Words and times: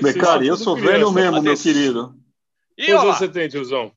Becari, 0.00 0.46
eu 0.46 0.56
sou 0.56 0.76
velho 0.76 1.10
mesmo, 1.12 1.42
meu 1.42 1.56
querido. 1.56 2.14
E 2.76 2.86
Quantos 2.86 3.18
você 3.18 3.28
tem, 3.28 3.48
tiozão? 3.48 3.92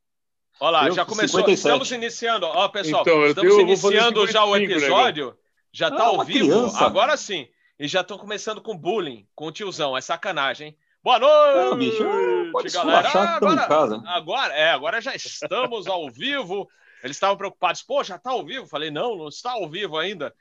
Olha 0.60 0.72
lá, 0.72 0.88
eu, 0.88 0.94
já 0.94 1.06
começou. 1.06 1.40
57. 1.40 1.54
Estamos 1.54 1.92
iniciando. 1.92 2.46
Ó, 2.46 2.68
pessoal, 2.68 3.02
então, 3.02 3.26
estamos 3.26 3.56
tenho, 3.56 3.68
iniciando 3.68 4.28
já 4.28 4.44
o 4.44 4.56
episódio. 4.56 5.28
Né, 5.28 5.34
já 5.72 5.88
está 5.88 6.04
ah, 6.04 6.08
ao 6.08 6.26
vivo. 6.26 6.48
Criança. 6.48 6.86
Agora 6.86 7.16
sim. 7.16 7.48
E 7.80 7.88
já 7.88 8.02
estão 8.02 8.18
começando 8.18 8.62
com 8.62 8.78
bullying, 8.78 9.26
com 9.34 9.48
o 9.48 9.52
tiozão. 9.52 9.96
É 9.96 10.02
sacanagem, 10.02 10.68
hein? 10.68 10.78
Boa 11.02 11.18
noite, 11.18 11.70
Não, 11.70 11.78
bicho, 11.78 12.52
pode 12.52 12.70
galera. 12.72 13.08
Ah, 13.08 13.36
agora, 13.38 13.68
casa. 13.68 14.04
agora, 14.06 14.54
é, 14.54 14.72
agora 14.72 15.00
já 15.00 15.16
estamos 15.16 15.88
ao 15.88 16.12
vivo. 16.12 16.68
Eles 17.02 17.16
estavam 17.16 17.38
preocupados. 17.38 17.82
Pô, 17.82 18.04
já 18.04 18.18
está 18.18 18.32
ao 18.32 18.46
vivo? 18.46 18.68
Falei, 18.68 18.92
não, 18.92 19.16
não 19.16 19.30
está 19.30 19.52
ao 19.52 19.70
vivo 19.70 19.98
ainda. 19.98 20.36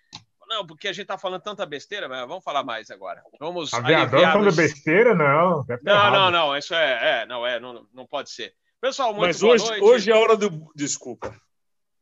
Não, 0.48 0.66
porque 0.66 0.88
a 0.88 0.92
gente 0.92 1.02
está 1.02 1.18
falando 1.18 1.42
tanta 1.42 1.66
besteira, 1.66 2.08
mas 2.08 2.26
vamos 2.26 2.42
falar 2.42 2.64
mais 2.64 2.90
agora. 2.90 3.22
Vamos 3.38 3.72
Aviador 3.74 4.20
falando 4.20 4.56
besteira, 4.56 5.14
não. 5.14 5.64
Não, 5.82 6.10
não, 6.10 6.30
não, 6.30 6.56
isso 6.56 6.74
é, 6.74 7.22
é, 7.22 7.26
não 7.26 7.46
é, 7.46 7.60
não, 7.60 7.86
não 7.92 8.06
pode 8.06 8.30
ser. 8.30 8.54
Pessoal, 8.80 9.12
muito 9.12 9.26
mas 9.26 9.42
hoje, 9.42 9.66
noite. 9.66 9.82
hoje 9.82 10.10
é 10.10 10.14
a 10.14 10.18
hora 10.18 10.36
do 10.36 10.72
desculpa. 10.74 11.34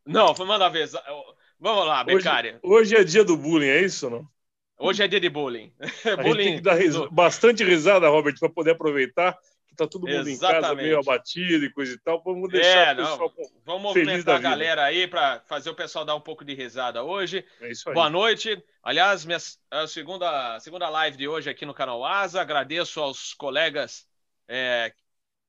Não, 0.07 0.33
manda 0.47 0.69
ver. 0.69 0.89
Vamos 1.59 1.87
lá, 1.87 2.05
Becária. 2.05 2.61
Hoje, 2.63 2.95
hoje 2.95 2.97
é 2.97 3.05
dia 3.05 3.25
do 3.25 3.37
bullying, 3.37 3.67
é 3.67 3.83
isso, 3.83 4.09
não? 4.09 4.29
Hoje 4.79 5.03
é 5.03 5.09
dia 5.09 5.19
de 5.19 5.31
bullying. 5.31 5.73
A 6.05 6.17
bullying 6.17 6.45
tem 6.45 6.57
que 6.57 6.63
dar 6.63 6.75
ris... 6.75 6.95
bastante 7.11 7.65
risada, 7.65 8.09
Robert, 8.09 8.39
para 8.39 8.51
poder 8.51 8.73
aproveitar 8.73 9.37
tá 9.77 9.87
todo 9.87 10.07
mundo 10.07 10.29
Exatamente. 10.29 10.59
em 10.59 10.61
casa 10.63 10.75
meio 10.75 10.99
abatido 10.99 11.65
e 11.65 11.73
coisa 11.73 11.93
e 11.95 11.99
tal. 11.99 12.23
Vamos 12.23 12.51
deixar 12.51 12.89
é, 12.89 12.93
o 12.93 12.97
pessoal 12.97 13.33
não. 13.37 13.51
Vamos 13.65 13.83
movimentar 13.83 14.37
a 14.37 14.41
galera 14.41 14.85
aí 14.85 15.07
para 15.07 15.41
fazer 15.47 15.71
o 15.71 15.75
pessoal 15.75 16.05
dar 16.05 16.15
um 16.15 16.21
pouco 16.21 16.45
de 16.45 16.55
risada 16.55 17.03
hoje. 17.03 17.45
É 17.61 17.71
isso 17.71 17.89
aí. 17.89 17.95
Boa 17.95 18.11
noite. 18.11 18.63
Aliás, 18.83 19.25
minha 19.25 19.39
a 19.71 19.87
segunda, 19.87 20.59
segunda 20.61 20.89
live 20.89 21.17
de 21.17 21.29
hoje 21.29 21.51
aqui 21.51 21.67
no 21.67 21.75
canal 21.75 22.05
Asa. 22.05 22.41
Agradeço 22.41 23.01
aos 23.01 23.35
colegas 23.35 24.07
é, 24.49 24.93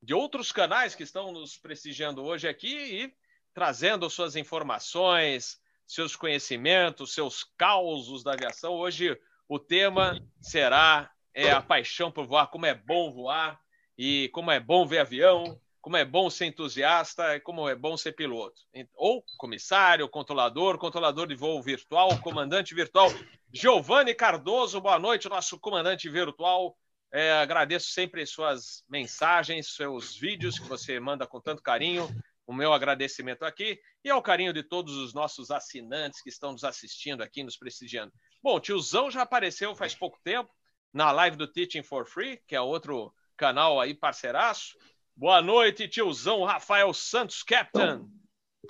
de 0.02 0.14
outros 0.14 0.52
canais 0.52 0.94
que 0.94 1.02
estão 1.02 1.32
nos 1.32 1.56
prestigiando 1.56 2.22
hoje 2.22 2.46
aqui 2.46 2.74
e 2.74 3.12
trazendo 3.54 4.08
suas 4.08 4.36
informações, 4.36 5.58
seus 5.86 6.14
conhecimentos, 6.14 7.14
seus 7.14 7.44
causos 7.56 8.22
da 8.22 8.34
aviação. 8.34 8.74
Hoje 8.74 9.18
o 9.48 9.58
tema 9.58 10.20
será 10.40 11.10
é, 11.32 11.50
a 11.50 11.62
paixão 11.62 12.10
por 12.10 12.26
voar, 12.26 12.48
como 12.48 12.66
é 12.66 12.74
bom 12.74 13.12
voar 13.12 13.60
e 13.98 14.28
como 14.28 14.50
é 14.52 14.60
bom 14.60 14.86
ver 14.86 15.00
avião, 15.00 15.60
como 15.80 15.96
é 15.96 16.04
bom 16.04 16.28
ser 16.30 16.46
entusiasta 16.46 17.40
como 17.40 17.68
é 17.68 17.74
bom 17.74 17.96
ser 17.96 18.12
piloto. 18.12 18.60
Ou 18.94 19.24
comissário, 19.36 20.08
controlador, 20.08 20.78
controlador 20.78 21.26
de 21.26 21.34
voo 21.34 21.62
virtual, 21.62 22.20
comandante 22.20 22.74
virtual. 22.74 23.08
Giovanni 23.52 24.14
Cardoso, 24.14 24.80
boa 24.80 24.98
noite, 24.98 25.28
nosso 25.28 25.58
comandante 25.58 26.08
virtual. 26.08 26.76
É, 27.10 27.32
agradeço 27.32 27.90
sempre 27.90 28.26
suas 28.26 28.84
mensagens, 28.88 29.74
seus 29.74 30.14
vídeos 30.14 30.58
que 30.58 30.68
você 30.68 31.00
manda 31.00 31.26
com 31.26 31.40
tanto 31.40 31.62
carinho 31.62 32.06
o 32.46 32.52
meu 32.52 32.72
agradecimento 32.72 33.44
aqui 33.44 33.78
e 34.04 34.10
ao 34.10 34.22
carinho 34.22 34.52
de 34.52 34.62
todos 34.62 34.94
os 34.96 35.12
nossos 35.14 35.50
assinantes 35.50 36.22
que 36.22 36.28
estão 36.28 36.52
nos 36.52 36.64
assistindo 36.64 37.22
aqui, 37.22 37.42
nos 37.42 37.56
prestigiando. 37.56 38.12
Bom, 38.42 38.56
o 38.56 38.60
tiozão 38.60 39.10
já 39.10 39.22
apareceu 39.22 39.74
faz 39.74 39.94
pouco 39.94 40.18
tempo 40.22 40.50
na 40.92 41.10
live 41.12 41.36
do 41.36 41.50
Teaching 41.50 41.82
for 41.82 42.06
Free, 42.06 42.40
que 42.46 42.54
é 42.54 42.60
outro 42.60 43.12
canal 43.38 43.80
aí 43.80 43.94
parceiraço. 43.94 44.76
Boa 45.16 45.40
noite, 45.40 45.86
tiozão 45.86 46.42
Rafael 46.42 46.92
Santos, 46.92 47.44
Captain. 47.44 48.04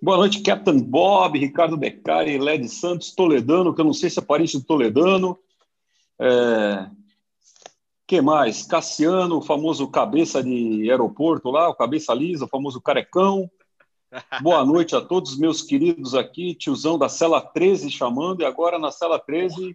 Boa 0.02 0.18
noite, 0.18 0.42
Captain 0.42 0.78
Bob, 0.78 1.38
Ricardo 1.38 1.74
Beccari, 1.74 2.38
Led 2.38 2.68
Santos, 2.68 3.12
Toledano, 3.12 3.74
que 3.74 3.80
eu 3.80 3.84
não 3.86 3.94
sei 3.94 4.10
se 4.10 4.18
é 4.18 4.22
parente 4.22 4.58
do 4.58 4.64
Toledano. 4.64 5.38
É... 6.20 6.86
que 8.06 8.20
mais? 8.20 8.66
Cassiano, 8.66 9.38
o 9.38 9.42
famoso 9.42 9.88
cabeça 9.88 10.42
de 10.42 10.90
aeroporto 10.90 11.50
lá, 11.50 11.70
o 11.70 11.74
cabeça 11.74 12.12
lisa, 12.12 12.44
o 12.44 12.48
famoso 12.48 12.78
carecão. 12.78 13.50
Boa 14.42 14.64
noite 14.66 14.94
a 14.94 15.00
todos 15.00 15.38
meus 15.38 15.62
queridos 15.62 16.14
aqui, 16.14 16.54
tiozão 16.54 16.98
da 16.98 17.08
cela 17.08 17.40
13 17.40 17.90
chamando, 17.90 18.42
e 18.42 18.44
agora 18.44 18.78
na 18.78 18.90
cela 18.90 19.18
13 19.18 19.74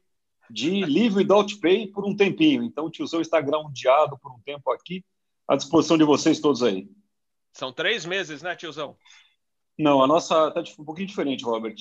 de 0.50 0.84
livre 0.86 1.24
without 1.24 1.58
pay 1.60 1.88
por 1.88 2.06
um 2.06 2.16
tempinho. 2.16 2.64
Então 2.64 2.86
o 2.86 2.90
tiozão 2.90 3.22
está 3.22 3.42
groundeado 3.42 4.18
por 4.18 4.32
um 4.32 4.40
tempo 4.40 4.72
aqui, 4.72 5.04
à 5.48 5.56
disposição 5.56 5.98
de 5.98 6.04
vocês 6.04 6.40
todos 6.40 6.64
aí. 6.64 6.90
São 7.52 7.72
três 7.72 8.06
meses, 8.06 8.42
né, 8.42 8.56
tiozão? 8.56 8.96
Não, 9.78 10.04
a 10.04 10.08
nossa 10.08 10.48
está 10.48 10.82
um 10.82 10.86
pouquinho 10.86 11.08
diferente, 11.08 11.44
Robert. 11.44 11.76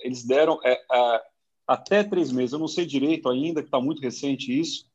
eles 0.00 0.24
deram 0.24 0.60
é, 0.64 0.80
até 1.66 2.04
três 2.04 2.30
meses, 2.30 2.52
eu 2.52 2.58
não 2.58 2.68
sei 2.68 2.86
direito 2.86 3.28
ainda, 3.28 3.62
que 3.62 3.68
está 3.68 3.80
muito 3.80 4.02
recente 4.02 4.58
isso. 4.58 4.88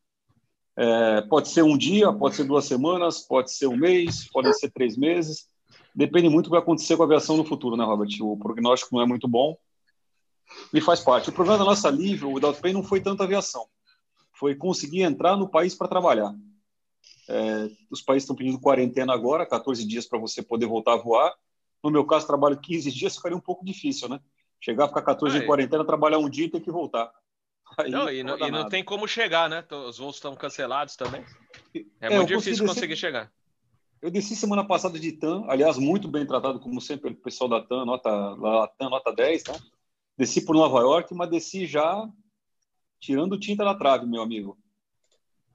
É, 0.78 1.22
pode 1.22 1.50
ser 1.50 1.64
um 1.64 1.78
dia, 1.78 2.12
pode 2.12 2.36
ser 2.36 2.44
duas 2.44 2.66
semanas, 2.66 3.20
pode 3.22 3.52
ser 3.52 3.68
um 3.68 3.78
mês, 3.78 4.30
pode 4.30 4.54
ser 4.58 4.70
três 4.72 4.98
meses 4.98 5.50
depende 5.96 6.28
muito 6.28 6.46
do 6.46 6.48
que 6.50 6.52
vai 6.52 6.60
acontecer 6.60 6.98
com 6.98 7.04
a 7.04 7.06
aviação 7.06 7.38
no 7.38 7.46
futuro, 7.46 7.78
né, 7.78 7.86
Robert? 7.86 8.10
O 8.20 8.38
prognóstico 8.38 8.94
não 8.94 9.02
é 9.02 9.08
muito 9.08 9.28
bom 9.28 9.58
e 10.74 10.82
faz 10.82 11.00
parte. 11.00 11.30
O 11.30 11.34
problema 11.34 11.58
da 11.58 11.66
nossa 11.66 11.90
livre, 11.90 12.26
o 12.26 12.54
Pay, 12.54 12.74
não 12.74 12.84
foi 12.84 13.02
tanto 13.02 13.24
aviação, 13.24 13.68
foi 14.34 14.56
conseguir 14.56 15.02
entrar 15.02 15.36
no 15.38 15.50
país 15.50 15.76
para 15.76 15.88
trabalhar. 15.88 16.34
É, 17.28 17.70
os 17.90 18.02
países 18.02 18.24
estão 18.24 18.36
pedindo 18.36 18.60
quarentena 18.60 19.14
agora, 19.14 19.46
14 19.46 19.86
dias 19.86 20.06
para 20.06 20.20
você 20.20 20.42
poder 20.42 20.68
voltar 20.68 20.94
a 20.94 20.98
voar. 20.98 21.34
No 21.84 21.90
meu 21.92 22.06
caso, 22.06 22.28
trabalho 22.28 22.60
15 22.60 22.92
dias, 22.92 23.16
ficaria 23.16 23.38
um 23.38 23.42
pouco 23.42 23.66
difícil, 23.66 24.10
né? 24.10 24.20
Chegar, 24.60 24.88
ficar 24.88 25.02
14 25.02 25.38
ah, 25.38 25.42
em 25.42 25.46
quarentena, 25.46 25.86
trabalhar 25.86 26.18
um 26.18 26.30
dia 26.30 26.46
e 26.46 26.50
ter 26.50 26.60
que 26.60 26.72
voltar. 26.72 27.12
Aí, 27.78 27.90
não, 27.90 28.10
e, 28.10 28.24
não, 28.24 28.38
e 28.38 28.52
não 28.52 28.70
tem 28.70 28.84
como 28.84 29.08
chegar, 29.08 29.50
né? 29.50 29.64
Os 29.88 29.98
voos 29.98 30.16
estão 30.16 30.36
cancelados 30.36 30.96
também. 30.96 31.24
É, 32.00 32.08
é 32.08 32.10
muito 32.16 32.28
difícil 32.28 32.66
conseguir 32.66 32.96
chegar. 32.96 33.32
Eu 34.02 34.12
desci 34.12 34.36
semana 34.36 34.64
passada 34.64 35.00
de 35.00 35.12
TAM, 35.14 35.46
aliás, 35.48 35.78
muito 35.78 36.08
bem 36.08 36.26
tratado, 36.26 36.60
como 36.60 36.80
sempre, 36.80 37.10
pelo 37.10 37.16
pessoal 37.16 37.50
da 37.50 37.62
TAM, 37.62 37.86
nota, 37.86 38.10
lá, 38.10 38.68
TAM, 38.68 38.90
nota 38.90 39.12
10, 39.12 39.44
tá? 39.44 39.54
Desci 40.18 40.46
por 40.46 40.56
Nova 40.56 40.80
York, 40.80 41.14
mas 41.14 41.30
desci 41.30 41.66
já 41.66 42.08
tirando 43.00 43.40
tinta 43.40 43.64
da 43.64 43.76
trave, 43.76 44.06
meu 44.06 44.22
amigo. 44.22 44.58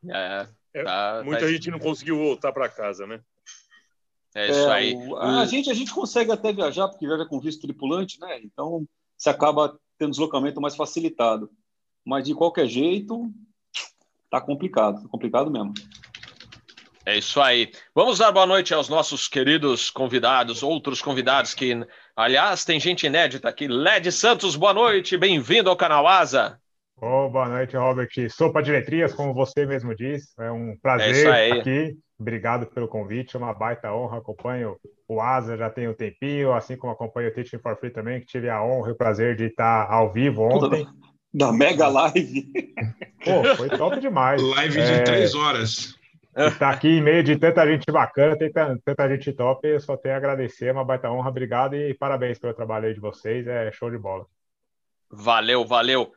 É, 0.08 0.48
é 0.74 0.84
tá, 0.84 1.22
muita 1.24 1.42
tá... 1.42 1.48
gente 1.48 1.70
não 1.70 1.78
conseguiu 1.78 2.16
voltar 2.16 2.52
para 2.52 2.68
casa, 2.68 3.06
né? 3.06 3.20
É 4.34 4.48
isso 4.48 4.68
é, 4.68 4.72
aí. 4.72 4.94
O, 4.94 5.16
a, 5.16 5.44
gente, 5.44 5.70
a 5.70 5.74
gente 5.74 5.92
consegue 5.92 6.30
até 6.30 6.52
viajar, 6.52 6.88
porque 6.88 7.06
viaja 7.06 7.26
com 7.26 7.40
visto 7.40 7.62
tripulante, 7.62 8.20
né? 8.20 8.40
Então, 8.42 8.86
você 9.16 9.30
acaba 9.30 9.78
tendo 9.98 10.10
deslocamento 10.10 10.60
mais 10.60 10.76
facilitado. 10.76 11.50
Mas, 12.04 12.24
de 12.24 12.34
qualquer 12.34 12.66
jeito, 12.66 13.30
tá 14.30 14.40
complicado, 14.40 15.02
tá 15.02 15.08
complicado 15.08 15.50
mesmo. 15.50 15.74
É 17.04 17.18
isso 17.18 17.40
aí. 17.40 17.72
Vamos 17.94 18.18
dar 18.18 18.30
boa 18.30 18.46
noite 18.46 18.72
aos 18.72 18.88
nossos 18.88 19.26
queridos 19.26 19.90
convidados, 19.90 20.62
outros 20.62 21.02
convidados 21.02 21.54
que, 21.54 21.74
aliás, 22.16 22.64
tem 22.64 22.78
gente 22.78 23.06
inédita 23.06 23.48
aqui. 23.48 23.66
Led 23.66 24.10
Santos, 24.12 24.56
boa 24.56 24.74
noite, 24.74 25.16
bem-vindo 25.16 25.70
ao 25.70 25.76
canal 25.76 26.06
Asa. 26.06 26.58
Oh, 27.02 27.30
boa 27.30 27.48
noite, 27.48 27.76
Robert. 27.76 28.10
Sopa 28.28 28.62
de 28.62 28.70
letrinhas, 28.70 29.14
como 29.14 29.32
você 29.32 29.64
mesmo 29.64 29.94
disse. 29.94 30.28
É 30.38 30.50
um 30.50 30.76
prazer 30.82 31.26
é 31.26 31.48
estar 31.48 31.60
aqui. 31.60 31.96
Obrigado 32.18 32.66
pelo 32.66 32.86
convite, 32.86 33.34
é 33.34 33.38
uma 33.38 33.54
baita 33.54 33.90
honra. 33.90 34.18
Acompanho 34.18 34.76
o 35.08 35.20
Asa 35.20 35.56
já 35.56 35.70
tem 35.70 35.88
um 35.88 35.94
tempinho, 35.94 36.52
assim 36.52 36.76
como 36.76 36.92
acompanho 36.92 37.30
o 37.30 37.32
Teaching 37.32 37.58
for 37.58 37.74
Free 37.78 37.90
também, 37.90 38.20
que 38.20 38.26
tive 38.26 38.50
a 38.50 38.62
honra 38.62 38.90
e 38.90 38.92
o 38.92 38.96
prazer 38.96 39.34
de 39.34 39.46
estar 39.46 39.90
ao 39.90 40.12
vivo 40.12 40.42
ontem. 40.42 40.86
Da 41.32 41.52
mega 41.52 41.88
live. 41.88 42.52
Pô, 43.24 43.56
foi 43.56 43.68
top 43.70 43.98
demais. 44.00 44.42
Live 44.42 44.74
de 44.74 44.92
é... 44.92 45.02
três 45.02 45.34
horas. 45.34 45.94
Está 46.36 46.70
aqui 46.70 46.88
em 46.88 47.02
meio 47.02 47.24
de 47.24 47.36
tanta 47.36 47.66
gente 47.66 47.90
bacana, 47.90 48.36
tanta, 48.38 48.78
tanta 48.84 49.08
gente 49.08 49.32
top, 49.32 49.66
eu 49.66 49.80
só 49.80 49.96
tenho 49.96 50.14
a 50.14 50.18
agradecer, 50.18 50.66
é 50.66 50.72
uma 50.72 50.84
baita 50.84 51.10
honra, 51.10 51.28
obrigado 51.28 51.74
e 51.74 51.92
parabéns 51.92 52.38
pelo 52.38 52.54
trabalho 52.54 52.86
aí 52.86 52.94
de 52.94 53.00
vocês, 53.00 53.46
é 53.48 53.72
show 53.72 53.90
de 53.90 53.98
bola. 53.98 54.24
Valeu, 55.10 55.64
valeu. 55.64 56.12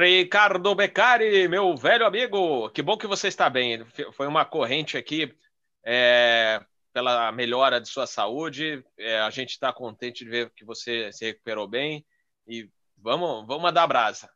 Ricardo 0.00 0.74
Beccari, 0.76 1.48
meu 1.48 1.74
velho 1.76 2.06
amigo, 2.06 2.70
que 2.70 2.82
bom 2.82 2.96
que 2.96 3.06
você 3.06 3.26
está 3.26 3.50
bem. 3.50 3.84
Foi 4.12 4.28
uma 4.28 4.44
corrente 4.44 4.96
aqui 4.96 5.34
é, 5.82 6.60
pela 6.92 7.32
melhora 7.32 7.80
de 7.80 7.88
sua 7.88 8.06
saúde. 8.06 8.84
É, 8.96 9.18
a 9.18 9.30
gente 9.30 9.50
está 9.50 9.72
contente 9.72 10.24
de 10.24 10.30
ver 10.30 10.52
que 10.54 10.64
você 10.64 11.10
se 11.10 11.24
recuperou 11.24 11.66
bem 11.66 12.04
e 12.46 12.68
vamos, 12.96 13.44
vamos 13.46 13.62
mandar 13.62 13.88
brasa. 13.88 14.30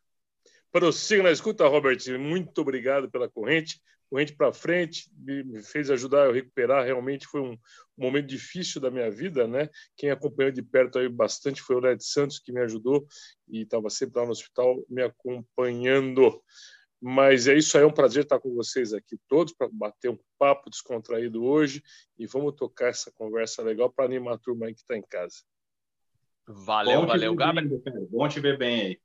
Prossiga 0.73 1.23
na 1.23 1.31
escuta, 1.31 1.69
Robert. 1.69 1.99
Muito 2.19 2.61
obrigado 2.61 3.09
pela 3.09 3.29
corrente 3.29 3.81
corrente 4.11 4.35
para 4.35 4.53
frente, 4.53 5.09
me 5.17 5.63
fez 5.63 5.89
ajudar 5.91 6.29
a 6.29 6.33
recuperar. 6.33 6.85
Realmente 6.85 7.27
foi 7.27 7.41
um, 7.41 7.57
momento 7.97 8.27
difícil 8.27 8.81
da 8.81 8.91
minha 8.91 9.11
vida, 9.11 9.47
né? 9.47 9.69
Quem 9.97 10.11
acompanhou 10.11 10.51
de 10.51 10.63
perto 10.63 10.99
aí 10.99 11.09
bastante 11.09 11.63
foi 11.63 11.77
o 11.77 11.81
Led 11.81 12.03
Santos, 12.03 12.39
que 12.39 12.53
me 12.53 12.61
ajudou 12.61 13.07
e 13.49 13.63
estava 13.63 13.91
sempre 13.91 14.19
lá 14.19 14.27
no 14.27 14.33
hospital 14.33 14.83
me 14.89 15.03
acompanhando. 15.03 16.43
Mas 17.01 17.47
é 17.47 17.57
isso 17.57 17.77
aí, 17.77 17.85
é 17.85 17.87
um 17.87 17.93
prazer 17.93 18.25
estar 18.25 18.41
com 18.41 18.55
vocês 18.55 18.93
aqui 18.93 19.19
todos 19.29 19.55
para 19.55 19.69
bater 19.73 20.11
um 20.11 20.19
papo 20.39 20.69
descontraído 20.69 21.45
hoje 21.45 21.83
e 22.19 22.27
vamos 22.27 22.55
tocar 22.55 22.89
essa 22.89 23.11
conversa 23.13 23.63
legal 23.63 23.91
para 23.91 24.05
animar 24.05 24.35
a 24.35 24.39
turma 24.39 24.67
aí 24.67 24.75
que 24.75 24.81
está 24.81 24.97
em 24.97 25.03
casa. 25.03 25.37
Valeu, 26.47 27.07
valeu, 27.07 27.35
Gabriel. 27.35 27.81
Bom 28.11 28.29
te 28.29 28.41
ver 28.41 28.59
bem 28.59 28.81
aí. 28.81 29.01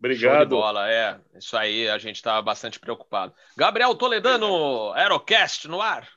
Obrigado. 0.00 0.34
Show 0.34 0.44
de 0.46 0.50
bola, 0.50 0.90
é. 0.90 1.20
Isso 1.36 1.56
aí, 1.56 1.88
a 1.88 1.98
gente 1.98 2.16
está 2.16 2.40
bastante 2.40 2.80
preocupado. 2.80 3.34
Gabriel 3.54 3.94
Toledano, 3.94 4.92
Aerocast 4.94 5.68
no 5.68 5.80
ar. 5.80 6.08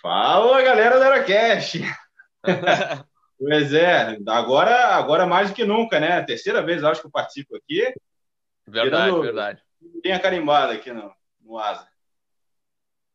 Fala, 0.00 0.62
galera 0.62 0.98
do 0.98 1.02
Aerocast. 1.02 1.80
pois 3.38 3.74
é, 3.74 4.16
agora, 4.28 4.94
agora 4.94 5.26
mais 5.26 5.50
do 5.50 5.54
que 5.56 5.64
nunca, 5.64 5.98
né? 5.98 6.22
Terceira 6.22 6.62
vez, 6.62 6.84
acho 6.84 7.00
que 7.00 7.08
eu 7.08 7.10
participo 7.10 7.56
aqui. 7.56 7.92
Verdade, 8.66 9.06
Tirando, 9.06 9.22
verdade. 9.22 9.62
Tem 10.00 10.12
a 10.12 10.20
carimbada 10.20 10.72
aqui 10.72 10.92
no, 10.92 11.12
no 11.40 11.58
Asa. 11.58 11.88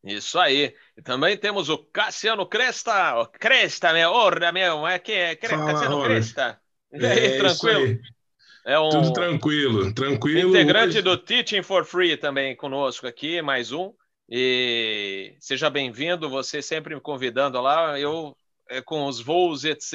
Isso 0.03 0.37
aí. 0.37 0.75
E 0.97 1.01
também 1.01 1.37
temos 1.37 1.69
o 1.69 1.77
Cassiano 1.77 2.45
Cresta. 2.45 3.25
Cresta, 3.39 3.93
meu, 3.93 4.11
orra, 4.11 4.51
meu, 4.51 4.85
é 4.85 4.99
que 4.99 5.13
é 5.13 5.35
Cassiano 5.37 6.03
Cresta. 6.03 6.59
E 6.91 7.05
aí, 7.05 7.25
é 7.25 7.37
tranquilo? 7.37 7.99
É 8.67 8.77
um 8.77 8.89
Tudo 8.89 9.13
tranquilo, 9.13 9.93
tranquilo. 9.93 10.49
Integrante 10.49 10.97
hoje... 10.97 11.01
do 11.01 11.17
Teaching 11.17 11.63
for 11.63 11.85
Free 11.85 12.17
também 12.17 12.53
conosco 12.53 13.07
aqui, 13.07 13.41
mais 13.41 13.71
um. 13.71 13.93
E 14.29 15.37
seja 15.39 15.69
bem-vindo, 15.69 16.29
você 16.29 16.61
sempre 16.61 16.93
me 16.93 16.99
convidando 16.99 17.61
lá. 17.61 17.97
Eu, 17.97 18.35
é, 18.69 18.81
com 18.81 19.05
os 19.05 19.21
voos, 19.21 19.63
etc. 19.63 19.93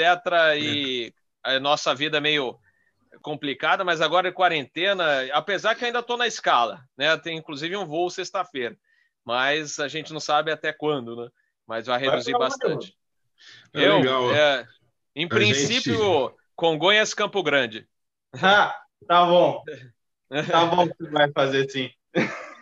E 0.59 1.13
é. 1.45 1.57
a 1.57 1.61
nossa 1.61 1.95
vida 1.95 2.19
meio 2.19 2.59
complicada, 3.21 3.85
mas 3.85 4.01
agora 4.01 4.31
em 4.31 4.33
quarentena, 4.33 5.05
apesar 5.35 5.75
que 5.75 5.85
ainda 5.85 5.99
estou 5.99 6.17
na 6.17 6.27
escala, 6.27 6.83
né? 6.97 7.15
Tem 7.19 7.37
inclusive 7.37 7.77
um 7.77 7.85
voo 7.85 8.09
sexta-feira, 8.09 8.75
mas 9.23 9.79
a 9.79 9.87
gente 9.87 10.15
não 10.15 10.21
sabe 10.21 10.51
até 10.51 10.73
quando, 10.73 11.15
né? 11.15 11.29
Mas 11.67 11.89
vai 11.89 12.01
reduzir 12.01 12.33
bastante. 12.39 12.97
É 13.75 13.87
eu, 13.87 13.99
legal. 13.99 14.35
É, 14.35 14.67
em 15.15 15.27
a 15.27 15.29
princípio, 15.29 15.95
gente... 15.95 16.35
Congonhas 16.57 17.13
Campo 17.13 17.43
Grande. 17.43 17.87
Ah, 18.43 18.75
tá 19.07 19.27
bom. 19.27 19.63
Tá 20.51 20.65
bom 20.65 20.89
que 20.89 21.05
vai 21.11 21.31
fazer 21.33 21.69
sim. 21.71 21.91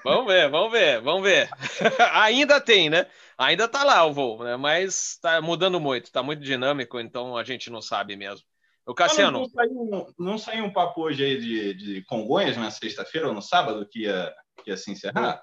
Vamos 0.03 0.27
ver, 0.27 0.49
vamos 0.49 0.73
ver, 0.73 1.01
vamos 1.01 1.23
ver. 1.23 1.49
Ainda 2.13 2.61
tem, 2.61 2.91
né? 2.91 3.07
Ainda 3.37 3.69
tá 3.69 3.85
lá 3.85 4.05
o 4.05 4.13
voo, 4.13 4.43
né? 4.43 4.57
Mas 4.57 5.19
tá 5.23 5.41
mudando 5.41 5.79
muito, 5.79 6.11
tá 6.11 6.23
muito 6.23 6.43
dinâmico, 6.43 6.99
então 6.99 7.37
a 7.37 7.45
gente 7.45 7.71
não 7.71 7.81
sabe 7.81 8.17
mesmo. 8.17 8.45
O 8.87 8.95
Cassiano. 8.95 9.41
Não, 9.41 9.49
saiu, 9.49 10.15
não 10.19 10.39
saiu 10.39 10.65
um 10.65 10.73
papo 10.73 11.03
hoje 11.03 11.25
aí 11.25 11.39
de, 11.39 11.75
de 11.75 12.03
Congonhas 12.05 12.57
na 12.57 12.71
sexta-feira 12.71 13.29
ou 13.29 13.35
no 13.35 13.43
sábado 13.43 13.87
que 13.89 14.01
ia, 14.01 14.35
que 14.65 14.71
ia 14.71 14.77
se 14.77 14.91
encerrar? 14.91 15.43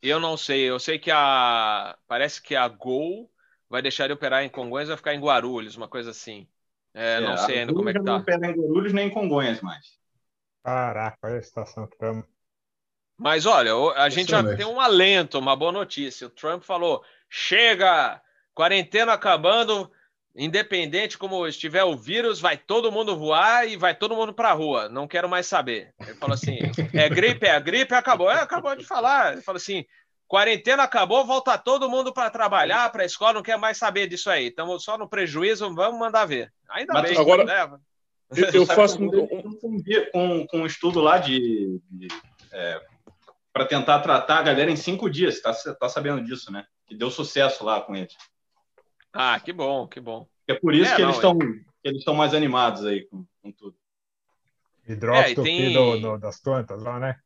Eu 0.00 0.18
não 0.18 0.36
sei, 0.36 0.62
eu 0.62 0.80
sei 0.80 0.98
que 0.98 1.10
a. 1.10 1.96
Parece 2.08 2.42
que 2.42 2.56
a 2.56 2.66
Gol 2.66 3.30
vai 3.68 3.80
deixar 3.80 4.08
de 4.08 4.12
operar 4.12 4.42
em 4.42 4.48
Congonhas 4.48 4.88
e 4.88 4.90
vai 4.90 4.96
ficar 4.96 5.14
em 5.14 5.20
Guarulhos, 5.20 5.76
uma 5.76 5.86
coisa 5.86 6.10
assim. 6.10 6.48
É, 6.94 7.16
é, 7.16 7.20
não 7.20 7.36
sei 7.38 7.60
ainda 7.60 7.72
como 7.72 7.88
é 7.88 7.92
que 7.92 7.98
tá. 7.98 8.04
Não 8.04 8.18
opera 8.18 8.46
em 8.46 8.52
Guarulhos 8.52 8.92
nem 8.92 9.08
em 9.08 9.10
Congonhas 9.10 9.60
mais. 9.60 9.98
Caraca, 10.62 11.18
olha 11.22 11.38
a 11.38 11.42
situação 11.42 11.86
que 11.86 11.94
estamos. 11.94 12.24
Mas 13.18 13.46
olha, 13.46 13.72
a 13.96 14.08
gente 14.08 14.30
já 14.30 14.56
tem 14.56 14.66
um 14.66 14.80
alento, 14.80 15.38
uma 15.38 15.54
boa 15.54 15.72
notícia. 15.72 16.26
O 16.26 16.30
Trump 16.30 16.62
falou: 16.62 17.02
chega, 17.28 18.20
quarentena 18.54 19.12
acabando, 19.12 19.90
independente 20.34 21.18
como 21.18 21.46
estiver 21.46 21.84
o 21.84 21.96
vírus, 21.96 22.40
vai 22.40 22.56
todo 22.56 22.92
mundo 22.92 23.16
voar 23.16 23.68
e 23.68 23.76
vai 23.76 23.94
todo 23.94 24.16
mundo 24.16 24.32
para 24.32 24.50
a 24.50 24.54
rua. 24.54 24.88
Não 24.88 25.06
quero 25.06 25.28
mais 25.28 25.46
saber. 25.46 25.94
Ele 26.00 26.14
falou 26.14 26.34
assim: 26.34 26.58
é 26.92 27.08
gripe, 27.08 27.46
é 27.46 27.60
gripe, 27.60 27.94
acabou. 27.94 28.30
É, 28.30 28.40
acabou 28.40 28.74
de 28.74 28.84
falar. 28.84 29.34
Ele 29.34 29.42
falou 29.42 29.56
assim: 29.56 29.84
quarentena 30.32 30.84
acabou, 30.84 31.26
volta 31.26 31.58
todo 31.58 31.90
mundo 31.90 32.10
para 32.10 32.30
trabalhar, 32.30 32.90
para 32.90 33.02
a 33.02 33.06
escola, 33.06 33.34
não 33.34 33.42
quer 33.42 33.58
mais 33.58 33.76
saber 33.76 34.06
disso 34.06 34.30
aí. 34.30 34.46
Estamos 34.46 34.82
só 34.82 34.96
no 34.96 35.06
prejuízo, 35.06 35.74
vamos 35.74 36.00
mandar 36.00 36.24
ver. 36.24 36.50
Ainda 36.70 36.94
Mas 36.94 37.10
bem. 37.10 37.18
Agora, 37.18 37.44
né? 37.44 37.78
eu, 38.34 38.50
eu 38.52 38.64
faço 38.74 38.98
um... 38.98 39.10
Com, 40.10 40.46
com 40.46 40.58
um 40.58 40.64
estudo 40.64 41.00
lá 41.00 41.18
de, 41.18 41.78
de 41.90 42.08
é, 42.50 42.80
para 43.52 43.66
tentar 43.66 44.00
tratar 44.00 44.38
a 44.38 44.42
galera 44.42 44.70
em 44.70 44.76
cinco 44.76 45.10
dias. 45.10 45.42
Tá, 45.42 45.52
tá 45.52 45.86
sabendo 45.90 46.24
disso, 46.24 46.50
né? 46.50 46.64
Que 46.86 46.94
deu 46.94 47.10
sucesso 47.10 47.62
lá 47.62 47.82
com 47.82 47.94
eles. 47.94 48.16
Ah, 49.12 49.38
que 49.38 49.52
bom, 49.52 49.86
que 49.86 50.00
bom. 50.00 50.26
É 50.48 50.54
por 50.54 50.74
isso 50.74 50.90
é, 50.92 50.96
que, 50.96 51.02
não, 51.02 51.08
eles 51.08 51.16
estão, 51.16 51.32
é... 51.42 51.88
eles 51.88 51.98
estão 51.98 52.14
mais 52.14 52.32
animados 52.32 52.86
aí 52.86 53.04
com, 53.04 53.26
com 53.42 53.52
tudo. 53.52 53.76
É, 54.88 55.34
tem... 55.34 55.74
do, 55.74 56.00
do, 56.00 56.18
das 56.18 56.40
plantas 56.40 56.82
lá, 56.82 56.98
né? 56.98 57.16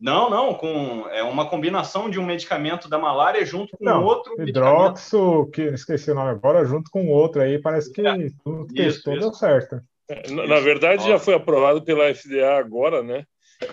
Não, 0.00 0.30
não, 0.30 0.54
com 0.54 1.08
é 1.08 1.22
uma 1.22 1.48
combinação 1.48 2.08
de 2.08 2.20
um 2.20 2.24
medicamento 2.24 2.88
da 2.88 2.98
malária 2.98 3.44
junto 3.44 3.76
com 3.76 3.84
não, 3.84 4.04
outro. 4.04 4.40
Hidróxido, 4.40 5.50
que 5.52 5.62
esqueci 5.62 6.10
o 6.10 6.14
nome 6.14 6.30
agora, 6.30 6.64
junto 6.64 6.90
com 6.90 7.08
outro 7.08 7.42
aí, 7.42 7.60
parece 7.60 7.92
que 7.92 8.06
é, 8.06 8.14
tudo 8.44 8.72
testou 8.72 9.14
isso. 9.14 9.22
deu 9.22 9.32
certo. 9.34 9.80
É, 10.08 10.30
na, 10.30 10.46
na 10.46 10.60
verdade, 10.60 11.06
já 11.06 11.18
foi 11.18 11.34
aprovado 11.34 11.82
pela 11.82 12.14
FDA 12.14 12.58
agora, 12.58 13.02
né? 13.02 13.24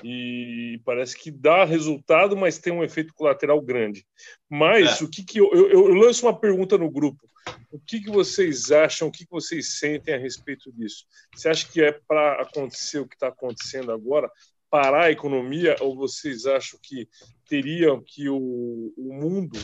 e 0.03 0.81
parece 0.83 1.17
que 1.17 1.29
dá 1.29 1.63
resultado, 1.63 2.35
mas 2.35 2.57
tem 2.57 2.73
um 2.73 2.83
efeito 2.83 3.13
colateral 3.13 3.61
grande. 3.61 4.05
Mas 4.49 5.01
é. 5.01 5.03
o 5.03 5.09
que, 5.09 5.23
que 5.23 5.39
eu, 5.39 5.49
eu, 5.53 5.69
eu, 5.69 5.93
lanço 5.93 6.25
uma 6.25 6.37
pergunta 6.37 6.77
no 6.77 6.89
grupo: 6.89 7.29
o 7.71 7.79
que, 7.79 7.99
que 7.99 8.09
vocês 8.09 8.71
acham, 8.71 9.07
o 9.07 9.11
que, 9.11 9.25
que 9.25 9.31
vocês 9.31 9.77
sentem 9.79 10.15
a 10.15 10.17
respeito 10.17 10.71
disso? 10.71 11.05
Você 11.33 11.49
acha 11.49 11.67
que 11.67 11.81
é 11.81 11.91
para 11.91 12.41
acontecer 12.41 12.99
o 12.99 13.07
que 13.07 13.15
está 13.15 13.27
acontecendo 13.27 13.91
agora, 13.91 14.29
parar 14.75 15.05
a 15.05 15.11
economia, 15.11 15.77
ou 15.79 15.95
vocês 15.95 16.45
acham 16.45 16.77
que 16.83 17.07
teriam 17.47 18.03
que 18.05 18.27
o, 18.27 18.93
o 18.97 19.13
mundo, 19.13 19.57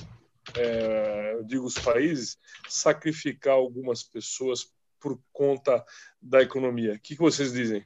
é, 0.58 1.34
eu 1.34 1.44
digo 1.44 1.66
os 1.66 1.78
países, 1.78 2.38
sacrificar 2.70 3.56
algumas 3.56 4.04
pessoas 4.04 4.74
por 5.02 5.20
conta 5.34 5.84
da 6.22 6.42
economia? 6.42 6.94
O 6.94 7.00
que, 7.00 7.18
que 7.18 7.22
vocês 7.22 7.52
dizem? 7.52 7.86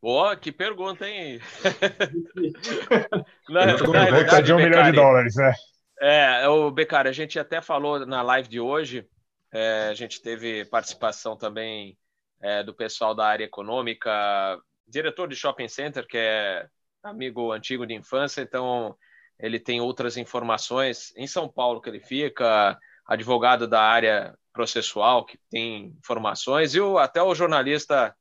Boa, 0.00 0.36
que 0.36 0.52
pergunta, 0.52 1.08
hein? 1.08 1.40
na, 3.50 3.66
na 3.66 4.10
verdade, 4.12 4.46
de 4.46 4.52
um 4.52 4.58
milhão 4.58 4.84
de 4.84 4.92
dólares, 4.92 5.34
né? 5.34 5.52
É, 6.00 6.46
o 6.46 6.70
Becari, 6.70 7.08
a 7.08 7.12
gente 7.12 7.36
até 7.36 7.60
falou 7.60 8.06
na 8.06 8.22
live 8.22 8.48
de 8.48 8.60
hoje, 8.60 9.08
é, 9.52 9.88
a 9.88 9.94
gente 9.94 10.22
teve 10.22 10.64
participação 10.66 11.36
também 11.36 11.98
é, 12.40 12.62
do 12.62 12.72
pessoal 12.72 13.12
da 13.12 13.26
área 13.26 13.44
econômica, 13.44 14.56
diretor 14.86 15.28
de 15.28 15.36
shopping 15.36 15.68
center, 15.68 16.06
que 16.06 16.16
é 16.16 16.68
amigo 17.02 17.52
antigo 17.52 17.86
de 17.86 17.94
infância, 17.94 18.40
então 18.40 18.96
ele 19.38 19.58
tem 19.58 19.80
outras 19.80 20.16
informações 20.16 21.12
em 21.16 21.26
São 21.26 21.48
Paulo 21.48 21.80
que 21.80 21.88
ele 21.88 22.00
fica, 22.00 22.78
advogado 23.06 23.66
da 23.66 23.80
área 23.80 24.36
processual 24.52 25.24
que 25.24 25.38
tem 25.50 25.94
informações, 25.98 26.74
e 26.74 26.80
o, 26.80 26.96
até 26.96 27.22
o 27.22 27.34
jornalista 27.34 28.14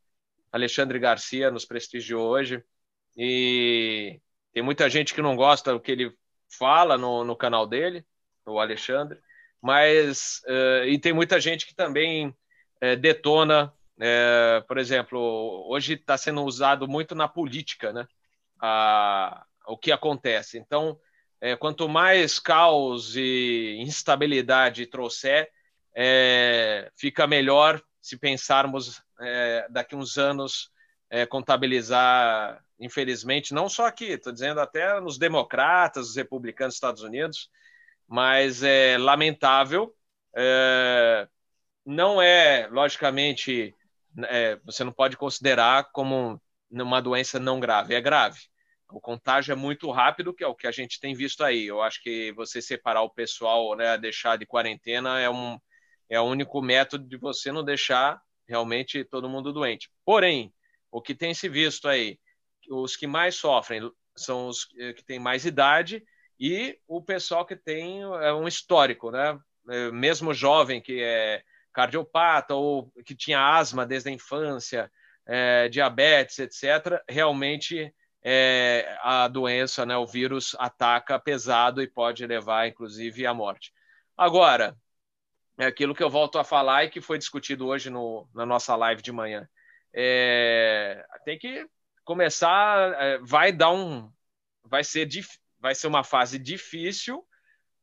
Alexandre 0.52 1.00
Garcia 1.00 1.50
nos 1.50 1.66
prestigiou 1.66 2.30
hoje. 2.30 2.64
E 3.16 4.20
tem 4.52 4.64
muita 4.64 4.90
gente 4.90 5.14
que 5.14 5.22
não 5.22 5.36
gosta 5.36 5.72
do 5.72 5.80
que 5.80 5.92
ele 5.92 6.16
fala 6.50 6.98
no, 6.98 7.24
no 7.24 7.36
canal 7.36 7.66
dele, 7.68 8.06
o 8.46 8.60
Alexandre, 8.60 9.20
mas 9.62 10.42
uh, 10.46 10.86
e 10.86 11.00
tem 11.00 11.14
muita 11.14 11.40
gente 11.40 11.66
que 11.66 11.74
também 11.74 12.28
uh, 12.28 12.96
detona, 13.00 13.74
uh, 13.98 14.66
por 14.68 14.78
exemplo, 14.78 15.66
hoje 15.68 15.94
está 15.94 16.18
sendo 16.18 16.44
usado 16.44 16.88
muito 16.88 17.16
na 17.16 17.28
política, 17.28 17.92
né? 17.94 18.08
A, 18.62 19.46
o 19.68 19.78
que 19.78 19.92
acontece. 19.92 20.58
Então, 20.58 20.98
quanto 21.60 21.88
mais 21.90 22.40
caos 22.40 23.16
e 23.16 23.78
instabilidade 23.80 24.86
trouxer, 24.88 25.50
fica 26.98 27.26
melhor 27.28 27.82
se 28.02 28.18
pensarmos 28.18 29.02
é, 29.22 29.66
daqui 29.70 29.96
uns 29.96 30.18
anos 30.18 30.70
é, 31.10 31.26
contabilizar, 31.26 32.62
infelizmente, 32.80 33.54
não 33.54 33.70
só 33.70 33.86
aqui, 33.86 34.06
estou 34.06 34.34
dizendo 34.34 34.60
até 34.60 35.00
nos 35.00 35.18
democratas, 35.18 36.10
os 36.10 36.16
republicanos 36.16 36.74
dos 36.74 36.78
Estados 36.78 37.02
Unidos, 37.02 37.50
mas 38.08 38.62
é 38.62 38.98
lamentável. 38.98 39.96
É, 40.36 41.28
não 41.86 42.22
é, 42.22 42.68
logicamente, 42.72 43.74
é, 44.26 44.58
você 44.64 44.84
não 44.84 44.92
pode 44.92 45.18
considerar 45.18 45.92
como 45.92 46.42
uma 46.70 47.02
doença 47.02 47.40
não 47.40 47.60
grave, 47.60 47.94
é 47.94 48.02
grave. 48.02 48.40
O 48.92 49.02
contágio 49.02 49.52
é 49.52 49.56
muito 49.56 49.90
rápido, 49.92 50.34
que 50.34 50.44
é 50.44 50.48
o 50.48 50.56
que 50.56 50.68
a 50.68 50.72
gente 50.72 51.00
tem 51.00 51.16
visto 51.16 51.44
aí. 51.44 51.66
Eu 51.66 51.82
acho 51.82 52.02
que 52.02 52.32
você 52.34 52.62
separar 52.62 53.02
o 53.02 53.10
pessoal, 53.10 53.76
né, 53.76 53.98
deixar 53.98 54.38
de 54.38 54.46
quarentena 54.46 55.20
é 55.20 55.30
um, 55.30 55.58
é 56.10 56.20
o 56.20 56.26
único 56.26 56.62
método 56.62 57.08
de 57.08 57.18
você 57.18 57.52
não 57.52 57.64
deixar 57.64 58.22
realmente 58.48 59.04
todo 59.04 59.30
mundo 59.30 59.52
doente. 59.52 59.90
Porém, 60.06 60.54
o 60.92 61.02
que 61.02 61.16
tem 61.16 61.34
se 61.34 61.50
visto 61.50 61.88
aí, 61.88 62.20
os 62.70 62.96
que 62.96 63.08
mais 63.08 63.36
sofrem 63.36 63.92
são 64.16 64.48
os 64.48 64.68
eh, 64.78 64.94
que 64.94 65.04
têm 65.04 65.20
mais 65.20 65.46
idade 65.46 66.04
e 66.40 66.78
o 66.88 67.02
pessoal 67.02 67.46
que 67.46 67.56
tem 67.56 68.02
é, 68.02 68.34
um 68.34 68.48
histórico, 68.48 69.12
né? 69.12 69.40
É, 69.70 69.92
mesmo 69.92 70.34
jovem 70.34 70.82
que 70.82 71.02
é 71.02 71.42
cardiopata 71.74 72.56
ou 72.56 72.92
que 73.06 73.16
tinha 73.16 73.40
asma 73.40 73.86
desde 73.86 74.10
a 74.10 74.14
infância, 74.14 74.92
é, 75.26 75.68
diabetes, 75.70 76.40
etc., 76.40 77.02
realmente 77.10 77.94
é, 78.24 78.98
a 79.02 79.28
doença, 79.28 79.86
né, 79.86 79.98
o 79.98 80.06
vírus 80.06 80.56
ataca 80.60 81.20
pesado 81.20 81.82
e 81.82 81.88
pode 81.88 82.26
levar, 82.26 82.68
inclusive, 82.68 83.26
à 83.26 83.34
morte. 83.34 83.74
Agora, 84.18 84.78
é 85.58 85.66
aquilo 85.66 85.94
que 85.94 86.04
eu 86.04 86.10
volto 86.10 86.40
a 86.40 86.44
falar 86.44 86.86
e 86.86 86.90
que 86.90 87.02
foi 87.02 87.18
discutido 87.18 87.68
hoje 87.68 87.90
no, 87.90 88.28
na 88.34 88.46
nossa 88.46 88.76
live 88.76 89.02
de 89.02 89.12
manhã. 89.12 89.48
É, 89.94 91.06
tem 91.26 91.38
que 91.38 91.68
começar, 92.04 92.94
é, 93.02 93.18
vai 93.20 93.52
dar 93.52 93.72
um, 93.72 94.12
vai 94.64 94.84
ser, 94.84 95.08
vai 95.60 95.76
ser 95.76 95.88
uma 95.88 96.04
fase 96.04 96.40
difícil, 96.40 97.24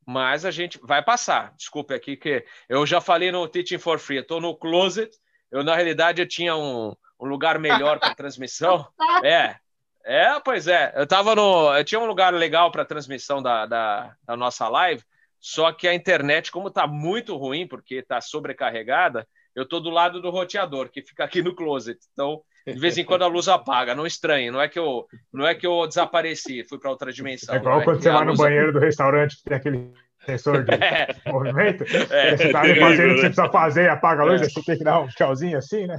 mas 0.07 0.45
a 0.45 0.51
gente 0.51 0.79
vai 0.83 1.03
passar. 1.03 1.55
Desculpe 1.57 1.95
aqui 1.95 2.17
que 2.17 2.45
eu 2.69 2.87
já 2.87 3.01
falei 3.01 3.31
no 3.31 3.47
Teaching 3.47 3.79
for 3.79 3.99
Free, 3.99 4.17
eu 4.17 4.23
estou 4.23 4.41
no 4.41 4.57
closet. 4.57 5.11
Eu 5.51 5.65
na 5.65 5.75
realidade 5.75 6.23
eu 6.23 6.29
tinha 6.29 6.57
um, 6.57 6.95
um 7.21 7.27
lugar 7.27 7.59
melhor 7.59 7.99
para 7.99 8.15
transmissão. 8.15 8.87
É, 9.23 9.57
é, 10.03 10.41
pois 10.41 10.67
é. 10.67 10.95
Eu 10.97 11.07
tava 11.07 11.35
no, 11.35 11.77
eu 11.77 11.85
tinha 11.85 12.01
um 12.01 12.07
lugar 12.07 12.33
legal 12.33 12.71
para 12.71 12.87
transmissão 12.87 13.43
da, 13.43 13.67
da, 13.67 14.17
da 14.25 14.37
nossa 14.37 14.67
live. 14.69 15.03
Só 15.39 15.73
que 15.73 15.87
a 15.87 15.95
internet, 15.95 16.51
como 16.51 16.69
está 16.69 16.87
muito 16.87 17.37
ruim, 17.37 17.67
porque 17.67 17.97
está 17.97 18.21
sobrecarregada, 18.21 19.27
eu 19.55 19.65
estou 19.65 19.81
do 19.81 19.91
lado 19.91 20.21
do 20.21 20.31
roteador, 20.31 20.91
que 20.91 21.03
fica 21.03 21.25
aqui 21.25 21.43
no 21.43 21.55
closet. 21.55 21.99
Então, 22.13 22.43
de 22.67 22.79
vez 22.79 22.99
em 22.99 23.05
quando 23.05 23.23
a 23.23 23.27
luz 23.27 23.49
apaga, 23.49 23.95
não 23.95 24.07
estranhe, 24.07 24.51
não 24.51 24.61
é 24.61 24.69
que 24.69 24.79
eu, 24.79 25.07
não 25.33 25.47
é 25.47 25.55
que 25.55 25.67
eu 25.67 25.87
desapareci, 25.87 26.65
fui 26.69 26.79
para 26.79 26.91
outra 26.91 27.13
dimensão. 27.13 27.55
É 27.55 27.59
igual 27.59 27.81
é 27.81 27.85
quando 27.85 28.03
você 28.03 28.11
vai 28.11 28.25
no 28.25 28.37
banheiro 28.37 28.73
do 28.73 28.79
restaurante 28.79 29.43
tem 29.43 29.57
aquele 29.57 29.93
sensor 30.25 30.65
de 30.65 30.75
é. 30.83 31.09
movimento. 31.27 31.85
É. 32.11 32.37
Você 32.37 32.47
está 32.47 32.61
ali 32.61 32.79
fazendo 32.79 33.13
o 33.13 33.15
que 33.15 33.21
você 33.21 33.27
precisa 33.27 33.49
fazer, 33.51 33.91
apaga 33.91 34.23
a 34.23 34.25
luz, 34.25 34.43
é. 34.43 34.49
você 34.49 34.63
tem 34.63 34.79
que 34.79 34.85
dar 34.85 35.01
um 35.01 35.09
tchauzinho 35.09 35.59
assim, 35.59 35.87
né? 35.87 35.99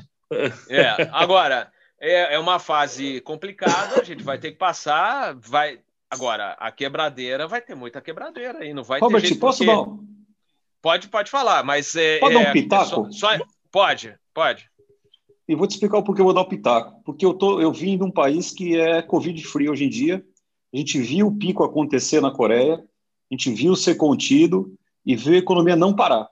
É, 0.70 1.10
agora, 1.12 1.70
é, 2.00 2.36
é 2.36 2.40
uma 2.40 2.58
fase 2.58 3.20
complicada, 3.22 4.00
a 4.00 4.04
gente 4.04 4.24
vai 4.24 4.38
ter 4.38 4.52
que 4.52 4.58
passar, 4.58 5.36
vai, 5.36 5.80
Agora, 6.12 6.58
a 6.60 6.70
quebradeira 6.70 7.48
vai 7.48 7.62
ter 7.62 7.74
muita 7.74 8.02
quebradeira 8.02 8.60
aí, 8.60 8.74
não 8.74 8.84
vai 8.84 9.00
Robert, 9.00 9.22
ter 9.22 9.28
jeito 9.28 9.40
posso 9.40 9.64
porque... 9.64 9.72
dar 9.74 10.12
Pode, 10.82 11.08
pode 11.08 11.32
falar, 11.32 11.64
mas... 11.64 11.96
É, 11.96 12.20
pode 12.20 12.36
é, 12.36 12.44
dar 12.44 12.50
um 12.50 12.54
pitaco? 12.54 13.14
Só, 13.14 13.38
só... 13.38 13.46
Pode, 13.72 14.18
pode. 14.34 14.70
E 15.52 15.56
vou 15.56 15.68
te 15.68 15.72
explicar 15.72 15.98
o 15.98 16.04
porquê 16.04 16.22
eu 16.22 16.26
vou 16.26 16.34
dar 16.34 16.40
o 16.40 16.48
pitaco. 16.48 17.04
Porque 17.04 17.26
eu, 17.26 17.34
tô, 17.34 17.60
eu 17.60 17.74
vim 17.74 17.98
de 17.98 18.04
um 18.06 18.10
país 18.10 18.52
que 18.52 18.80
é 18.80 19.02
Covid-free 19.02 19.68
hoje 19.68 19.84
em 19.84 19.90
dia, 19.90 20.26
a 20.74 20.78
gente 20.78 20.98
viu 20.98 21.28
o 21.28 21.38
pico 21.38 21.62
acontecer 21.62 22.22
na 22.22 22.32
Coreia, 22.32 22.76
a 22.76 23.34
gente 23.36 23.52
viu 23.52 23.76
ser 23.76 23.96
contido 23.96 24.74
e 25.06 25.14
viu 25.14 25.34
a 25.34 25.40
economia 25.40 25.76
não 25.76 25.94
parar. 25.94 26.26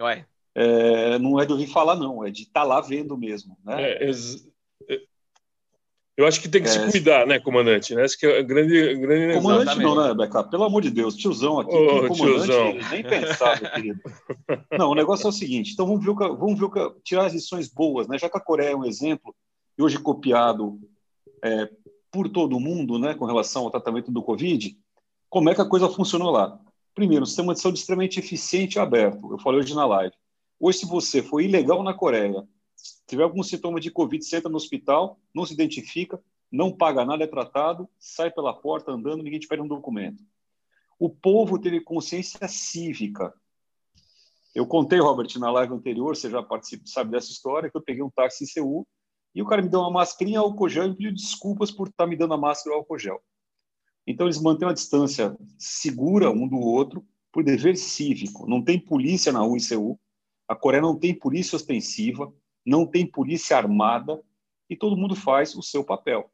Ué. 0.00 0.24
É, 0.54 1.18
não 1.18 1.40
é 1.40 1.44
de 1.44 1.52
ouvir 1.52 1.66
falar, 1.66 1.96
não, 1.96 2.24
é 2.24 2.30
de 2.30 2.42
estar 2.42 2.60
tá 2.60 2.64
lá 2.64 2.80
vendo 2.80 3.18
mesmo. 3.18 3.58
Né? 3.64 3.90
É, 3.94 4.08
eu 6.18 6.26
acho 6.26 6.40
que 6.40 6.48
tem 6.48 6.60
que 6.60 6.68
é, 6.68 6.72
se 6.72 6.90
cuidar, 6.90 7.24
né, 7.28 7.38
comandante? 7.38 7.94
Né? 7.94 8.04
Esse 8.04 8.18
que 8.18 8.26
é 8.26 8.42
grande, 8.42 8.96
grande 8.96 9.34
Comandante 9.34 9.78
não, 9.78 9.94
né, 9.94 10.12
Beca? 10.12 10.42
Pelo 10.42 10.64
amor 10.64 10.82
de 10.82 10.90
Deus, 10.90 11.14
tiozão 11.14 11.60
aqui, 11.60 11.70
oh, 11.72 12.08
comandante, 12.08 12.16
tiozão. 12.16 12.74
nem 12.90 13.04
pensar, 13.04 13.62
meu 13.62 13.70
querido. 13.70 14.00
Não, 14.76 14.90
o 14.90 14.94
negócio 14.96 15.26
é 15.26 15.28
o 15.28 15.32
seguinte, 15.32 15.74
então 15.74 15.86
vamos 15.86 16.04
ver, 16.04 16.10
o 16.10 16.16
que, 16.16 16.28
vamos 16.28 16.58
ver 16.58 16.64
o 16.64 16.70
que, 16.70 17.00
tirar 17.04 17.26
as 17.26 17.32
lições 17.32 17.68
boas, 17.68 18.08
né? 18.08 18.18
Já 18.18 18.28
que 18.28 18.36
a 18.36 18.40
Coreia 18.40 18.70
é 18.70 18.76
um 18.76 18.84
exemplo, 18.84 19.32
e 19.78 19.82
hoje 19.82 19.96
copiado 19.96 20.80
é, 21.40 21.70
por 22.10 22.28
todo 22.28 22.58
mundo, 22.58 22.98
né, 22.98 23.14
com 23.14 23.24
relação 23.24 23.62
ao 23.62 23.70
tratamento 23.70 24.10
do 24.10 24.20
Covid, 24.20 24.76
como 25.30 25.50
é 25.50 25.54
que 25.54 25.60
a 25.60 25.68
coisa 25.68 25.88
funcionou 25.88 26.32
lá? 26.32 26.58
Primeiro, 26.96 27.22
um 27.22 27.26
sistema 27.26 27.54
de 27.54 27.60
saúde 27.60 27.78
extremamente 27.78 28.18
eficiente 28.18 28.74
e 28.74 28.80
aberto. 28.80 29.30
Eu 29.30 29.38
falei 29.38 29.60
hoje 29.60 29.72
na 29.72 29.86
live. 29.86 30.14
Hoje, 30.58 30.78
se 30.78 30.86
você 30.86 31.22
for 31.22 31.40
ilegal 31.40 31.80
na 31.84 31.94
Coreia, 31.94 32.44
se 32.78 33.02
tiver 33.08 33.24
algum 33.24 33.42
sintoma 33.42 33.80
de 33.80 33.90
Covid, 33.90 34.24
você 34.24 34.36
entra 34.36 34.48
no 34.48 34.56
hospital, 34.56 35.18
não 35.34 35.44
se 35.44 35.52
identifica, 35.52 36.22
não 36.50 36.72
paga 36.72 37.04
nada, 37.04 37.24
é 37.24 37.26
tratado, 37.26 37.88
sai 37.98 38.30
pela 38.30 38.54
porta 38.54 38.92
andando, 38.92 39.22
ninguém 39.22 39.40
te 39.40 39.48
pede 39.48 39.60
um 39.60 39.68
documento. 39.68 40.22
O 40.98 41.10
povo 41.10 41.58
teve 41.58 41.80
consciência 41.80 42.46
cívica. 42.46 43.34
Eu 44.54 44.66
contei, 44.66 45.00
Robert, 45.00 45.28
na 45.38 45.50
live 45.50 45.74
anterior, 45.74 46.16
você 46.16 46.30
já 46.30 46.42
participa, 46.42 46.84
sabe 46.86 47.10
dessa 47.10 47.30
história, 47.30 47.68
que 47.70 47.76
eu 47.76 47.82
peguei 47.82 48.02
um 48.02 48.10
táxi 48.10 48.44
em 48.44 48.46
Seul 48.46 48.86
e 49.34 49.42
o 49.42 49.46
cara 49.46 49.60
me 49.60 49.68
deu 49.68 49.80
uma 49.80 49.90
mascarinha 49.90 50.40
álcool 50.40 50.68
gel 50.68 50.86
e 50.86 50.94
pediu 50.94 51.12
desculpas 51.12 51.70
por 51.70 51.88
estar 51.88 52.06
me 52.06 52.16
dando 52.16 52.34
a 52.34 52.38
máscara 52.38 52.76
álcool 52.76 52.98
gel. 52.98 53.20
Então, 54.06 54.26
eles 54.26 54.40
mantêm 54.40 54.66
uma 54.66 54.74
distância 54.74 55.36
segura 55.58 56.30
um 56.30 56.48
do 56.48 56.58
outro 56.58 57.04
por 57.30 57.44
dever 57.44 57.76
cívico. 57.76 58.48
Não 58.48 58.62
tem 58.62 58.80
polícia 58.80 59.32
na 59.32 59.40
rua 59.40 59.56
em 59.56 59.60
Seul, 59.60 60.00
a 60.48 60.56
Coreia 60.56 60.80
não 60.80 60.98
tem 60.98 61.14
polícia 61.14 61.56
ostensiva, 61.56 62.32
não 62.68 62.86
tem 62.86 63.06
polícia 63.06 63.56
armada 63.56 64.22
e 64.68 64.76
todo 64.76 64.96
mundo 64.96 65.16
faz 65.16 65.54
o 65.54 65.62
seu 65.62 65.82
papel. 65.82 66.30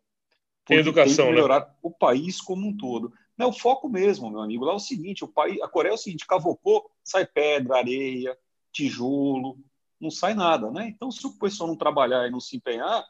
Tem 0.65 0.79
educação, 0.79 1.17
tem 1.17 1.27
que 1.27 1.31
né? 1.31 1.31
melhorar 1.37 1.61
né? 1.61 1.75
o 1.81 1.91
país 1.91 2.41
como 2.41 2.67
um 2.67 2.77
todo. 2.77 3.13
Não 3.37 3.47
é 3.47 3.49
o 3.49 3.53
foco 3.53 3.89
mesmo, 3.89 4.31
meu 4.31 4.41
amigo. 4.41 4.65
Lá 4.65 4.73
é 4.73 4.77
o 4.77 4.81
seguinte, 4.81 5.25
o 5.25 5.29
país, 5.29 5.61
a 5.63 5.69
Coreia 5.69 5.93
é 5.93 5.95
o 5.95 5.99
seguinte, 5.99 6.27
cavocou, 6.27 6.91
sai 7.05 7.25
pedra, 7.25 7.77
areia, 7.77 8.37
tijolo, 8.73 9.59
não 10.01 10.11
sai 10.11 10.35
nada, 10.35 10.71
né? 10.71 10.89
Então, 10.89 11.11
se 11.11 11.25
o 11.27 11.39
pessoal 11.39 11.69
não 11.69 11.77
trabalhar 11.77 12.27
e 12.27 12.31
não 12.31 12.41
se 12.41 12.57
empenhar, 12.57 13.05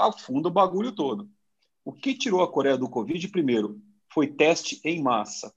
afunda 0.00 0.48
o 0.48 0.52
bagulho 0.52 0.92
todo. 0.92 1.28
O 1.84 1.92
que 1.92 2.14
tirou 2.14 2.42
a 2.42 2.50
Coreia 2.50 2.76
do 2.76 2.88
Covid, 2.88 3.26
primeiro, 3.28 3.80
foi 4.12 4.26
teste 4.26 4.80
em 4.84 5.02
massa. 5.02 5.54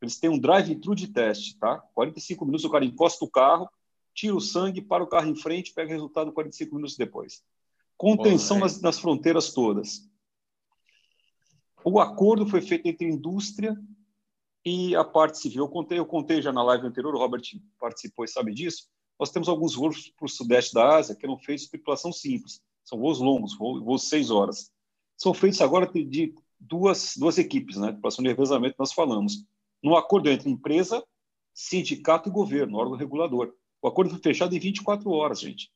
Eles 0.00 0.18
têm 0.18 0.30
um 0.30 0.38
drive-thru 0.38 0.94
de 0.94 1.08
teste, 1.08 1.58
tá? 1.58 1.78
45 1.94 2.44
minutos, 2.44 2.64
o 2.64 2.70
cara 2.70 2.84
encosta 2.84 3.24
o 3.24 3.30
carro, 3.30 3.68
tira 4.14 4.34
o 4.34 4.40
sangue, 4.40 4.80
para 4.80 5.02
o 5.02 5.06
carro 5.06 5.28
em 5.28 5.34
frente, 5.34 5.74
pega 5.74 5.90
o 5.90 5.92
resultado 5.92 6.32
45 6.32 6.74
minutos 6.74 6.96
depois. 6.96 7.42
Contenção 7.96 8.58
nas, 8.58 8.80
nas 8.80 8.98
fronteiras 8.98 9.52
todas. 9.52 10.08
O 11.84 12.00
acordo 12.00 12.46
foi 12.46 12.62
feito 12.62 12.86
entre 12.86 13.06
a 13.06 13.10
indústria 13.10 13.76
e 14.64 14.96
a 14.96 15.04
parte 15.04 15.38
civil. 15.38 15.64
Eu 15.64 15.68
contei, 15.68 15.98
eu 15.98 16.06
contei 16.06 16.40
já 16.40 16.52
na 16.52 16.62
live 16.62 16.86
anterior, 16.86 17.14
o 17.14 17.18
Robert 17.18 17.42
participou 17.78 18.24
e 18.24 18.28
sabe 18.28 18.54
disso. 18.54 18.88
Nós 19.18 19.30
temos 19.30 19.48
alguns 19.48 19.74
voos 19.74 20.08
para 20.10 20.26
o 20.26 20.28
sudeste 20.28 20.74
da 20.74 20.96
Ásia 20.96 21.14
que 21.14 21.26
eram 21.26 21.38
feitos 21.38 21.64
de 21.64 21.70
tripulação 21.70 22.12
simples. 22.12 22.62
São 22.82 22.98
voos 22.98 23.20
longos, 23.20 23.56
voos 23.56 24.08
seis 24.08 24.30
horas. 24.30 24.72
São 25.16 25.32
feitos 25.32 25.60
agora 25.60 25.86
de 25.86 26.34
duas, 26.58 27.14
duas 27.16 27.38
equipes, 27.38 27.76
né? 27.76 27.92
Tripulação 27.92 28.22
de 28.22 28.30
revezamento, 28.30 28.76
nós 28.78 28.92
falamos. 28.92 29.44
No 29.82 29.96
acordo 29.96 30.30
entre 30.30 30.50
empresa, 30.50 31.04
sindicato 31.52 32.28
e 32.28 32.32
governo, 32.32 32.78
órgão 32.78 32.96
regulador. 32.96 33.54
O 33.84 33.88
acordo 33.88 34.12
foi 34.12 34.18
fechado 34.18 34.56
em 34.56 34.58
24 34.58 35.10
horas, 35.10 35.40
gente, 35.40 35.70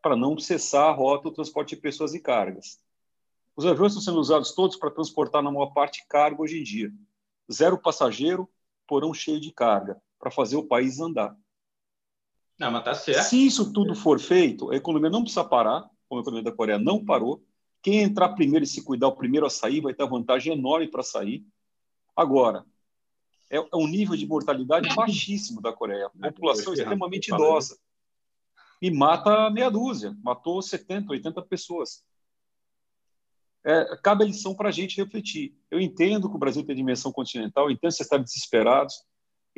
para 0.00 0.16
não 0.16 0.38
cessar 0.38 0.88
a 0.88 0.90
rota 0.90 1.24
do 1.24 1.34
transporte 1.34 1.76
de 1.76 1.82
pessoas 1.82 2.14
e 2.14 2.18
cargas. 2.18 2.80
Os 3.54 3.66
aviões 3.66 3.92
estão 3.92 4.02
sendo 4.02 4.18
usados 4.18 4.52
todos 4.52 4.74
para 4.74 4.90
transportar, 4.90 5.42
na 5.42 5.52
maior 5.52 5.66
parte, 5.74 6.02
carga 6.08 6.40
hoje 6.40 6.58
em 6.58 6.62
dia. 6.62 6.90
Zero 7.52 7.76
passageiro, 7.76 8.48
porão 8.86 9.12
cheio 9.12 9.38
de 9.38 9.52
carga, 9.52 10.00
para 10.18 10.30
fazer 10.30 10.56
o 10.56 10.66
país 10.66 10.98
andar. 10.98 11.36
Não, 12.58 12.70
mas 12.70 12.84
tá 12.84 12.94
certo. 12.94 13.24
Se 13.24 13.44
isso 13.44 13.70
tudo 13.70 13.94
for 13.94 14.18
feito, 14.18 14.70
a 14.70 14.76
economia 14.76 15.10
não 15.10 15.20
precisa 15.20 15.44
parar, 15.44 15.90
como 16.08 16.20
a 16.20 16.22
economia 16.22 16.44
da 16.44 16.56
Coreia 16.56 16.78
não 16.78 17.04
parou. 17.04 17.44
Quem 17.82 18.00
entrar 18.00 18.30
primeiro 18.30 18.64
e 18.64 18.66
se 18.66 18.82
cuidar 18.82 19.08
o 19.08 19.16
primeiro 19.16 19.44
a 19.44 19.50
sair 19.50 19.82
vai 19.82 19.92
ter 19.92 20.08
vantagem 20.08 20.54
enorme 20.54 20.88
para 20.88 21.02
sair. 21.02 21.44
Agora, 22.16 22.64
é, 23.50 23.56
é 23.56 23.76
um 23.76 23.86
nível 23.86 24.16
de 24.16 24.26
mortalidade 24.26 24.94
baixíssimo 24.94 25.60
da 25.60 25.72
Coreia. 25.72 26.06
A 26.06 26.32
população 26.32 26.72
extremamente 26.72 27.28
idosa. 27.28 27.76
E 28.80 28.90
mata 28.90 29.50
meia 29.50 29.70
dúzia, 29.70 30.16
matou 30.22 30.62
70, 30.62 31.12
80 31.12 31.42
pessoas. 31.42 32.02
É, 33.62 33.96
cabe 34.02 34.24
a 34.24 34.26
lição 34.26 34.54
para 34.54 34.70
a 34.70 34.72
gente 34.72 34.96
refletir. 34.96 35.54
Eu 35.70 35.80
entendo 35.80 36.30
que 36.30 36.36
o 36.36 36.38
Brasil 36.38 36.64
tem 36.64 36.74
dimensão 36.74 37.12
continental, 37.12 37.70
entendo 37.70 37.90
que 37.90 37.96
vocês 37.96 38.06
estão 38.06 38.22
desesperados, 38.22 38.94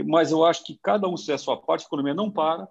mas 0.05 0.33
eu 0.33 0.45
acho 0.45 0.65
que 0.65 0.77
cada 0.83 1.07
um 1.07 1.17
fizer 1.17 1.35
a 1.35 1.39
sua 1.39 1.57
parte, 1.57 1.85
a 1.85 1.87
economia 1.87 2.15
não 2.15 2.31
para, 2.31 2.67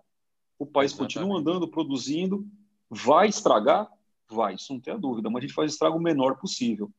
o 0.59 0.65
país 0.65 0.91
Exatamente. 0.91 1.15
continua 1.15 1.39
andando, 1.39 1.67
produzindo, 1.67 2.45
vai 2.89 3.29
estragar? 3.29 3.89
Vai, 4.29 4.55
isso 4.55 4.73
não 4.73 4.79
tem 4.81 4.93
a 4.93 4.97
dúvida, 4.97 5.29
mas 5.29 5.39
a 5.39 5.47
gente 5.47 5.55
faz 5.55 5.71
o 5.71 5.73
estrago 5.73 5.97
o 5.97 6.01
menor 6.01 6.37
possível. 6.37 6.91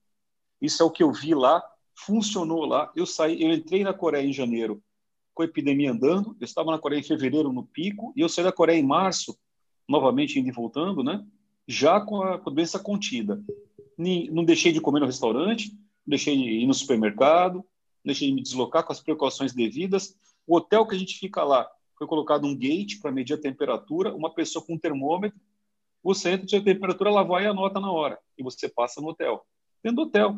Isso 0.61 0.83
é 0.83 0.87
o 0.87 0.91
que 0.91 1.02
eu 1.02 1.12
vi 1.12 1.35
lá 1.35 1.62
funcionou 1.95 2.65
lá. 2.65 2.91
Eu 2.97 3.07
saí, 3.07 3.43
eu 3.43 3.53
entrei 3.53 3.83
na 3.85 3.93
Coreia 3.93 4.27
em 4.27 4.33
janeiro 4.33 4.83
com 5.35 5.43
a 5.43 5.47
epidemia 5.47 5.93
andando. 5.93 6.37
Eu 6.41 6.45
estava 6.45 6.71
na 6.71 6.79
Coreia 6.79 7.01
em 7.01 7.05
fevereiro 7.05 7.53
no 7.53 7.65
pico 7.65 8.13
e 8.17 8.21
eu 8.21 8.29
saí 8.29 8.45
da 8.45 8.53
Coreia 8.53 8.79
em 8.79 8.87
março, 8.87 9.39
novamente 9.89 10.39
indo 10.39 10.49
e 10.49 10.53
voltando, 10.53 11.03
né? 11.03 11.25
Já 11.67 12.01
com 12.01 12.23
a, 12.23 12.37
doença 12.37 12.79
contida. 12.79 13.43
Não 13.97 14.45
deixei 14.45 14.73
de 14.73 14.81
comer 14.81 15.01
no 15.01 15.07
restaurante, 15.07 15.71
não 15.71 16.09
deixei 16.09 16.37
de 16.37 16.43
ir 16.43 16.67
no 16.67 16.75
supermercado, 16.75 17.57
não 17.57 17.65
deixei 18.07 18.29
de 18.29 18.35
me 18.35 18.43
deslocar 18.43 18.85
com 18.85 18.93
as 18.93 19.01
precauções 19.01 19.53
devidas. 19.53 20.17
O 20.47 20.57
hotel 20.57 20.87
que 20.87 20.95
a 20.95 20.99
gente 20.99 21.19
fica 21.19 21.45
lá 21.45 21.69
foi 21.97 22.07
colocado 22.07 22.47
um 22.47 22.57
gate 22.57 23.01
para 23.01 23.13
medir 23.13 23.35
a 23.35 23.41
temperatura, 23.41 24.15
uma 24.15 24.35
pessoa 24.35 24.65
com 24.65 24.75
um 24.75 24.79
termômetro. 24.79 25.39
Você 26.03 26.31
entra, 26.31 26.59
a 26.59 26.63
temperatura, 26.63 27.11
ela 27.11 27.23
vai 27.23 27.45
e 27.45 27.47
anota 27.47 27.79
na 27.79 27.93
hora. 27.93 28.19
E 28.37 28.43
você 28.43 28.69
passa 28.69 29.01
no 29.01 29.09
hotel. 29.09 29.47
Dentro 29.85 29.97
do 29.97 30.09
hotel. 30.09 30.37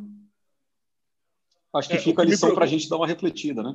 Acho 1.74 1.88
que 1.88 1.96
é, 1.96 1.98
fica 1.98 2.22
a 2.22 2.24
lição 2.24 2.54
para 2.54 2.64
a 2.64 2.68
gente 2.68 2.88
dar 2.88 2.96
uma 2.96 3.06
refletida, 3.06 3.60
né? 3.60 3.74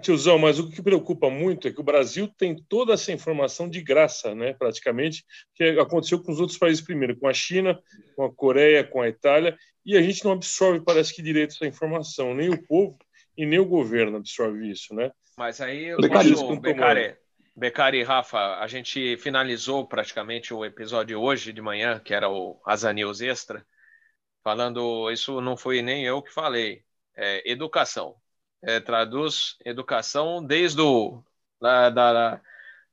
Tiozão, 0.00 0.38
mas 0.38 0.58
o 0.58 0.70
que 0.70 0.80
preocupa 0.80 1.28
muito 1.28 1.68
é 1.68 1.72
que 1.72 1.80
o 1.80 1.84
Brasil 1.84 2.26
tem 2.26 2.56
toda 2.56 2.94
essa 2.94 3.12
informação 3.12 3.68
de 3.68 3.82
graça, 3.82 4.34
né, 4.34 4.54
praticamente, 4.54 5.26
que 5.54 5.62
aconteceu 5.78 6.22
com 6.22 6.32
os 6.32 6.40
outros 6.40 6.56
países 6.56 6.82
primeiro, 6.82 7.18
com 7.18 7.28
a 7.28 7.34
China, 7.34 7.78
com 8.16 8.24
a 8.24 8.32
Coreia, 8.32 8.82
com 8.82 9.02
a 9.02 9.08
Itália, 9.08 9.58
e 9.84 9.94
a 9.94 10.00
gente 10.00 10.24
não 10.24 10.32
absorve, 10.32 10.80
parece 10.80 11.14
que 11.14 11.20
direito 11.20 11.54
essa 11.54 11.66
informação, 11.66 12.34
nem 12.34 12.48
o 12.48 12.66
povo 12.66 12.96
e 13.36 13.44
nem 13.44 13.58
o 13.58 13.66
governo 13.66 14.16
absorve 14.16 14.70
isso, 14.70 14.94
né? 14.94 15.10
Mas 15.36 15.60
aí, 15.60 15.94
Becari, 16.60 17.14
Becari 17.54 17.98
e 17.98 18.02
Rafa, 18.04 18.58
a 18.58 18.66
gente 18.66 19.18
finalizou 19.18 19.86
praticamente 19.86 20.54
o 20.54 20.64
episódio 20.64 21.20
hoje 21.20 21.52
de 21.52 21.60
manhã, 21.60 22.00
que 22.02 22.14
era 22.14 22.30
o 22.30 22.58
Asa 22.64 22.90
News 22.90 23.20
Extra, 23.20 23.66
falando, 24.42 25.10
isso 25.10 25.42
não 25.42 25.58
foi 25.58 25.82
nem 25.82 26.06
eu 26.06 26.22
que 26.22 26.32
falei, 26.32 26.82
é 27.18 27.50
educação. 27.50 28.14
É, 28.62 28.80
traduz 28.80 29.56
educação 29.64 30.42
desde 30.44 30.80
o 30.80 31.22
da, 31.60 31.90
da, 31.90 32.40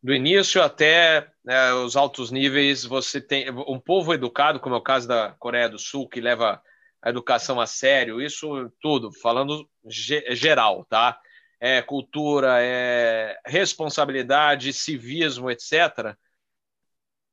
do 0.01 0.13
início 0.13 0.61
até 0.61 1.31
né, 1.43 1.73
os 1.73 1.95
altos 1.95 2.31
níveis. 2.31 2.83
Você 2.83 3.21
tem 3.21 3.49
um 3.51 3.79
povo 3.79 4.13
educado, 4.13 4.59
como 4.59 4.75
é 4.75 4.77
o 4.77 4.81
caso 4.81 5.07
da 5.07 5.35
Coreia 5.39 5.69
do 5.69 5.79
Sul, 5.79 6.09
que 6.09 6.19
leva 6.19 6.61
a 7.01 7.09
educação 7.09 7.61
a 7.61 7.67
sério, 7.67 8.19
isso 8.19 8.71
tudo, 8.81 9.11
falando 9.13 9.69
geral, 9.87 10.83
tá? 10.85 11.19
É 11.59 11.81
cultura, 11.81 12.57
é 12.59 13.39
responsabilidade, 13.45 14.73
civismo, 14.73 15.51
etc. 15.51 16.15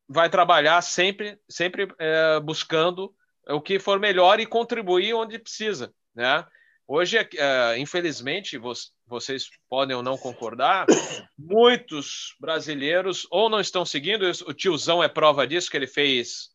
Vai 0.06 0.28
trabalhar 0.28 0.80
sempre, 0.82 1.38
sempre 1.49 1.88
é, 1.99 2.38
buscando 2.40 3.14
o 3.49 3.61
que 3.61 3.78
for 3.78 3.99
melhor 3.99 4.40
e 4.40 4.46
contribuir 4.46 5.14
onde 5.14 5.38
precisa, 5.38 5.92
né? 6.14 6.46
Hoje, 6.87 7.19
uh, 7.19 7.77
infelizmente, 7.79 8.59
vocês 9.07 9.49
podem 9.69 9.97
ou 9.97 10.03
não 10.03 10.19
concordar, 10.19 10.87
muitos 11.39 12.35
brasileiros 12.41 13.27
ou 13.31 13.49
não 13.49 13.61
estão 13.61 13.85
seguindo, 13.85 14.31
o 14.47 14.53
tiozão 14.53 15.03
é 15.03 15.09
prova 15.09 15.47
disso, 15.47 15.71
que 15.71 15.77
ele 15.77 15.87
fez 15.87 16.51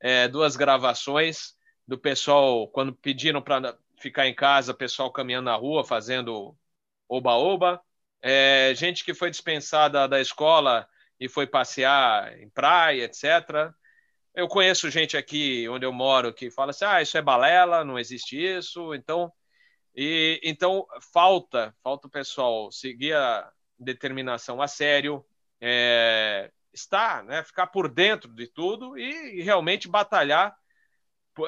é, 0.00 0.28
duas 0.28 0.56
gravações 0.56 1.54
do 1.86 1.98
pessoal, 1.98 2.68
quando 2.68 2.94
pediram 2.94 3.42
para 3.42 3.76
ficar 3.98 4.26
em 4.26 4.34
casa, 4.34 4.72
pessoal 4.72 5.10
caminhando 5.10 5.46
na 5.46 5.56
rua, 5.56 5.84
fazendo 5.84 6.56
oba-oba, 7.08 7.80
é, 8.22 8.72
gente 8.74 9.04
que 9.04 9.14
foi 9.14 9.30
dispensada 9.30 10.06
da 10.06 10.20
escola 10.20 10.88
e 11.18 11.28
foi 11.28 11.46
passear 11.46 12.38
em 12.38 12.48
praia, 12.48 13.04
etc. 13.04 13.72
Eu 14.34 14.46
conheço 14.48 14.90
gente 14.90 15.16
aqui 15.16 15.68
onde 15.68 15.84
eu 15.84 15.92
moro 15.92 16.32
que 16.32 16.50
fala 16.50 16.70
assim: 16.70 16.84
ah, 16.84 17.02
isso 17.02 17.18
é 17.18 17.22
balela, 17.22 17.84
não 17.84 17.98
existe 17.98 18.36
isso. 18.36 18.94
Então, 18.94 19.32
e 19.94 20.40
então 20.42 20.86
falta, 21.12 21.74
falta 21.82 22.06
o 22.06 22.10
pessoal 22.10 22.70
seguir 22.70 23.14
a 23.14 23.50
determinação 23.78 24.60
a 24.60 24.68
sério, 24.68 25.24
é, 25.60 26.50
estar, 26.72 27.24
né, 27.24 27.42
ficar 27.42 27.66
por 27.68 27.88
dentro 27.88 28.32
de 28.32 28.46
tudo 28.46 28.98
e, 28.98 29.42
realmente 29.42 29.88
batalhar 29.88 30.56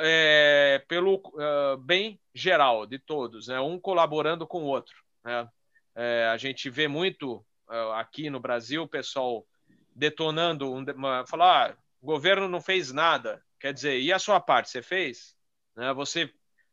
é, 0.01 0.83
pelo 0.89 1.17
uh, 1.17 1.77
bem 1.79 2.21
geral 2.35 2.87
de 2.87 2.99
todos, 2.99 3.49
né, 3.49 3.61
um 3.61 3.79
colaborando 3.79 4.47
com 4.47 4.63
o 4.63 4.67
outro. 4.67 4.95
Né. 5.25 5.49
É, 5.95 6.29
a 6.33 6.37
gente 6.37 6.71
vê 6.71 6.89
muito 6.89 7.45
uh, 7.69 7.93
aqui 7.95 8.31
no 8.31 8.41
Brasil 8.41 8.83
o 8.83 8.89
pessoal 8.89 9.47
detonando, 9.95 10.73
um, 10.73 10.85
uma, 10.95 11.27
falar, 11.27 11.73
ah, 11.73 11.77
o 12.01 12.07
governo 12.07 12.49
não 12.49 12.61
fez 12.61 12.93
nada. 12.93 13.45
Quer 13.61 13.73
dizer, 13.73 14.01
e 14.01 14.13
a 14.13 14.19
sua 14.19 14.41
parte, 14.41 14.71
você 14.71 14.83
fez? 14.83 15.37
Né? 15.77 15.93
Você 15.93 16.33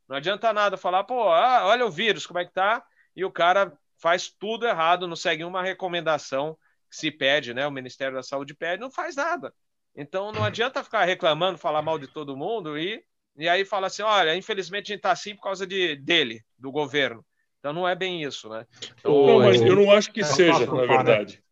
não 0.09 0.17
adianta 0.17 0.51
nada 0.51 0.75
falar, 0.75 1.03
pô, 1.03 1.29
ah, 1.29 1.67
olha 1.67 1.85
o 1.85 1.91
vírus, 1.91 2.25
como 2.25 2.39
é 2.39 2.45
que 2.45 2.51
tá? 2.51 2.83
E 3.15 3.23
o 3.23 3.31
cara 3.31 3.77
faz 3.95 4.27
tudo 4.27 4.65
errado, 4.65 5.07
não 5.07 5.15
segue 5.15 5.43
uma 5.43 5.61
recomendação 5.61 6.57
que 6.89 6.97
se 6.97 7.11
pede, 7.11 7.53
né? 7.53 7.67
O 7.67 7.71
Ministério 7.71 8.15
da 8.15 8.23
Saúde 8.23 8.55
pede, 8.55 8.81
não 8.81 8.89
faz 8.89 9.15
nada. 9.15 9.53
Então 9.95 10.31
não 10.31 10.43
adianta 10.43 10.83
ficar 10.83 11.05
reclamando, 11.05 11.59
falar 11.59 11.83
mal 11.83 11.99
de 11.99 12.07
todo 12.07 12.35
mundo 12.35 12.77
e, 12.77 13.03
e 13.37 13.47
aí 13.47 13.63
fala 13.63 13.87
assim, 13.87 14.01
olha, 14.01 14.35
infelizmente 14.35 14.85
a 14.85 14.93
gente 14.93 14.99
está 14.99 15.11
assim 15.11 15.35
por 15.35 15.43
causa 15.43 15.67
de, 15.67 15.95
dele, 15.97 16.41
do 16.57 16.71
governo. 16.71 17.23
Então 17.59 17.71
não 17.71 17.87
é 17.87 17.93
bem 17.93 18.23
isso, 18.23 18.49
né? 18.49 18.65
Então, 18.99 19.27
não, 19.27 19.39
mas 19.39 19.61
eu 19.61 19.75
não 19.75 19.91
acho 19.91 20.11
que 20.11 20.21
é 20.21 20.23
seja, 20.23 20.65
na 20.65 20.85
verdade. 20.85 21.43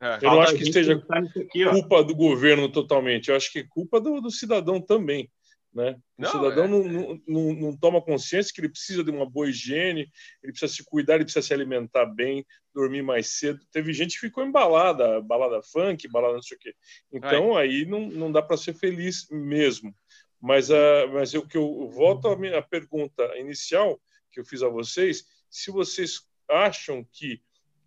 É. 0.00 0.16
Eu 0.22 0.30
não 0.32 0.40
acho 0.40 0.56
que 0.56 0.72
seja 0.72 1.00
culpa 1.70 2.02
do 2.02 2.16
governo 2.16 2.68
totalmente. 2.68 3.28
Eu 3.28 3.36
acho 3.36 3.52
que 3.52 3.60
é 3.60 3.66
culpa 3.68 4.00
do, 4.00 4.20
do 4.20 4.30
cidadão 4.30 4.80
também. 4.80 5.30
Né? 5.74 5.96
O 6.18 6.22
não, 6.22 6.30
cidadão 6.30 6.64
é... 6.64 6.68
não, 6.68 7.20
não, 7.26 7.52
não, 7.54 7.76
toma 7.76 8.02
consciência 8.02 8.52
que 8.52 8.60
ele 8.60 8.68
precisa 8.68 9.02
de 9.02 9.10
uma 9.10 9.28
boa 9.28 9.48
higiene, 9.48 10.10
ele 10.42 10.52
precisa 10.52 10.72
se 10.72 10.84
cuidar, 10.84 11.14
ele 11.14 11.24
precisa 11.24 11.46
se 11.46 11.54
alimentar 11.54 12.04
bem, 12.04 12.44
dormir 12.74 13.02
mais 13.02 13.28
cedo. 13.38 13.60
Teve 13.72 13.92
gente 13.92 14.14
que 14.14 14.26
ficou 14.26 14.44
embalada, 14.44 15.20
balada 15.22 15.62
funk, 15.62 16.06
balada 16.08 16.34
não 16.34 16.42
sei 16.42 16.56
o 16.56 16.60
quê. 16.60 16.74
Então 17.10 17.56
Ai. 17.56 17.68
aí 17.68 17.86
não, 17.86 18.08
não 18.08 18.30
dá 18.30 18.42
para 18.42 18.56
ser 18.56 18.74
feliz 18.74 19.26
mesmo. 19.30 19.94
Mas, 20.40 20.70
a, 20.70 21.06
mas 21.06 21.32
o 21.34 21.46
que 21.46 21.56
eu 21.56 21.88
volto 21.88 22.28
à 22.28 22.36
minha 22.36 22.60
pergunta 22.60 23.24
inicial 23.38 24.00
que 24.30 24.40
eu 24.40 24.44
fiz 24.44 24.62
a 24.62 24.68
vocês, 24.68 25.24
se 25.48 25.70
vocês 25.70 26.26
acham 26.48 27.06
que 27.12 27.40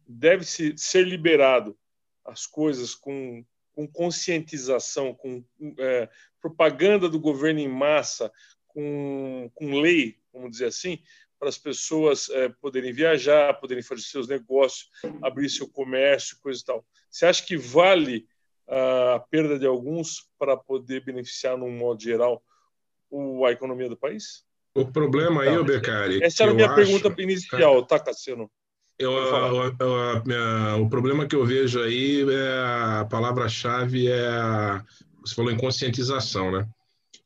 deve 0.08 0.44
-se 0.46 0.74
ser 0.78 1.06
liberado 1.06 1.78
as 2.24 2.46
coisas 2.48 2.96
com, 2.96 3.46
com 3.74 3.88
conscientização, 3.88 5.14
com 5.14 5.44
é, 5.80 6.10
propaganda 6.46 7.10
do 7.10 7.20
governo 7.20 7.60
em 7.60 7.68
massa, 7.68 8.32
com, 8.68 9.50
com 9.56 9.82
lei, 9.82 10.16
vamos 10.32 10.52
dizer 10.52 10.66
assim, 10.66 11.00
para 11.40 11.50
as 11.50 11.58
pessoas 11.58 12.30
é, 12.30 12.50
poderem 12.62 12.94
viajar, 12.94 13.60
poderem 13.60 13.82
fazer 13.82 14.04
seus 14.04 14.28
negócios, 14.28 14.92
abrir 15.24 15.50
seu 15.50 15.68
comércio, 15.68 16.38
coisa 16.40 16.62
e 16.62 16.66
tal. 16.66 16.86
Você 17.10 17.26
acha 17.26 17.44
que 17.44 17.58
vale 17.58 18.28
a 18.68 19.24
perda 19.32 19.58
de 19.58 19.66
alguns 19.66 20.30
para 20.38 20.56
poder 20.56 21.04
beneficiar, 21.04 21.58
num 21.58 21.72
modo 21.72 22.02
geral, 22.02 22.44
o, 23.10 23.44
a 23.44 23.52
economia 23.52 23.90
do 23.90 23.98
país? 23.98 24.44
O 24.76 24.86
problema 24.86 25.42
aí, 25.42 25.50
então, 25.50 25.64
Becari. 25.64 26.24
Essa 26.24 26.44
era 26.44 26.52
a 26.52 26.56
minha 26.56 26.68
acho... 26.68 26.76
pergunta 26.76 27.22
inicial, 27.22 27.84
tá, 27.86 28.00
Cassiano? 28.00 28.52
Eu, 28.98 29.12
o 30.80 30.90
problema 30.90 31.28
que 31.28 31.36
eu 31.36 31.46
vejo 31.46 31.82
aí 31.82 32.22
é 32.22 33.00
a 33.02 33.08
palavra-chave 33.10 34.10
é 34.10 34.28
a, 34.28 34.86
você 35.26 35.36
falou 35.36 35.52
em 35.52 35.58
conscientização, 35.58 36.52
né? 36.52 36.68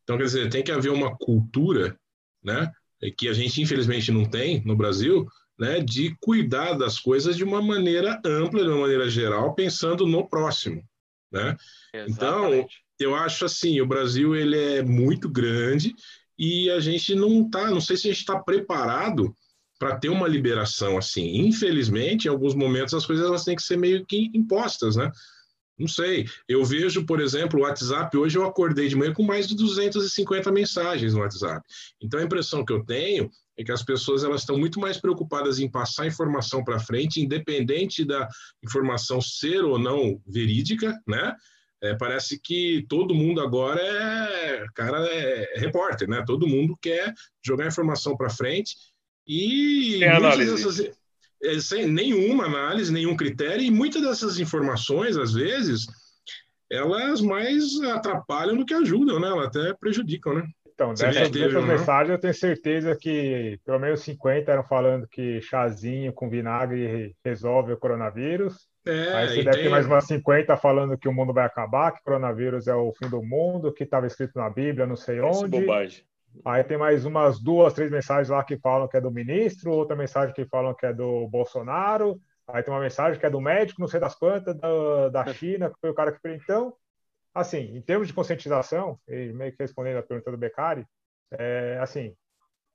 Então, 0.03 0.17
quer 0.17 0.23
dizer, 0.23 0.49
tem 0.49 0.63
que 0.63 0.71
haver 0.71 0.91
uma 0.91 1.15
cultura, 1.17 1.97
né? 2.43 2.71
Que 3.17 3.27
a 3.27 3.33
gente 3.33 3.62
infelizmente 3.62 4.12
não 4.12 4.25
tem 4.25 4.63
no 4.65 4.75
Brasil, 4.75 5.27
né? 5.57 5.79
De 5.79 6.15
cuidar 6.21 6.73
das 6.73 6.99
coisas 6.99 7.35
de 7.35 7.43
uma 7.43 7.62
maneira 7.62 8.19
ampla, 8.25 8.63
de 8.63 8.69
uma 8.69 8.81
maneira 8.81 9.09
geral, 9.09 9.53
pensando 9.53 10.07
no 10.07 10.27
próximo, 10.27 10.83
né? 11.31 11.55
Então, 11.93 12.45
Exatamente. 12.45 12.65
Então, 12.65 12.89
eu 12.99 13.15
acho 13.15 13.45
assim, 13.45 13.79
o 13.79 13.88
Brasil 13.88 14.35
ele 14.35 14.57
é 14.57 14.83
muito 14.83 15.29
grande 15.29 15.95
e 16.38 16.69
a 16.69 16.79
gente 16.79 17.15
não 17.15 17.49
tá, 17.49 17.69
não 17.69 17.79
sei 17.79 17.95
se 17.95 18.07
a 18.07 18.12
gente 18.12 18.19
está 18.19 18.38
preparado 18.39 19.33
para 19.79 19.97
ter 19.97 20.09
uma 20.09 20.27
liberação 20.27 20.97
assim. 20.97 21.47
Infelizmente, 21.47 22.25
em 22.25 22.29
alguns 22.29 22.53
momentos 22.53 22.93
as 22.93 23.05
coisas 23.05 23.25
elas 23.25 23.45
têm 23.45 23.55
que 23.55 23.63
ser 23.63 23.77
meio 23.77 24.05
que 24.05 24.29
impostas, 24.33 24.97
né? 24.97 25.09
Não 25.79 25.87
sei. 25.87 26.27
Eu 26.47 26.63
vejo, 26.65 27.05
por 27.05 27.21
exemplo, 27.21 27.59
o 27.59 27.63
WhatsApp. 27.63 28.15
Hoje 28.17 28.37
eu 28.37 28.45
acordei 28.45 28.89
de 28.89 28.95
manhã 28.95 29.13
com 29.13 29.23
mais 29.23 29.47
de 29.47 29.55
250 29.55 30.51
mensagens 30.51 31.13
no 31.13 31.21
WhatsApp. 31.21 31.65
Então 32.01 32.19
a 32.19 32.23
impressão 32.23 32.65
que 32.65 32.73
eu 32.73 32.83
tenho 32.83 33.31
é 33.57 33.63
que 33.63 33.71
as 33.71 33.83
pessoas 33.83 34.23
elas 34.23 34.41
estão 34.41 34.57
muito 34.57 34.79
mais 34.79 34.97
preocupadas 34.97 35.59
em 35.59 35.69
passar 35.69 36.05
informação 36.05 36.63
para 36.63 36.79
frente, 36.79 37.21
independente 37.21 38.03
da 38.03 38.27
informação 38.63 39.21
ser 39.21 39.63
ou 39.63 39.79
não 39.79 40.21
verídica, 40.27 40.99
né? 41.07 41.35
É, 41.81 41.95
parece 41.95 42.37
que 42.37 42.85
todo 42.89 43.15
mundo 43.15 43.39
agora 43.39 43.81
é 43.81 44.65
cara 44.75 45.07
é, 45.07 45.55
é 45.55 45.59
repórter, 45.59 46.09
né? 46.09 46.23
Todo 46.27 46.47
mundo 46.47 46.77
quer 46.81 47.13
jogar 47.41 47.67
informação 47.67 48.17
para 48.17 48.29
frente 48.29 48.75
e 49.25 49.97
Tem 49.99 50.09
análise. 50.09 50.55
Dessas, 50.55 50.98
é, 51.43 51.60
sem 51.60 51.88
nenhuma 51.88 52.45
análise, 52.45 52.91
nenhum 52.91 53.15
critério, 53.15 53.62
e 53.62 53.71
muitas 53.71 54.02
dessas 54.02 54.39
informações, 54.39 55.17
às 55.17 55.34
vezes, 55.34 55.88
elas 56.71 57.21
mais 57.21 57.80
atrapalham 57.82 58.58
do 58.58 58.65
que 58.65 58.73
ajudam, 58.73 59.19
né? 59.19 59.28
Elas 59.28 59.47
até 59.47 59.73
prejudicam, 59.73 60.36
né? 60.36 60.47
Então, 60.80 60.93
dessas, 60.93 61.30
dessas 61.30 61.65
mensagens 61.65 62.12
eu 62.12 62.19
tenho 62.19 62.34
certeza 62.34 62.95
que 62.95 63.60
pelo 63.65 63.80
menos 63.80 63.99
50 63.99 64.49
eram 64.49 64.63
falando 64.63 65.10
que 65.10 65.41
chazinho 65.41 66.13
com 66.13 66.30
vinagre 66.30 67.13
resolve 67.23 67.73
o 67.73 67.78
coronavírus. 67.78 68.69
É, 68.88 69.13
Aí 69.13 69.28
você 69.28 69.43
deve 69.43 69.52
tem... 69.52 69.63
ter 69.63 69.69
mais 69.69 69.86
umas 69.86 70.06
50 70.06 70.56
falando 70.56 70.97
que 70.97 71.10
o 71.10 71.13
mundo 71.13 71.34
vai 71.34 71.45
acabar, 71.45 71.91
que 71.91 71.99
o 71.99 72.04
coronavírus 72.04 72.67
é 72.67 72.73
o 72.73 72.93
fim 72.93 73.10
do 73.10 73.21
mundo, 73.21 73.73
que 73.73 73.84
estava 73.84 74.08
escrito 74.08 74.39
na 74.39 74.49
Bíblia, 74.49 74.88
não 74.88 74.95
sei 74.95 75.19
onde. 75.19 75.38
Essa 75.38 75.47
bobagem. 75.49 76.04
Aí 76.45 76.63
tem 76.63 76.77
mais 76.77 77.05
umas 77.05 77.39
duas, 77.39 77.73
três 77.73 77.91
mensagens 77.91 78.29
lá 78.29 78.43
que 78.43 78.57
falam 78.57 78.87
que 78.87 78.97
é 78.97 79.01
do 79.01 79.11
ministro, 79.11 79.71
outra 79.71 79.95
mensagem 79.95 80.33
que 80.33 80.45
falam 80.45 80.73
que 80.73 80.85
é 80.85 80.93
do 80.93 81.27
Bolsonaro. 81.27 82.19
Aí 82.47 82.63
tem 82.63 82.73
uma 82.73 82.79
mensagem 82.79 83.19
que 83.19 83.25
é 83.25 83.29
do 83.29 83.41
médico, 83.41 83.81
não 83.81 83.87
sei 83.87 83.99
das 83.99 84.15
quantas, 84.15 84.55
da, 84.57 85.09
da 85.09 85.33
China, 85.33 85.69
que 85.69 85.79
foi 85.79 85.89
o 85.89 85.93
cara 85.93 86.11
que. 86.11 86.19
Então, 86.29 86.73
assim, 87.33 87.75
em 87.75 87.81
termos 87.81 88.07
de 88.07 88.13
conscientização, 88.13 88.99
e 89.07 89.31
meio 89.33 89.51
que 89.51 89.61
respondendo 89.61 89.97
a 89.97 90.03
pergunta 90.03 90.31
do 90.31 90.37
Beccari, 90.37 90.85
é, 91.31 91.77
assim, 91.81 92.15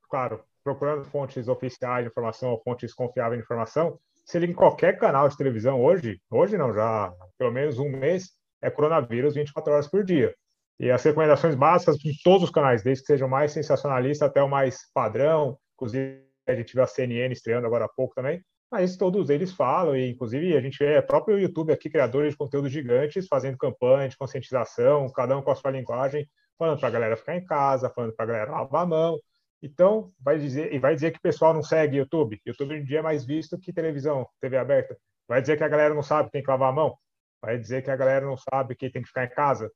claro, 0.08 0.44
procurando 0.62 1.04
fontes 1.04 1.48
oficiais 1.48 2.04
de 2.04 2.10
informação 2.10 2.50
ou 2.50 2.62
fontes 2.62 2.94
confiáveis 2.94 3.38
de 3.38 3.44
informação, 3.44 3.98
se 4.24 4.38
liga 4.38 4.52
em 4.52 4.56
qualquer 4.56 4.98
canal 4.98 5.28
de 5.28 5.36
televisão 5.36 5.82
hoje, 5.82 6.20
hoje 6.30 6.56
não, 6.56 6.72
já 6.72 7.12
pelo 7.36 7.52
menos 7.52 7.78
um 7.78 7.90
mês, 7.90 8.30
é 8.62 8.70
coronavírus 8.70 9.34
24 9.34 9.72
horas 9.72 9.88
por 9.88 10.04
dia. 10.04 10.34
E 10.78 10.90
as 10.90 11.02
recomendações 11.02 11.54
básicas 11.54 11.96
de 11.96 12.12
todos 12.22 12.44
os 12.44 12.50
canais, 12.50 12.82
desde 12.82 13.02
que 13.02 13.06
sejam 13.06 13.28
mais 13.28 13.52
sensacionalistas 13.52 14.28
até 14.28 14.42
o 14.42 14.48
mais 14.48 14.90
padrão, 14.92 15.58
inclusive 15.74 16.24
a 16.46 16.54
gente 16.54 16.74
viu 16.74 16.82
a 16.82 16.86
CNN 16.86 17.32
estreando 17.32 17.66
agora 17.66 17.84
há 17.84 17.88
pouco 17.88 18.14
também. 18.14 18.42
Mas 18.70 18.96
todos 18.96 19.30
eles 19.30 19.52
falam, 19.52 19.96
e 19.96 20.10
inclusive 20.10 20.56
a 20.56 20.60
gente 20.60 20.78
vê 20.78 21.00
próprio 21.00 21.38
YouTube 21.38 21.72
aqui, 21.72 21.88
criadores 21.88 22.32
de 22.32 22.36
conteúdo 22.36 22.68
gigantes, 22.68 23.28
fazendo 23.28 23.56
campanha 23.56 24.08
de 24.08 24.16
conscientização, 24.16 25.08
cada 25.12 25.38
um 25.38 25.42
com 25.42 25.50
a 25.52 25.54
sua 25.54 25.70
linguagem, 25.70 26.28
falando 26.58 26.80
para 26.80 26.88
a 26.88 26.90
galera 26.90 27.16
ficar 27.16 27.36
em 27.36 27.44
casa, 27.44 27.88
falando 27.90 28.14
para 28.14 28.24
a 28.24 28.28
galera 28.28 28.50
lavar 28.50 28.82
a 28.82 28.86
mão. 28.86 29.18
Então, 29.62 30.12
vai 30.20 30.38
dizer, 30.38 30.74
e 30.74 30.78
vai 30.78 30.94
dizer 30.94 31.12
que 31.12 31.18
o 31.18 31.22
pessoal 31.22 31.54
não 31.54 31.62
segue 31.62 31.98
YouTube. 31.98 32.40
YouTube 32.44 32.74
hoje 32.74 32.82
em 32.82 32.84
dia 32.84 32.98
é 32.98 33.02
mais 33.02 33.24
visto 33.24 33.58
que 33.58 33.72
televisão, 33.72 34.26
TV 34.40 34.56
aberta. 34.56 34.96
Vai 35.26 35.40
dizer 35.40 35.56
que 35.56 35.64
a 35.64 35.68
galera 35.68 35.94
não 35.94 36.02
sabe 36.02 36.26
que 36.26 36.32
tem 36.32 36.42
que 36.42 36.50
lavar 36.50 36.70
a 36.70 36.72
mão. 36.72 36.96
Vai 37.40 37.58
dizer 37.58 37.82
que 37.82 37.90
a 37.90 37.96
galera 37.96 38.26
não 38.26 38.36
sabe 38.36 38.74
que 38.74 38.90
tem 38.90 39.02
que 39.02 39.08
ficar 39.08 39.24
em 39.24 39.30
casa. 39.30 39.70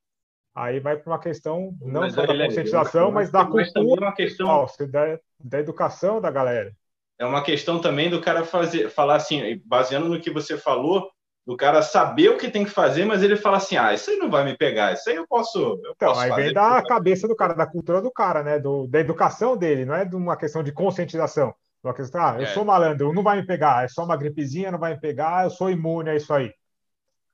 Aí 0.59 0.81
vai 0.81 0.97
para 0.97 1.13
uma 1.13 1.21
questão 1.21 1.73
não 1.81 2.01
mas 2.01 2.15
só 2.15 2.27
da 2.27 2.37
conscientização, 2.37 3.13
mas 3.13 3.31
da 3.31 3.45
cultura, 3.45 4.07
uma 4.07 4.15
questão... 4.15 4.67
da, 4.91 5.19
da 5.39 5.61
educação 5.61 6.21
da 6.21 6.31
galera. 6.31 6.73
É 7.19 7.25
uma 7.25 7.43
questão 7.43 7.81
também 7.81 8.11
do 8.11 8.21
cara 8.21 8.45
fazer, 8.45 8.91
falar 8.91 9.17
assim, 9.17 9.61
baseando 9.65 10.09
no 10.09 10.21
que 10.21 10.31
você 10.31 10.57
falou, 10.57 11.09
do 11.47 11.57
cara 11.57 11.81
saber 11.81 12.29
o 12.29 12.37
que 12.37 12.51
tem 12.51 12.65
que 12.65 12.71
fazer, 12.71 13.05
mas 13.05 13.23
ele 13.23 13.37
fala 13.37 13.57
assim: 13.57 13.77
ah, 13.77 13.95
isso 13.95 14.11
aí 14.11 14.17
não 14.17 14.31
vai 14.31 14.45
me 14.45 14.57
pegar, 14.57 14.93
isso 14.93 15.09
aí 15.09 15.17
eu 15.17 15.27
posso. 15.27 15.59
Eu 15.59 15.93
então, 15.97 16.09
posso 16.09 16.21
aí 16.21 16.31
vem 16.33 16.53
da 16.53 16.83
cabeça 16.83 17.27
do 17.27 17.35
cara, 17.35 17.55
da 17.55 17.67
cultura 17.67 18.03
do 18.03 18.11
cara, 18.11 18.43
né? 18.43 18.59
Do, 18.59 18.87
da 18.87 19.01
educação 19.01 19.57
dele, 19.57 19.85
não 19.85 19.95
é 19.95 20.05
de 20.05 20.15
uma 20.15 20.37
questão 20.37 20.63
de 20.63 20.73
conscientização. 20.73 21.55
Uma 21.83 21.95
questão, 21.95 22.21
ah, 22.21 22.35
eu 22.37 22.43
é. 22.43 22.47
sou 22.47 22.65
malandro, 22.65 23.13
não 23.15 23.23
vai 23.23 23.41
me 23.41 23.47
pegar, 23.47 23.85
é 23.85 23.89
só 23.89 24.05
uma 24.05 24.17
gripezinha, 24.17 24.73
não 24.73 24.79
vai 24.79 24.95
me 24.95 25.01
pegar, 25.01 25.45
eu 25.45 25.51
sou 25.51 25.71
imune, 25.71 26.11
é 26.11 26.17
isso 26.17 26.35
aí. 26.35 26.53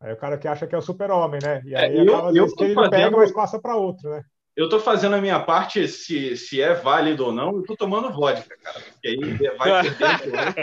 Aí 0.05 0.13
o 0.13 0.17
cara 0.19 0.37
que 0.37 0.47
acha 0.47 0.67
que 0.67 0.75
é 0.75 0.79
o 0.79 0.83
super-homem, 0.83 1.41
né? 1.43 1.63
E 1.65 1.75
aí 1.75 1.97
é, 1.97 2.01
eu, 2.01 2.15
acaba, 2.15 2.37
eu 2.37 2.55
que 2.55 2.65
ele 2.65 2.75
fazendo... 2.75 2.91
pega, 2.91 3.17
mas 3.17 3.33
passa 3.33 3.59
para 3.59 3.75
outro, 3.75 4.11
né? 4.11 4.23
Eu 4.55 4.69
tô 4.69 4.79
fazendo 4.79 5.17
a 5.17 5.21
minha 5.21 5.41
parte, 5.41 5.89
se, 5.89 6.37
se 6.37 6.63
é 6.63 6.75
válido 6.75 7.25
ou 7.27 7.33
não, 7.33 7.57
eu 7.57 7.63
tô 7.65 7.75
tomando 7.75 8.13
vodka, 8.13 8.57
cara. 8.63 8.81
Porque 8.81 9.09
aí 9.09 9.57
vai 9.59 9.83
perdendo. 9.83 10.31
Né? 10.31 10.55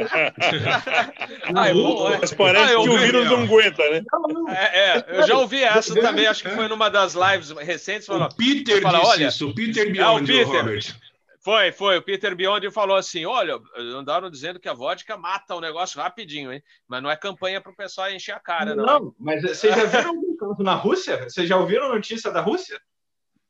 ah, 1.53 1.67
é 1.67 1.73
bom, 1.73 2.09
é. 2.09 2.17
Mas 2.21 2.33
parece 2.33 2.73
ah, 2.73 2.81
que 2.83 2.89
o 2.89 2.97
vírus 2.97 3.25
não 3.25 3.41
aguenta, 3.41 3.89
né? 3.89 4.01
É, 4.49 4.79
é, 4.79 5.05
eu 5.09 5.27
já 5.27 5.37
ouvi 5.37 5.61
essa 5.61 5.93
também, 5.93 6.25
acho 6.25 6.43
que 6.43 6.51
foi 6.51 6.69
numa 6.69 6.87
das 6.87 7.15
lives 7.15 7.49
recentes. 7.49 8.05
Falou, 8.05 8.27
o 8.27 8.35
Peter 8.35 8.81
fala, 8.81 8.99
disse 8.99 9.11
olha, 9.11 9.27
isso, 9.27 9.49
o 9.49 9.55
Peter 9.55 9.91
Beyond, 9.91 10.39
é, 10.39 10.43
o 10.45 10.51
Peter. 10.51 10.95
Foi, 11.43 11.71
foi. 11.71 11.97
O 11.97 12.01
Peter 12.03 12.35
Beyond 12.35 12.69
falou 12.71 12.95
assim: 12.95 13.25
olha, 13.25 13.59
andaram 13.75 14.29
dizendo 14.29 14.59
que 14.59 14.69
a 14.69 14.73
vodka 14.73 15.17
mata 15.17 15.55
o 15.55 15.61
negócio 15.61 15.99
rapidinho, 15.99 16.53
hein? 16.53 16.61
Mas 16.87 17.01
não 17.01 17.09
é 17.09 17.15
campanha 17.15 17.59
para 17.59 17.71
o 17.71 17.75
pessoal 17.75 18.11
encher 18.11 18.35
a 18.35 18.39
cara, 18.39 18.75
não. 18.75 18.85
Não, 18.85 19.15
mas 19.19 19.41
vocês 19.41 19.75
já 19.75 19.85
viram 19.85 20.09
algum 20.09 20.37
caso 20.37 20.63
na 20.63 20.75
Rússia? 20.75 21.23
Vocês 21.23 21.49
já 21.49 21.57
ouviram 21.57 21.89
notícia 21.89 22.31
da 22.31 22.41
Rússia? 22.41 22.79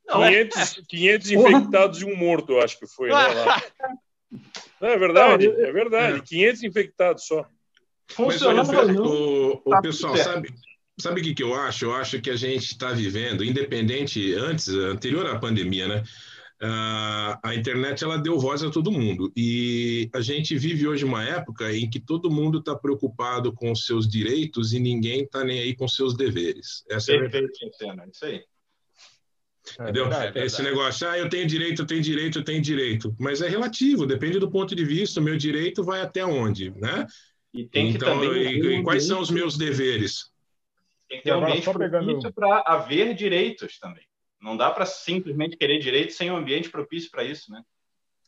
Não, 0.08 0.22
500, 0.22 0.78
é. 0.78 0.82
500 0.88 1.32
infectados 1.32 2.02
e 2.02 2.06
um 2.06 2.16
morto, 2.16 2.54
eu 2.54 2.62
acho 2.62 2.80
que 2.80 2.88
foi. 2.88 3.10
Né, 3.10 3.14
lá. 3.16 3.62
Não, 4.80 4.90
é 4.90 4.98
verdade, 4.98 5.48
é 5.48 5.72
verdade. 5.72 6.22
500 6.22 6.64
infectados 6.64 7.28
só. 7.28 7.46
Funcionando. 8.08 8.74
Mas, 8.74 8.98
o, 8.98 9.62
o, 9.66 9.76
o 9.78 9.82
pessoal, 9.82 10.16
sabe, 10.16 10.50
sabe 10.98 11.20
o 11.20 11.24
que, 11.24 11.36
que 11.36 11.44
eu 11.44 11.54
acho? 11.54 11.86
Eu 11.86 11.94
acho 11.94 12.22
que 12.22 12.30
a 12.30 12.36
gente 12.38 12.72
está 12.72 12.94
vivendo, 12.94 13.44
independente, 13.44 14.34
antes, 14.34 14.70
anterior 14.70 15.28
à 15.28 15.38
pandemia, 15.38 15.88
né? 15.88 16.04
Uh, 16.64 17.34
a 17.42 17.56
internet 17.56 18.04
ela 18.04 18.20
deu 18.20 18.38
voz 18.38 18.62
a 18.62 18.70
todo 18.70 18.92
mundo 18.92 19.34
e 19.36 20.08
a 20.14 20.22
gente 20.22 20.56
vive 20.56 20.88
hoje 20.88 21.04
uma 21.04 21.24
época 21.24 21.76
em 21.76 21.90
que 21.90 22.00
todo 22.00 22.30
mundo 22.30 22.60
está 22.60 22.76
preocupado 22.76 23.52
com 23.52 23.72
os 23.72 23.84
seus 23.84 24.08
direitos 24.08 24.72
e 24.72 24.80
ninguém 24.80 25.24
está 25.24 25.44
nem 25.44 25.60
aí 25.60 25.76
com 25.76 25.88
seus 25.88 26.16
deveres. 26.16 26.84
Essa 26.88 27.14
Perfeito, 27.14 27.50
é 27.82 27.90
a 27.90 28.08
isso 28.08 28.26
aí. 28.26 28.36
É 29.80 29.84
Entendeu? 29.84 30.14
É 30.14 30.46
Esse 30.46 30.62
negócio, 30.62 31.10
ah, 31.10 31.18
eu 31.18 31.30
tenho 31.30 31.48
direito, 31.48 31.82
eu 31.82 31.86
tenho 31.88 32.02
direito, 32.02 32.40
eu 32.40 32.44
tenho 32.44 32.62
direito. 32.62 33.16
Mas 33.20 33.42
é 33.42 33.48
relativo, 33.48 34.06
depende 34.06 34.38
do 34.38 34.52
ponto 34.52 34.76
de 34.76 34.86
vista. 34.86 35.20
O 35.20 35.24
meu 35.24 35.38
direito 35.38 35.84
vai 35.84 36.02
até 36.02 36.24
onde, 36.24 36.70
né? 36.72 37.08
E 37.52 37.66
tem 37.66 37.90
então, 37.90 38.20
que 38.20 38.28
também 38.28 38.54
e, 38.54 38.80
e 38.80 38.84
quais 38.84 39.08
são 39.08 39.20
os 39.20 39.32
meus 39.32 39.58
deveres? 39.58 40.30
Tem 41.10 41.18
que 41.18 41.24
ter 41.24 41.34
um 41.34 41.62
propício 41.62 42.34
para 42.34 42.64
haver 42.68 43.16
direitos 43.16 43.80
também. 43.80 44.04
Não 44.42 44.58
dá 44.58 44.72
para 44.72 44.86
simplesmente 44.86 45.56
querer 45.56 45.80
direito 45.80 46.14
sem 46.14 46.32
um 46.32 46.36
ambiente 46.36 46.70
propício 46.70 47.12
para 47.12 47.24
isso, 47.24 47.52
né? 47.52 47.62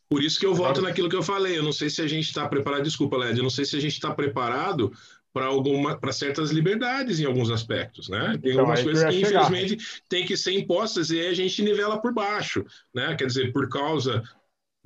Por 0.08 0.21
isso 0.21 0.39
que 0.39 0.45
eu 0.45 0.54
volto 0.54 0.82
naquilo 0.82 1.10
que 1.10 1.15
eu 1.15 1.23
falei. 1.23 1.58
Eu 1.58 1.63
não 1.63 1.71
sei 1.71 1.89
se 1.89 2.02
a 2.02 2.08
gente 2.08 2.28
está 2.28 2.47
preparado. 2.47 2.84
Desculpa, 2.84 3.17
Led. 3.17 3.36
Eu 3.36 3.43
não 3.43 3.49
sei 3.49 3.65
se 3.65 3.76
a 3.76 3.80
gente 3.80 3.93
está 3.93 4.13
preparado 4.13 4.93
para 5.34 5.47
alguma 5.47 5.99
para 5.99 6.13
certas 6.13 6.52
liberdades 6.52 7.19
em 7.19 7.26
alguns 7.26 7.49
aspectos, 7.49 8.08
né? 8.08 8.38
Tem 8.39 8.52
então, 8.52 8.60
algumas 8.60 8.84
coisas 8.84 9.04
que 9.10 9.21
infelizmente 9.21 9.78
têm 10.08 10.23
que 10.23 10.38
ser 10.38 10.52
impostas 10.52 11.10
e 11.10 11.19
aí 11.19 11.28
a 11.28 11.34
gente 11.34 11.63
nivela 11.63 11.99
por 11.99 12.13
baixo, 12.13 12.63
né? 12.93 13.15
Quer 13.15 13.26
dizer, 13.26 13.52
por 13.52 13.67
causa 13.67 14.21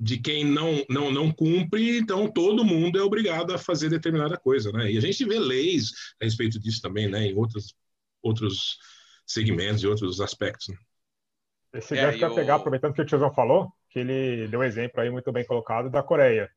de 0.00 0.16
quem 0.18 0.44
não 0.44 0.82
não 0.88 1.12
não 1.12 1.30
cumpre, 1.30 1.98
então 1.98 2.26
todo 2.30 2.64
mundo 2.64 2.98
é 2.98 3.02
obrigado 3.02 3.52
a 3.52 3.58
fazer 3.58 3.90
determinada 3.90 4.38
coisa, 4.38 4.72
né? 4.72 4.90
E 4.90 4.96
a 4.96 5.00
gente 5.02 5.22
vê 5.26 5.38
leis 5.38 5.92
a 6.22 6.24
respeito 6.24 6.58
disso 6.58 6.80
também, 6.80 7.06
né? 7.06 7.26
Em 7.26 7.36
outros 7.36 7.74
outros 8.22 8.78
segmentos 9.26 9.82
e 9.82 9.86
outros 9.86 10.22
aspectos. 10.22 10.68
Né? 10.68 10.76
Esse 11.72 11.96
é, 11.96 12.02
gancho 12.02 12.24
eu... 12.24 12.34
pegar, 12.34 12.56
aproveitando 12.56 12.94
que 12.94 13.02
o 13.02 13.04
Tiozão 13.04 13.32
falou, 13.32 13.70
que 13.90 13.98
ele 13.98 14.48
deu 14.48 14.60
um 14.60 14.64
exemplo 14.64 15.00
aí 15.00 15.10
muito 15.10 15.30
bem 15.32 15.44
colocado 15.44 15.90
da 15.90 16.02
Coreia. 16.02 16.48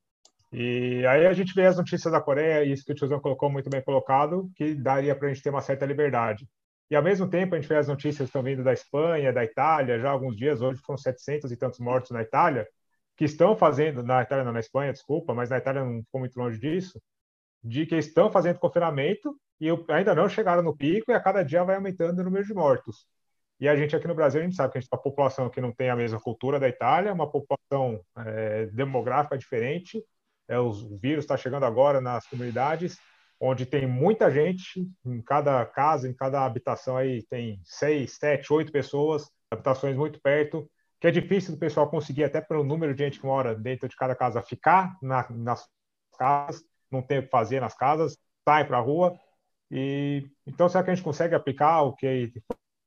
E 0.51 1.05
aí 1.05 1.25
a 1.25 1.33
gente 1.33 1.53
vê 1.53 1.65
as 1.65 1.77
notícias 1.77 2.11
da 2.11 2.19
Coreia, 2.19 2.63
e 2.63 2.71
isso 2.71 2.83
que 2.85 2.91
o 2.91 2.95
Tiozão 2.95 3.19
colocou 3.19 3.49
muito 3.49 3.69
bem 3.69 3.81
colocado, 3.81 4.49
que 4.55 4.75
daria 4.75 5.15
para 5.15 5.27
a 5.27 5.33
gente 5.33 5.43
ter 5.43 5.49
uma 5.49 5.61
certa 5.61 5.85
liberdade. 5.85 6.47
E 6.89 6.95
ao 6.95 7.01
mesmo 7.01 7.29
tempo 7.29 7.55
a 7.55 7.59
gente 7.59 7.69
vê 7.69 7.77
as 7.77 7.87
notícias 7.87 8.17
que 8.17 8.23
estão 8.25 8.43
vindo 8.43 8.63
da 8.63 8.73
Espanha, 8.73 9.31
da 9.31 9.45
Itália, 9.45 9.97
já 9.97 10.09
há 10.09 10.11
alguns 10.11 10.35
dias, 10.35 10.61
hoje 10.61 10.81
foram 10.81 10.97
700 10.97 11.49
e 11.51 11.55
tantos 11.55 11.79
mortos 11.79 12.11
na 12.11 12.21
Itália, 12.21 12.67
que 13.15 13.23
estão 13.23 13.55
fazendo, 13.55 14.03
na 14.03 14.21
Itália 14.21 14.43
não, 14.43 14.51
na 14.51 14.59
Espanha, 14.59 14.91
desculpa, 14.91 15.33
mas 15.33 15.49
na 15.49 15.57
Itália 15.57 15.85
não 15.85 16.03
ficou 16.03 16.19
muito 16.19 16.37
longe 16.37 16.59
disso, 16.59 17.01
de 17.63 17.85
que 17.85 17.95
estão 17.95 18.29
fazendo 18.29 18.59
confinamento 18.59 19.33
e 19.59 19.69
ainda 19.87 20.13
não 20.13 20.27
chegaram 20.27 20.63
no 20.63 20.75
pico 20.75 21.11
e 21.11 21.13
a 21.13 21.19
cada 21.19 21.43
dia 21.43 21.63
vai 21.63 21.75
aumentando 21.75 22.19
o 22.19 22.23
número 22.23 22.45
de 22.45 22.53
mortos. 22.53 23.05
E 23.61 23.69
a 23.69 23.75
gente 23.75 23.95
aqui 23.95 24.07
no 24.07 24.15
Brasil, 24.15 24.41
a 24.41 24.43
gente 24.43 24.55
sabe 24.55 24.71
que 24.71 24.79
a 24.79 24.81
gente 24.81 24.89
tem 24.89 24.97
uma 24.97 25.03
população 25.03 25.47
que 25.47 25.61
não 25.61 25.71
tem 25.71 25.91
a 25.91 25.95
mesma 25.95 26.19
cultura 26.19 26.59
da 26.59 26.67
Itália, 26.67 27.13
uma 27.13 27.29
população 27.29 28.03
é, 28.17 28.65
demográfica 28.65 29.37
diferente, 29.37 30.03
é, 30.47 30.57
o 30.57 30.71
vírus 30.97 31.23
está 31.23 31.37
chegando 31.37 31.63
agora 31.63 32.01
nas 32.01 32.25
comunidades, 32.25 32.97
onde 33.39 33.67
tem 33.67 33.85
muita 33.85 34.31
gente, 34.31 34.89
em 35.05 35.21
cada 35.21 35.63
casa, 35.63 36.09
em 36.09 36.13
cada 36.13 36.43
habitação 36.43 36.97
aí 36.97 37.21
tem 37.29 37.61
seis, 37.63 38.13
sete, 38.13 38.51
oito 38.51 38.71
pessoas, 38.71 39.29
habitações 39.51 39.95
muito 39.95 40.19
perto, 40.19 40.67
que 40.99 41.05
é 41.05 41.11
difícil 41.11 41.53
do 41.53 41.59
pessoal 41.59 41.87
conseguir, 41.87 42.23
até 42.23 42.41
pelo 42.41 42.63
número 42.63 42.95
de 42.95 43.03
gente 43.03 43.19
que 43.19 43.25
mora 43.27 43.53
dentro 43.53 43.87
de 43.87 43.95
cada 43.95 44.15
casa, 44.15 44.41
ficar 44.41 44.97
na, 45.03 45.29
nas 45.29 45.69
casas, 46.17 46.63
não 46.89 47.03
tem 47.03 47.19
o 47.19 47.23
que 47.23 47.29
fazer 47.29 47.59
nas 47.59 47.75
casas, 47.75 48.17
sai 48.43 48.65
para 48.65 48.79
a 48.79 48.81
rua. 48.81 49.15
E 49.69 50.27
então, 50.47 50.67
será 50.67 50.83
que 50.83 50.89
a 50.89 50.95
gente 50.95 51.03
consegue 51.03 51.35
aplicar 51.35 51.83
o 51.83 51.95
que 51.95 52.31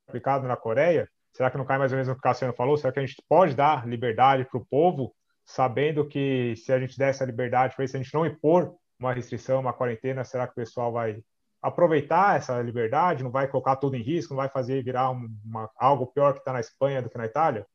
aplicado 0.07 0.47
na 0.47 0.57
Coreia? 0.57 1.09
Será 1.33 1.51
que 1.51 1.59
não 1.59 1.64
cai 1.64 1.79
mais 1.79 1.93
ou 1.93 1.97
menos 1.97 2.09
no 2.09 2.14
que 2.14 2.21
o 2.21 2.23
Cassiano 2.23 2.55
falou? 2.55 2.77
Será 2.77 2.93
que 2.93 3.01
a 3.01 3.05
gente 3.05 3.23
pode 3.29 3.55
dar 3.55 3.87
liberdade 3.87 4.45
para 4.45 4.59
o 4.59 4.64
povo 4.64 5.14
sabendo 5.45 6.07
que 6.07 6.55
se 6.57 6.73
a 6.73 6.79
gente 6.79 6.97
der 6.97 7.11
essa 7.11 7.25
liberdade 7.25 7.75
para 7.75 7.85
isso, 7.85 7.97
a 7.97 8.03
gente 8.03 8.14
não 8.14 8.25
impor 8.25 8.75
uma 8.99 9.12
restrição, 9.12 9.61
uma 9.61 9.73
quarentena, 9.73 10.25
será 10.25 10.47
que 10.47 10.53
o 10.53 10.57
pessoal 10.57 10.93
vai 10.93 11.23
aproveitar 11.61 12.37
essa 12.37 12.61
liberdade, 12.62 13.25
não 13.25 13.31
vai 13.31 13.49
colocar 13.49 13.77
tudo 13.77 13.97
em 13.97 14.03
risco, 14.03 14.33
não 14.33 14.38
vai 14.38 14.49
fazer 14.49 14.83
virar 14.83 15.11
uma, 15.11 15.71
algo 15.77 16.07
pior 16.07 16.33
que 16.33 16.38
está 16.38 16.53
na 16.53 16.61
Espanha 16.61 17.03
do 17.03 17.11
que 17.11 17.19
na 17.19 17.27
Itália? 17.27 17.67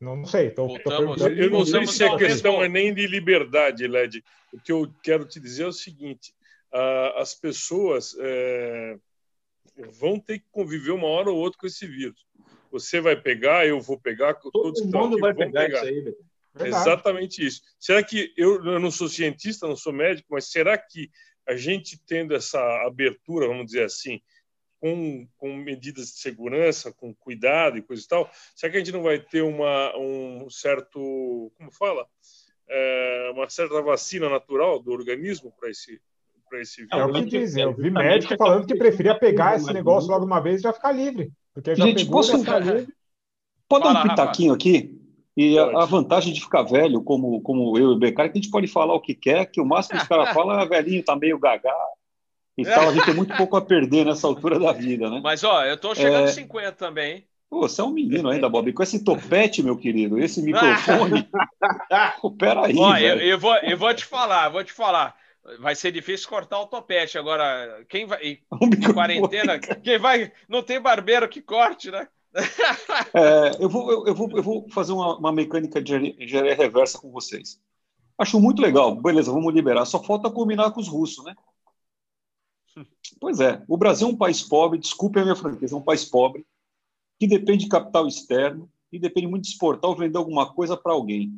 Não, 0.00 0.16
não 0.16 0.24
sei. 0.24 0.50
Tô, 0.50 0.66
Voltamos, 0.66 1.18
tô 1.18 1.28
eu 1.28 1.50
não 1.50 1.64
sei 1.64 1.86
se 1.86 2.04
a 2.04 2.16
questão 2.16 2.62
é 2.62 2.68
nem 2.68 2.92
de 2.92 3.06
liberdade, 3.06 3.86
Led. 3.86 4.22
O 4.52 4.60
que 4.60 4.72
eu 4.72 4.92
quero 5.02 5.24
te 5.24 5.38
dizer 5.38 5.62
é 5.62 5.68
o 5.68 5.72
seguinte: 5.72 6.34
uh, 6.74 7.18
as 7.18 7.34
pessoas 7.34 8.16
é, 8.18 8.96
vão 9.76 10.18
ter 10.18 10.38
que 10.38 10.46
conviver 10.50 10.90
uma 10.90 11.06
hora 11.06 11.30
ou 11.30 11.38
outra 11.38 11.58
com 11.58 11.66
esse 11.66 11.86
vírus. 11.86 12.26
Você 12.70 13.00
vai 13.00 13.20
pegar, 13.20 13.66
eu 13.66 13.80
vou 13.80 13.98
pegar, 13.98 14.34
Todo 14.34 14.50
todos 14.50 14.82
mundo 14.82 15.18
vai 15.18 15.34
pegar, 15.34 15.66
pegar, 15.66 15.90
isso 15.90 16.14
aí. 16.58 16.68
Exatamente 16.68 17.44
isso. 17.44 17.62
Será 17.78 18.02
que 18.02 18.32
eu, 18.36 18.64
eu 18.64 18.78
não 18.78 18.90
sou 18.90 19.08
cientista, 19.08 19.66
não 19.66 19.76
sou 19.76 19.92
médico, 19.92 20.28
mas 20.30 20.50
será 20.50 20.76
que 20.76 21.10
a 21.46 21.56
gente 21.56 22.00
tendo 22.06 22.34
essa 22.34 22.60
abertura, 22.86 23.48
vamos 23.48 23.66
dizer 23.66 23.84
assim, 23.84 24.20
com, 24.78 25.26
com, 25.36 25.56
medidas 25.56 26.08
de 26.08 26.18
segurança, 26.18 26.92
com 26.92 27.14
cuidado 27.14 27.78
e 27.78 27.82
coisa 27.82 28.02
e 28.02 28.06
tal, 28.06 28.30
será 28.54 28.70
que 28.70 28.76
a 28.76 28.80
gente 28.80 28.92
não 28.92 29.02
vai 29.02 29.18
ter 29.18 29.42
uma, 29.42 29.96
um 29.96 30.50
certo, 30.50 31.52
como 31.56 31.70
fala, 31.70 32.06
é, 32.68 33.30
uma 33.32 33.48
certa 33.48 33.80
vacina 33.80 34.28
natural 34.28 34.80
do 34.80 34.92
organismo 34.92 35.52
para 35.52 35.70
esse 35.70 36.00
para 36.52 36.60
esse 36.60 36.82
vírus? 36.82 37.00
É 37.00 37.04
o 37.04 37.12
que 37.12 37.24
dizem. 37.24 37.62
Eu 37.62 37.72
vi 37.72 37.90
médico 37.90 38.36
falando 38.36 38.66
que 38.66 38.74
preferia 38.74 39.14
pegar 39.14 39.56
esse 39.56 39.72
negócio 39.72 40.10
logo 40.10 40.26
uma 40.26 40.40
vez 40.40 40.60
e 40.60 40.64
já 40.64 40.72
ficar 40.72 40.92
livre. 40.92 41.32
Porque 41.54 41.74
já 41.74 41.84
gente, 41.84 42.04
pegou, 42.04 42.20
posso... 42.20 42.44
já 42.44 42.58
livre. 42.58 42.88
Pode 43.66 43.84
dar 43.84 44.04
um 44.04 44.08
pitaquinho 44.08 44.52
aqui? 44.52 44.98
E 45.34 45.58
a, 45.58 45.64
a, 45.64 45.84
vantagem 45.86 46.34
de 46.34 46.42
ficar 46.42 46.62
velho, 46.62 47.02
como, 47.02 47.40
como 47.40 47.78
eu 47.78 47.92
e 47.92 47.94
o 47.94 47.98
Becari, 47.98 48.28
é 48.28 48.32
que 48.32 48.38
a 48.38 48.42
gente 48.42 48.50
pode 48.50 48.66
falar 48.66 48.92
o 48.92 49.00
que 49.00 49.14
quer, 49.14 49.46
que 49.46 49.62
o 49.62 49.64
máximo 49.64 49.96
que 49.96 50.02
os 50.02 50.08
caras 50.08 50.28
falam 50.34 50.60
é 50.60 50.66
velhinho, 50.66 51.02
tá 51.02 51.16
meio 51.16 51.38
gagá 51.38 51.74
e 52.58 52.64
tal. 52.64 52.90
A 52.90 52.92
gente 52.92 53.06
tem 53.06 53.14
muito 53.14 53.34
pouco 53.34 53.56
a 53.56 53.62
perder 53.62 54.04
nessa 54.04 54.26
altura 54.26 54.58
da 54.58 54.72
vida, 54.72 55.08
né? 55.08 55.20
Mas, 55.22 55.42
ó, 55.42 55.64
eu 55.64 55.78
tô 55.78 55.94
chegando 55.94 56.24
é... 56.24 56.32
50 56.32 56.72
também, 56.72 57.12
hein? 57.14 57.24
Pô, 57.48 57.68
você 57.68 57.80
é 57.80 57.84
um 57.84 57.90
menino 57.90 58.30
ainda, 58.30 58.48
Bob. 58.48 58.72
Com 58.72 58.82
esse 58.82 59.04
topete, 59.04 59.62
meu 59.62 59.76
querido, 59.76 60.18
esse 60.18 60.42
microfone. 60.42 61.28
Pô, 62.20 62.30
peraí. 62.30 62.74
Ó, 62.78 62.96
eu, 62.96 63.18
eu, 63.18 63.38
vou, 63.38 63.54
eu 63.56 63.76
vou 63.76 63.92
te 63.92 64.06
falar, 64.06 64.48
vou 64.48 64.64
te 64.64 64.72
falar. 64.72 65.14
Vai 65.60 65.74
ser 65.74 65.92
difícil 65.92 66.28
cortar 66.28 66.60
o 66.60 66.66
topete. 66.66 67.18
Agora, 67.18 67.84
quem 67.88 68.06
vai. 68.06 68.22
Em 68.22 68.40
quarentena, 68.94 69.58
quem 69.58 69.98
vai. 69.98 70.32
Não 70.48 70.62
tem 70.62 70.80
barbeiro 70.80 71.28
que 71.28 71.40
corte, 71.40 71.90
né? 71.90 72.08
É, 73.14 73.62
eu, 73.62 73.68
vou, 73.68 73.92
eu, 73.92 74.06
eu, 74.06 74.14
vou, 74.14 74.30
eu 74.30 74.42
vou 74.42 74.68
fazer 74.70 74.92
uma, 74.92 75.18
uma 75.18 75.32
mecânica 75.32 75.82
de 75.82 75.94
engenharia 76.18 76.54
reversa 76.54 76.98
com 76.98 77.10
vocês. 77.10 77.60
Acho 78.16 78.40
muito 78.40 78.62
legal. 78.62 78.94
Beleza, 78.94 79.32
vamos 79.32 79.52
liberar. 79.52 79.84
Só 79.84 80.02
falta 80.02 80.30
combinar 80.30 80.70
com 80.70 80.80
os 80.80 80.88
russos, 80.88 81.24
né? 81.24 81.34
Pois 83.20 83.40
é. 83.40 83.62
O 83.68 83.76
Brasil 83.76 84.08
é 84.08 84.10
um 84.10 84.16
país 84.16 84.42
pobre, 84.42 84.78
desculpe 84.78 85.18
a 85.18 85.22
minha 85.22 85.36
franqueza, 85.36 85.74
é 85.74 85.78
um 85.78 85.82
país 85.82 86.04
pobre, 86.04 86.46
que 87.18 87.26
depende 87.26 87.64
de 87.64 87.70
capital 87.70 88.06
externo 88.06 88.70
e 88.90 88.98
depende 88.98 89.26
muito 89.26 89.44
de 89.44 89.50
exportar 89.50 89.90
ou 89.90 89.96
vender 89.96 90.18
alguma 90.18 90.52
coisa 90.52 90.76
para 90.76 90.92
alguém. 90.92 91.32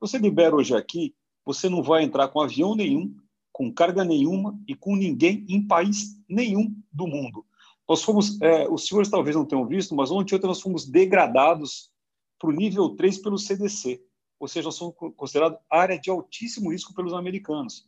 Você 0.00 0.18
libera 0.18 0.54
hoje 0.54 0.74
aqui, 0.74 1.14
você 1.44 1.68
não 1.68 1.82
vai 1.82 2.02
entrar 2.02 2.28
com 2.28 2.40
avião 2.40 2.74
nenhum, 2.74 3.14
com 3.60 3.70
carga 3.70 4.02
nenhuma 4.02 4.58
e 4.66 4.74
com 4.74 4.96
ninguém 4.96 5.44
em 5.46 5.60
país 5.62 6.18
nenhum 6.26 6.74
do 6.90 7.06
mundo. 7.06 7.44
Nós 7.86 8.02
fomos, 8.02 8.40
é, 8.40 8.66
os 8.66 8.86
senhores 8.86 9.10
talvez 9.10 9.36
não 9.36 9.44
tenham 9.44 9.66
visto, 9.66 9.94
mas 9.94 10.10
ontem 10.10 10.34
ontem 10.34 10.46
nós 10.46 10.62
fomos 10.62 10.86
degradados 10.86 11.92
para 12.38 12.48
o 12.48 12.52
nível 12.54 12.96
3 12.96 13.18
pelo 13.18 13.36
CDC, 13.36 14.02
ou 14.38 14.48
seja, 14.48 14.64
nós 14.64 14.76
somos 14.76 14.94
considerados 15.14 15.58
área 15.68 15.98
de 15.98 16.08
altíssimo 16.08 16.72
risco 16.72 16.94
pelos 16.94 17.12
americanos, 17.12 17.86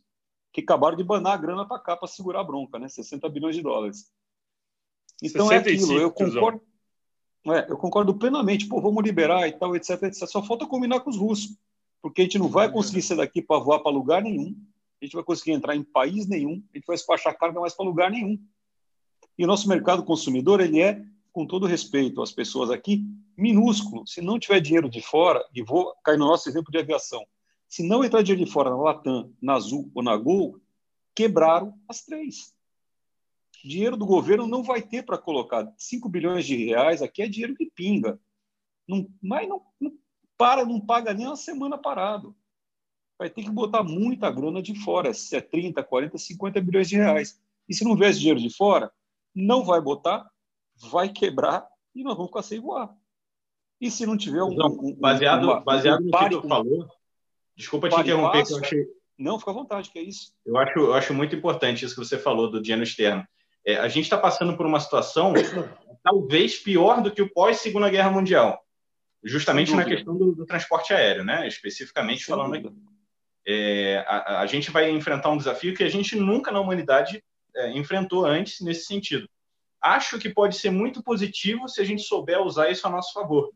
que 0.51 0.61
acabaram 0.61 0.95
de 0.95 1.03
banar 1.03 1.33
a 1.33 1.37
grana 1.37 1.67
para 1.67 1.79
cá 1.79 1.97
para 1.97 2.07
segurar 2.07 2.41
a 2.41 2.43
bronca, 2.43 2.77
né? 2.77 2.87
60 2.87 3.27
bilhões 3.29 3.55
de 3.55 3.63
dólares. 3.63 4.13
Então 5.23 5.47
65, 5.47 5.55
é 5.55 5.57
aquilo, 5.73 5.99
eu 5.99 6.11
concordo, 6.11 6.61
é, 7.47 7.71
eu 7.71 7.77
concordo 7.77 8.13
plenamente, 8.13 8.67
pô, 8.67 8.79
vamos 8.79 9.03
liberar 9.03 9.47
e 9.47 9.53
tal, 9.53 9.75
etc, 9.75 10.03
etc. 10.03 10.27
Só 10.27 10.43
falta 10.43 10.67
combinar 10.67 10.99
com 10.99 11.09
os 11.09 11.17
russos, 11.17 11.57
porque 11.99 12.21
a 12.21 12.25
gente 12.25 12.37
não 12.37 12.47
vai 12.47 12.71
conseguir 12.71 13.01
ser 13.01 13.15
daqui 13.15 13.41
para 13.41 13.59
voar 13.59 13.79
para 13.79 13.91
lugar 13.91 14.21
nenhum, 14.21 14.55
a 15.03 15.05
gente 15.05 15.15
vai 15.15 15.23
conseguir 15.23 15.51
entrar 15.51 15.75
em 15.75 15.83
país 15.83 16.27
nenhum, 16.27 16.63
a 16.73 16.77
gente 16.77 16.85
vai 16.85 16.95
despachar 16.95 17.37
carga 17.37 17.59
mais 17.59 17.73
para 17.75 17.85
lugar 17.85 18.09
nenhum. 18.09 18.39
E 19.37 19.43
o 19.43 19.47
nosso 19.47 19.67
mercado 19.67 20.03
consumidor, 20.03 20.61
ele 20.61 20.81
é, 20.81 21.03
com 21.33 21.45
todo 21.45 21.65
respeito 21.65 22.21
às 22.21 22.31
pessoas 22.31 22.69
aqui, 22.69 23.03
minúsculo. 23.35 24.07
Se 24.07 24.21
não 24.21 24.39
tiver 24.39 24.61
dinheiro 24.61 24.89
de 24.89 25.01
fora, 25.01 25.45
e 25.53 25.61
vou 25.61 25.93
cair 26.05 26.17
no 26.17 26.27
nosso 26.27 26.47
exemplo 26.47 26.71
de 26.71 26.77
aviação, 26.77 27.21
se 27.67 27.83
não 27.83 28.03
entrar 28.03 28.21
dinheiro 28.21 28.45
de 28.45 28.51
fora 28.51 28.69
na 28.69 28.77
Latam, 28.77 29.33
na 29.41 29.55
Azul 29.55 29.91
ou 29.93 30.01
na 30.01 30.15
Gol, 30.15 30.57
quebraram 31.13 31.73
as 31.89 32.05
três. 32.05 32.53
Dinheiro 33.61 33.97
do 33.97 34.05
governo 34.05 34.47
não 34.47 34.63
vai 34.63 34.81
ter 34.81 35.03
para 35.03 35.17
colocar 35.17 35.69
5 35.77 36.07
bilhões 36.07 36.45
de 36.45 36.55
reais, 36.55 37.01
aqui 37.01 37.21
é 37.21 37.27
dinheiro 37.27 37.55
que 37.55 37.69
pinga. 37.75 38.17
Não, 38.87 39.09
mas 39.21 39.49
não, 39.49 39.61
não 39.81 39.91
para, 40.37 40.65
não 40.65 40.79
paga 40.79 41.13
nem 41.13 41.27
uma 41.27 41.35
semana 41.35 41.77
parado. 41.77 42.35
Vai 43.17 43.29
ter 43.29 43.43
que 43.43 43.51
botar 43.51 43.83
muita 43.83 44.29
grana 44.31 44.61
de 44.61 44.75
fora, 44.83 45.13
se 45.13 45.35
é 45.35 45.41
30, 45.41 45.83
40, 45.83 46.17
50 46.17 46.61
bilhões 46.61 46.89
de 46.89 46.95
reais. 46.97 47.39
E 47.69 47.73
se 47.73 47.83
não 47.83 47.95
vier 47.95 48.09
esse 48.09 48.19
dinheiro 48.19 48.39
de 48.39 48.53
fora, 48.55 48.91
não 49.33 49.63
vai 49.63 49.79
botar, 49.79 50.29
vai 50.91 51.09
quebrar 51.09 51.67
e 51.95 52.03
nós 52.03 52.15
vamos 52.15 52.29
ficar 52.29 52.43
sem 52.43 52.59
voar. 52.59 52.93
E 53.79 53.91
se 53.91 54.05
não 54.05 54.17
tiver 54.17 54.43
um. 54.43 54.49
um 54.51 54.95
baseado 54.95 55.43
uma, 55.43 55.59
baseado 55.59 56.01
um 56.01 56.05
no 56.05 56.11
que 56.11 56.29
tu 56.29 56.47
falou, 56.47 56.87
desculpa 57.55 57.89
te 57.89 57.99
interromper, 57.99 58.39
passo, 58.39 58.53
que 58.53 58.59
eu 58.59 58.63
achei. 58.63 58.85
Não, 59.17 59.39
fica 59.39 59.51
à 59.51 59.53
vontade, 59.53 59.89
que 59.89 59.99
é 59.99 60.01
isso. 60.01 60.33
Eu 60.45 60.57
acho, 60.57 60.79
eu 60.79 60.93
acho 60.93 61.13
muito 61.13 61.35
importante 61.35 61.85
isso 61.85 61.93
que 61.93 62.03
você 62.03 62.17
falou 62.17 62.49
do 62.49 62.61
dinheiro 62.61 62.83
externo. 62.83 63.25
É, 63.65 63.77
a 63.77 63.87
gente 63.87 64.05
está 64.05 64.17
passando 64.17 64.57
por 64.57 64.65
uma 64.65 64.79
situação 64.79 65.33
talvez 66.03 66.57
pior 66.57 67.01
do 67.01 67.11
que 67.11 67.21
o 67.21 67.31
pós-Segunda 67.31 67.89
Guerra 67.89 68.11
Mundial, 68.11 68.61
justamente 69.23 69.73
na 69.73 69.85
questão 69.85 70.17
do, 70.17 70.35
do, 70.35 70.45
transporte 70.45 70.93
aéreo, 70.93 71.23
né? 71.23 71.47
especificamente 71.47 72.23
Sem 72.23 72.35
falando 72.35 72.55
aqui. 72.55 72.69
É, 73.45 74.03
a, 74.07 74.39
a, 74.41 74.45
gente 74.45 74.71
vai 74.71 74.89
enfrentar 74.89 75.29
um 75.29 75.37
desafio 75.37 75.75
que 75.75 75.83
a 75.83 75.89
gente 75.89 76.15
nunca 76.15 76.51
na 76.51 76.61
humanidade 76.61 77.23
é, 77.55 77.71
enfrentou 77.71 78.25
antes 78.25 78.61
nesse 78.61 78.85
sentido. 78.85 79.27
Acho 79.81 80.17
que 80.17 80.29
pode 80.29 80.55
ser 80.55 80.69
muito 80.69 81.03
positivo 81.03 81.67
se 81.67 81.81
a 81.81 81.83
gente 81.83 82.03
souber 82.03 82.41
usar 82.41 82.69
isso 82.69 82.87
a 82.87 82.89
nosso 82.89 83.11
favor, 83.13 83.51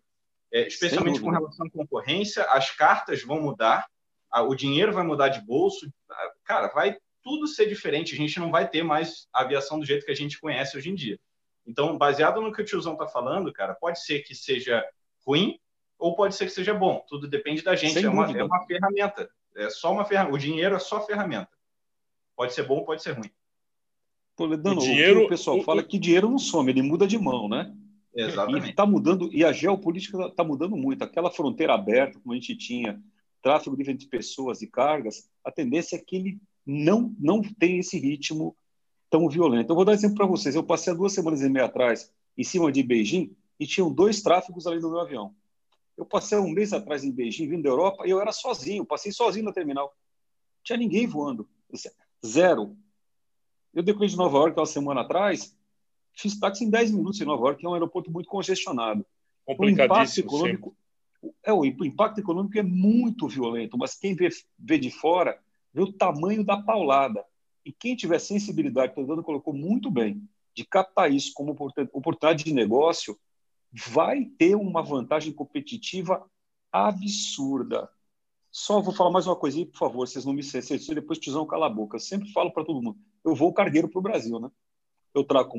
é, 0.51 0.67
especialmente 0.67 1.21
com 1.21 1.29
relação 1.29 1.65
à 1.65 1.69
concorrência. 1.69 2.43
As 2.43 2.69
cartas 2.71 3.23
vão 3.23 3.41
mudar, 3.41 3.87
a, 4.29 4.41
o 4.41 4.53
dinheiro 4.53 4.91
vai 4.91 5.05
mudar 5.05 5.29
de 5.29 5.39
bolso, 5.45 5.89
a, 6.11 6.31
cara, 6.43 6.67
vai 6.67 6.97
tudo 7.23 7.47
ser 7.47 7.67
diferente. 7.67 8.13
A 8.13 8.17
gente 8.17 8.39
não 8.39 8.51
vai 8.51 8.67
ter 8.69 8.83
mais 8.83 9.27
aviação 9.31 9.79
do 9.79 9.85
jeito 9.85 10.05
que 10.05 10.11
a 10.11 10.15
gente 10.15 10.39
conhece 10.39 10.77
hoje 10.77 10.89
em 10.89 10.95
dia. 10.95 11.17
Então, 11.65 11.97
baseado 11.97 12.41
no 12.41 12.51
que 12.51 12.61
o 12.61 12.65
tiozão 12.65 12.93
está 12.93 13.07
falando, 13.07 13.51
cara, 13.51 13.75
pode 13.75 14.01
ser 14.01 14.21
que 14.21 14.33
seja 14.33 14.85
ruim 15.25 15.59
ou 15.99 16.15
pode 16.15 16.35
ser 16.35 16.45
que 16.45 16.51
seja 16.51 16.73
bom. 16.73 17.03
Tudo 17.07 17.27
depende 17.27 17.61
da 17.61 17.75
gente. 17.75 18.03
É 18.03 18.09
uma, 18.09 18.31
é 18.31 18.43
uma, 18.43 18.65
ferramenta. 18.65 19.29
É 19.57 19.69
só 19.69 19.91
uma 19.91 20.05
ferramenta. 20.05 20.35
O 20.35 20.39
dinheiro 20.39 20.75
é 20.75 20.79
só 20.79 21.05
ferramenta. 21.05 21.49
Pode 22.35 22.53
ser 22.53 22.63
bom, 22.63 22.83
pode 22.83 23.01
ser 23.01 23.13
ruim. 23.13 23.31
Toledano, 24.35 24.79
o, 24.79 24.83
dinheiro, 24.83 25.21
o, 25.21 25.25
o 25.25 25.27
pessoal 25.27 25.57
o, 25.57 25.63
fala 25.63 25.83
que 25.83 25.97
dinheiro 25.97 26.29
não 26.29 26.37
some, 26.37 26.69
ele 26.69 26.83
muda 26.83 27.07
de 27.07 27.17
mão, 27.17 27.49
né? 27.49 27.73
Exatamente. 28.13 28.69
está 28.69 28.85
mudando, 28.85 29.29
e 29.31 29.43
a 29.43 29.51
geopolítica 29.51 30.27
está 30.27 30.43
mudando 30.43 30.75
muito. 30.75 31.03
Aquela 31.03 31.31
fronteira 31.31 31.73
aberta, 31.73 32.19
como 32.19 32.33
a 32.33 32.35
gente 32.35 32.55
tinha, 32.55 33.01
tráfego 33.41 33.75
livre 33.75 33.93
de 33.93 34.07
pessoas 34.07 34.61
e 34.61 34.67
cargas, 34.67 35.29
a 35.43 35.51
tendência 35.51 35.95
é 35.95 35.99
que 35.99 36.15
ele 36.15 36.39
não, 36.65 37.15
não 37.19 37.41
tem 37.41 37.79
esse 37.79 37.99
ritmo 37.99 38.55
tão 39.09 39.29
violento. 39.29 39.71
Eu 39.71 39.75
vou 39.75 39.85
dar 39.85 39.93
exemplo 39.93 40.17
para 40.17 40.25
vocês. 40.25 40.55
Eu 40.55 40.63
passei 40.63 40.93
há 40.93 40.95
duas 40.95 41.13
semanas 41.13 41.41
e 41.41 41.49
meia 41.49 41.65
atrás 41.65 42.11
em 42.37 42.43
cima 42.43 42.71
de 42.71 42.83
Beijing 42.83 43.35
e 43.59 43.65
tinham 43.65 43.91
dois 43.91 44.21
tráfegos 44.21 44.67
ali 44.67 44.79
no 44.79 44.89
meu 44.89 44.99
avião. 44.99 45.33
Eu 45.97 46.05
passei 46.05 46.37
um 46.37 46.49
mês 46.49 46.73
atrás 46.73 47.03
em 47.03 47.11
Beijing, 47.11 47.47
vindo 47.47 47.63
da 47.63 47.69
Europa, 47.69 48.05
e 48.05 48.11
eu 48.11 48.21
era 48.21 48.31
sozinho, 48.31 48.85
passei 48.85 49.11
sozinho 49.11 49.45
na 49.45 49.51
terminal. 49.51 49.85
Não 49.85 50.63
tinha 50.63 50.77
ninguém 50.77 51.07
voando. 51.07 51.49
Zero. 52.25 52.77
Eu 53.73 53.81
decolei 53.81 54.09
de 54.09 54.17
Nova 54.17 54.37
York 54.37 54.59
uma 54.59 54.65
semana 54.65 55.01
atrás, 55.01 55.55
fiz 56.13 56.39
táxi 56.39 56.65
em 56.65 56.69
10 56.69 56.91
minutos 56.91 57.19
em 57.19 57.25
Nova 57.25 57.43
York, 57.45 57.59
que 57.59 57.65
é 57.65 57.69
um 57.69 57.73
aeroporto 57.73 58.11
muito 58.11 58.29
congestionado. 58.29 59.05
O 59.47 59.69
impacto 59.69 60.19
econômico, 60.19 60.75
é, 61.43 61.53
o 61.53 61.65
impacto 61.65 62.19
econômico 62.19 62.57
é 62.57 62.63
muito 62.63 63.27
violento, 63.27 63.77
mas 63.77 63.95
quem 63.95 64.13
vê, 64.13 64.29
vê 64.57 64.77
de 64.77 64.91
fora 64.91 65.39
vê 65.73 65.81
o 65.81 65.93
tamanho 65.93 66.43
da 66.43 66.57
paulada. 66.57 67.23
E 67.63 67.71
quem 67.71 67.95
tiver 67.95 68.19
sensibilidade, 68.19 68.93
o 68.95 69.05
Dano 69.05 69.23
colocou 69.23 69.53
muito 69.53 69.91
bem, 69.91 70.27
de 70.55 70.65
captar 70.65 71.11
isso 71.11 71.31
como 71.35 71.51
oportunidade 71.51 72.43
de 72.43 72.53
negócio, 72.53 73.17
vai 73.71 74.25
ter 74.37 74.55
uma 74.55 74.81
vantagem 74.81 75.33
competitiva 75.33 76.25
absurda. 76.71 77.89
Só 78.51 78.81
vou 78.81 78.93
falar 78.93 79.11
mais 79.11 79.27
uma 79.27 79.35
coisinha, 79.35 79.65
por 79.65 79.77
favor, 79.77 80.07
vocês 80.07 80.25
não 80.25 80.33
me 80.33 80.39
esqueçam, 80.39 80.95
depois 80.95 81.19
precisam 81.19 81.45
calar 81.45 81.69
a 81.69 81.73
boca. 81.73 81.97
Eu 81.97 82.01
sempre 82.01 82.31
falo 82.31 82.51
para 82.51 82.65
todo 82.65 82.81
mundo, 82.81 82.97
eu 83.23 83.35
vou 83.35 83.53
cargueiro 83.53 83.89
para 83.89 83.99
o 83.99 84.01
Brasil, 84.01 84.39
né? 84.39 84.49
Eu 85.13 85.23
trago 85.23 85.51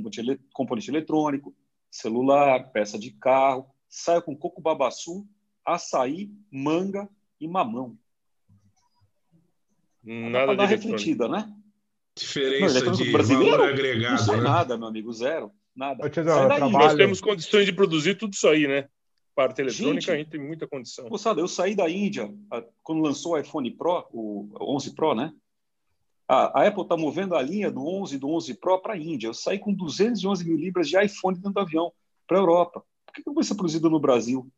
componente 0.53 0.91
eletrônico, 0.91 1.55
celular, 1.91 2.71
peça 2.71 2.99
de 2.99 3.11
carro, 3.13 3.67
saio 3.89 4.23
com 4.23 4.37
coco 4.37 4.61
babaçu, 4.61 5.27
açaí, 5.65 6.31
manga 6.51 7.09
e 7.41 7.49
mamão. 7.49 7.99
Nada 10.03 10.57
de 10.57 10.67
refletida, 10.67 11.29
né? 11.29 11.55
Diferença 12.17 12.85
não, 12.85 12.93
de 12.93 13.11
valor 13.13 13.63
agregado. 13.63 14.13
Não 14.13 14.19
sai 14.19 14.37
né? 14.39 14.43
nada, 14.43 14.77
meu 14.77 14.89
amigo, 14.89 15.13
zero. 15.13 15.53
Nada. 15.79 16.05
Eu 16.05 16.11
trabalho... 16.11 16.71
Nós 16.71 16.95
temos 16.95 17.21
condições 17.21 17.65
de 17.65 17.73
produzir 17.73 18.17
tudo 18.17 18.33
isso 18.35 18.49
aí, 18.49 18.67
né? 18.67 18.89
parte 19.39 19.61
eletrônica, 19.61 20.01
gente, 20.01 20.11
a 20.11 20.17
gente 20.17 20.31
tem 20.31 20.41
muita 20.41 20.67
condição. 20.67 21.09
Moçada, 21.09 21.41
eu 21.41 21.47
saí 21.47 21.73
da 21.77 21.89
Índia 21.89 22.29
quando 22.83 23.01
lançou 23.01 23.35
o 23.35 23.39
iPhone 23.39 23.71
Pro, 23.71 24.05
o 24.13 24.49
11 24.61 24.97
Pro, 24.97 25.15
né? 25.15 25.33
A, 26.27 26.61
a 26.61 26.67
Apple 26.67 26.83
está 26.83 26.97
movendo 26.97 27.37
a 27.37 27.41
linha 27.41 27.71
do 27.71 27.87
11 27.87 28.17
e 28.17 28.19
do 28.19 28.29
11 28.31 28.55
Pro 28.55 28.83
para 28.83 28.95
a 28.95 28.99
Índia. 28.99 29.29
Eu 29.29 29.35
saí 29.35 29.57
com 29.57 29.73
211 29.73 30.45
mil 30.45 30.59
libras 30.59 30.89
de 30.89 31.01
iPhone 31.01 31.37
dentro 31.37 31.53
do 31.53 31.61
avião 31.61 31.93
para 32.27 32.37
a 32.37 32.41
Europa. 32.41 32.83
Por 33.07 33.15
que 33.15 33.23
não 33.25 33.33
vai 33.33 33.45
ser 33.45 33.55
produzido 33.55 33.89
no 33.89 34.01
Brasil? 34.01 34.51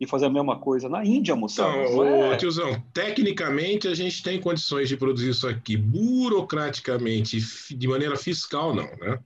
E 0.00 0.08
fazer 0.08 0.26
a 0.26 0.30
mesma 0.30 0.58
coisa 0.58 0.88
na 0.88 1.04
Índia, 1.04 1.36
moçada. 1.36 1.88
Não, 1.88 2.32
é... 2.32 2.36
tiozão, 2.36 2.82
tecnicamente 2.92 3.86
a 3.86 3.94
gente 3.94 4.24
tem 4.24 4.40
condições 4.40 4.88
de 4.88 4.96
produzir 4.96 5.30
isso 5.30 5.46
aqui. 5.46 5.76
Burocraticamente, 5.76 7.38
de 7.70 7.86
maneira 7.86 8.16
fiscal, 8.16 8.74
não, 8.74 8.90
né? 8.96 9.20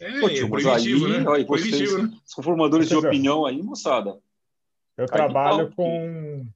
É, 0.00 0.20
Pô, 0.20 0.28
tio, 0.28 0.58
é 0.58 0.74
aí, 0.74 1.00
né? 1.00 1.32
Aí, 1.32 1.44
vocês 1.44 1.96
né? 1.96 2.10
são 2.24 2.42
formadores 2.42 2.88
de 2.88 2.96
opinião 2.96 3.46
aí, 3.46 3.62
moçada. 3.62 4.18
Eu 4.96 5.06
trabalho 5.06 5.72
com 5.74 6.46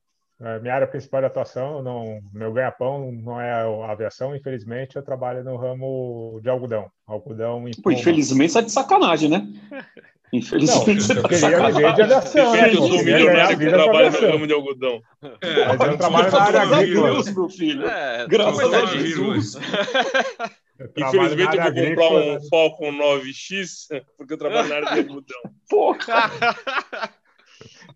é, 0.41 0.61
minha 0.61 0.75
área 0.75 0.87
principal 0.87 1.21
de 1.21 1.27
atuação, 1.27 1.83
não, 1.83 2.21
meu 2.33 2.53
ganha-pão 2.53 3.11
não 3.11 3.41
é 3.41 3.53
a 3.53 3.91
aviação, 3.91 4.37
infelizmente, 4.37 4.97
eu 4.97 5.03
trabalho 5.03 5.43
no 5.43 5.57
ramo 5.57 6.39
de 6.41 6.49
algodão. 6.49 6.91
Algodão 7.07 7.69
em 7.69 7.73
Pô, 7.81 7.91
infelizmente, 7.91 8.53
você 8.53 8.61
é 8.61 8.63
de 8.63 8.71
sacanagem, 8.71 9.29
né? 9.29 9.47
Infelizmente, 10.33 11.09
não, 11.09 11.17
eu 11.17 11.29
queria 11.29 11.67
viver 11.73 11.95
de 11.95 12.03
aviação. 12.03 12.53
Né? 12.53 12.71
Eu 12.71 12.77
sou 12.77 13.05
milionário 13.05 13.59
que 13.59 13.67
trabalha 13.67 14.11
no 14.11 14.21
ramo 14.21 14.47
de 14.47 14.53
algodão. 14.53 15.03
É, 15.41 15.67
mas 15.67 15.81
eu 15.81 15.99
trabalho 15.99 16.31
na 16.31 16.43
área 16.43 16.61
agrícola. 16.63 17.13
Deus, 17.13 17.35
meu 17.35 17.49
filho. 17.49 17.87
É, 17.87 18.27
Graças 18.29 18.75
a 18.75 18.87
Jesus. 18.87 19.55
Infelizmente, 20.97 21.57
eu 21.57 21.63
vou 21.63 21.85
comprar 21.85 22.11
um? 22.11 22.49
Falcon 22.49 22.93
9X, 22.93 24.03
porque 24.17 24.35
eu 24.35 24.39
trabalho 24.39 24.69
na 24.69 24.77
área 24.77 24.89
de 24.93 25.09
algodão. 25.09 25.41
Porra! 25.69 26.31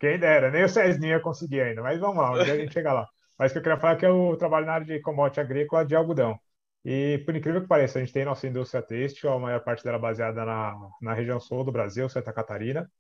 Quem 0.01 0.19
dera, 0.19 0.51
nem 0.51 0.65
o 0.65 0.69
Cezinha 0.69 1.21
conseguir 1.21 1.61
ainda, 1.61 1.83
mas 1.83 2.01
vamos 2.01 2.17
lá, 2.17 2.33
um 2.33 2.43
dia 2.43 2.55
a 2.55 2.59
gente 2.59 2.73
chega 2.73 2.93
lá. 2.93 3.07
Mas 3.39 3.51
o 3.51 3.55
que 3.55 3.59
eu 3.59 3.63
queria 3.63 3.79
falar 3.79 3.93
é 3.93 3.97
que 3.97 4.07
eu 4.07 4.37
trabalho 4.37 4.67
na 4.67 4.73
área 4.73 4.87
de 4.87 5.01
commodity 5.01 5.39
agrícola 5.39 5.85
de 5.85 5.95
algodão. 5.95 6.39
E, 6.85 7.19
por 7.25 7.37
incrível 7.37 7.61
que 7.63 7.69
pareça, 7.69 7.99
a 7.99 8.03
gente 8.03 8.13
tem 8.13 8.25
nossa 8.25 8.47
indústria 8.47 8.83
têxtil, 8.83 9.31
a 9.31 9.39
maior 9.39 9.61
parte 9.63 9.85
dela 9.85 9.99
baseada 9.99 10.45
na, 10.45 10.75
na 11.01 11.15
região 11.15 11.39
sul 11.39 11.65
do 11.65 11.73
Brasil, 11.73 12.09
Santa 12.09 12.33
Catarina. 12.33 12.91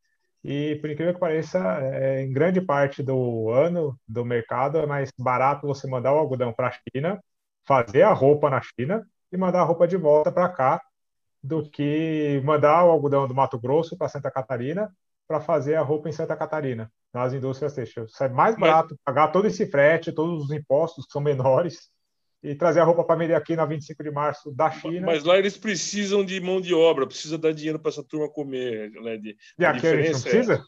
E, 0.44 0.76
por 0.76 0.90
incrível 0.90 1.14
que 1.14 1.20
pareça, 1.20 1.58
é, 1.80 2.22
em 2.22 2.32
grande 2.32 2.60
parte 2.60 3.02
do 3.02 3.50
ano, 3.50 3.98
do 4.06 4.24
mercado, 4.24 4.78
é 4.78 4.86
mais 4.86 5.10
barato 5.18 5.66
você 5.66 5.86
mandar 5.88 6.12
o 6.12 6.18
algodão 6.18 6.52
para 6.52 6.68
a 6.68 6.72
China, 6.72 7.22
fazer 7.64 8.02
a 8.02 8.12
roupa 8.12 8.50
na 8.50 8.60
China 8.60 9.06
e 9.32 9.36
mandar 9.36 9.60
a 9.60 9.64
roupa 9.64 9.86
de 9.86 9.96
volta 9.96 10.32
para 10.32 10.48
cá, 10.48 10.80
do 11.42 11.68
que 11.68 12.40
mandar 12.44 12.84
o 12.84 12.90
algodão 12.90 13.26
do 13.26 13.34
Mato 13.34 13.58
Grosso 13.58 13.96
para 13.96 14.08
Santa 14.08 14.30
Catarina 14.30 14.92
para 15.26 15.40
fazer 15.40 15.74
a 15.76 15.82
roupa 15.82 16.08
em 16.08 16.12
Santa 16.12 16.36
Catarina, 16.36 16.92
nas 17.12 17.32
indústrias 17.32 17.74
têxteis. 17.74 18.20
É 18.20 18.28
mais 18.28 18.56
barato 18.56 18.96
pagar 19.04 19.28
todo 19.28 19.46
esse 19.46 19.66
frete, 19.66 20.12
todos 20.12 20.44
os 20.44 20.50
impostos 20.52 21.06
que 21.06 21.12
são 21.12 21.22
menores, 21.22 21.90
e 22.42 22.54
trazer 22.54 22.80
a 22.80 22.84
roupa 22.84 23.04
para 23.04 23.16
vender 23.16 23.34
aqui 23.34 23.54
na 23.54 23.64
25 23.64 24.02
de 24.02 24.10
março 24.10 24.50
da 24.50 24.70
China. 24.70 25.06
Mas 25.06 25.22
lá 25.22 25.38
eles 25.38 25.56
precisam 25.56 26.24
de 26.24 26.40
mão 26.40 26.60
de 26.60 26.74
obra, 26.74 27.06
precisa 27.06 27.38
dar 27.38 27.52
dinheiro 27.52 27.78
para 27.78 27.90
essa 27.90 28.02
turma 28.02 28.28
comer, 28.28 28.90
né? 28.90 29.16
De, 29.16 29.36
e 29.58 29.64
aqui 29.64 29.86
a 29.86 29.96
gente 29.96 30.12
não 30.12 30.20
precisa? 30.20 30.64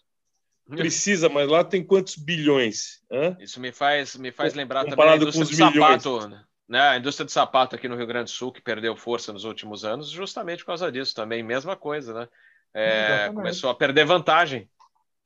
É, 0.70 0.76
precisa, 0.76 1.28
mas 1.28 1.48
lá 1.48 1.64
tem 1.64 1.84
quantos 1.84 2.16
bilhões? 2.16 3.02
Hã? 3.10 3.36
Isso 3.40 3.60
me 3.60 3.72
faz, 3.72 4.16
me 4.16 4.30
faz 4.30 4.54
lembrar 4.54 4.84
Comparado 4.84 4.96
também 4.96 5.12
a 5.12 5.22
indústria 5.22 5.46
de 5.46 5.76
sapato, 5.76 6.28
né? 6.68 6.80
A 6.80 6.96
indústria 6.96 7.26
de 7.26 7.32
sapato 7.32 7.76
aqui 7.76 7.88
no 7.88 7.96
Rio 7.96 8.06
Grande 8.06 8.30
do 8.30 8.34
Sul, 8.34 8.52
que 8.52 8.62
perdeu 8.62 8.96
força 8.96 9.32
nos 9.32 9.44
últimos 9.44 9.84
anos, 9.84 10.08
justamente 10.10 10.60
por 10.60 10.68
causa 10.68 10.92
disso 10.92 11.14
também, 11.14 11.42
mesma 11.42 11.76
coisa, 11.76 12.14
né? 12.14 12.28
É, 12.72 13.30
começou 13.34 13.68
a 13.68 13.74
perder 13.74 14.04
vantagem. 14.04 14.68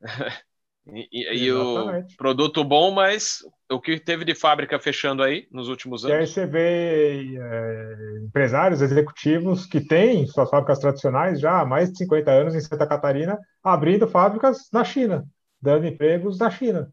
E, 0.90 1.44
e, 1.44 1.53
o 1.53 2.03
produto 2.16 2.64
bom, 2.64 2.90
mas 2.90 3.40
o 3.70 3.79
que 3.79 4.01
teve 4.01 4.24
de 4.24 4.35
fábrica 4.35 4.79
fechando 4.79 5.22
aí 5.22 5.46
nos 5.53 5.68
últimos 5.68 6.05
anos? 6.05 6.16
E 6.16 6.20
aí 6.20 6.27
você 6.27 6.46
vê 6.46 7.37
é, 7.38 8.18
empresários, 8.24 8.81
executivos 8.81 9.66
que 9.66 9.81
têm 9.81 10.27
suas 10.27 10.48
fábricas 10.48 10.79
tradicionais 10.79 11.40
já 11.40 11.61
há 11.61 11.66
mais 11.66 11.92
de 11.92 11.98
50 11.98 12.31
anos 12.31 12.55
em 12.55 12.61
Santa 12.61 12.87
Catarina, 12.87 13.38
abrindo 13.62 14.09
fábricas 14.09 14.68
na 14.72 14.83
China, 14.83 15.27
dando 15.61 15.87
empregos 15.87 16.38
na 16.38 16.48
China. 16.48 16.90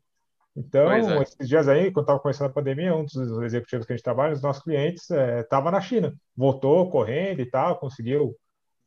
Então, 0.55 0.91
é. 0.91 1.21
esses 1.21 1.47
dias 1.47 1.67
aí, 1.67 1.91
quando 1.91 2.03
estava 2.03 2.19
começando 2.19 2.49
a 2.49 2.53
pandemia, 2.53 2.95
um 2.95 3.05
dos 3.05 3.41
executivos 3.43 3.86
que 3.86 3.93
a 3.93 3.95
gente 3.95 4.03
trabalha, 4.03 4.34
os 4.34 4.41
nossos 4.41 4.63
clientes, 4.63 5.10
estava 5.10 5.69
é, 5.69 5.71
na 5.71 5.81
China. 5.81 6.13
Voltou 6.36 6.89
correndo 6.89 7.41
e 7.41 7.45
tal, 7.45 7.77
conseguiu 7.77 8.36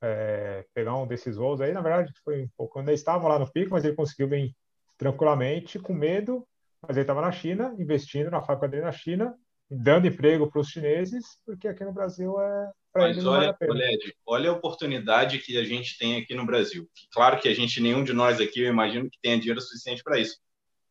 é, 0.00 0.64
pegar 0.74 0.96
um 0.96 1.06
desses 1.06 1.36
voos 1.36 1.60
aí. 1.60 1.72
Na 1.72 1.82
verdade, 1.82 2.12
foi 2.24 2.44
um 2.44 2.48
pouco 2.56 2.74
quando 2.74 2.88
eles 2.88 3.00
estavam 3.00 3.28
lá 3.28 3.38
no 3.38 3.50
pico, 3.50 3.72
mas 3.72 3.84
ele 3.84 3.96
conseguiu 3.96 4.28
vir 4.28 4.54
tranquilamente, 4.98 5.78
com 5.78 5.94
medo, 5.94 6.46
mas 6.82 6.96
ele 6.96 7.04
estava 7.04 7.22
na 7.22 7.32
China, 7.32 7.74
investindo 7.78 8.30
na 8.30 8.42
fábrica 8.42 8.68
dele 8.68 8.82
na 8.82 8.92
China, 8.92 9.34
dando 9.70 10.06
emprego 10.06 10.50
para 10.50 10.60
os 10.60 10.68
chineses, 10.68 11.24
porque 11.46 11.68
aqui 11.68 11.84
no 11.84 11.92
Brasil 11.92 12.38
é. 12.40 12.70
Mas 12.96 13.24
olha, 13.24 13.56
Led, 13.60 14.12
olha 14.26 14.50
a 14.50 14.54
oportunidade 14.54 15.38
que 15.38 15.56
a 15.56 15.64
gente 15.64 15.96
tem 15.98 16.16
aqui 16.16 16.34
no 16.34 16.44
Brasil. 16.44 16.88
Claro 17.12 17.38
que 17.38 17.48
a 17.48 17.54
gente, 17.54 17.80
nenhum 17.80 18.02
de 18.02 18.12
nós 18.12 18.40
aqui, 18.40 18.62
eu 18.62 18.68
imagino 18.68 19.08
que 19.08 19.20
tenha 19.22 19.38
dinheiro 19.38 19.60
suficiente 19.60 20.02
para 20.02 20.18
isso. 20.18 20.36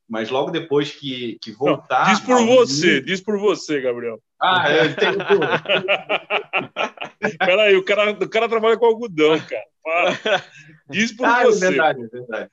Mas 0.07 0.29
logo 0.29 0.51
depois 0.51 0.91
que, 0.91 1.37
que 1.41 1.51
voltar. 1.51 2.05
Não, 2.05 2.13
diz 2.13 2.21
por 2.21 2.45
você, 2.45 3.01
diz 3.01 3.19
por 3.19 3.37
você, 3.37 3.81
Gabriel. 3.81 4.21
Ah, 4.39 4.71
eu 4.71 4.95
tenho 4.95 5.17
Peraí, 7.39 7.75
o 7.75 7.83
cara, 7.83 8.11
o 8.11 8.29
cara 8.29 8.47
trabalha 8.47 8.77
com 8.77 8.85
algodão, 8.85 9.37
cara. 9.39 9.65
Para. 9.83 10.13
Diz 10.89 11.11
por 11.11 11.25
ah, 11.25 11.41
é 11.41 11.45
você. 11.45 11.65
É 11.65 11.69
verdade, 11.69 12.03
é 12.03 12.07
verdade. 12.07 12.49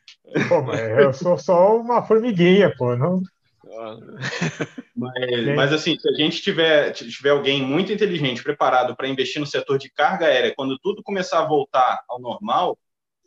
Pô, 0.49 0.63
mas 0.63 0.81
eu 0.81 1.13
sou 1.13 1.39
só 1.39 1.77
uma 1.77 2.03
formiguinha, 2.03 2.75
pô. 2.77 2.97
Não... 2.97 3.23
Mas, 4.95 5.57
mas, 5.57 5.73
assim, 5.73 5.99
se 5.99 6.09
a 6.09 6.13
gente 6.13 6.41
tiver, 6.41 6.93
tiver 6.93 7.31
alguém 7.31 7.63
muito 7.63 7.93
inteligente, 7.93 8.43
preparado 8.43 8.95
para 8.95 9.09
investir 9.09 9.41
no 9.41 9.47
setor 9.47 9.79
de 9.79 9.91
carga 9.91 10.27
aérea, 10.27 10.55
quando 10.55 10.79
tudo 10.79 11.03
começar 11.03 11.41
a 11.41 11.47
voltar 11.47 12.03
ao 12.09 12.21
normal, 12.21 12.79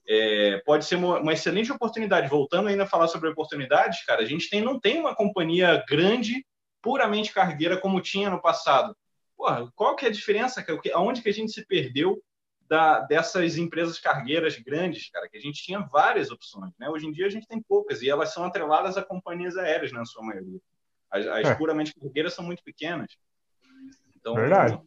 é, 0.08 0.62
pode 0.65 0.86
ser 0.86 0.96
uma, 0.96 1.20
uma, 1.20 1.34
excelente 1.34 1.72
oportunidade. 1.72 2.30
Voltando 2.30 2.70
ainda 2.70 2.84
a 2.84 2.88
falar 2.88 3.08
sobre 3.08 3.30
oportunidades, 3.30 4.06
cara, 4.06 4.22
a 4.22 4.26
gente 4.26 4.50
tem, 4.50 4.62
não 4.62 4.80
tem 4.80 5.00
uma 5.00 5.13
companhia 5.13 5.84
grande, 5.88 6.46
puramente 6.82 7.34
cargueira, 7.34 7.78
como 7.78 8.00
tinha 8.00 8.30
no 8.30 8.41
passado. 8.41 8.96
Porra, 9.36 9.70
qual 9.76 9.96
que 9.96 10.06
é 10.06 10.10
a 10.10 10.12
diferença? 10.12 10.65
Aonde 10.93 11.22
que 11.22 11.30
a 11.30 11.34
gente 11.34 11.52
se 11.52 11.65
perdeu 11.65 12.22
da, 12.69 12.99
dessas 13.01 13.58
empresas 13.58 13.99
cargueiras 13.99 14.58
grandes, 14.58 15.10
cara, 15.10 15.30
que 15.30 15.38
a 15.38 15.41
gente 15.41 15.63
tinha 15.63 15.80
várias 15.80 16.30
opções, 16.32 16.73
né? 16.80 16.89
Hoje 16.89 17.08
em 17.08 17.12
dia 17.12 17.25
a 17.25 17.30
gente 17.30 17.47
tem 17.47 17.62
poucas 17.62 18.01
e 18.01 18.10
elas 18.10 18.34
são 18.34 18.43
atreladas 18.43 18.97
a 18.97 19.03
companhias 19.03 19.58
aéreas, 19.58 19.91
na 19.91 20.06
sua 20.06 20.23
maioria. 20.23 20.60
As, 21.10 21.25
as 21.25 21.47
é. 21.47 21.56
puramente 21.56 21.93
cargueiras 21.93 22.34
são 22.34 22.43
muito 22.43 22.63
pequenas. 22.63 23.08
Então, 24.15 24.36
Verdade. 24.36 24.80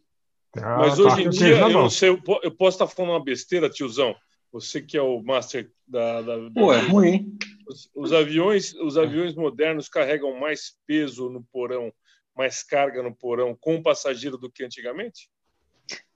Mas 0.54 0.98
hoje 0.98 1.22
em 1.22 1.30
dia, 1.30 1.58
eu, 1.58 1.70
não 1.70 1.88
sei, 1.88 2.08
eu 2.10 2.50
posso 2.50 2.74
estar 2.74 2.86
falando 2.86 3.12
uma 3.12 3.24
besteira, 3.24 3.70
tiozão. 3.70 4.14
Você 4.52 4.82
que 4.82 4.96
é 4.96 5.02
o 5.02 5.22
master 5.22 5.70
da. 5.86 6.22
da, 6.22 6.36
da... 6.36 6.50
Pô, 6.50 6.72
é 6.72 6.80
ruim. 6.80 7.38
Os, 7.68 7.88
os, 7.94 8.12
aviões, 8.12 8.74
os 8.74 8.98
aviões 8.98 9.34
modernos 9.36 9.88
carregam 9.88 10.38
mais 10.38 10.76
peso 10.86 11.30
no 11.30 11.44
porão, 11.52 11.92
mais 12.36 12.64
carga 12.64 13.00
no 13.00 13.14
porão 13.14 13.56
com 13.58 13.76
o 13.76 13.82
passageiro 13.82 14.36
do 14.36 14.50
que 14.50 14.64
antigamente? 14.64 15.30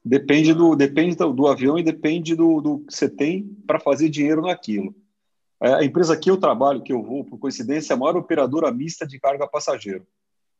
Depende 0.04 0.52
do, 0.52 0.76
depende 0.76 1.16
do, 1.16 1.32
do 1.32 1.46
avião 1.46 1.78
e 1.78 1.82
depende 1.82 2.34
do, 2.34 2.60
do 2.60 2.78
que 2.80 2.94
você 2.94 3.08
tem 3.08 3.44
para 3.66 3.80
fazer 3.80 4.10
dinheiro 4.10 4.42
naquilo. 4.42 4.94
É, 5.62 5.72
a 5.74 5.84
empresa 5.84 6.14
que 6.14 6.30
eu 6.30 6.36
trabalho, 6.36 6.82
que 6.82 6.92
eu 6.92 7.02
vou, 7.02 7.24
por 7.24 7.38
coincidência, 7.38 7.92
é 7.92 7.94
a 7.94 7.98
maior 7.98 8.16
operadora 8.16 8.70
mista 8.70 9.06
de 9.06 9.18
carga 9.18 9.48
passageiro. 9.48 10.06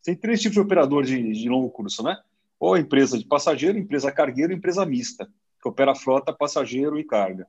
Tem 0.03 0.17
três 0.17 0.41
tipos 0.41 0.55
de 0.55 0.61
operador 0.61 1.05
de, 1.05 1.33
de 1.33 1.49
longo 1.49 1.69
curso, 1.69 2.03
né? 2.03 2.17
Ou 2.59 2.77
empresa 2.79 3.19
de 3.19 3.27
passageiro, 3.27 3.77
empresa 3.77 4.11
cargueiro 4.11 4.53
empresa 4.53 4.87
mista, 4.87 5.29
que 5.61 5.69
opera 5.69 5.95
frota, 5.95 6.33
passageiro 6.33 6.99
e 6.99 7.05
carga. 7.05 7.47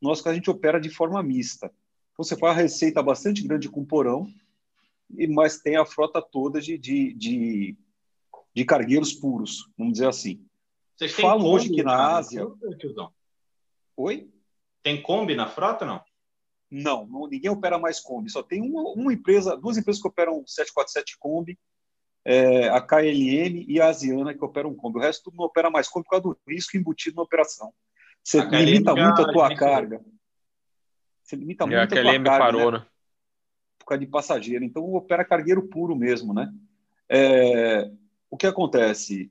Nós 0.00 0.20
que 0.20 0.28
a 0.28 0.34
gente 0.34 0.48
opera 0.48 0.80
de 0.80 0.90
forma 0.90 1.20
mista. 1.22 1.66
Então, 2.12 2.24
você 2.24 2.36
faz 2.36 2.56
a 2.56 2.60
receita 2.60 3.02
bastante 3.02 3.42
grande 3.42 3.68
com 3.68 3.84
porão, 3.84 4.28
mas 5.30 5.58
tem 5.58 5.76
a 5.76 5.84
frota 5.84 6.22
toda 6.22 6.60
de, 6.60 6.78
de, 6.78 7.12
de, 7.14 7.76
de 8.54 8.64
cargueiros 8.64 9.12
puros, 9.12 9.68
vamos 9.76 9.94
dizer 9.94 10.08
assim. 10.08 10.40
Vocês 10.96 11.14
têm 11.14 11.24
Falam 11.24 11.46
hoje 11.46 11.68
que 11.68 11.82
na 11.82 12.16
Ásia. 12.16 12.46
Oi? 13.96 14.30
Tem 14.82 15.02
Kombi 15.02 15.34
na 15.34 15.46
frota 15.46 15.84
não? 15.84 16.02
Não, 16.70 17.06
não, 17.06 17.28
ninguém 17.28 17.50
opera 17.50 17.78
mais 17.78 18.00
Kombi. 18.00 18.30
Só 18.30 18.42
tem 18.42 18.60
uma, 18.62 18.82
uma, 18.92 19.12
empresa, 19.12 19.56
duas 19.56 19.76
empresas 19.76 20.00
que 20.00 20.08
operam 20.08 20.42
747 20.46 21.16
Kombi, 21.18 21.58
é, 22.24 22.68
a 22.68 22.80
KLM 22.80 23.64
e 23.68 23.80
a 23.80 23.88
Asiana 23.88 24.34
que 24.34 24.44
operam 24.44 24.74
Kombi. 24.74 24.98
O 24.98 25.02
resto 25.02 25.24
tudo 25.24 25.36
não 25.36 25.44
opera 25.44 25.70
mais 25.70 25.86
Kombi 25.86 26.04
por 26.04 26.10
causa 26.10 26.22
do 26.24 26.38
risco 26.48 26.76
embutido 26.76 27.16
na 27.16 27.22
operação. 27.22 27.72
Você 28.22 28.40
limita 28.40 28.94
muito 28.94 29.22
a 29.22 29.32
tua 29.32 29.54
carga. 29.54 30.04
Você 31.22 31.36
limita 31.36 31.64
e 31.64 31.66
muito 31.68 31.80
a, 31.82 31.86
tua 31.86 32.02
carga. 32.02 32.38
Parou, 32.38 32.72
né? 32.72 32.78
né? 32.78 32.86
Por 33.78 33.86
causa 33.86 34.00
de 34.00 34.06
passageiro. 34.06 34.64
Então 34.64 34.94
opera 34.94 35.24
cargueiro 35.24 35.68
puro 35.68 35.94
mesmo, 35.94 36.34
né? 36.34 36.52
É, 37.08 37.90
o 38.30 38.36
que 38.36 38.46
acontece? 38.46 39.30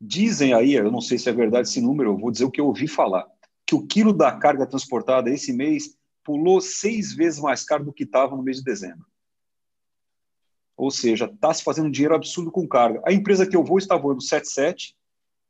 Dizem 0.00 0.52
aí, 0.52 0.74
eu 0.74 0.90
não 0.90 1.00
sei 1.00 1.18
se 1.18 1.28
é 1.28 1.32
verdade 1.32 1.68
esse 1.68 1.80
número, 1.80 2.10
eu 2.10 2.18
vou 2.18 2.30
dizer 2.30 2.44
o 2.44 2.50
que 2.50 2.60
eu 2.60 2.66
ouvi 2.66 2.86
falar, 2.86 3.26
que 3.66 3.74
o 3.74 3.86
quilo 3.86 4.12
da 4.12 4.30
carga 4.32 4.66
transportada 4.66 5.30
esse 5.30 5.52
mês 5.52 5.96
pulou 6.22 6.60
seis 6.60 7.14
vezes 7.14 7.40
mais 7.40 7.64
caro 7.64 7.84
do 7.84 7.92
que 7.92 8.04
estava 8.04 8.36
no 8.36 8.42
mês 8.42 8.58
de 8.58 8.64
dezembro. 8.64 9.06
Ou 10.76 10.90
seja, 10.90 11.24
está 11.24 11.54
se 11.54 11.64
fazendo 11.64 11.90
dinheiro 11.90 12.14
absurdo 12.14 12.50
com 12.50 12.68
carga. 12.68 13.00
A 13.06 13.12
empresa 13.12 13.46
que 13.46 13.56
eu 13.56 13.64
vou 13.64 13.78
está 13.78 13.96
voando 13.96 14.20
77, 14.20 14.94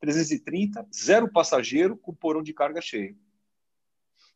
330, 0.01 0.87
zero 0.95 1.29
passageiro 1.31 1.97
com 1.97 2.15
porão 2.15 2.43
de 2.43 2.53
carga 2.53 2.81
cheio. 2.81 3.17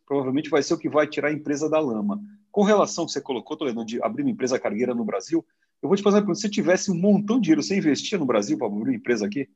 Provavelmente 0.05 0.51
vai 0.51 0.63
ser 0.63 0.75
o 0.75 0.79
que 0.79 0.89
vai 0.89 1.07
tirar 1.07 1.29
a 1.29 1.33
empresa 1.33 1.71
da 1.71 1.79
lama. 1.79 2.21
Com 2.51 2.65
relação 2.65 3.03
ao 3.03 3.07
que 3.07 3.13
você 3.13 3.21
colocou, 3.21 3.57
Toledo, 3.57 3.85
de 3.85 4.03
abrir 4.03 4.23
uma 4.23 4.33
empresa 4.33 4.59
cargueira 4.59 4.93
no 4.93 5.05
Brasil, 5.05 5.47
eu 5.81 5.89
vou 5.89 5.97
te 5.97 6.03
fazer 6.03 6.17
uma 6.17 6.23
pergunta. 6.23 6.41
Se 6.41 6.51
tivesse 6.51 6.91
um 6.91 6.97
montão 6.97 7.37
de 7.37 7.43
dinheiro, 7.43 7.63
você 7.63 7.77
investia 7.77 8.19
no 8.19 8.27
Brasil 8.27 8.59
para 8.59 8.67
abrir 8.67 8.83
uma 8.83 8.95
empresa 8.95 9.27
aqui? 9.27 9.49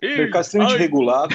Mercado 0.00 0.42
extremamente 0.42 0.72
ai. 0.74 0.78
regulado, 0.78 1.34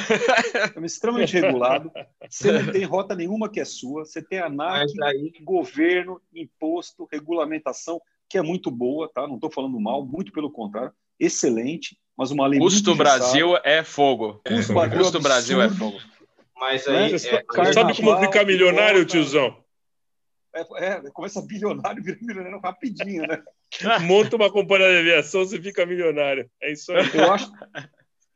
extremamente 0.84 1.34
regulado. 1.40 1.92
Você 2.30 2.52
não 2.52 2.72
tem 2.72 2.84
rota 2.84 3.16
nenhuma 3.16 3.50
que 3.50 3.60
é 3.60 3.66
sua. 3.66 4.06
Você 4.06 4.22
tem 4.22 4.40
ANAC, 4.40 4.92
aí... 5.04 5.34
governo, 5.42 6.22
imposto, 6.34 7.08
regulamentação, 7.12 8.02
que 8.30 8.38
é 8.38 8.42
muito 8.42 8.72
boa, 8.72 9.10
tá? 9.14 9.28
Não 9.28 9.36
estou 9.36 9.52
falando 9.52 9.80
mal, 9.80 10.06
muito 10.06 10.32
pelo 10.32 10.52
contrário, 10.52 10.92
excelente, 11.20 11.98
mas 12.18 12.32
uma 12.32 12.48
lei 12.48 12.60
Custo 12.60 12.96
Brasil 12.96 13.58
é 13.64 13.84
fogo. 13.84 14.42
Custo, 14.46 14.80
é. 14.80 14.90
Custo 14.90 15.20
Brasil 15.20 15.62
é 15.62 15.70
fogo. 15.70 16.00
Mas 16.58 16.88
aí. 16.88 17.12
Né? 17.12 17.16
É, 17.16 17.74
sabe 17.74 17.96
como 17.96 18.20
ficar 18.20 18.46
milionário, 18.46 19.06
tiozão? 19.06 19.64
É, 20.56 20.86
é, 20.86 21.02
começa 21.12 21.42
bilionário, 21.42 22.02
vira 22.02 22.18
milionário 22.22 22.60
rapidinho, 22.62 23.28
né? 23.28 23.44
Monta 24.08 24.38
uma 24.38 24.50
companhia 24.50 24.90
de 24.90 25.00
aviação, 25.00 25.44
você 25.44 25.62
fica 25.62 25.86
milionário. 25.86 26.50
É 26.62 26.72
isso 26.72 26.94
aí. 26.94 27.06
Eu 27.14 27.34
acho, 27.34 27.52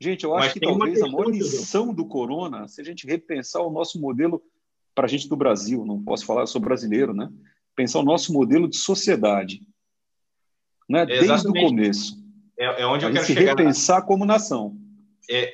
Gente, 0.00 0.24
eu 0.24 0.34
acho 0.34 0.46
Mas 0.46 0.52
que 0.54 0.60
talvez 0.60 1.02
a 1.02 1.06
maior 1.06 1.28
lição 1.28 1.92
do 1.92 2.06
corona 2.06 2.66
se 2.66 2.80
a 2.80 2.84
gente 2.84 3.06
repensar 3.06 3.60
o 3.60 3.70
nosso 3.70 4.00
modelo 4.00 4.42
para 4.94 5.04
a 5.04 5.08
gente 5.08 5.28
do 5.28 5.36
Brasil, 5.36 5.84
não 5.84 6.02
posso 6.02 6.24
falar, 6.24 6.42
eu 6.42 6.46
sou 6.46 6.60
brasileiro, 6.60 7.12
né? 7.12 7.30
Pensar 7.76 7.98
o 8.00 8.04
nosso 8.04 8.32
modelo 8.32 8.66
de 8.68 8.76
sociedade, 8.76 9.60
né? 10.88 11.04
Desde 11.04 11.48
o 11.48 11.52
começo. 11.52 12.18
É, 12.58 12.82
é 12.82 12.86
onde 12.86 13.04
eu 13.04 13.12
quero 13.12 13.24
se 13.24 13.34
chegar. 13.34 13.56
repensar 13.56 14.02
como 14.02 14.24
nação. 14.24 14.76
é, 15.30 15.52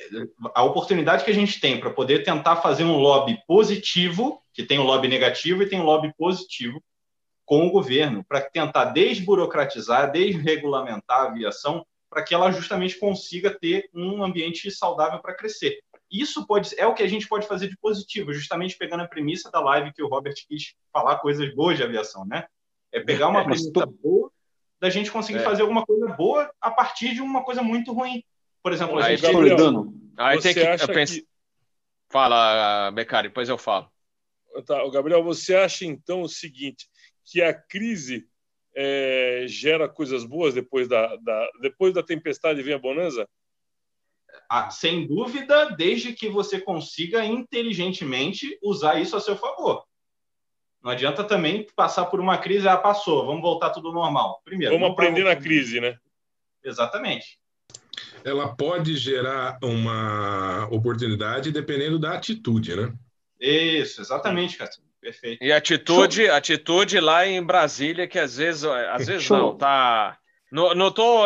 a 0.55 0.63
oportunidade 0.63 1.25
que 1.25 1.31
a 1.31 1.35
gente 1.35 1.61
tem 1.61 1.79
para 1.79 1.91
poder 1.91 2.23
tentar 2.23 2.57
fazer 2.57 2.85
um 2.85 2.97
lobby 2.97 3.39
positivo, 3.47 4.41
que 4.55 4.65
tem 4.65 4.79
um 4.79 4.85
lobby 4.85 5.07
negativo 5.07 5.63
e 5.63 5.69
tem 5.69 5.81
um 5.81 5.85
lobby 5.85 6.13
positivo 6.17 6.83
com 7.45 7.67
o 7.67 7.71
governo, 7.71 8.25
para 8.25 8.41
tentar 8.41 8.87
desburocratizar, 8.87 10.11
desregulamentar 10.11 11.21
a 11.21 11.25
aviação, 11.27 11.87
para 12.17 12.25
que 12.25 12.35
ela 12.35 12.51
justamente 12.51 12.99
consiga 12.99 13.51
ter 13.51 13.91
um 13.93 14.25
ambiente 14.25 14.71
saudável 14.71 15.21
para 15.21 15.35
crescer. 15.35 15.81
Isso 16.11 16.47
pode 16.47 16.75
é 16.79 16.87
o 16.87 16.95
que 16.95 17.03
a 17.03 17.07
gente 17.07 17.29
pode 17.29 17.47
fazer 17.47 17.69
de 17.69 17.77
positivo, 17.77 18.33
justamente 18.33 18.75
pegando 18.79 19.03
a 19.03 19.07
premissa 19.07 19.51
da 19.51 19.61
live 19.61 19.93
que 19.93 20.03
o 20.03 20.09
Robert 20.09 20.33
quis 20.49 20.75
falar 20.91 21.19
coisas 21.19 21.55
boas 21.55 21.77
de 21.77 21.83
aviação, 21.83 22.25
né? 22.25 22.47
É 22.91 23.01
pegar 23.01 23.29
uma 23.29 23.45
premissa 23.45 23.85
boa 24.03 24.33
da 24.81 24.89
gente 24.89 25.13
conseguir 25.13 25.41
é. 25.41 25.43
fazer 25.43 25.61
alguma 25.61 25.85
coisa 25.85 26.07
boa 26.07 26.51
a 26.59 26.71
partir 26.71 27.13
de 27.13 27.21
uma 27.21 27.45
coisa 27.45 27.63
muito 27.63 27.93
ruim. 27.93 28.25
Por 28.63 28.73
exemplo, 28.73 28.99
a 28.99 29.11
gente 29.11 29.21
Gabriel, 29.21 29.93
aí 30.17 30.41
tem 30.41 30.55
que, 30.55 30.61
acha 30.61 30.89
penso... 30.89 31.17
que... 31.17 31.27
Fala, 32.09 32.93
Becari, 32.93 33.29
depois 33.29 33.51
eu 33.51 33.59
falo. 33.59 33.93
Tá, 34.65 34.89
Gabriel, 34.89 35.23
você 35.23 35.55
acha 35.55 35.85
então 35.85 36.23
o 36.23 36.29
seguinte, 36.31 36.89
que 37.27 37.43
a 37.43 37.53
crise 37.53 38.27
é, 38.77 39.47
gera 39.49 39.89
coisas 39.89 40.25
boas 40.25 40.53
depois 40.53 40.87
da, 40.87 41.17
da, 41.17 41.51
depois 41.63 41.95
da 41.95 42.03
tempestade 42.03 42.63
vem 42.63 42.75
a 42.75 42.79
bonança? 42.79 43.27
Ah, 44.51 44.71
sem 44.71 45.07
dúvida, 45.07 45.71
desde 45.71 46.13
que 46.13 46.29
você 46.29 46.61
consiga 46.61 47.25
inteligentemente 47.25 48.59
usar 48.63 49.01
isso 49.01 49.17
a 49.17 49.21
seu 49.21 49.35
favor. 49.35 49.85
Não 50.83 50.93
adianta 50.93 51.25
também 51.25 51.67
passar 51.75 52.05
por 52.07 52.21
uma 52.21 52.37
crise, 52.37 52.69
ah, 52.69 52.77
passou, 52.77 53.25
vamos 53.25 53.43
voltar 53.43 53.71
tudo 53.71 53.91
normal. 53.93 54.43
Primeiro, 54.45 54.75
vamos 54.75 54.93
aprender 54.93 55.25
na 55.25 55.35
crise, 55.35 55.81
né? 55.81 55.99
Exatamente. 56.63 57.41
Ela 58.23 58.55
pode 58.55 58.95
gerar 58.97 59.59
uma 59.63 60.69
oportunidade 60.71 61.51
dependendo 61.51 61.99
da 61.99 62.13
atitude, 62.13 62.77
né? 62.77 62.93
Isso, 63.41 64.01
exatamente, 64.01 64.59
cara. 64.59 64.71
Perfeito. 65.01 65.45
E 65.45 65.53
atitude, 65.53 66.27
Show. 66.27 66.35
atitude 66.35 67.01
lá 67.01 67.27
em 67.27 67.43
Brasília, 67.43 68.09
que 68.09 68.19
às 68.19 68.37
vezes, 68.37 68.65
às 68.65 69.07
vezes 69.07 69.25
Show. 69.25 69.37
não, 69.37 69.57
tá. 69.57 70.19
Não, 70.51 70.75
não, 70.75 70.91
tô, 70.91 71.25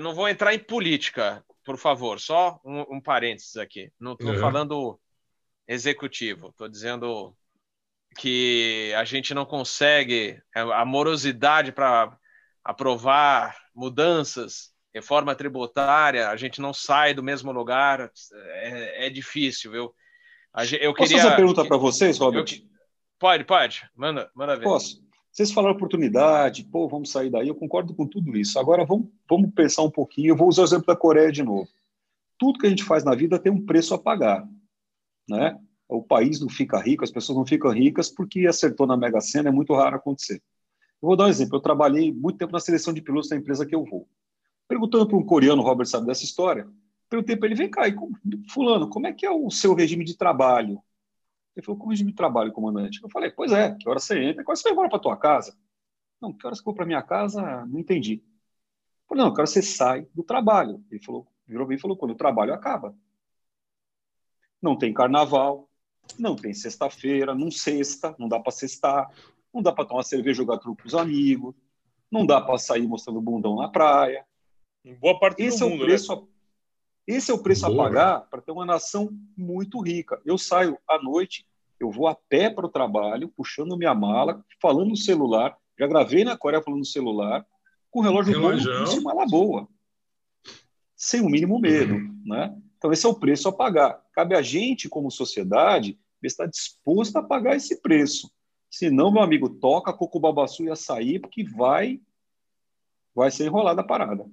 não 0.00 0.14
vou 0.14 0.28
entrar 0.28 0.54
em 0.54 0.58
política, 0.58 1.44
por 1.64 1.76
favor, 1.76 2.20
só 2.20 2.60
um, 2.64 2.96
um 2.96 3.00
parênteses 3.00 3.56
aqui. 3.56 3.90
Não 3.98 4.12
estou 4.12 4.30
uhum. 4.30 4.40
falando 4.40 5.00
executivo, 5.66 6.48
estou 6.48 6.68
dizendo 6.68 7.34
que 8.18 8.92
a 8.96 9.04
gente 9.04 9.34
não 9.34 9.44
consegue 9.44 10.40
é, 10.54 10.60
a 10.60 10.84
morosidade 10.84 11.72
para 11.72 12.16
aprovar 12.64 13.56
mudanças, 13.74 14.72
reforma 14.92 15.34
tributária, 15.34 16.28
a 16.28 16.36
gente 16.36 16.60
não 16.60 16.72
sai 16.72 17.14
do 17.14 17.22
mesmo 17.22 17.52
lugar, 17.52 18.10
é, 18.32 19.06
é 19.06 19.10
difícil, 19.10 19.70
viu? 19.70 19.94
Eu 20.80 20.92
Posso 20.92 21.12
fazer 21.12 21.26
uma 21.26 21.36
pergunta 21.36 21.64
para 21.64 21.76
vocês, 21.76 22.18
Robert? 22.18 22.52
Eu... 22.52 22.69
Pode, 23.20 23.44
pode, 23.44 23.86
manda, 23.94 24.30
manda 24.34 24.56
ver. 24.56 24.64
Posso. 24.64 25.04
Vocês 25.30 25.52
falaram 25.52 25.76
oportunidade, 25.76 26.64
pô, 26.64 26.88
vamos 26.88 27.10
sair 27.10 27.28
daí, 27.28 27.48
eu 27.48 27.54
concordo 27.54 27.94
com 27.94 28.06
tudo 28.06 28.34
isso. 28.34 28.58
Agora 28.58 28.82
vamos, 28.84 29.08
vamos 29.28 29.52
pensar 29.54 29.82
um 29.82 29.90
pouquinho, 29.90 30.30
eu 30.30 30.36
vou 30.36 30.48
usar 30.48 30.62
o 30.62 30.64
exemplo 30.64 30.86
da 30.86 30.96
Coreia 30.96 31.30
de 31.30 31.42
novo. 31.42 31.68
Tudo 32.38 32.58
que 32.58 32.66
a 32.66 32.70
gente 32.70 32.82
faz 32.82 33.04
na 33.04 33.14
vida 33.14 33.38
tem 33.38 33.52
um 33.52 33.64
preço 33.64 33.92
a 33.92 33.98
pagar, 33.98 34.48
né? 35.28 35.60
O 35.86 36.02
país 36.02 36.40
não 36.40 36.48
fica 36.48 36.80
rico, 36.80 37.04
as 37.04 37.10
pessoas 37.10 37.36
não 37.36 37.44
ficam 37.44 37.70
ricas 37.70 38.08
porque 38.08 38.46
acertou 38.46 38.86
na 38.86 38.96
Mega 38.96 39.20
Sena, 39.20 39.50
é 39.50 39.52
muito 39.52 39.74
raro 39.74 39.96
acontecer. 39.96 40.42
Eu 41.02 41.08
vou 41.08 41.16
dar 41.16 41.26
um 41.26 41.28
exemplo, 41.28 41.58
eu 41.58 41.60
trabalhei 41.60 42.10
muito 42.10 42.38
tempo 42.38 42.52
na 42.52 42.60
seleção 42.60 42.94
de 42.94 43.02
pilotos 43.02 43.28
da 43.28 43.36
empresa 43.36 43.66
que 43.66 43.74
eu 43.74 43.84
vou. 43.84 44.08
Perguntando 44.66 45.06
para 45.06 45.18
um 45.18 45.26
coreano, 45.26 45.62
Robert 45.62 45.86
sabe 45.86 46.06
dessa 46.06 46.24
história, 46.24 46.66
perguntei 47.08 47.36
para 47.36 47.48
ele, 47.48 47.54
vem 47.54 47.70
cá, 47.70 47.82
fulano, 48.48 48.88
como 48.88 49.06
é 49.06 49.12
que 49.12 49.26
é 49.26 49.30
o 49.30 49.50
seu 49.50 49.74
regime 49.74 50.04
de 50.04 50.16
trabalho? 50.16 50.82
Ele 51.60 51.66
falou, 51.66 51.78
como 51.78 51.90
regime 51.90 52.10
de 52.10 52.16
trabalho, 52.16 52.52
comandante? 52.52 53.02
Eu 53.02 53.10
falei, 53.10 53.30
pois 53.30 53.52
é, 53.52 53.74
que 53.74 53.86
hora 53.86 54.00
você 54.00 54.18
entra, 54.18 54.42
que 54.42 54.50
hora 54.50 54.56
você 54.56 54.62
vai 54.62 54.72
embora 54.72 54.88
para 54.88 54.98
tua 54.98 55.16
casa? 55.16 55.56
Não, 56.20 56.32
que 56.32 56.46
hora 56.46 56.56
você 56.56 56.62
for 56.62 56.74
para 56.74 56.86
minha 56.86 57.02
casa? 57.02 57.66
Não 57.66 57.78
entendi. 57.78 58.14
Eu 58.14 59.08
falei, 59.08 59.24
não, 59.24 59.34
que 59.34 59.40
hora 59.40 59.46
você 59.46 59.60
sai 59.60 60.08
do 60.14 60.22
trabalho? 60.22 60.82
Ele 60.90 61.02
falou, 61.04 61.26
virou 61.46 61.66
bem 61.66 61.76
e 61.76 61.80
falou, 61.80 61.98
quando 61.98 62.12
o 62.12 62.16
trabalho 62.16 62.54
acaba. 62.54 62.96
Não 64.60 64.76
tem 64.76 64.92
carnaval, 64.92 65.68
não 66.18 66.34
tem 66.34 66.54
sexta-feira, 66.54 67.34
não 67.34 67.50
sexta, 67.50 68.16
não 68.18 68.26
dá 68.26 68.40
para 68.40 68.52
sextar, 68.52 69.10
não 69.52 69.60
dá 69.60 69.70
para 69.70 69.84
tomar 69.84 70.02
cerveja 70.02 70.30
e 70.40 70.44
jogar 70.44 70.58
truco 70.58 70.80
com 70.80 70.88
os 70.88 70.94
amigos, 70.94 71.54
não 72.10 72.24
dá 72.24 72.40
para 72.40 72.56
sair 72.56 72.88
mostrando 72.88 73.20
bundão 73.20 73.56
na 73.56 73.68
praia. 73.68 74.24
Em 74.82 74.94
boa 74.94 75.18
parte 75.20 75.42
Esse 75.42 75.58
do 75.58 75.66
é 75.66 75.68
mundo, 75.68 75.82
o 75.82 75.86
preço 75.86 76.16
né? 76.16 76.22
Esse 77.06 77.32
é 77.32 77.34
o 77.34 77.42
preço 77.42 77.66
Boa. 77.66 77.72
a 77.72 77.88
pagar 77.88 78.20
para 78.28 78.40
ter 78.40 78.52
uma 78.52 78.64
nação 78.64 79.10
muito 79.36 79.80
rica. 79.80 80.20
Eu 80.24 80.38
saio 80.38 80.78
à 80.86 81.02
noite, 81.02 81.44
eu 81.80 81.90
vou 81.90 82.06
a 82.06 82.14
pé 82.14 82.50
para 82.50 82.66
o 82.66 82.70
trabalho, 82.70 83.28
puxando 83.28 83.76
minha 83.76 83.94
mala, 83.94 84.44
falando 84.60 84.90
no 84.90 84.96
celular. 84.96 85.56
Já 85.78 85.86
gravei 85.86 86.24
na 86.24 86.36
Coreia 86.36 86.62
falando 86.62 86.80
no 86.80 86.84
celular, 86.84 87.44
com 87.90 88.00
o 88.00 88.02
relógio 88.02 88.38
bom 88.38 88.52
e 88.52 89.00
mala 89.00 89.26
boa. 89.26 89.66
Sem 90.94 91.22
o 91.22 91.30
mínimo 91.30 91.58
medo. 91.58 91.94
Uhum. 91.94 92.22
Né? 92.26 92.54
Então, 92.76 92.92
esse 92.92 93.06
é 93.06 93.08
o 93.08 93.14
preço 93.14 93.48
a 93.48 93.52
pagar. 93.52 94.02
Cabe 94.12 94.34
a 94.34 94.42
gente, 94.42 94.88
como 94.88 95.10
sociedade, 95.10 95.98
estar 96.22 96.46
disposto 96.46 97.16
a 97.16 97.22
pagar 97.22 97.56
esse 97.56 97.80
preço. 97.80 98.30
Senão, 98.70 99.10
meu 99.10 99.22
amigo, 99.22 99.48
toca 99.48 99.92
coco 99.92 100.20
babaçu 100.20 100.64
e 100.64 100.70
açaí, 100.70 101.18
porque 101.18 101.42
vai, 101.44 102.00
vai 103.14 103.30
ser 103.30 103.46
enrolada 103.46 103.80
a 103.80 103.84
parada. 103.84 104.26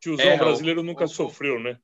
Tiozão 0.00 0.24
é, 0.24 0.36
brasileiro 0.36 0.80
o, 0.80 0.84
nunca 0.84 1.04
o, 1.04 1.08
sofreu, 1.08 1.58
né? 1.58 1.78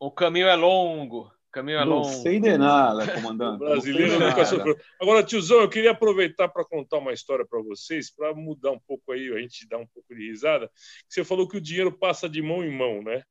O 0.00 0.10
caminho 0.10 0.48
é 0.48 0.56
longo. 0.56 1.30
Caminho 1.56 1.78
é 1.78 1.84
não 1.86 1.92
longo. 2.00 2.08
Não 2.08 2.20
sei 2.20 2.38
de 2.38 2.58
nada, 2.58 3.10
comandante. 3.14 3.54
o 3.54 3.58
brasileiro 3.58 4.20
nunca 4.20 4.44
sofreu. 4.44 4.78
Agora, 5.00 5.22
tiozão, 5.22 5.62
eu 5.62 5.70
queria 5.70 5.92
aproveitar 5.92 6.50
para 6.50 6.62
contar 6.66 6.98
uma 6.98 7.14
história 7.14 7.46
para 7.48 7.62
vocês, 7.62 8.14
para 8.14 8.34
mudar 8.34 8.72
um 8.72 8.78
pouco 8.78 9.10
aí, 9.10 9.32
a 9.32 9.38
gente 9.38 9.66
dar 9.66 9.78
um 9.78 9.86
pouco 9.86 10.14
de 10.14 10.28
risada. 10.28 10.70
Você 11.08 11.24
falou 11.24 11.48
que 11.48 11.56
o 11.56 11.60
dinheiro 11.60 11.90
passa 11.90 12.28
de 12.28 12.42
mão 12.42 12.62
em 12.62 12.70
mão, 12.70 13.02
né? 13.02 13.22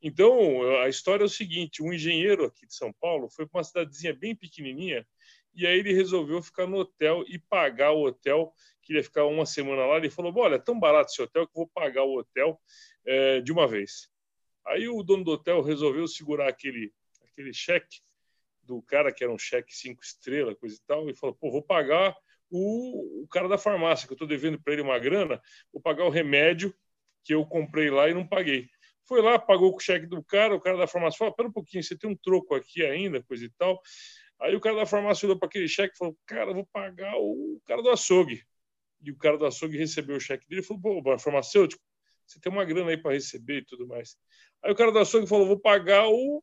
Então, 0.00 0.62
a 0.80 0.88
história 0.88 1.24
é 1.24 1.26
o 1.26 1.28
seguinte: 1.28 1.82
um 1.82 1.92
engenheiro 1.92 2.44
aqui 2.44 2.68
de 2.68 2.74
São 2.76 2.92
Paulo 3.00 3.28
foi 3.28 3.48
para 3.48 3.58
uma 3.58 3.64
cidadezinha 3.64 4.14
bem 4.14 4.36
pequenininha 4.36 5.04
e 5.52 5.66
aí 5.66 5.80
ele 5.80 5.92
resolveu 5.92 6.40
ficar 6.40 6.68
no 6.68 6.76
hotel 6.76 7.24
e 7.26 7.36
pagar 7.36 7.90
o 7.90 8.06
hotel. 8.06 8.52
Queria 8.80 9.02
ficar 9.02 9.24
uma 9.24 9.44
semana 9.44 9.86
lá. 9.86 9.96
Ele 9.96 10.08
falou: 10.08 10.32
Olha, 10.36 10.54
é 10.54 10.60
tão 10.60 10.78
barato 10.78 11.10
esse 11.10 11.20
hotel 11.20 11.48
que 11.48 11.58
eu 11.58 11.64
vou 11.64 11.70
pagar 11.74 12.04
o 12.04 12.16
hotel 12.16 12.60
é, 13.04 13.40
de 13.40 13.50
uma 13.50 13.66
vez. 13.66 14.08
Aí 14.64 14.88
o 14.88 15.02
dono 15.02 15.24
do 15.24 15.32
hotel 15.32 15.62
resolveu 15.62 16.06
segurar 16.06 16.48
aquele, 16.48 16.92
aquele 17.36 17.52
cheque 17.52 18.00
do 18.62 18.82
cara 18.82 19.12
que 19.12 19.22
era 19.22 19.32
um 19.32 19.38
cheque 19.38 19.76
cinco 19.76 20.02
estrelas, 20.02 20.58
coisa 20.58 20.74
e 20.74 20.80
tal, 20.86 21.08
e 21.08 21.14
falou: 21.14 21.36
pô, 21.36 21.50
vou 21.50 21.62
pagar 21.62 22.16
o, 22.50 23.22
o 23.22 23.28
cara 23.28 23.48
da 23.48 23.58
farmácia, 23.58 24.06
que 24.06 24.12
eu 24.12 24.16
estou 24.16 24.26
devendo 24.26 24.60
para 24.60 24.72
ele 24.72 24.82
uma 24.82 24.98
grana, 24.98 25.40
vou 25.72 25.80
pagar 25.80 26.04
o 26.04 26.10
remédio 26.10 26.74
que 27.22 27.34
eu 27.34 27.44
comprei 27.44 27.90
lá 27.90 28.08
e 28.08 28.14
não 28.14 28.26
paguei. 28.26 28.68
Foi 29.04 29.22
lá, 29.22 29.38
pagou 29.38 29.74
o 29.74 29.78
cheque 29.78 30.06
do 30.06 30.22
cara, 30.24 30.54
o 30.54 30.60
cara 30.60 30.76
da 30.76 30.86
farmácia 30.86 31.18
falou: 31.18 31.34
pera 31.34 31.48
um 31.48 31.52
pouquinho, 31.52 31.82
você 31.82 31.96
tem 31.96 32.10
um 32.10 32.16
troco 32.16 32.54
aqui 32.54 32.84
ainda, 32.84 33.22
coisa 33.22 33.44
e 33.44 33.50
tal. 33.50 33.80
Aí 34.40 34.54
o 34.54 34.60
cara 34.60 34.76
da 34.76 34.86
farmácia 34.86 35.26
olhou 35.26 35.38
para 35.38 35.48
aquele 35.48 35.68
cheque 35.68 35.94
e 35.94 35.98
falou: 35.98 36.16
cara, 36.26 36.52
vou 36.52 36.66
pagar 36.66 37.14
o 37.16 37.60
cara 37.66 37.82
do 37.82 37.90
açougue. 37.90 38.42
E 39.02 39.10
o 39.10 39.16
cara 39.16 39.38
do 39.38 39.46
açougue 39.46 39.76
recebeu 39.76 40.16
o 40.16 40.20
cheque 40.20 40.48
dele 40.48 40.62
e 40.62 40.64
falou: 40.64 41.02
pô, 41.02 41.18
farmacêutico, 41.18 41.82
você 42.26 42.40
tem 42.40 42.50
uma 42.50 42.64
grana 42.64 42.90
aí 42.90 42.96
para 42.96 43.12
receber 43.12 43.58
e 43.58 43.64
tudo 43.64 43.86
mais. 43.86 44.16
Aí 44.62 44.72
o 44.72 44.74
cara 44.74 44.90
da 44.90 45.02
açougue 45.02 45.28
falou: 45.28 45.46
vou 45.46 45.60
pagar 45.60 46.08
o 46.08 46.42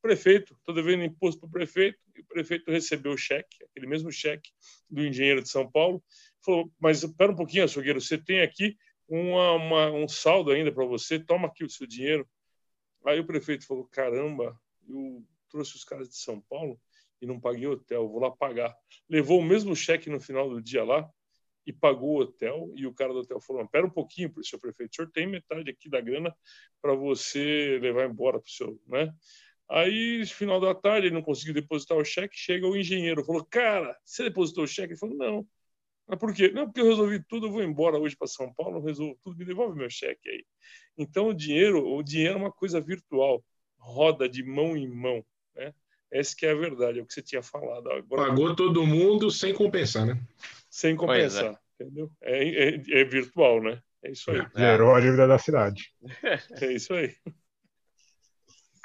prefeito, 0.00 0.54
estou 0.54 0.74
devendo 0.74 1.04
imposto 1.04 1.40
para 1.40 1.48
o 1.48 1.52
prefeito, 1.52 1.98
e 2.14 2.20
o 2.20 2.26
prefeito 2.26 2.70
recebeu 2.70 3.12
o 3.12 3.16
cheque, 3.16 3.64
aquele 3.64 3.86
mesmo 3.86 4.10
cheque 4.10 4.50
do 4.88 5.04
engenheiro 5.04 5.42
de 5.42 5.48
São 5.48 5.70
Paulo. 5.70 6.02
Falou: 6.44 6.72
mas 6.78 7.02
espera 7.02 7.32
um 7.32 7.36
pouquinho, 7.36 7.64
açougueiro, 7.64 8.00
você 8.00 8.18
tem 8.18 8.40
aqui 8.40 8.76
uma, 9.08 9.52
uma, 9.52 9.90
um 9.92 10.08
saldo 10.08 10.50
ainda 10.50 10.72
para 10.72 10.84
você, 10.84 11.18
toma 11.18 11.48
aqui 11.48 11.64
o 11.64 11.70
seu 11.70 11.86
dinheiro. 11.86 12.28
Aí 13.06 13.20
o 13.20 13.26
prefeito 13.26 13.66
falou: 13.66 13.84
caramba, 13.86 14.58
eu 14.88 15.24
trouxe 15.50 15.76
os 15.76 15.84
caras 15.84 16.08
de 16.08 16.16
São 16.16 16.40
Paulo 16.42 16.80
e 17.20 17.26
não 17.26 17.40
paguei 17.40 17.66
hotel, 17.66 18.08
vou 18.08 18.20
lá 18.20 18.30
pagar. 18.30 18.76
Levou 19.08 19.40
o 19.40 19.44
mesmo 19.44 19.74
cheque 19.74 20.08
no 20.08 20.20
final 20.20 20.48
do 20.48 20.62
dia 20.62 20.84
lá, 20.84 21.10
e 21.68 21.72
pagou 21.72 22.16
o 22.16 22.20
hotel. 22.22 22.72
E 22.74 22.86
o 22.86 22.94
cara 22.94 23.12
do 23.12 23.20
hotel 23.20 23.38
falou: 23.40 23.68
Pera 23.68 23.86
um 23.86 23.90
pouquinho, 23.90 24.32
seu 24.42 24.58
prefeito, 24.58 24.90
o 24.90 24.96
senhor 24.96 25.10
tem 25.10 25.26
metade 25.26 25.70
aqui 25.70 25.88
da 25.88 26.00
grana 26.00 26.34
para 26.80 26.94
você 26.94 27.78
levar 27.82 28.08
embora 28.08 28.40
para 28.40 28.48
o 28.48 28.50
seu. 28.50 28.80
Né? 28.86 29.12
Aí, 29.70 30.24
final 30.26 30.60
da 30.60 30.74
tarde, 30.74 31.08
ele 31.08 31.14
não 31.14 31.22
conseguiu 31.22 31.54
depositar 31.54 31.96
o 31.98 32.04
cheque. 32.04 32.36
Chega 32.36 32.66
o 32.66 32.76
engenheiro, 32.76 33.24
falou: 33.24 33.44
Cara, 33.44 33.96
você 34.04 34.24
depositou 34.24 34.64
o 34.64 34.68
cheque? 34.68 34.92
Ele 34.92 34.98
falou: 34.98 35.16
Não. 35.16 35.46
Mas 36.06 36.18
por 36.18 36.32
quê? 36.32 36.48
Não, 36.48 36.64
porque 36.64 36.80
eu 36.80 36.88
resolvi 36.88 37.22
tudo, 37.22 37.46
eu 37.46 37.52
vou 37.52 37.62
embora 37.62 37.98
hoje 37.98 38.16
para 38.16 38.26
São 38.26 38.52
Paulo, 38.54 38.80
resolvo 38.80 39.18
tudo, 39.22 39.36
me 39.36 39.44
devolve 39.44 39.76
meu 39.76 39.90
cheque 39.90 40.26
aí. 40.28 40.44
Então, 40.96 41.28
o 41.28 41.34
dinheiro, 41.34 41.86
o 41.86 42.02
dinheiro 42.02 42.34
é 42.34 42.36
uma 42.36 42.50
coisa 42.50 42.80
virtual, 42.80 43.44
roda 43.76 44.26
de 44.26 44.42
mão 44.42 44.74
em 44.74 44.88
mão. 44.88 45.22
Né? 45.54 45.74
Essa 46.10 46.34
que 46.34 46.46
é 46.46 46.52
a 46.52 46.54
verdade, 46.54 46.98
é 46.98 47.02
o 47.02 47.06
que 47.06 47.12
você 47.12 47.20
tinha 47.20 47.42
falado. 47.42 47.90
Agora, 47.90 48.30
Pagou 48.30 48.56
todo 48.56 48.86
mundo 48.86 49.30
sem 49.30 49.52
compensar, 49.52 50.06
né? 50.06 50.18
sem 50.70 50.94
é. 50.94 50.96
compensar, 50.96 51.52
é. 51.52 51.58
entendeu? 51.84 52.10
É, 52.22 52.48
é, 52.48 53.00
é, 53.00 53.04
virtual, 53.04 53.62
né? 53.62 53.82
É 54.02 54.10
isso 54.10 54.30
aí. 54.30 54.40
Zerou 54.56 54.94
a 54.94 55.00
dívida 55.00 55.26
da 55.26 55.38
cidade. 55.38 55.92
É 56.62 56.72
isso 56.72 56.94
aí. 56.94 57.14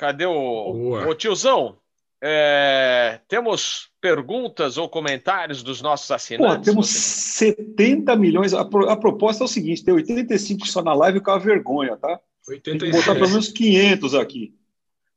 Cadê 0.03 0.25
o, 0.25 0.99
o 1.07 1.15
tiozão? 1.15 1.77
É, 2.21 3.21
temos 3.25 3.87
perguntas 4.01 4.77
ou 4.77 4.89
comentários 4.89 5.63
dos 5.63 5.81
nossos 5.81 6.11
assinantes? 6.11 6.57
Pô, 6.57 6.61
temos 6.61 6.89
70 6.89 8.13
milhões. 8.17 8.53
A, 8.53 8.63
a, 8.63 8.97
proposta 8.97 9.45
é 9.45 9.45
o 9.45 9.47
seguinte: 9.47 9.81
tem 9.81 9.93
85 9.93 10.67
só 10.67 10.83
na 10.83 10.93
live 10.93 11.21
com 11.21 11.31
a 11.31 11.37
vergonha, 11.37 11.95
tá? 11.95 12.19
86. 12.49 12.63
Tem 12.63 12.91
que 12.91 12.97
botar 12.97 13.17
pelo 13.17 13.29
menos 13.29 13.47
500 13.47 14.15
aqui. 14.15 14.53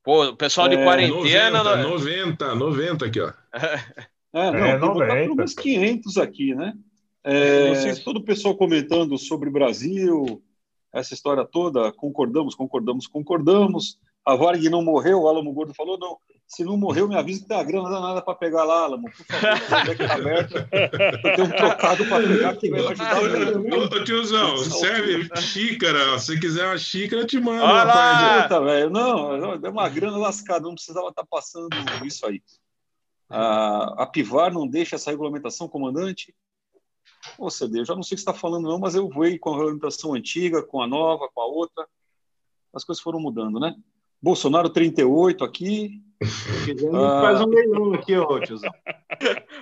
Pô, 0.05 0.27
o 0.27 0.37
pessoal 0.37 0.69
de 0.69 0.77
é, 0.77 0.85
quarentena. 0.85 1.65
90, 1.65 2.55
90, 2.55 2.55
90 2.55 3.07
aqui, 3.07 3.21
ó. 3.21 3.33
É, 4.33 4.51
não, 4.53 4.65
é, 4.65 4.79
tem 4.79 4.81
que 4.81 4.95
botar 4.95 5.15
pelo 5.15 5.35
menos 5.35 5.55
500 5.55 6.19
aqui, 6.19 6.55
né? 6.55 6.75
É, 7.25 7.71
Vocês... 7.71 8.05
Todo 8.05 8.19
o 8.19 8.25
pessoal 8.25 8.55
comentando 8.55 9.19
sobre 9.19 9.49
o 9.49 9.53
Brasil, 9.53 10.41
essa 10.93 11.13
história 11.13 11.45
toda, 11.45 11.91
concordamos, 11.91 12.55
concordamos, 12.55 13.09
concordamos. 13.09 13.99
A 14.27 14.35
Varg 14.35 14.69
não 14.69 14.83
morreu, 14.83 15.23
o 15.23 15.29
Alamo 15.29 15.53
Gordo 15.53 15.73
falou, 15.73 15.97
não, 15.97 16.19
se 16.49 16.65
não 16.65 16.77
morreu, 16.77 17.07
me 17.07 17.17
avisa 17.17 17.43
que 17.43 17.49
tem 17.49 17.57
a 17.57 17.63
grana 17.63 17.89
danada 17.89 18.21
para 18.21 18.35
pegar 18.35 18.65
lá, 18.65 18.83
Alamo. 18.83 19.09
Por 19.09 19.25
favor, 19.25 19.95
o 19.95 19.99
tá 19.99 20.15
aberto. 20.15 20.55
Eu 20.57 21.37
tenho 21.37 21.47
um 21.47 21.51
trocado 21.51 22.05
para 22.07 22.27
pegar 22.27 22.57
que 22.57 22.71
vai 22.71 22.81
ajudar. 22.81 23.21
Ô, 23.21 24.05
tiozão, 24.05 24.57
serve 24.59 25.29
xícara. 25.41 26.19
Se 26.19 26.41
quiser 26.41 26.67
uma 26.67 26.77
xícara, 26.77 27.23
eu 27.23 27.27
te 27.27 27.39
mando. 27.39 27.65
Ah, 27.65 28.43
Puta, 28.43 28.61
velho. 28.63 28.91
Não, 28.91 29.55
é 29.55 29.69
uma 29.69 29.89
grana 29.89 30.19
lascada, 30.19 30.67
não 30.67 30.75
precisava 30.75 31.09
estar 31.09 31.23
tá 31.23 31.29
passando 31.31 31.69
isso 32.05 32.27
aí. 32.27 32.43
A, 33.29 34.03
a 34.03 34.07
Pivar 34.07 34.53
não 34.53 34.67
deixa 34.67 34.97
essa 34.97 35.11
regulamentação, 35.11 35.69
comandante? 35.69 36.35
Ô, 37.39 37.49
CD, 37.49 37.81
eu 37.81 37.85
já 37.85 37.95
não 37.95 38.03
sei 38.03 38.15
o 38.15 38.19
que 38.19 38.23
você 38.25 38.31
está 38.31 38.35
falando, 38.35 38.69
não, 38.69 38.79
mas 38.79 38.97
eu 38.97 39.09
vou 39.09 39.25
com 39.39 39.51
a 39.51 39.53
regulamentação 39.53 40.15
antiga, 40.15 40.63
com 40.63 40.81
a 40.81 40.87
nova, 40.87 41.29
com 41.33 41.41
a 41.41 41.47
outra. 41.47 41.87
As 42.75 42.85
coisas 42.85 43.03
foram 43.03 43.21
mudando, 43.21 43.59
né? 43.61 43.75
Bolsonaro 44.27 44.69
38 44.69 45.45
aqui. 45.45 46.03
Ah, 46.93 47.21
faz 47.21 47.41
um 47.43 47.47
leilão 47.47 47.95
aqui, 47.95 48.17
ô 48.17 48.41
tiozão. 48.41 48.71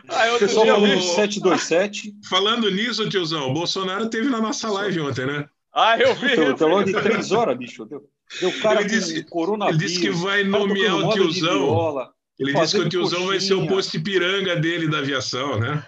Ah, 0.08 0.38
Pessoal 0.38 0.66
falando 0.66 1.02
727. 1.02 2.14
Falando 2.30 2.70
nisso, 2.70 3.06
tiozão, 3.10 3.50
o 3.50 3.52
Bolsonaro 3.52 4.08
teve 4.08 4.30
na 4.30 4.40
nossa 4.40 4.70
live 4.70 5.00
ontem, 5.00 5.26
né? 5.26 5.46
Ah, 5.74 5.98
eu 5.98 6.14
vi. 6.14 6.32
Então, 6.32 6.50
então 6.50 6.68
logo 6.68 6.84
de 6.84 6.94
três 6.94 7.30
horas, 7.30 7.58
bicho. 7.58 7.84
Deu, 7.84 8.08
deu 8.40 8.60
cara 8.62 8.80
ele 8.80 8.88
disse, 8.88 9.22
coronavírus. 9.24 9.82
Ele 9.82 9.88
disse 9.88 10.00
que 10.00 10.10
vai 10.10 10.42
nomear 10.44 10.96
o 10.96 11.10
tiozão. 11.10 12.14
Ele 12.38 12.54
disse 12.54 12.78
que 12.78 12.86
o 12.86 12.88
tiozão 12.88 13.18
coxinha. 13.18 13.26
vai 13.26 13.40
ser 13.40 13.54
o 13.54 13.66
posto 13.66 14.02
piranga 14.02 14.56
dele 14.56 14.88
da 14.88 14.98
aviação, 14.98 15.60
né? 15.60 15.84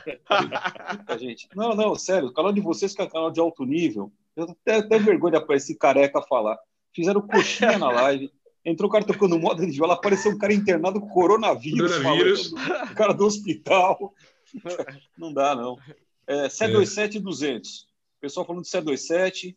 gente. 1.19 1.49
Não, 1.55 1.75
não, 1.75 1.95
sério. 1.95 2.29
O 2.29 2.33
canal 2.33 2.53
de 2.53 2.61
vocês 2.61 2.95
que 2.95 3.01
é 3.01 3.05
um 3.05 3.09
canal 3.09 3.31
de 3.31 3.41
alto 3.41 3.65
nível. 3.65 4.13
Eu 4.37 4.55
tenho 4.63 4.81
até 4.81 4.99
vergonha 4.99 5.41
para 5.41 5.57
esse 5.57 5.75
careca 5.75 6.21
falar. 6.21 6.59
Fizeram 6.95 7.23
coxinha 7.23 7.79
na 7.79 7.91
live. 7.91 8.31
Entrou 8.67 8.91
o 8.91 8.93
cara 8.93 9.05
tocando 9.05 9.39
moda 9.39 9.65
de 9.65 9.71
viola, 9.71 9.95
apareceu 9.95 10.33
um 10.33 10.39
cara 10.39 10.53
internado 10.53 11.01
com 11.01 11.09
coronavírus. 11.09 11.97
coronavírus. 11.99 12.51
Falando, 12.51 12.91
o 12.91 12.95
cara 12.97 13.15
do 13.15 13.25
hospital. 13.25 14.13
Não 15.17 15.33
dá, 15.33 15.55
não. 15.55 15.79
É, 16.27 16.49
C27 16.49 17.17
é. 17.17 17.21
200. 17.21 17.83
O 17.83 17.87
pessoal 18.21 18.45
falando 18.45 18.65
de 18.65 18.71
C27, 18.71 19.57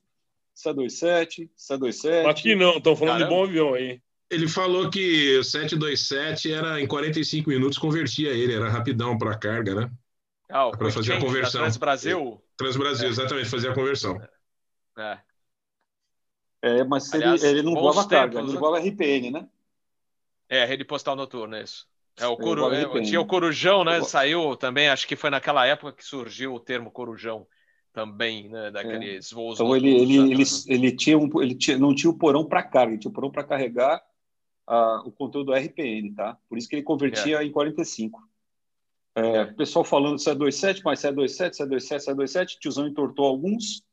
C27, 0.55 1.49
C27. 1.57 2.30
Aqui 2.30 2.53
não, 2.53 2.78
estão 2.78 2.95
falando 2.95 3.20
Caramba. 3.20 3.30
de 3.30 3.36
bom 3.36 3.43
avião 3.43 3.74
aí. 3.74 3.99
Ele 4.30 4.47
falou 4.47 4.89
que 4.89 5.38
o 5.39 5.43
727 5.43 6.51
era 6.51 6.80
em 6.80 6.88
45 6.88 7.49
minutos, 7.49 7.78
convertia 7.80 8.30
ele, 8.30 8.53
era 8.53 8.70
rapidão 8.70 9.18
para 9.18 9.38
carga, 9.38 9.74
né? 9.74 9.91
Ah, 10.49 10.70
para 10.70 10.91
fazer 10.91 11.14
a 11.14 11.20
conversão. 11.20 11.62
Transbrasil? 11.62 12.43
Transbrasil, 12.57 13.07
é. 13.07 13.10
exatamente, 13.10 13.49
fazer 13.49 13.70
a 13.70 13.74
conversão. 13.74 14.22
É. 14.97 15.20
É, 16.62 16.84
mas 16.84 17.14
Aliás, 17.14 17.43
ele, 17.43 17.60
ele 17.60 17.66
não 17.66 17.74
voava 17.74 18.07
carga, 18.07 18.36
tempos, 18.36 18.49
ele 18.49 18.53
né? 18.53 18.60
voava 18.60 18.80
RPN, 18.80 19.32
né? 19.32 19.47
É, 20.49 20.66
rede 20.66 20.84
postal 20.84 21.16
noturna, 21.16 21.62
isso. 21.62 21.88
É, 22.18 22.28
o 22.28 22.36
coru... 22.36 22.74
É, 22.74 23.01
tinha 23.01 23.22
o 23.22 23.26
Corujão, 23.26 23.84
né? 23.84 24.01
Saiu 24.01 24.55
também, 24.57 24.89
acho 24.89 25.07
que 25.07 25.16
foi 25.16 25.30
naquela 25.30 25.66
época 25.66 25.93
que 25.93 26.03
surgiu 26.03 26.53
o 26.53 26.60
termo 26.60 26.91
Corujão 26.91 27.47
também, 27.93 28.49
né? 28.49 28.72
Daqueles 28.72 29.32
é. 29.32 29.36
voos. 29.36 29.55
Então 29.55 29.76
ele, 29.76 29.89
ele, 29.89 30.18
ele, 30.18 30.43
ele, 30.68 30.91
tinha 30.91 31.18
um, 31.18 31.30
ele 31.41 31.55
tinha, 31.55 31.78
não 31.78 31.95
tinha 31.95 32.10
o 32.10 32.18
porão 32.18 32.45
para 32.45 32.64
carga, 32.64 32.91
ele 32.91 32.99
tinha 32.99 33.12
o 33.12 33.14
porão 33.14 33.32
para 33.32 33.43
carregar 33.43 34.03
o 35.05 35.12
conteúdo 35.12 35.51
RPN, 35.51 36.14
tá? 36.14 36.38
Por 36.47 36.57
isso 36.57 36.70
que 36.70 36.76
ele 36.76 36.84
convertia 36.84 37.41
é. 37.41 37.43
em 37.43 37.51
45. 37.51 38.22
É, 39.16 39.41
o 39.41 39.55
pessoal 39.55 39.84
falando 39.84 40.18
de 40.18 40.24
C27, 40.24 40.82
mas 40.86 41.01
C27, 41.01 41.51
C27, 41.55 41.97
C27, 42.05 42.60
tiozão 42.60 42.88
entortou 42.88 43.26
alguns, 43.26 43.84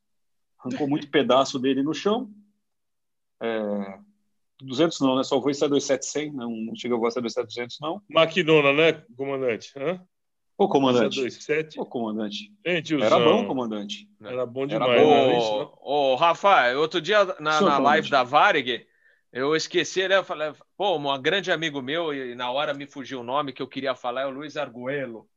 arrancou 0.58 0.86
muito 0.86 1.10
pedaço 1.10 1.58
dele 1.58 1.82
no 1.82 1.94
chão. 1.94 2.30
É, 3.40 3.98
200 4.62 5.00
não, 5.00 5.16
né? 5.16 5.24
Só 5.24 5.38
vou 5.38 5.50
em 5.50 5.54
C271, 5.54 6.32
não, 6.32 6.50
não 6.50 6.74
chega 6.74 6.94
a 6.94 6.98
voar 6.98 7.10
C27200, 7.10 7.76
não. 7.80 8.02
Maquinona, 8.08 8.72
né, 8.72 9.04
comandante? 9.16 9.72
Hã? 9.76 10.00
Ô, 10.58 10.68
comandante. 10.68 11.20
C27. 11.20 11.74
Ô, 11.78 11.84
comandante. 11.84 12.50
Gente, 12.64 13.00
Era 13.00 13.18
bom, 13.18 13.46
comandante. 13.46 14.08
Era 14.22 14.46
bom 14.46 14.66
demais. 14.66 14.90
Era 14.90 15.04
bom. 15.04 15.28
Né? 15.28 15.70
Ô, 15.82 16.12
ô, 16.12 16.14
Rafa, 16.14 16.72
outro 16.78 17.00
dia 17.00 17.24
na, 17.38 17.60
na 17.60 17.78
live 17.78 18.08
da 18.08 18.22
Varig, 18.22 18.86
eu 19.30 19.54
esqueci, 19.54 20.08
né? 20.08 20.16
Eu 20.16 20.24
falei, 20.24 20.52
pô, 20.74 20.96
um 20.96 21.20
grande 21.20 21.52
amigo 21.52 21.82
meu, 21.82 22.14
e 22.14 22.34
na 22.34 22.50
hora 22.50 22.72
me 22.72 22.86
fugiu 22.86 23.20
o 23.20 23.24
nome 23.24 23.52
que 23.52 23.60
eu 23.60 23.68
queria 23.68 23.94
falar, 23.94 24.22
é 24.22 24.26
o 24.26 24.30
Luiz 24.30 24.56
Arguello. 24.56 25.28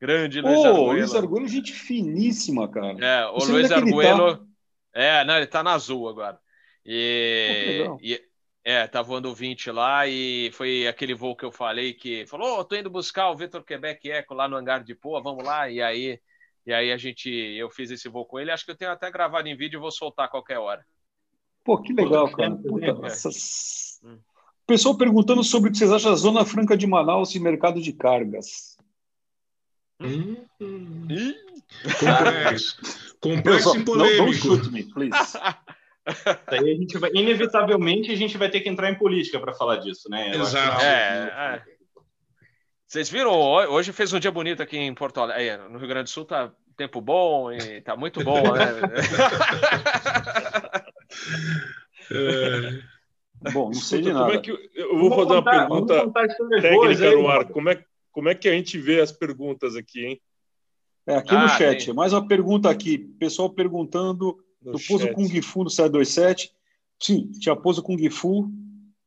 Grande 0.00 0.40
Luiz 0.40 0.58
oh, 0.58 0.66
Arguello. 0.66 0.92
Luiz 0.92 1.14
Arguello, 1.14 1.48
gente 1.48 1.72
finíssima, 1.72 2.66
cara. 2.66 2.96
É, 2.98 3.26
o 3.26 3.44
Luiz 3.44 3.70
Arguello. 3.70 4.38
Tá? 4.38 4.44
É, 4.94 5.24
não, 5.24 5.36
ele 5.36 5.46
tá 5.46 5.62
na 5.62 5.74
azul 5.74 6.08
agora. 6.08 6.38
E, 6.84 7.86
oh, 7.88 7.98
e, 8.00 8.20
é, 8.64 8.86
tá 8.86 9.02
voando 9.02 9.28
o 9.28 9.34
20 9.34 9.70
lá 9.70 10.06
e 10.06 10.50
foi 10.52 10.86
aquele 10.86 11.14
voo 11.14 11.36
que 11.36 11.44
eu 11.44 11.52
falei 11.52 11.94
que 11.94 12.26
falou: 12.26 12.60
oh, 12.60 12.64
tô 12.64 12.76
indo 12.76 12.90
buscar 12.90 13.30
o 13.30 13.36
Vitor 13.36 13.64
Quebec 13.64 14.10
Eco 14.10 14.34
lá 14.34 14.48
no 14.48 14.56
hangar 14.56 14.84
de 14.84 14.94
Poa, 14.94 15.22
vamos 15.22 15.44
lá. 15.44 15.68
E 15.68 15.82
aí, 15.82 16.20
e 16.66 16.72
aí 16.72 16.92
a 16.92 16.96
gente, 16.96 17.28
eu 17.30 17.70
fiz 17.70 17.90
esse 17.90 18.08
voo 18.08 18.24
com 18.24 18.38
ele. 18.38 18.50
Acho 18.50 18.64
que 18.64 18.70
eu 18.70 18.76
tenho 18.76 18.90
até 18.90 19.10
gravado 19.10 19.48
em 19.48 19.56
vídeo 19.56 19.78
e 19.78 19.80
vou 19.80 19.90
soltar 19.90 20.26
a 20.26 20.30
qualquer 20.30 20.58
hora. 20.58 20.84
Pô, 21.64 21.78
que 21.78 21.92
legal, 21.92 22.30
cara. 22.30 22.54
Puta, 22.56 23.06
essas... 23.06 24.00
Pessoal 24.66 24.96
perguntando 24.96 25.42
sobre 25.42 25.68
o 25.68 25.72
que 25.72 25.78
vocês 25.78 25.92
acham 25.92 26.12
da 26.12 26.16
Zona 26.16 26.44
Franca 26.44 26.76
de 26.76 26.86
Manaus 26.86 27.34
e 27.34 27.40
mercado 27.40 27.80
de 27.80 27.92
cargas. 27.92 28.76
Hum. 30.00 30.36
Complexo. 31.98 32.76
Complexo 33.20 33.76
e 33.76 33.84
polêmico. 33.84 34.24
Não, 34.24 34.32
shoot 34.32 34.70
me, 34.70 34.84
please. 34.84 35.12
Daí 36.50 36.72
a 36.72 36.76
gente 36.76 36.98
vai, 36.98 37.10
inevitavelmente, 37.14 38.10
a 38.10 38.16
gente 38.16 38.36
vai 38.36 38.50
ter 38.50 38.60
que 38.60 38.68
entrar 38.68 38.90
em 38.90 38.98
política 38.98 39.38
para 39.38 39.52
falar 39.52 39.76
disso, 39.76 40.08
né? 40.10 40.34
Exato. 40.34 40.82
É, 40.82 41.56
é. 41.56 41.62
Vocês 42.86 43.08
viram? 43.08 43.32
Hoje 43.32 43.92
fez 43.92 44.12
um 44.12 44.18
dia 44.18 44.30
bonito 44.30 44.62
aqui 44.62 44.76
em 44.76 44.94
Porto 44.94 45.20
Alegre. 45.20 45.68
No 45.68 45.78
Rio 45.78 45.88
Grande 45.88 46.04
do 46.04 46.10
Sul 46.10 46.24
tá 46.24 46.52
tempo 46.76 47.00
bom 47.00 47.52
e 47.52 47.80
tá 47.80 47.96
muito 47.96 48.22
bom, 48.22 48.42
né? 48.52 48.64
É... 52.10 52.92
Bom, 53.52 53.66
não 53.66 53.74
sei 53.74 54.02
de 54.02 54.12
nada. 54.12 54.26
Como 54.26 54.38
é 54.38 54.40
que, 54.40 54.70
eu 54.74 54.98
vou 54.98 55.10
fazer 55.10 55.32
uma 55.32 55.44
pergunta 55.44 56.12
técnica 56.60 57.08
aí, 57.08 57.14
no 57.16 57.28
ar. 57.28 57.44
Como 57.46 57.68
é, 57.70 57.84
como 58.12 58.28
é 58.28 58.34
que 58.36 58.48
a 58.48 58.52
gente 58.52 58.78
vê 58.78 59.00
as 59.00 59.10
perguntas 59.10 59.74
aqui, 59.74 60.04
hein? 60.04 60.20
É, 61.06 61.16
aqui 61.16 61.34
ah, 61.34 61.42
no 61.42 61.48
chat. 61.48 61.86
Tem. 61.86 61.94
Mais 61.94 62.12
uma 62.12 62.26
pergunta 62.26 62.70
aqui. 62.70 62.98
Pessoal 63.18 63.50
perguntando 63.50 64.38
no 64.64 64.72
do 64.72 64.78
pouso 64.80 65.12
Kung 65.12 65.42
Fu 65.42 65.64
no 65.64 65.70
727. 65.70 66.52
Sim, 67.00 67.30
tinha 67.38 67.56
pouso 67.56 67.82
Kung 67.82 68.10
Fu. 68.10 68.50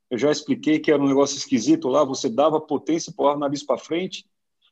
Eu 0.09 0.17
já 0.17 0.31
expliquei 0.31 0.79
que 0.79 0.91
era 0.91 1.01
um 1.01 1.07
negócio 1.07 1.37
esquisito 1.37 1.87
lá. 1.87 2.03
Você 2.03 2.29
dava 2.29 2.59
potência, 2.61 3.09
empurrava 3.09 3.37
o 3.37 3.39
nariz 3.39 3.63
para 3.63 3.77
frente. 3.77 4.25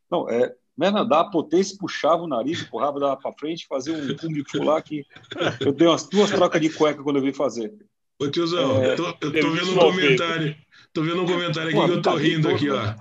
Não, 0.09 0.29
é, 0.29 0.53
não 0.77 0.87
era 0.87 1.03
dar 1.03 1.25
potência, 1.25 1.77
puxava 1.79 2.23
o 2.23 2.27
nariz, 2.27 2.61
empurrava, 2.61 2.99
dava 2.99 3.17
para 3.17 3.33
frente, 3.33 3.67
fazia 3.67 3.93
um 3.93 4.15
Kung 4.17 4.43
Fu 4.47 4.63
lá 4.63 4.81
que 4.81 5.05
eu 5.59 5.71
dei 5.71 5.87
umas 5.87 6.07
duas 6.07 6.29
trocas 6.29 6.61
de 6.61 6.69
cueca 6.69 7.01
quando 7.03 7.17
eu 7.17 7.23
vim 7.23 7.33
fazer. 7.33 7.73
Ô 8.19 8.27
tiozão, 8.27 8.83
é, 8.83 8.91
eu 8.91 8.95
tô, 8.95 9.07
eu 9.07 9.15
tô 9.19 9.51
vendo 9.51 9.71
um 9.71 9.77
comentário. 9.77 10.55
Tô 10.93 11.01
vendo 11.01 11.23
um 11.23 11.25
comentário 11.25 11.69
aqui 11.69 11.77
Pô, 11.77 11.85
que 11.85 11.91
eu 11.91 12.01
tô 12.01 12.11
tá 12.11 12.17
rindo 12.17 12.49
aqui, 12.49 12.69
ó. 12.69 12.93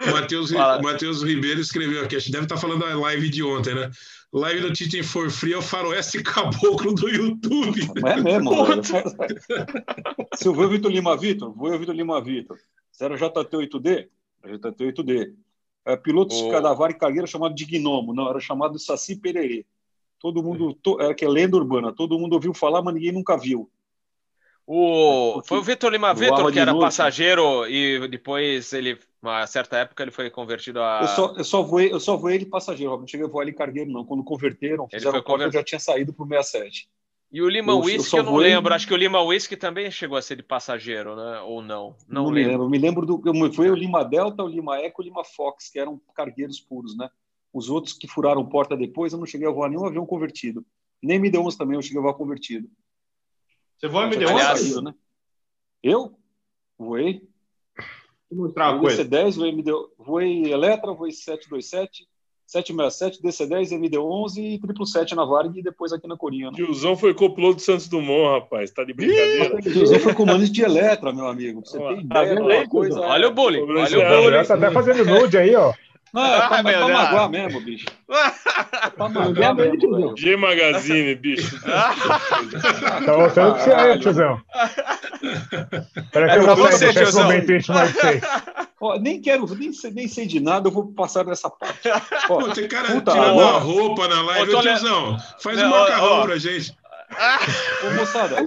O 0.00 0.82
Matheus, 0.82 1.22
Ribeiro 1.22 1.60
escreveu 1.60 2.04
aqui, 2.04 2.16
a 2.16 2.18
gente 2.18 2.32
deve 2.32 2.44
estar 2.44 2.56
tá 2.56 2.60
falando 2.60 2.80
da 2.80 2.94
live 2.98 3.30
de 3.30 3.42
ontem, 3.42 3.74
né? 3.74 3.90
Live 4.32 4.60
do 4.60 4.72
Titan 4.72 5.02
for 5.02 5.30
Free 5.30 5.54
é 5.54 5.58
o 5.58 5.62
faroeste 5.62 6.20
caboclo 6.24 6.94
do 6.94 7.08
YouTube. 7.08 7.80
É 8.04 8.20
mesmo, 8.20 8.50
Se 10.34 10.48
eu 10.48 10.54
ver 10.54 10.66
o 10.66 10.68
Vitor 10.68 10.90
Lima 10.90 11.16
Vitor, 11.16 11.54
vou 11.54 11.78
Vitor 11.78 11.94
Lima 11.94 12.20
Vitor. 12.20 12.58
Era 13.00 13.16
JT8D? 13.16 14.08
JT8D. 14.44 15.32
É, 15.86 15.96
piloto 15.96 16.34
oh. 16.34 16.44
de 16.44 16.50
Cadavar 16.50 16.90
e 16.90 16.94
Calheira 16.94 17.26
chamado 17.26 17.54
de 17.54 17.64
Gnomo, 17.64 18.12
não, 18.12 18.28
era 18.28 18.40
chamado 18.40 18.74
de 18.74 18.82
Saci 18.82 19.16
Pererê. 19.16 19.64
Todo 20.18 20.42
mundo, 20.42 20.74
to, 20.74 21.00
é, 21.00 21.14
que 21.14 21.24
é 21.24 21.28
lenda 21.28 21.56
urbana, 21.56 21.92
todo 21.92 22.18
mundo 22.18 22.32
ouviu 22.32 22.52
falar, 22.52 22.82
mas 22.82 22.94
ninguém 22.94 23.12
nunca 23.12 23.36
viu. 23.36 23.70
O, 24.66 25.40
foi 25.44 25.58
o 25.58 25.62
Vitor 25.62 25.92
Lima 25.92 26.12
Vitor 26.12 26.50
que 26.50 26.58
era 26.58 26.72
noite. 26.72 26.84
passageiro 26.84 27.68
e 27.68 28.08
depois 28.08 28.72
ele, 28.72 28.98
uma 29.22 29.46
certa 29.46 29.76
época, 29.76 30.02
ele 30.02 30.10
foi 30.10 30.28
convertido 30.28 30.82
a. 30.82 31.02
Eu 31.02 31.08
só, 31.08 31.34
eu 31.36 31.44
só, 31.44 31.62
voei, 31.62 31.92
eu 31.92 32.00
só 32.00 32.16
voei 32.16 32.34
ele 32.34 32.46
passageiro, 32.46 32.98
não 32.98 33.06
cheguei 33.06 33.26
a 33.26 33.28
voar 33.28 33.44
ele 33.44 33.52
cargueiro, 33.52 33.92
não. 33.92 34.04
Quando 34.04 34.24
converteram, 34.24 34.88
fizeram 34.88 35.14
ele 35.14 35.22
foi 35.22 35.22
convert... 35.22 35.54
eu 35.54 35.60
já 35.60 35.64
tinha 35.64 35.78
saído 35.78 36.12
para 36.12 36.24
o 36.24 36.28
67. 36.28 36.88
E 37.30 37.42
o 37.42 37.48
Lima 37.48 37.74
Whisky 37.76 38.16
eu, 38.16 38.24
eu 38.24 38.24
não 38.24 38.36
lembro. 38.36 38.74
Acho 38.74 38.88
que 38.88 38.94
o 38.94 38.96
Lima 38.96 39.22
Whisky 39.22 39.56
também 39.56 39.88
chegou 39.90 40.16
a 40.16 40.22
ser 40.22 40.36
de 40.36 40.42
passageiro, 40.42 41.14
né? 41.14 41.40
Ou 41.40 41.62
não? 41.62 41.94
Não, 42.08 42.24
não 42.24 42.30
lembro. 42.30 42.50
lembro. 42.50 42.70
Me 42.70 42.78
lembro 42.78 43.06
do. 43.06 43.52
Foi 43.52 43.70
o 43.70 43.74
Lima 43.74 44.04
Delta, 44.04 44.42
o 44.42 44.48
Lima 44.48 44.78
Eco 44.78 45.00
e 45.00 45.04
o 45.04 45.08
Lima 45.08 45.24
Fox, 45.24 45.68
que 45.68 45.78
eram 45.78 46.00
cargueiros 46.14 46.60
puros, 46.60 46.96
né? 46.96 47.08
Os 47.52 47.68
outros 47.70 47.94
que 47.94 48.08
furaram 48.08 48.44
porta 48.44 48.76
depois, 48.76 49.12
eu 49.12 49.18
não 49.18 49.26
cheguei 49.26 49.46
a 49.46 49.50
voar 49.50 49.68
nenhum 49.68 49.86
avião 49.86 50.04
convertido. 50.04 50.64
Nem 51.00 51.18
MD-11 51.20 51.56
também, 51.56 51.76
eu 51.76 51.82
cheguei 51.82 51.98
a 51.98 52.02
voar 52.02 52.14
convertido. 52.14 52.68
Você 53.78 53.88
voa 53.88 54.06
MD-11? 54.06 54.30
Aliás, 54.30 54.82
né? 54.82 54.94
Eu? 55.82 56.12
Voei. 56.78 57.22
Vou 58.30 58.44
mostrar 58.44 58.72
uma 58.72 58.80
coisa. 58.80 59.04
DC-10, 59.04 59.36
voei, 59.36 59.50
MD... 59.50 59.72
voei 59.98 60.52
Eletra, 60.52 60.92
voei 60.92 61.12
727, 61.12 62.06
767, 62.46 63.22
DC-10, 63.22 63.72
MD-11 63.72 64.38
e 64.38 64.60
777 64.60 65.14
na 65.14 65.24
Varg 65.24 65.58
e 65.58 65.62
depois 65.62 65.92
aqui 65.92 66.08
na 66.08 66.16
Corinha. 66.16 66.50
Né? 66.50 66.56
Tiozão 66.56 66.96
foi 66.96 67.14
copiloto 67.14 67.56
do 67.56 67.62
Santos 67.62 67.88
Dumont, 67.88 68.40
rapaz. 68.40 68.70
Tá 68.70 68.82
de 68.82 68.92
brincadeira. 68.92 69.60
Tiozão 69.60 70.00
foi 70.00 70.14
comandante 70.14 70.50
de 70.50 70.62
Eletra, 70.62 71.12
meu 71.12 71.26
amigo. 71.26 71.60
Você 71.64 71.78
tem 71.78 72.00
ideia 72.00 72.62
tá 72.62 72.68
coisa... 72.68 73.00
Olha 73.00 73.28
o 73.28 73.34
bullying. 73.34 73.62
Olha 73.62 74.18
o 74.18 74.22
bullying. 74.22 74.44
Tá 74.44 74.54
até 74.54 74.70
fazendo 74.70 75.04
nude 75.04 75.38
aí, 75.38 75.54
ó. 75.54 75.72
Não, 76.16 76.24
é 76.24 76.48
pra, 76.48 76.56
ah, 76.56 76.60
é 76.60 76.62
pra 76.80 76.88
magoar 76.88 77.28
mesmo, 77.28 77.60
bicho. 77.60 77.84
É 78.82 78.88
pra 78.88 79.08
magoar 79.10 79.54
mesmo. 79.54 80.16
G 80.16 80.34
Magazine, 80.34 81.14
bicho. 81.14 81.60
tá 81.60 83.18
mostrando 83.18 83.56
que 83.56 83.60
você 83.60 83.70
é, 83.70 83.98
tiozão. 83.98 84.40
Espera 85.94 86.32
que 86.32 86.38
eu 86.38 86.56
vou 86.56 86.72
sair 86.72 86.94
desse 86.94 87.18
momento 87.18 87.52
íntimo 87.52 87.78
de 87.78 87.92
vocês. 87.92 88.22
Ó, 88.80 88.98
nem 88.98 89.20
quero, 89.20 89.46
nem, 89.54 89.70
nem 89.92 90.08
sei 90.08 90.26
de 90.26 90.40
nada, 90.40 90.68
eu 90.68 90.72
vou 90.72 90.86
passar 90.92 91.24
nessa 91.26 91.50
parte. 91.50 91.86
Ó, 92.30 92.40
Pô, 92.40 92.48
tem 92.50 92.66
cara 92.66 92.88
puta, 92.88 93.12
tirando 93.12 93.40
a 93.40 93.58
roupa 93.58 94.08
na 94.08 94.22
live. 94.22 94.54
Ô, 94.54 94.60
tiozão, 94.62 95.18
faz 95.38 95.60
um 95.60 95.68
macarrão 95.68 96.22
pra 96.22 96.38
gente. 96.38 96.74
Ô, 97.84 97.94
moçada, 97.94 98.46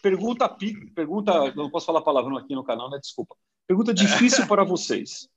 pergunta, 0.00 0.48
pergunta, 0.94 1.52
não 1.56 1.68
posso 1.68 1.86
falar 1.86 2.02
palavrão 2.02 2.36
aqui 2.36 2.54
no 2.54 2.62
canal, 2.62 2.88
né? 2.88 2.98
Desculpa. 3.00 3.34
Pergunta 3.66 3.92
difícil 3.92 4.46
para 4.46 4.62
vocês. 4.62 5.31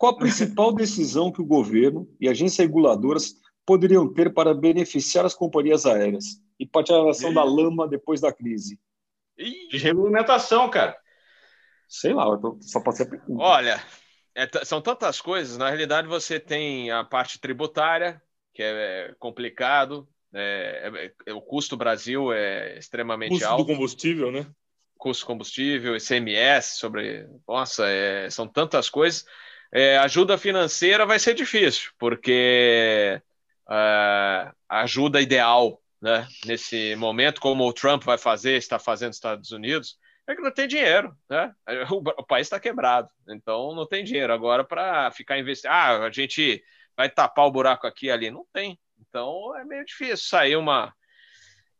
Qual 0.00 0.14
a 0.14 0.16
principal 0.16 0.72
decisão 0.72 1.30
que 1.30 1.42
o 1.42 1.44
governo 1.44 2.08
e 2.18 2.26
agências 2.26 2.66
reguladoras 2.66 3.34
poderiam 3.66 4.10
ter 4.10 4.32
para 4.32 4.54
beneficiar 4.54 5.26
as 5.26 5.34
companhias 5.34 5.84
aéreas 5.84 6.40
e 6.58 6.64
para 6.64 6.80
a 6.80 6.84
tiração 6.84 7.34
da 7.34 7.44
lama 7.44 7.86
depois 7.86 8.18
da 8.18 8.32
crise? 8.32 8.80
De 9.36 9.76
regulamentação, 9.76 10.70
cara. 10.70 10.96
Sei 11.86 12.14
lá, 12.14 12.24
tô, 12.38 12.56
só 12.62 12.80
pode 12.80 12.96
ser 12.96 13.10
pergunta. 13.10 13.42
Olha, 13.42 13.78
é, 14.34 14.48
são 14.64 14.80
tantas 14.80 15.20
coisas. 15.20 15.58
Na 15.58 15.68
realidade, 15.68 16.08
você 16.08 16.40
tem 16.40 16.90
a 16.90 17.04
parte 17.04 17.38
tributária, 17.38 18.22
que 18.54 18.62
é, 18.62 19.10
é 19.10 19.14
complicado. 19.18 20.08
É, 20.32 21.12
é, 21.26 21.34
o 21.34 21.42
custo 21.42 21.76
do 21.76 21.78
Brasil 21.78 22.32
é 22.32 22.78
extremamente 22.78 23.32
custo 23.32 23.46
alto. 23.46 23.56
Custo 23.58 23.72
do 23.72 23.76
combustível, 23.76 24.32
né? 24.32 24.46
Custo 24.96 25.24
do 25.24 25.26
combustível, 25.26 25.94
ICMS, 25.94 26.78
sobre. 26.78 27.28
Nossa, 27.46 27.86
é, 27.86 28.30
são 28.30 28.48
tantas 28.48 28.88
coisas 28.88 29.26
é, 29.72 29.98
ajuda 29.98 30.38
financeira 30.38 31.06
vai 31.06 31.18
ser 31.18 31.34
difícil, 31.34 31.90
porque 31.98 33.20
é, 33.70 34.52
ajuda 34.68 35.20
ideal 35.20 35.80
né, 36.00 36.26
nesse 36.44 36.96
momento, 36.96 37.40
como 37.40 37.66
o 37.66 37.72
Trump 37.72 38.02
vai 38.04 38.18
fazer, 38.18 38.56
está 38.56 38.78
fazendo 38.78 39.08
nos 39.08 39.16
Estados 39.16 39.52
Unidos, 39.52 39.98
é 40.26 40.34
que 40.34 40.42
não 40.42 40.52
tem 40.52 40.68
dinheiro, 40.68 41.14
né? 41.28 41.52
O, 41.90 42.24
país 42.24 42.46
está 42.46 42.60
quebrado, 42.60 43.08
então 43.28 43.74
não 43.74 43.86
tem 43.86 44.04
dinheiro 44.04 44.32
agora 44.32 44.64
para 44.64 45.10
ficar 45.10 45.38
investindo. 45.38 45.70
Ah, 45.70 46.04
a 46.04 46.10
gente 46.10 46.62
vai 46.96 47.10
tapar 47.10 47.46
o 47.46 47.50
buraco 47.50 47.86
aqui 47.86 48.06
e 48.06 48.10
ali, 48.10 48.30
não 48.30 48.46
tem. 48.52 48.78
Então 48.98 49.56
é 49.56 49.64
meio 49.64 49.84
difícil 49.84 50.28
sair 50.28 50.56
uma 50.56 50.94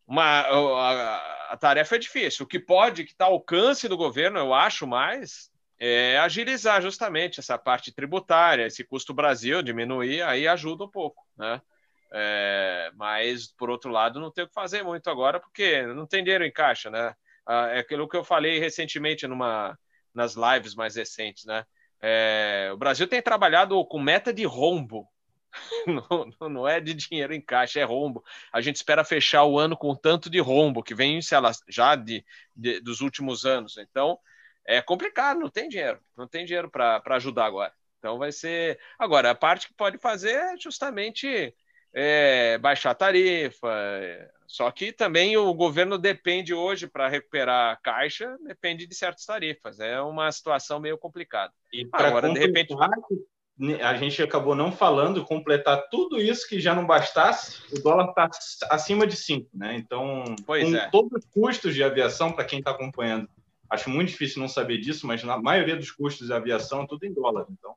uma 0.07 0.41
a, 0.41 1.53
a 1.53 1.57
tarefa 1.57 1.95
é 1.95 1.99
difícil. 1.99 2.45
O 2.45 2.49
que 2.49 2.59
pode, 2.59 3.05
que 3.05 3.12
está 3.12 3.26
ao 3.26 3.34
alcance 3.34 3.88
do 3.88 3.97
governo, 3.97 4.38
eu 4.38 4.53
acho 4.53 4.86
mais, 4.86 5.50
é, 5.81 6.18
agilizar 6.18 6.83
justamente 6.83 7.41
essa 7.41 7.57
parte 7.57 7.91
tributária, 7.91 8.66
esse 8.66 8.85
custo 8.85 9.14
Brasil 9.14 9.62
diminuir, 9.62 10.20
aí 10.22 10.47
ajuda 10.47 10.85
um 10.85 10.91
pouco, 10.91 11.26
né? 11.37 11.61
É, 12.12 12.91
mas, 12.97 13.47
por 13.53 13.70
outro 13.70 13.91
lado, 13.91 14.20
não 14.20 14.31
tem 14.31 14.45
o 14.45 14.49
que 14.49 14.53
fazer 14.53 14.83
muito 14.83 15.09
agora, 15.09 15.41
porque 15.41 15.83
não 15.87 16.07
tem 16.07 16.22
dinheiro 16.22 16.45
em 16.45 16.53
caixa, 16.53 16.91
né? 16.91 17.14
Ah, 17.47 17.68
é 17.68 17.78
aquilo 17.78 18.09
que 18.09 18.16
eu 18.16 18.24
falei 18.24 18.59
recentemente 18.59 19.26
numa, 19.26 19.78
nas 20.14 20.35
lives 20.35 20.74
mais 20.74 20.97
recentes, 20.97 21.47
né? 21.47 21.64
É, 22.03 22.70
o 22.74 22.76
Brasil 22.76 23.07
tem 23.09 23.22
trabalhado 23.22 23.83
com 23.87 23.99
meta 23.99 24.35
de 24.35 24.45
rombo, 24.45 25.09
não, 26.41 26.49
não, 26.49 26.68
é 26.68 26.78
de 26.78 26.93
dinheiro 26.93 27.33
em 27.33 27.41
caixa, 27.41 27.81
é 27.81 27.85
rombo. 27.85 28.22
A 28.53 28.61
gente 28.61 28.76
espera 28.76 29.03
fechar 29.03 29.45
o 29.45 29.59
ano 29.59 29.76
com 29.76 29.95
tanto 29.95 30.28
de 30.28 30.41
rombo 30.41 30.83
que 30.83 30.95
vem 30.95 31.20
já 31.68 31.97
de, 31.97 32.24
de 32.55 32.81
dos 32.81 33.01
últimos 33.01 33.45
anos. 33.45 33.76
Então, 33.78 34.18
é 34.77 34.83
complicado, 34.83 35.41
não 35.41 35.51
tem 35.51 35.68
dinheiro, 35.68 35.99
não 36.16 36.29
tem 36.29 36.45
dinheiro 36.45 36.71
para 36.71 37.03
ajudar 37.16 37.47
agora. 37.47 37.73
Então 37.99 38.18
vai 38.18 38.33
ser. 38.33 38.79
Agora, 38.99 39.31
a 39.31 39.35
parte 39.35 39.68
que 39.68 39.75
pode 39.75 39.99
fazer 39.99 40.31
é 40.31 40.57
justamente 40.57 41.55
é, 41.93 42.57
baixar 42.59 42.91
a 42.91 42.95
tarifa. 42.95 43.68
Só 44.47 44.71
que 44.71 44.93
também 44.93 45.37
o 45.37 45.53
governo 45.55 45.97
depende 45.97 46.53
hoje 46.53 46.89
para 46.89 47.09
recuperar 47.09 47.73
a 47.73 47.77
caixa, 47.77 48.37
depende 48.45 48.87
de 48.87 48.95
certas 48.95 49.25
tarifas. 49.25 49.79
É 49.79 50.01
uma 50.01 50.31
situação 50.33 50.81
meio 50.81 50.99
complicada. 50.99 51.53
E 51.73 51.89
agora, 51.93 52.33
de 52.33 52.39
repente. 52.39 52.75
A 53.83 53.95
gente 53.95 54.23
acabou 54.23 54.55
não 54.55 54.73
falando, 54.73 55.23
completar 55.23 55.87
tudo 55.91 56.18
isso 56.18 56.49
que 56.49 56.59
já 56.59 56.75
não 56.75 56.87
bastasse, 56.87 57.61
o 57.71 57.83
dólar 57.83 58.09
está 58.09 58.31
acima 58.71 59.07
de 59.07 59.14
5, 59.14 59.51
né? 59.53 59.77
Então, 59.77 60.25
pois 60.47 60.64
com 60.64 60.77
é. 60.77 60.89
todos 60.89 61.12
os 61.12 61.27
custos 61.31 61.75
de 61.75 61.85
aviação, 61.85 62.33
para 62.33 62.47
quem 62.47 62.61
está 62.61 62.71
acompanhando, 62.71 63.29
Acho 63.71 63.89
muito 63.89 64.09
difícil 64.09 64.41
não 64.41 64.49
saber 64.49 64.79
disso, 64.79 65.07
mas 65.07 65.23
na 65.23 65.41
maioria 65.41 65.77
dos 65.77 65.93
custos 65.93 66.27
de 66.27 66.33
aviação 66.33 66.83
é 66.83 66.87
tudo 66.87 67.05
em 67.05 67.14
dólar. 67.14 67.47
Então, 67.51 67.77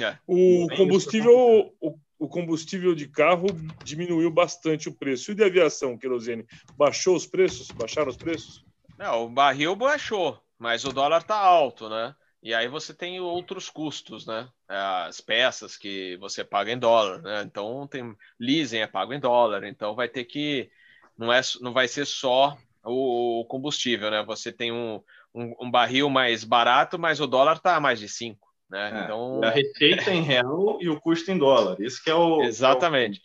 é. 0.00 0.16
o 0.26 0.66
combustível, 0.74 1.74
o, 1.80 1.98
o, 2.18 2.28
combustível 2.28 2.94
de 2.94 3.06
carro 3.06 3.46
diminuiu 3.84 4.30
bastante 4.30 4.88
o 4.88 4.94
preço. 4.94 5.30
E 5.30 5.34
de 5.34 5.44
aviação, 5.44 5.98
querosene, 5.98 6.46
baixou 6.76 7.14
os 7.14 7.26
preços? 7.26 7.70
Baixaram 7.70 8.08
os 8.08 8.16
preços? 8.16 8.64
Não, 8.98 9.26
o 9.26 9.28
barril 9.28 9.76
baixou, 9.76 10.40
mas 10.58 10.84
o 10.84 10.92
dólar 10.92 11.20
está 11.20 11.36
alto, 11.36 11.88
né? 11.88 12.14
E 12.42 12.54
aí 12.54 12.68
você 12.68 12.94
tem 12.94 13.20
outros 13.20 13.68
custos, 13.68 14.26
né? 14.26 14.48
As 14.68 15.20
peças 15.20 15.76
que 15.76 16.16
você 16.18 16.44
paga 16.44 16.72
em 16.72 16.78
dólar, 16.78 17.20
né? 17.20 17.42
Então 17.42 17.86
tem 17.86 18.16
leasing 18.38 18.78
é 18.78 18.86
pago 18.86 19.12
em 19.12 19.20
dólar, 19.20 19.64
então 19.64 19.94
vai 19.94 20.08
ter 20.08 20.24
que 20.24 20.70
não 21.18 21.32
é 21.32 21.40
não 21.60 21.72
vai 21.72 21.88
ser 21.88 22.06
só 22.06 22.56
o, 22.86 23.44
combustível, 23.46 24.10
né? 24.10 24.22
Você 24.24 24.52
tem 24.52 24.72
um, 24.72 25.02
um, 25.34 25.54
um, 25.62 25.70
barril 25.70 26.08
mais 26.08 26.44
barato, 26.44 26.98
mas 26.98 27.20
o 27.20 27.26
dólar 27.26 27.56
está 27.56 27.76
a 27.76 27.80
mais 27.80 27.98
de 27.98 28.08
5. 28.08 28.46
Né? 28.70 28.90
É, 28.92 29.04
então... 29.04 29.40
A 29.42 29.50
receita 29.50 30.10
em 30.10 30.22
real 30.22 30.78
e 30.80 30.88
o 30.88 31.00
custo 31.00 31.30
em 31.30 31.38
dólar. 31.38 31.80
Isso 31.80 32.02
que 32.02 32.10
é 32.10 32.14
o. 32.14 32.42
Exatamente. 32.42 33.20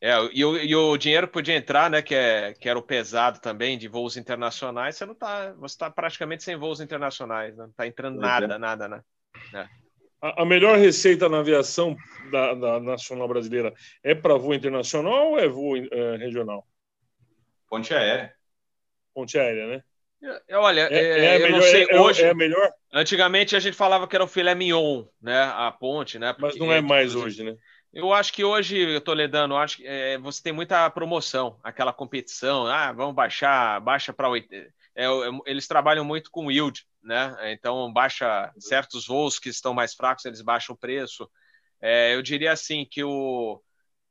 É, 0.00 0.14
e, 0.32 0.44
o, 0.44 0.56
e 0.56 0.74
o 0.74 0.96
dinheiro 0.96 1.28
podia 1.28 1.56
entrar, 1.56 1.90
né? 1.90 2.02
Que, 2.02 2.14
é, 2.14 2.54
que 2.54 2.68
era 2.68 2.78
o 2.78 2.82
pesado 2.82 3.40
também 3.40 3.78
de 3.78 3.86
voos 3.88 4.16
internacionais. 4.16 4.96
Você 4.96 5.06
não 5.06 5.14
tá, 5.14 5.52
você 5.52 5.74
está 5.74 5.90
praticamente 5.90 6.42
sem 6.42 6.56
voos 6.56 6.80
internacionais, 6.80 7.56
né? 7.56 7.64
não 7.64 7.70
está 7.70 7.86
entrando 7.86 8.18
pois 8.18 8.26
nada, 8.26 8.54
é. 8.54 8.58
nada, 8.58 8.88
né? 8.88 9.02
É. 9.54 9.68
A, 10.20 10.42
a, 10.42 10.44
melhor 10.44 10.76
receita 10.76 11.28
na 11.28 11.38
aviação 11.38 11.96
da, 12.30 12.54
da 12.54 12.80
nacional 12.80 13.28
brasileira 13.28 13.72
é 14.02 14.14
para 14.14 14.36
voo 14.36 14.54
internacional 14.54 15.32
ou 15.32 15.38
é 15.38 15.48
voo 15.48 15.76
uh, 15.76 16.16
regional? 16.18 16.66
Ponte 17.68 17.94
aérea 17.94 18.34
ponte 19.14 19.38
aérea, 19.38 19.66
né? 19.66 19.82
É, 20.48 20.56
olha, 20.56 20.88
é, 20.90 20.94
é, 20.94 21.24
é 21.24 21.36
eu 21.36 21.40
melhor, 21.42 21.50
não 21.50 21.62
sei, 21.62 21.86
é, 21.90 22.00
hoje... 22.00 22.22
É 22.22 22.34
melhor? 22.34 22.72
Antigamente 22.92 23.56
a 23.56 23.60
gente 23.60 23.76
falava 23.76 24.06
que 24.06 24.14
era 24.14 24.24
o 24.24 24.28
filé 24.28 24.54
mignon, 24.54 25.04
né? 25.20 25.42
A 25.42 25.70
ponte, 25.72 26.18
né? 26.18 26.32
Porque, 26.32 26.58
Mas 26.58 26.66
não 26.66 26.72
é 26.72 26.80
mais 26.80 27.14
hoje, 27.14 27.42
né? 27.42 27.56
Eu 27.92 28.12
acho 28.12 28.32
que 28.32 28.42
hoje, 28.42 29.00
Toledano, 29.00 29.56
acho 29.56 29.78
que 29.78 29.86
é, 29.86 30.16
você 30.16 30.42
tem 30.42 30.52
muita 30.52 30.88
promoção, 30.90 31.58
aquela 31.62 31.92
competição, 31.92 32.66
ah, 32.66 32.90
vamos 32.90 33.14
baixar, 33.14 33.80
baixa 33.80 34.14
para 34.14 34.28
é, 34.94 35.06
eles 35.46 35.66
trabalham 35.66 36.04
muito 36.04 36.30
com 36.30 36.50
yield, 36.50 36.86
né? 37.02 37.36
Então 37.52 37.92
baixa 37.92 38.52
certos 38.58 39.06
voos 39.06 39.38
que 39.38 39.48
estão 39.48 39.74
mais 39.74 39.94
fracos, 39.94 40.24
eles 40.24 40.40
baixam 40.40 40.74
o 40.74 40.78
preço. 40.78 41.28
É, 41.80 42.14
eu 42.14 42.22
diria 42.22 42.52
assim 42.52 42.86
que 42.88 43.02
o, 43.02 43.60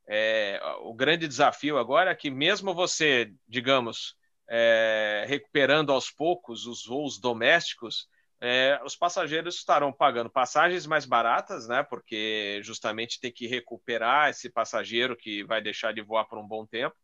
é, 0.08 0.60
o 0.82 0.94
grande 0.94 1.28
desafio 1.28 1.78
agora 1.78 2.12
é 2.12 2.16
que 2.16 2.30
mesmo 2.30 2.74
você, 2.74 3.32
digamos, 3.48 4.16
é, 4.54 5.24
recuperando 5.30 5.94
aos 5.94 6.12
poucos 6.12 6.66
os 6.66 6.86
voos 6.86 7.18
domésticos, 7.18 8.10
é, 8.42 8.78
os 8.84 8.98
passageiros 8.98 9.56
estarão 9.56 9.94
pagando 9.94 10.30
passagens 10.30 10.86
mais 10.86 11.06
baratas, 11.06 11.70
né? 11.70 11.84
Porque 11.84 12.60
justamente 12.62 13.20
tem 13.22 13.32
que 13.32 13.48
recuperar 13.48 14.30
esse 14.30 14.50
passageiro 14.50 15.16
que 15.16 15.42
vai 15.46 15.62
deixar 15.62 15.94
de 15.94 16.02
voar 16.02 16.26
por 16.26 16.38
um 16.38 16.46
bom 16.46 16.66
tempo 16.66 16.96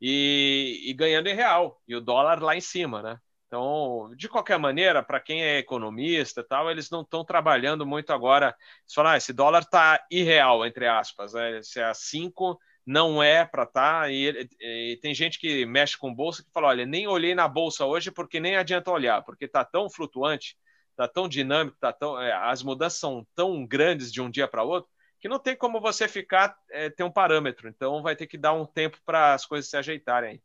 e, 0.00 0.80
e 0.84 0.92
ganhando 0.94 1.28
em 1.28 1.34
real 1.34 1.80
e 1.86 1.94
o 1.94 2.00
dólar 2.00 2.42
lá 2.42 2.56
em 2.56 2.60
cima, 2.60 3.02
né? 3.02 3.18
Então, 3.46 4.12
de 4.16 4.28
qualquer 4.28 4.58
maneira, 4.58 5.02
para 5.02 5.20
quem 5.20 5.42
é 5.42 5.58
economista 5.58 6.42
tal, 6.42 6.70
eles 6.70 6.90
não 6.90 7.02
estão 7.02 7.24
trabalhando 7.24 7.86
muito 7.86 8.12
agora. 8.12 8.56
Eles 8.82 8.94
falam, 8.94 9.12
ah, 9.12 9.16
esse 9.16 9.32
dólar 9.32 9.62
está 9.62 10.04
irreal, 10.10 10.64
entre 10.64 10.86
aspas. 10.86 11.34
Né? 11.34 11.60
Se 11.62 11.80
é 11.80 11.84
a 11.84 11.94
5, 11.94 12.58
não 12.86 13.22
é 13.22 13.44
para 13.44 13.64
estar. 13.64 14.02
Tá, 14.02 14.10
e, 14.10 14.48
e, 14.60 14.98
tem 15.00 15.14
gente 15.14 15.38
que 15.38 15.64
mexe 15.66 15.96
com 15.96 16.14
bolsa 16.14 16.42
que 16.42 16.50
fala: 16.52 16.68
olha, 16.68 16.86
nem 16.86 17.06
olhei 17.06 17.34
na 17.34 17.46
bolsa 17.48 17.84
hoje 17.84 18.10
porque 18.10 18.40
nem 18.40 18.56
adianta 18.56 18.90
olhar, 18.90 19.22
porque 19.22 19.44
está 19.44 19.64
tão 19.64 19.88
flutuante, 19.90 20.56
está 20.90 21.06
tão 21.06 21.28
dinâmico, 21.28 21.76
tá 21.80 21.92
tão, 21.92 22.20
é, 22.20 22.32
as 22.32 22.62
mudanças 22.62 22.98
são 22.98 23.26
tão 23.34 23.66
grandes 23.66 24.12
de 24.12 24.20
um 24.20 24.30
dia 24.30 24.48
para 24.48 24.62
outro 24.62 24.90
que 25.20 25.28
não 25.28 25.38
tem 25.38 25.54
como 25.54 25.80
você 25.80 26.08
ficar 26.08 26.56
é, 26.70 26.88
ter 26.88 27.04
um 27.04 27.10
parâmetro. 27.10 27.68
Então 27.68 28.02
vai 28.02 28.16
ter 28.16 28.26
que 28.26 28.38
dar 28.38 28.54
um 28.54 28.64
tempo 28.64 28.98
para 29.04 29.34
as 29.34 29.44
coisas 29.44 29.68
se 29.68 29.76
ajeitarem. 29.76 30.42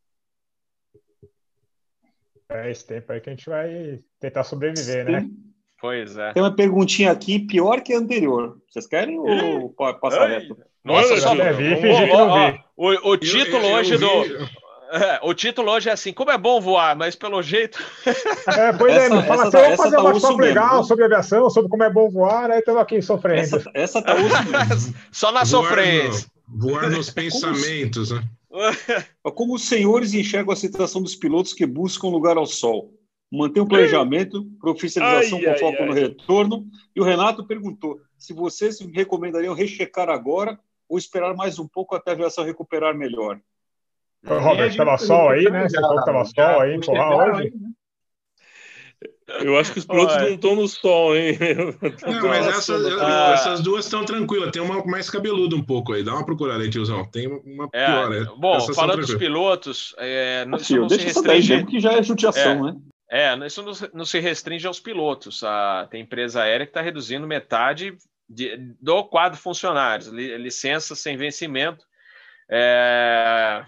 É 2.50 2.70
esse 2.70 2.86
tempo 2.86 3.12
aí 3.12 3.22
que 3.22 3.30
a 3.30 3.34
gente 3.34 3.50
vai 3.50 4.04
tentar 4.20 4.44
sobreviver, 4.44 5.06
Sim. 5.06 5.12
né? 5.12 5.30
Pois 5.80 6.18
é. 6.18 6.34
Tem 6.34 6.44
uma 6.44 6.56
perguntinha 6.56 7.12
aqui 7.12 7.40
pior 7.40 7.82
que 7.82 7.94
a 7.94 7.98
anterior. 7.98 8.62
Vocês 8.70 8.86
querem 8.86 9.18
ou 9.18 9.74
passa 10.00 10.26
reto? 10.26 10.58
Nossa, 10.86 11.20
só 11.20 11.34
vi, 11.34 11.76
fingi 11.82 12.06
que 12.06 12.14
não 12.16 12.52
vi. 12.52 12.60
O, 12.78 13.12
o 13.12 13.18
título 13.18 13.64
eu, 13.64 13.70
eu, 13.70 13.76
hoje 13.76 13.94
eu 13.96 14.00
do. 14.00 14.66
É, 14.92 15.20
o 15.24 15.34
título 15.34 15.72
hoje 15.72 15.90
é 15.90 15.94
assim, 15.94 16.14
como 16.14 16.30
é 16.30 16.38
bom 16.38 16.62
voar, 16.62 16.96
mas 16.96 17.16
pelo 17.16 17.42
jeito. 17.42 17.84
É, 18.48 18.72
pois 18.72 18.94
é, 18.94 19.08
essa, 19.08 19.16
é, 19.16 19.24
fala 19.24 19.44
assim, 19.44 19.58
vamos 19.58 19.78
fazer 19.78 19.96
tá 19.96 20.04
uma 20.04 20.22
papo 20.22 20.38
legal 20.38 20.84
sobre 20.84 21.06
aviação, 21.06 21.50
sobre 21.50 21.70
como 21.70 21.84
é 21.84 21.90
bom 21.90 22.10
voar, 22.10 22.52
aí 22.52 22.60
estamos 22.60 22.80
aqui 22.80 23.02
sofrendo. 23.02 23.42
Essa, 23.42 23.72
essa 23.74 24.02
tá 24.02 24.14
Só 25.12 25.32
na 25.32 25.44
voar 25.44 25.46
sofrência. 25.48 26.28
No, 26.48 26.70
voar 26.70 26.90
nos 26.92 27.10
pensamentos, 27.12 28.12
né? 28.12 28.24
Como 29.34 29.56
os 29.56 29.64
senhores 29.64 30.14
enxergam 30.14 30.54
a 30.54 30.56
situação 30.56 31.02
dos 31.02 31.16
pilotos 31.16 31.54
que 31.54 31.66
buscam 31.66 32.08
lugar 32.08 32.38
ao 32.38 32.46
sol? 32.46 32.94
Mantém 33.32 33.64
o 33.64 33.68
planejamento, 33.68 34.46
oficialização 34.64 35.42
com 35.42 35.58
foco 35.58 35.78
ai, 35.80 35.86
no 35.88 35.94
retorno. 35.94 36.66
E 36.96 37.02
o 37.02 37.04
Renato 37.04 37.46
perguntou 37.46 38.00
se 38.18 38.32
vocês 38.32 38.80
recomendariam 38.94 39.56
rechecar 39.56 40.10
agora 40.10 40.58
ou 40.88 40.98
esperar 40.98 41.36
mais 41.36 41.60
um 41.60 41.68
pouco 41.68 41.96
até 41.96 42.12
a 42.12 42.14
aviação 42.14 42.44
recuperar 42.44 42.96
melhor. 42.96 43.40
Ô, 44.28 44.40
Robert, 44.40 44.70
estava 44.70 44.98
sol 44.98 45.30
aí, 45.30 45.50
né? 45.50 45.68
Você 45.70 45.80
falou 45.80 45.96
que 45.96 46.02
estava 46.02 46.26
sol 46.26 46.62
aí, 46.62 46.76
empurrar 46.76 47.36
hoje. 47.36 47.54
Eu 49.28 49.58
acho 49.58 49.74
que 49.74 49.80
os 49.80 49.86
pilotos 49.86 50.16
não 50.18 50.30
estão 50.30 50.56
no 50.56 50.68
sol, 50.68 51.16
hein? 51.16 51.36
Não, 52.06 52.28
mas 52.28 52.48
essas, 52.48 52.86
ah. 53.02 53.32
essas 53.34 53.62
duas 53.62 53.86
estão 53.86 54.06
tranquilas. 54.06 54.52
Tem 54.52 54.62
uma 54.62 54.86
mais 54.86 55.10
cabeluda 55.10 55.56
um 55.56 55.64
pouco 55.64 55.94
aí. 55.94 56.04
Dá 56.04 56.14
uma 56.14 56.26
procurada 56.26 56.64
aí, 56.64 56.70
tiozão. 56.70 57.04
Tem 57.06 57.28
uma 57.28 57.68
é, 57.74 57.86
pior. 57.86 58.14
É. 58.14 58.26
Bom, 58.38 58.56
essas 58.56 58.76
falando 58.76 59.02
dos 59.02 59.16
pilotos, 59.16 59.96
é, 59.98 60.46
não, 60.46 60.60
isso 60.60 60.78
não 60.78 60.90
se 60.90 60.98
restringe... 60.98 61.66
que 61.66 61.80
já 61.80 61.94
é 61.94 62.04
judiação, 62.04 62.52
é, 62.52 62.72
né? 62.72 62.78
É, 63.10 63.48
isso 63.48 63.64
não, 63.64 63.74
não, 63.94 64.06
se 64.06 64.20
restringe 64.20 64.68
aos 64.68 64.80
pilotos. 64.80 65.44
A, 65.44 65.88
tem 65.90 66.02
empresa 66.02 66.44
aérea 66.44 66.66
que 66.66 66.70
está 66.72 66.82
reduzindo 66.82 67.26
metade 67.26 67.98
de, 68.28 68.58
do 68.82 69.04
quadro 69.06 69.38
funcionários, 69.40 70.08
li, 70.08 70.38
licença 70.38 70.96
sem 70.96 71.18
vencimento. 71.18 71.86
É, 72.50 73.66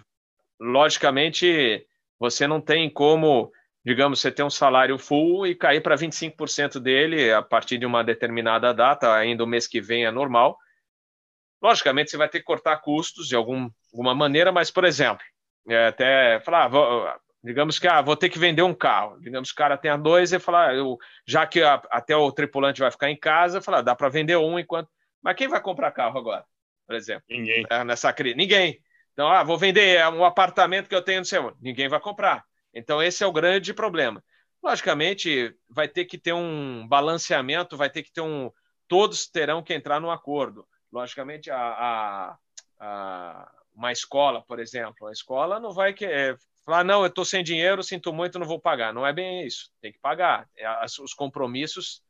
logicamente, 0.59 1.85
você 2.19 2.47
não 2.47 2.61
tem 2.61 2.89
como 2.89 3.51
digamos, 3.87 4.19
você 4.19 4.29
tem 4.29 4.43
um 4.43 4.49
salário 4.49 4.97
full 4.97 5.47
e 5.47 5.55
cair 5.55 5.79
para 5.79 5.95
25% 5.95 6.77
dele 6.77 7.31
a 7.31 7.41
partir 7.41 7.77
de 7.77 7.85
uma 7.85 8.03
determinada 8.03 8.73
data, 8.73 9.13
ainda 9.15 9.45
o 9.45 9.47
mês 9.47 9.65
que 9.65 9.79
vem 9.79 10.03
é 10.03 10.11
normal. 10.11 10.57
Logicamente, 11.61 12.11
você 12.11 12.17
vai 12.17 12.27
ter 12.27 12.39
que 12.39 12.45
cortar 12.45 12.75
custos 12.81 13.29
de 13.29 13.35
algum, 13.37 13.69
alguma 13.93 14.13
maneira, 14.13 14.51
mas, 14.51 14.69
por 14.69 14.83
exemplo, 14.83 15.23
é, 15.69 15.87
até 15.87 16.37
falar, 16.41 16.69
ah, 16.69 17.17
digamos 17.43 17.79
que 17.79 17.88
ah, 17.88 18.01
vou 18.01 18.15
ter 18.15 18.29
que 18.29 18.39
vender 18.39 18.61
um 18.61 18.73
carro. 18.73 19.19
Digamos 19.19 19.49
que 19.49 19.53
o 19.53 19.57
cara 19.57 19.77
tenha 19.77 19.97
dois 19.97 20.33
e 20.33 20.39
falar, 20.39 20.69
ah, 20.69 20.75
eu, 20.75 20.97
já 21.25 21.45
que 21.45 21.61
a, 21.61 21.75
até 21.89 22.15
o 22.15 22.31
tripulante 22.31 22.81
vai 22.81 22.91
ficar 22.91 23.09
em 23.09 23.17
casa, 23.17 23.61
falar, 23.61 23.81
dá 23.81 23.95
para 23.95 24.09
vender 24.09 24.38
um 24.38 24.57
enquanto. 24.59 24.89
Mas 25.21 25.35
quem 25.35 25.47
vai 25.47 25.61
comprar 25.61 25.91
carro 25.91 26.17
agora, 26.17 26.45
por 26.85 26.95
exemplo? 26.95 27.23
Ninguém. 27.29 27.65
É, 27.69 27.83
nessa 27.83 28.11
crise. 28.13 28.35
Ninguém. 28.35 28.79
Então, 29.13 29.27
ah, 29.29 29.43
vou 29.43 29.57
vender 29.57 30.05
um 30.09 30.23
apartamento 30.23 30.88
que 30.88 30.95
eu 30.95 31.01
tenho 31.01 31.19
no 31.19 31.25
seu. 31.25 31.55
Ninguém 31.59 31.88
vai 31.88 31.99
comprar. 31.99 32.43
Então, 32.73 33.01
esse 33.01 33.23
é 33.23 33.27
o 33.27 33.31
grande 33.31 33.73
problema. 33.73 34.23
Logicamente, 34.63 35.55
vai 35.69 35.88
ter 35.88 36.05
que 36.05 36.17
ter 36.17 36.33
um 36.33 36.88
balanceamento, 36.88 37.77
vai 37.77 37.89
ter 37.89 38.03
que 38.03 38.11
ter 38.11 38.21
um. 38.21 38.51
Todos 38.88 39.27
terão 39.27 39.63
que 39.63 39.73
entrar 39.73 39.99
no 39.99 40.11
acordo. 40.11 40.67
Logicamente, 40.91 41.49
a, 41.49 41.57
a, 41.57 42.38
a 42.79 43.51
uma 43.73 43.91
escola, 43.91 44.43
por 44.43 44.59
exemplo, 44.59 45.07
a 45.07 45.11
escola 45.11 45.59
não 45.59 45.71
vai 45.71 45.93
querer 45.93 46.33
é, 46.33 46.38
falar, 46.68 46.84
não, 46.84 47.01
eu 47.01 47.07
estou 47.07 47.24
sem 47.24 47.41
dinheiro, 47.41 47.82
sinto 47.82 48.11
muito, 48.11 48.38
não 48.38 48.45
vou 48.45 48.59
pagar. 48.59 48.93
Não 48.93 49.07
é 49.07 49.13
bem 49.13 49.47
isso, 49.47 49.72
tem 49.82 49.91
que 49.91 49.99
pagar. 49.99 50.49
É, 50.55 50.65
as, 50.65 50.99
os 50.99 51.13
compromissos 51.13 52.03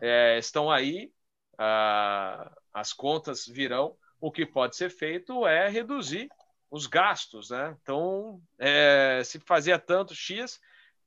é, 0.00 0.38
estão 0.38 0.70
aí, 0.70 1.10
a, 1.56 2.54
as 2.72 2.92
contas 2.92 3.46
virão. 3.46 3.96
O 4.20 4.30
que 4.30 4.44
pode 4.44 4.76
ser 4.76 4.90
feito 4.90 5.46
é 5.46 5.68
reduzir 5.70 6.28
os 6.70 6.86
gastos, 6.86 7.48
né? 7.48 7.74
Então, 7.80 8.42
é, 8.58 9.22
se 9.24 9.40
fazia 9.40 9.78
tanto 9.78 10.14
X, 10.14 10.60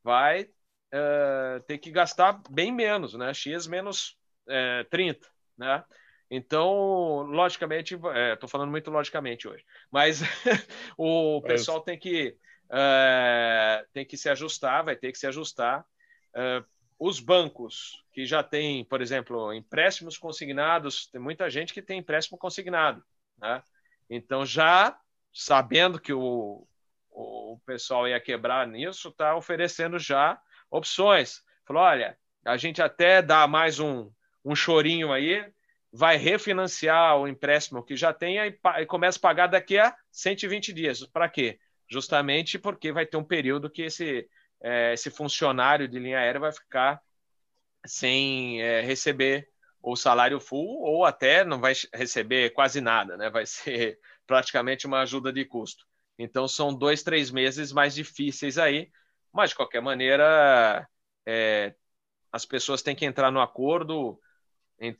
vai 0.03 0.49
é, 0.91 1.61
ter 1.67 1.77
que 1.77 1.91
gastar 1.91 2.41
bem 2.49 2.71
menos, 2.71 3.13
né? 3.13 3.31
X 3.31 3.67
menos 3.67 4.17
é, 4.47 4.83
30, 4.85 5.27
né? 5.55 5.83
Então, 6.31 7.21
logicamente, 7.23 7.93
estou 7.93 8.11
é, 8.11 8.47
falando 8.47 8.71
muito 8.71 8.89
logicamente 8.89 9.47
hoje, 9.47 9.63
mas 9.91 10.21
o 10.97 11.41
pessoal 11.43 11.79
tem 11.79 11.97
que 11.97 12.35
é, 12.69 13.85
tem 13.93 14.05
que 14.05 14.17
se 14.17 14.29
ajustar, 14.29 14.83
vai 14.83 14.95
ter 14.95 15.11
que 15.11 15.17
se 15.17 15.27
ajustar. 15.27 15.85
É, 16.35 16.63
os 16.99 17.19
bancos 17.19 18.03
que 18.11 18.25
já 18.25 18.41
têm, 18.41 18.83
por 18.83 19.01
exemplo, 19.01 19.53
empréstimos 19.53 20.17
consignados, 20.17 21.07
tem 21.07 21.21
muita 21.21 21.49
gente 21.49 21.73
que 21.73 21.81
tem 21.81 21.99
empréstimo 21.99 22.37
consignado, 22.37 23.03
né? 23.37 23.61
Então 24.09 24.45
já 24.45 24.99
sabendo 25.33 25.99
que 25.99 26.11
o, 26.11 26.67
o 27.11 27.59
pessoal 27.65 28.07
ia 28.07 28.19
quebrar 28.19 28.67
nisso, 28.67 29.09
está 29.09 29.35
oferecendo 29.35 29.99
já 29.99 30.41
opções. 30.69 31.43
Falou: 31.65 31.83
olha, 31.83 32.17
a 32.45 32.57
gente 32.57 32.81
até 32.81 33.21
dá 33.21 33.47
mais 33.47 33.79
um, 33.79 34.11
um 34.43 34.55
chorinho 34.55 35.11
aí, 35.11 35.45
vai 35.91 36.17
refinanciar 36.17 37.17
o 37.17 37.27
empréstimo 37.27 37.83
que 37.83 37.95
já 37.95 38.13
tem 38.13 38.37
e, 38.37 38.59
e 38.79 38.85
começa 38.85 39.17
a 39.17 39.21
pagar 39.21 39.47
daqui 39.47 39.77
a 39.77 39.95
120 40.11 40.73
dias. 40.73 41.05
Para 41.05 41.29
quê? 41.29 41.59
Justamente 41.89 42.59
porque 42.59 42.91
vai 42.91 43.05
ter 43.05 43.17
um 43.17 43.23
período 43.23 43.69
que 43.69 43.83
esse, 43.83 44.29
é, 44.61 44.93
esse 44.93 45.09
funcionário 45.09 45.87
de 45.87 45.99
linha 45.99 46.19
aérea 46.19 46.39
vai 46.39 46.51
ficar 46.51 47.01
sem 47.85 48.61
é, 48.61 48.81
receber 48.81 49.49
o 49.81 49.95
salário 49.95 50.39
full 50.39 50.81
ou 50.81 51.05
até 51.05 51.45
não 51.45 51.59
vai 51.59 51.73
receber 51.93 52.51
quase 52.51 52.81
nada, 52.81 53.15
né? 53.17 53.29
Vai 53.29 53.45
ser 53.47 53.99
praticamente 54.25 54.85
uma 54.85 55.01
ajuda 55.01 55.31
de 55.31 55.45
custo. 55.45 55.85
Então, 56.19 56.47
são 56.47 56.73
dois, 56.73 57.03
três 57.03 57.29
meses 57.31 57.71
mais 57.71 57.93
difíceis 57.93 58.57
aí, 58.57 58.91
mas 59.31 59.51
de 59.51 59.55
qualquer 59.55 59.81
maneira, 59.81 60.87
é, 61.25 61.75
as 62.31 62.45
pessoas 62.45 62.81
têm 62.81 62.95
que 62.95 63.05
entrar 63.05 63.31
no 63.31 63.41
acordo. 63.41 64.19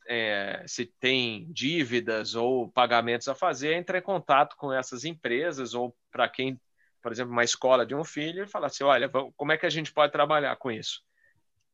É, 0.07 0.63
se 0.67 0.87
tem 0.99 1.51
dívidas 1.51 2.33
ou 2.33 2.67
pagamentos 2.71 3.27
a 3.27 3.35
fazer, 3.35 3.73
entre 3.73 3.99
em 3.99 4.01
contato 4.01 4.55
com 4.57 4.73
essas 4.73 5.05
empresas 5.05 5.75
ou 5.75 5.95
para 6.11 6.27
quem, 6.27 6.59
por 7.01 7.11
exemplo, 7.11 7.31
uma 7.31 7.43
escola 7.43 7.85
de 7.85 7.95
um 7.95 8.03
filho 8.03 8.43
e 8.43 8.47
falar 8.47 8.67
assim: 8.67 8.83
olha, 8.83 9.09
como 9.35 9.51
é 9.51 9.57
que 9.57 9.65
a 9.65 9.69
gente 9.69 9.91
pode 9.91 10.11
trabalhar 10.11 10.55
com 10.55 10.71
isso? 10.71 11.01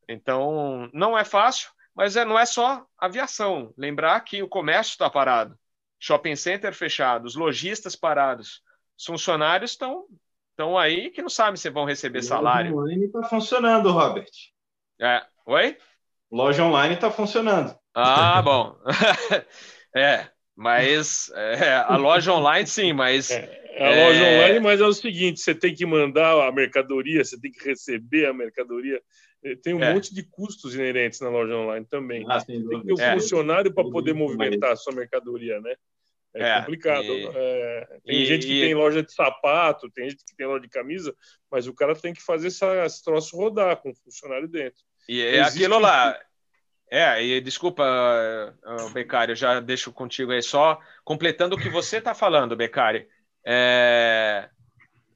Então, 0.07 0.89
não 0.93 1.17
é 1.17 1.23
fácil, 1.23 1.69
mas 1.95 2.15
é, 2.15 2.25
não 2.25 2.37
é 2.37 2.45
só 2.45 2.85
aviação. 2.97 3.73
Lembrar 3.77 4.19
que 4.21 4.43
o 4.43 4.49
comércio 4.49 4.91
está 4.91 5.09
parado 5.09 5.57
shopping 6.03 6.35
center 6.35 6.73
fechados, 6.73 7.33
lojistas 7.33 7.95
parados, 7.95 8.61
os 8.97 9.05
funcionários 9.05 9.71
estão 9.71 10.05
estão 10.49 10.77
aí 10.77 11.09
que 11.09 11.21
não 11.21 11.29
sabem 11.29 11.55
se 11.55 11.69
vão 11.69 11.85
receber 11.85 12.21
salário. 12.21 12.75
Loja 12.75 12.83
online 12.83 13.05
está 13.05 13.23
funcionando, 13.23 13.91
Robert. 13.91 14.29
É. 14.99 15.23
Oi? 15.45 15.77
Loja 16.29 16.63
online 16.63 16.95
está 16.95 17.09
funcionando. 17.09 17.73
Ah, 17.95 18.41
bom. 18.43 18.75
é, 19.95 20.27
mas 20.55 21.31
é, 21.33 21.75
a 21.75 21.95
loja 21.95 22.33
online 22.33 22.67
sim, 22.67 22.91
mas. 22.91 23.31
É, 23.31 23.62
é 23.75 23.85
a 23.85 24.07
loja 24.07 24.25
é 24.25 24.37
online, 24.37 24.59
mas 24.59 24.81
é 24.81 24.85
o 24.85 24.93
seguinte: 24.93 25.39
você 25.39 25.55
tem 25.55 25.73
que 25.73 25.85
mandar 25.85 26.47
a 26.47 26.51
mercadoria, 26.51 27.23
você 27.23 27.39
tem 27.39 27.51
que 27.51 27.63
receber 27.67 28.27
a 28.27 28.33
mercadoria. 28.33 29.01
É, 29.43 29.55
tem 29.55 29.73
um 29.73 29.83
é. 29.83 29.93
monte 29.93 30.13
de 30.13 30.23
custos 30.23 30.75
inerentes 30.75 31.19
na 31.19 31.29
loja 31.29 31.55
online 31.55 31.85
também. 31.89 32.25
Ah, 32.29 32.43
tem 32.43 32.61
que 32.61 32.83
ter 32.83 32.93
um 32.93 32.99
é. 32.99 33.13
funcionário 33.13 33.73
para 33.73 33.89
poder 33.89 34.13
movimentar 34.13 34.71
a 34.71 34.75
sua 34.75 34.93
mercadoria, 34.93 35.59
né? 35.59 35.75
É, 36.35 36.49
é 36.49 36.59
complicado. 36.59 37.05
E... 37.05 37.29
É, 37.33 37.99
tem 38.05 38.21
e... 38.21 38.25
gente 38.25 38.47
que 38.47 38.61
tem 38.61 38.73
loja 38.73 39.03
de 39.03 39.11
sapato, 39.13 39.89
tem 39.91 40.09
gente 40.09 40.23
que 40.25 40.35
tem 40.35 40.47
loja 40.47 40.61
de 40.61 40.69
camisa, 40.69 41.15
mas 41.51 41.67
o 41.67 41.73
cara 41.73 41.95
tem 41.95 42.13
que 42.13 42.21
fazer 42.21 42.47
essa, 42.47 42.85
esse 42.85 43.03
troço 43.03 43.35
rodar 43.35 43.77
com 43.77 43.91
o 43.91 43.95
funcionário 43.95 44.47
dentro. 44.47 44.79
E 45.09 45.21
é 45.21 45.39
Existe 45.39 45.59
aquilo 45.59 45.79
lá. 45.79 46.17
É, 46.89 47.23
e 47.23 47.41
desculpa, 47.41 47.83
uh, 47.83 48.89
Becari, 48.91 49.31
eu 49.31 49.35
já 49.35 49.59
deixo 49.59 49.91
contigo 49.91 50.31
aí 50.31 50.43
só, 50.43 50.79
completando 51.03 51.55
o 51.55 51.59
que 51.59 51.67
você 51.67 51.97
está 51.97 52.13
falando, 52.13 52.55
Becari. 52.55 53.07
É, 53.45 54.49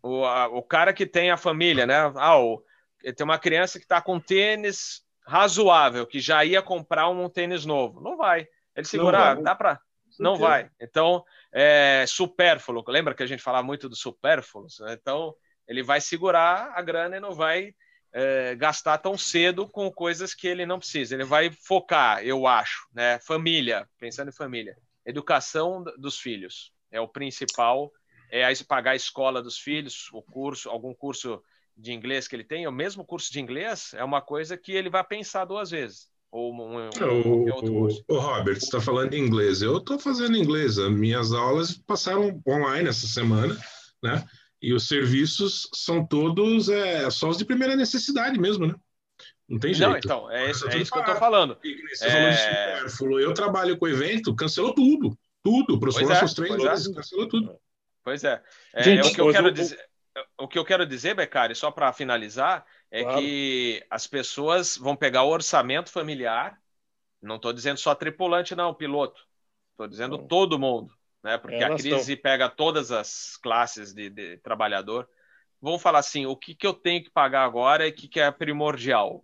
o, 0.01 0.23
a, 0.25 0.47
o 0.47 0.61
cara 0.61 0.93
que 0.93 1.05
tem 1.05 1.31
a 1.31 1.37
família, 1.37 1.85
né? 1.85 2.11
Ah, 2.15 2.39
o, 2.39 2.63
tem 3.01 3.23
uma 3.23 3.39
criança 3.39 3.79
que 3.79 3.85
está 3.85 4.01
com 4.01 4.19
tênis 4.19 5.01
razoável, 5.25 6.05
que 6.05 6.19
já 6.19 6.43
ia 6.43 6.61
comprar 6.61 7.09
um 7.09 7.29
tênis 7.29 7.65
novo. 7.65 8.01
Não 8.01 8.17
vai. 8.17 8.47
Ele 8.75 8.85
segurar, 8.85 9.41
dá 9.41 9.55
para 9.55 9.79
não 10.19 10.37
vai. 10.37 10.69
Então, 10.79 11.23
é 11.51 12.05
supérfluo. 12.07 12.83
Lembra 12.87 13.13
que 13.13 13.23
a 13.23 13.27
gente 13.27 13.43
falava 13.43 13.65
muito 13.65 13.87
do 13.89 13.95
supérfluo? 13.95 14.67
Então, 14.89 15.35
ele 15.67 15.83
vai 15.83 16.01
segurar 16.01 16.71
a 16.75 16.81
grana 16.81 17.17
e 17.17 17.19
não 17.19 17.33
vai 17.33 17.73
é, 18.13 18.55
gastar 18.55 18.97
tão 18.97 19.17
cedo 19.17 19.67
com 19.67 19.91
coisas 19.91 20.33
que 20.33 20.47
ele 20.47 20.65
não 20.65 20.79
precisa. 20.79 21.15
Ele 21.15 21.23
vai 21.23 21.51
focar, 21.51 22.23
eu 22.23 22.47
acho, 22.47 22.87
né? 22.93 23.19
Família, 23.19 23.87
pensando 23.99 24.29
em 24.29 24.35
família. 24.35 24.77
Educação 25.05 25.83
dos 25.97 26.19
filhos 26.19 26.71
é 26.91 26.99
o 26.99 27.07
principal. 27.07 27.91
É 28.29 28.51
pagar 28.67 28.91
a 28.91 28.95
escola 28.95 29.41
dos 29.41 29.57
filhos, 29.57 30.09
o 30.11 30.21
curso, 30.21 30.69
algum 30.69 30.93
curso 30.93 31.41
de 31.77 31.93
inglês 31.93 32.27
que 32.27 32.35
ele 32.35 32.43
tem, 32.43 32.67
o 32.67 32.71
mesmo 32.71 33.05
curso 33.05 33.31
de 33.31 33.39
inglês 33.39 33.93
é 33.93 34.03
uma 34.03 34.21
coisa 34.21 34.57
que 34.57 34.71
ele 34.71 34.89
vai 34.89 35.03
pensar 35.03 35.45
duas 35.45 35.69
vezes. 35.69 36.09
Ou 36.31 36.53
um, 36.53 36.57
um, 36.57 36.89
o, 36.89 37.53
outro 37.53 37.73
curso. 37.73 38.03
O, 38.07 38.15
o 38.15 38.19
Robert, 38.19 38.59
você 38.59 38.65
está 38.65 38.81
falando 38.81 39.13
em 39.13 39.25
inglês. 39.25 39.61
Eu 39.61 39.77
estou 39.77 39.97
fazendo 39.97 40.35
inglês. 40.35 40.77
As 40.77 40.91
minhas 40.91 41.31
aulas 41.31 41.77
passaram 41.77 42.41
online 42.45 42.89
essa 42.89 43.07
semana, 43.07 43.57
né? 44.03 44.25
E 44.61 44.73
os 44.73 44.87
serviços 44.87 45.69
são 45.73 46.05
todos 46.05 46.67
é, 46.67 47.09
só 47.09 47.29
os 47.29 47.37
de 47.37 47.45
primeira 47.45 47.75
necessidade 47.75 48.39
mesmo, 48.39 48.67
né? 48.67 48.75
Não 49.47 49.59
tem 49.59 49.73
jeito. 49.73 49.89
Não, 49.89 49.97
então, 49.97 50.31
é 50.31 50.51
isso, 50.51 50.67
é 50.67 50.77
isso 50.77 50.91
que 50.91 50.97
eu 50.97 51.01
estou 51.01 51.15
falando. 51.15 51.57
É... 52.01 52.83
eu 53.21 53.33
trabalho 53.33 53.77
com 53.77 53.87
evento, 53.87 54.35
cancelou 54.35 54.73
tudo. 54.73 55.17
Tudo. 55.41 55.79
Para 55.79 55.89
os 55.89 55.95
próximos 55.95 56.31
é, 56.31 56.35
três 56.35 56.57
meses, 56.57 56.89
é. 56.89 56.93
cancelou 56.93 57.27
tudo. 57.29 57.57
Pois 58.07 58.23
é. 58.23 58.41
é 58.73 58.83
Gente, 58.83 59.07
é 59.07 59.11
o 59.11 59.13
que 59.13 59.21
eu 59.21 59.31
quero 59.31 59.51
dizer. 59.51 59.89
O 60.37 60.47
que 60.47 60.57
eu 60.57 60.65
quero 60.65 60.85
dizer, 60.85 61.13
Becari, 61.13 61.53
só 61.53 61.69
para 61.69 61.93
finalizar, 61.93 62.65
é 62.89 63.03
claro. 63.03 63.19
que 63.19 63.85
as 63.89 64.07
pessoas 64.07 64.77
vão 64.77 64.95
pegar 64.95 65.23
o 65.23 65.29
orçamento 65.29 65.91
familiar. 65.91 66.59
Não 67.21 67.35
estou 67.35 67.53
dizendo 67.53 67.79
só 67.79 67.93
tripulante, 67.93 68.55
não, 68.55 68.73
piloto. 68.73 69.21
Estou 69.71 69.87
dizendo 69.87 70.17
não. 70.17 70.27
todo 70.27 70.57
mundo 70.57 70.97
né? 71.27 71.37
Porque 71.37 71.63
a 71.63 71.75
crise 71.75 72.13
estão... 72.13 72.17
pega 72.21 72.49
todas 72.49 72.89
as 72.89 73.35
classes 73.37 73.93
de, 73.93 74.09
de, 74.09 74.37
trabalhador. 74.37 75.09
Vamos 75.61 75.81
falar 75.81 75.99
assim, 75.99 76.25
o 76.25 76.37
que, 76.37 76.55
que 76.55 76.65
eu 76.65 76.73
tenho 76.73 77.03
que 77.03 77.09
pagar 77.09 77.43
agora 77.43 77.85
e 77.85 77.89
o 77.89 77.93
que, 77.93 78.07
que 78.07 78.19
é 78.19 78.31
primordial? 78.31 79.23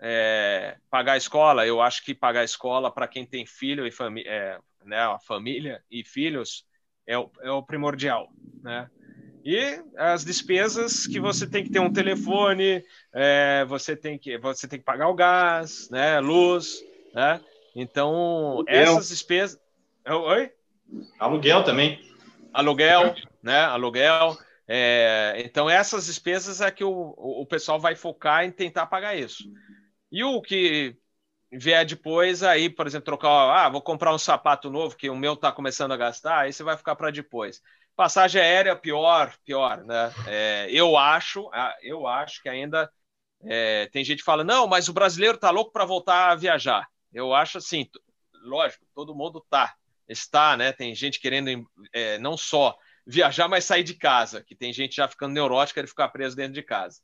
É, 0.00 0.78
pagar 0.88 1.12
a 1.12 1.16
escola, 1.18 1.66
eu 1.66 1.82
acho 1.82 2.02
que 2.02 2.14
pagar 2.14 2.40
a 2.40 2.44
escola 2.44 2.90
para 2.90 3.06
quem 3.06 3.26
tem 3.26 3.44
filho 3.44 3.86
e 3.86 3.90
família, 3.90 4.30
é, 4.30 4.58
né, 4.84 4.98
a 4.98 5.18
família 5.18 5.84
e 5.90 6.02
filhos 6.02 6.64
é 7.06 7.18
o, 7.18 7.30
é 7.42 7.50
o 7.50 7.62
primordial, 7.62 8.28
né? 8.62 8.88
E 9.44 9.82
as 9.98 10.24
despesas 10.24 11.06
que 11.06 11.20
você 11.20 11.46
tem 11.46 11.62
que 11.62 11.70
ter 11.70 11.78
um 11.78 11.92
telefone, 11.92 12.82
é, 13.12 13.64
você 13.66 13.94
tem 13.94 14.18
que 14.18 14.38
você 14.38 14.66
tem 14.66 14.78
que 14.78 14.84
pagar 14.84 15.08
o 15.08 15.14
gás, 15.14 15.90
né, 15.90 16.18
luz, 16.18 16.82
né? 17.12 17.40
Então 17.76 18.64
essas 18.66 19.10
despesas, 19.10 19.60
oi? 20.08 20.50
Aluguel 21.18 21.62
também. 21.62 22.00
Aluguel, 22.52 23.14
né? 23.42 23.60
Aluguel. 23.60 24.36
É, 24.66 25.42
então, 25.44 25.68
essas 25.68 26.06
despesas 26.06 26.60
é 26.60 26.70
que 26.70 26.84
o, 26.84 27.14
o 27.16 27.44
pessoal 27.46 27.78
vai 27.78 27.94
focar 27.94 28.44
em 28.44 28.50
tentar 28.50 28.86
pagar 28.86 29.14
isso. 29.14 29.44
E 30.10 30.24
o 30.24 30.40
que 30.40 30.96
vier 31.58 31.84
depois, 31.84 32.42
aí, 32.42 32.68
por 32.68 32.86
exemplo, 32.86 33.04
trocar, 33.04 33.28
ah, 33.28 33.68
vou 33.68 33.82
comprar 33.82 34.14
um 34.14 34.18
sapato 34.18 34.70
novo, 34.70 34.96
que 34.96 35.10
o 35.10 35.16
meu 35.16 35.34
está 35.34 35.52
começando 35.52 35.92
a 35.92 35.96
gastar, 35.96 36.40
aí 36.40 36.52
você 36.52 36.62
vai 36.62 36.76
ficar 36.76 36.96
para 36.96 37.10
depois. 37.10 37.60
Passagem 37.96 38.40
aérea, 38.40 38.74
pior, 38.74 39.34
pior, 39.44 39.84
né? 39.84 40.12
É, 40.26 40.66
eu 40.70 40.96
acho, 40.96 41.48
eu 41.82 42.06
acho 42.06 42.42
que 42.42 42.48
ainda 42.48 42.90
é, 43.44 43.86
tem 43.92 44.04
gente 44.04 44.18
que 44.18 44.24
fala, 44.24 44.42
não, 44.42 44.66
mas 44.66 44.88
o 44.88 44.92
brasileiro 44.92 45.38
tá 45.38 45.50
louco 45.50 45.72
para 45.72 45.84
voltar 45.84 46.30
a 46.30 46.34
viajar. 46.34 46.88
Eu 47.12 47.34
acho 47.34 47.58
assim, 47.58 47.88
lógico, 48.42 48.84
todo 48.94 49.14
mundo 49.14 49.44
tá 49.48 49.74
está, 50.08 50.56
né? 50.56 50.72
Tem 50.72 50.94
gente 50.94 51.20
querendo 51.20 51.66
é, 51.92 52.18
não 52.18 52.36
só 52.36 52.76
viajar, 53.06 53.48
mas 53.48 53.64
sair 53.64 53.82
de 53.82 53.94
casa, 53.94 54.42
que 54.42 54.54
tem 54.54 54.72
gente 54.72 54.96
já 54.96 55.08
ficando 55.08 55.32
neurótica 55.32 55.82
de 55.82 55.88
ficar 55.88 56.08
preso 56.08 56.36
dentro 56.36 56.52
de 56.52 56.62
casa. 56.62 57.00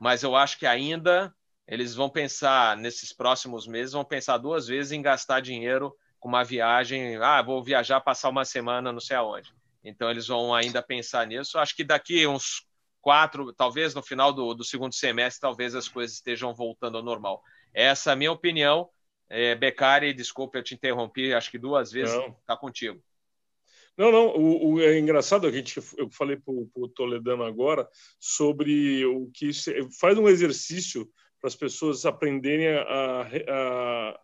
Mas 0.00 0.22
eu 0.22 0.36
acho 0.36 0.58
que 0.58 0.66
ainda 0.66 1.34
eles 1.68 1.94
vão 1.94 2.08
pensar, 2.08 2.78
nesses 2.78 3.12
próximos 3.12 3.66
meses, 3.66 3.92
vão 3.92 4.04
pensar 4.04 4.38
duas 4.38 4.66
vezes 4.66 4.90
em 4.90 5.02
gastar 5.02 5.40
dinheiro 5.40 5.94
com 6.18 6.26
uma 6.26 6.42
viagem. 6.42 7.16
Ah, 7.16 7.42
vou 7.42 7.62
viajar, 7.62 8.00
passar 8.00 8.30
uma 8.30 8.46
semana 8.46 8.90
não 8.90 9.00
sei 9.00 9.16
aonde. 9.16 9.52
Então 9.84 10.10
eles 10.10 10.26
vão 10.26 10.54
ainda 10.54 10.82
pensar 10.82 11.26
nisso. 11.26 11.58
Acho 11.58 11.76
que 11.76 11.84
daqui 11.84 12.26
uns 12.26 12.66
quatro, 13.02 13.52
talvez 13.52 13.94
no 13.94 14.02
final 14.02 14.32
do, 14.32 14.54
do 14.54 14.64
segundo 14.64 14.94
semestre, 14.94 15.42
talvez 15.42 15.74
as 15.74 15.88
coisas 15.88 16.16
estejam 16.16 16.54
voltando 16.54 16.96
ao 16.96 17.04
normal. 17.04 17.42
Essa 17.74 18.10
é 18.10 18.12
a 18.14 18.16
minha 18.16 18.32
opinião. 18.32 18.88
É, 19.28 19.54
Becari, 19.54 20.14
desculpa, 20.14 20.56
eu 20.56 20.62
te 20.62 20.74
interrompi, 20.74 21.34
acho 21.34 21.50
que 21.50 21.58
duas 21.58 21.92
vezes. 21.92 22.14
Está 22.40 22.56
contigo. 22.56 22.98
Não, 23.94 24.10
não. 24.10 24.28
O, 24.28 24.72
o, 24.72 24.80
é 24.80 24.98
engraçado 24.98 25.46
a 25.46 25.50
gente, 25.50 25.78
eu 25.98 26.08
falei 26.10 26.36
para 26.36 26.54
o 26.54 26.88
Toledano 26.88 27.44
agora 27.44 27.86
sobre 28.18 29.04
o 29.04 29.30
que 29.34 29.50
faz 30.00 30.16
um 30.16 30.28
exercício 30.28 31.06
para 31.40 31.48
as 31.48 31.56
pessoas 31.56 32.04
aprenderem 32.04 32.68
a, 32.68 33.22
a, 33.48 34.20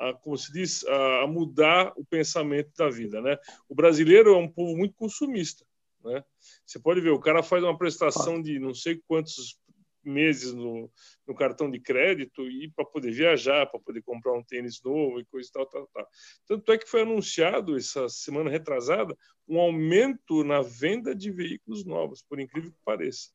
a, 0.00 0.14
como 0.14 0.36
se 0.36 0.52
diz, 0.52 0.84
a, 0.84 1.26
mudar 1.26 1.92
o 1.96 2.04
pensamento 2.04 2.70
da 2.76 2.88
vida, 2.88 3.20
né? 3.20 3.38
O 3.68 3.74
brasileiro 3.74 4.34
é 4.34 4.38
um 4.38 4.50
povo 4.50 4.76
muito 4.76 4.94
consumista, 4.94 5.64
né? 6.02 6.24
Você 6.64 6.78
pode 6.78 7.00
ver, 7.00 7.10
o 7.10 7.20
cara 7.20 7.42
faz 7.42 7.62
uma 7.62 7.76
prestação 7.76 8.40
de 8.40 8.58
não 8.58 8.74
sei 8.74 9.00
quantos 9.06 9.58
meses 10.04 10.52
no, 10.52 10.90
no 11.26 11.34
cartão 11.34 11.70
de 11.70 11.80
crédito 11.80 12.46
e 12.48 12.70
para 12.70 12.84
poder 12.84 13.10
viajar, 13.10 13.66
para 13.66 13.80
poder 13.80 14.02
comprar 14.02 14.34
um 14.34 14.42
tênis 14.42 14.80
novo 14.82 15.18
e 15.18 15.24
coisa 15.24 15.48
e 15.48 15.52
tal, 15.52 15.66
tal, 15.66 15.88
tal. 15.92 16.08
Tanto 16.46 16.72
é 16.72 16.78
que 16.78 16.88
foi 16.88 17.02
anunciado 17.02 17.76
essa 17.76 18.08
semana 18.08 18.50
retrasada 18.50 19.16
um 19.48 19.58
aumento 19.58 20.44
na 20.44 20.62
venda 20.62 21.14
de 21.14 21.30
veículos 21.30 21.84
novos, 21.84 22.22
por 22.22 22.38
incrível 22.38 22.70
que 22.70 22.84
pareça. 22.84 23.30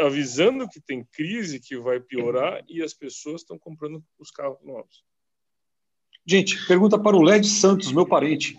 Avisando 0.00 0.68
que 0.68 0.80
tem 0.80 1.04
crise 1.12 1.58
que 1.58 1.76
vai 1.76 1.98
piorar 1.98 2.62
e 2.68 2.82
as 2.82 2.94
pessoas 2.94 3.40
estão 3.40 3.58
comprando 3.58 4.02
os 4.18 4.30
carros 4.30 4.58
novos. 4.64 5.04
Gente, 6.24 6.66
pergunta 6.66 6.98
para 6.98 7.16
o 7.16 7.22
Led 7.22 7.46
Santos, 7.46 7.92
meu 7.92 8.06
parente. 8.06 8.58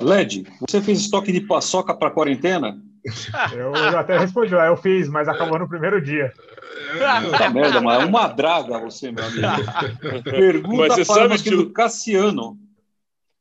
Led, 0.00 0.44
você 0.60 0.80
fez 0.80 1.00
estoque 1.00 1.32
de 1.32 1.40
paçoca 1.40 1.94
para 1.94 2.10
quarentena? 2.10 2.80
Eu, 3.52 3.72
eu 3.72 3.98
até 3.98 4.18
respondi, 4.18 4.52
eu 4.52 4.76
fiz, 4.76 5.08
mas 5.08 5.28
acabou 5.28 5.58
no 5.58 5.68
primeiro 5.68 6.02
dia. 6.02 6.32
Puta 7.22 7.48
merda, 7.48 7.80
mas 7.80 8.02
é 8.02 8.04
uma 8.04 8.26
draga 8.26 8.78
você, 8.78 9.10
meu 9.10 9.24
amigo. 9.24 9.46
Pergunta 10.24 10.76
mas 10.76 10.94
você 10.94 11.04
para 11.04 11.38
sabe 11.38 11.42
que... 11.42 11.70
Cassiano. 11.72 12.58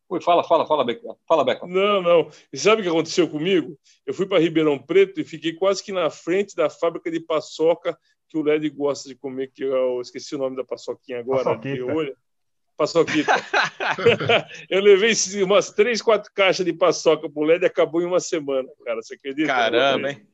Oi, 0.10 0.22
fala, 0.22 0.44
fala, 0.44 0.66
fala, 0.66 0.86
Beca. 0.86 1.16
Fala, 1.28 1.44
Beca. 1.44 1.68
Não, 1.68 2.02
não. 2.02 2.30
E 2.52 2.58
sabe 2.58 2.82
o 2.82 2.84
que 2.84 2.90
aconteceu 2.90 3.28
comigo? 3.30 3.78
Eu 4.06 4.14
fui 4.14 4.26
para 4.26 4.40
Ribeirão 4.40 4.80
Preto 4.80 5.20
e 5.20 5.26
fiquei 5.26 5.54
quase 5.54 5.84
que 5.84 5.92
na 5.92 6.10
frente 6.10 6.56
da 6.56 6.70
fábrica 6.70 7.12
de 7.12 7.20
paçoca 7.20 7.98
que 8.30 8.38
o 8.38 8.42
Led 8.42 8.70
gosta 8.70 9.10
de 9.10 9.16
comer, 9.16 9.52
que 9.54 9.64
eu 9.64 10.00
esqueci 10.02 10.36
o 10.36 10.38
nome 10.38 10.56
da 10.56 10.64
paçoquinha 10.64 11.20
agora. 11.20 11.44
Paçoquita. 11.44 12.16
Paçoquita. 12.78 13.34
eu 14.70 14.82
levei 14.82 15.14
umas 15.44 15.72
três, 15.72 16.02
quatro 16.02 16.32
caixas 16.34 16.66
de 16.66 16.72
paçoca 16.72 17.30
pro 17.30 17.44
LED 17.44 17.64
e 17.64 17.66
acabou 17.66 18.02
em 18.02 18.06
uma 18.06 18.20
semana, 18.20 18.70
cara. 18.86 19.02
Você 19.02 19.16
acredita? 19.16 19.48
Caramba, 19.48 20.12
hein? 20.12 20.28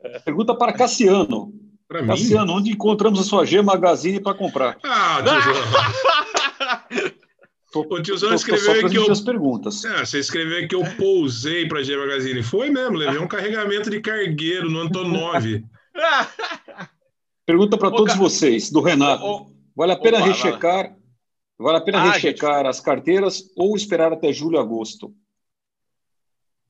É. 0.00 0.18
Pergunta 0.20 0.54
para 0.54 0.72
Cassiano. 0.72 1.52
Pra 1.88 2.06
Cassiano, 2.06 2.46
mim? 2.46 2.58
onde 2.58 2.70
encontramos 2.70 3.20
a 3.20 3.22
sua 3.22 3.44
G 3.44 3.62
Magazine 3.62 4.20
para 4.20 4.36
comprar? 4.36 4.78
Ah, 4.84 5.20
Tô, 7.72 7.80
o 7.80 8.02
tiozão 8.02 8.34
escreveu 8.34 8.88
que 8.88 8.96
eu. 8.96 9.10
As 9.10 9.20
perguntas. 9.20 9.84
É, 9.84 10.04
você 10.04 10.18
escreveu 10.18 10.68
que 10.68 10.74
eu 10.74 10.82
pousei 10.96 11.66
para 11.66 11.80
a 11.80 11.82
G 11.82 11.96
Magazine. 11.96 12.42
Foi 12.42 12.70
mesmo, 12.70 12.96
levei 12.96 13.18
um 13.18 13.26
carregamento 13.26 13.88
de 13.90 14.00
cargueiro 14.00 14.70
no 14.70 14.80
Antonov. 14.80 15.44
Pergunta 17.46 17.76
para 17.76 17.90
todos 17.90 18.14
vocês, 18.14 18.70
do 18.70 18.80
Renato. 18.80 19.50
Vale 19.74 19.92
a 19.92 19.96
pena 19.96 20.18
Opa, 20.18 20.26
rechecar 20.26 20.94
Vale 21.62 21.78
a 21.78 21.80
pena 21.80 21.98
ah, 21.98 22.10
rechecar 22.10 22.58
gente... 22.58 22.66
as 22.66 22.80
carteiras 22.80 23.42
ou 23.56 23.76
esperar 23.76 24.12
até 24.12 24.32
julho, 24.32 24.58
agosto? 24.58 25.14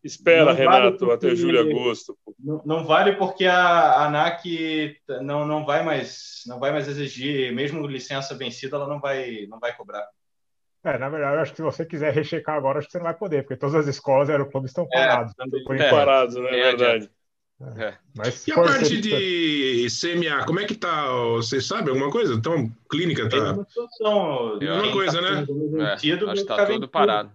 Espera, 0.04 0.46
não 0.46 0.54
Renato, 0.54 1.06
vale 1.06 1.12
até 1.12 1.34
julho, 1.34 1.60
agosto. 1.60 2.18
Não, 2.38 2.60
não, 2.64 2.84
vale 2.84 3.12
porque 3.12 3.46
a, 3.46 3.56
a 3.56 4.06
ANAC 4.06 4.98
não, 5.22 5.46
não, 5.46 5.64
vai 5.64 5.82
mais, 5.84 6.42
não 6.46 6.58
vai 6.58 6.72
mais 6.72 6.88
exigir, 6.88 7.54
mesmo 7.54 7.86
licença 7.86 8.34
vencida, 8.34 8.76
ela 8.76 8.88
não 8.88 9.00
vai, 9.00 9.46
não 9.48 9.58
vai 9.58 9.74
cobrar. 9.74 10.06
É, 10.84 10.98
na 10.98 11.08
verdade, 11.08 11.36
eu 11.36 11.40
acho 11.40 11.52
que 11.52 11.56
se 11.56 11.62
você 11.62 11.86
quiser 11.86 12.12
rechecar 12.12 12.56
agora, 12.56 12.78
acho 12.78 12.88
que 12.88 12.92
você 12.92 12.98
não 12.98 13.04
vai 13.04 13.14
poder, 13.14 13.42
porque 13.42 13.56
todas 13.56 13.76
as 13.76 13.86
escolas 13.86 14.28
e 14.28 14.32
aeroclubes 14.32 14.70
estão 14.70 14.88
é, 14.92 15.06
parados. 15.06 15.32
É, 15.70 15.90
parados, 15.90 16.34
né? 16.34 16.58
É 16.58 16.74
verdade. 16.74 17.10
É. 17.76 17.94
Mas 18.16 18.48
e 18.48 18.52
a 18.52 18.56
parte 18.56 19.00
de 19.00 19.86
CMA, 19.88 20.44
como 20.44 20.58
é 20.58 20.64
que 20.64 20.74
tá? 20.74 21.06
Você 21.36 21.60
sabe 21.60 21.90
alguma 21.90 22.10
coisa? 22.10 22.34
Então, 22.34 22.68
clínica 22.90 23.28
tá. 23.28 23.36
É 23.36 23.52
uma 24.72 24.92
coisa, 24.92 25.22
tá 25.22 25.30
né? 25.30 25.46
É, 25.78 25.84
acho 25.92 26.02
que 26.02 26.44
tá 26.44 26.66
tudo 26.66 26.88
parado. 26.88 27.30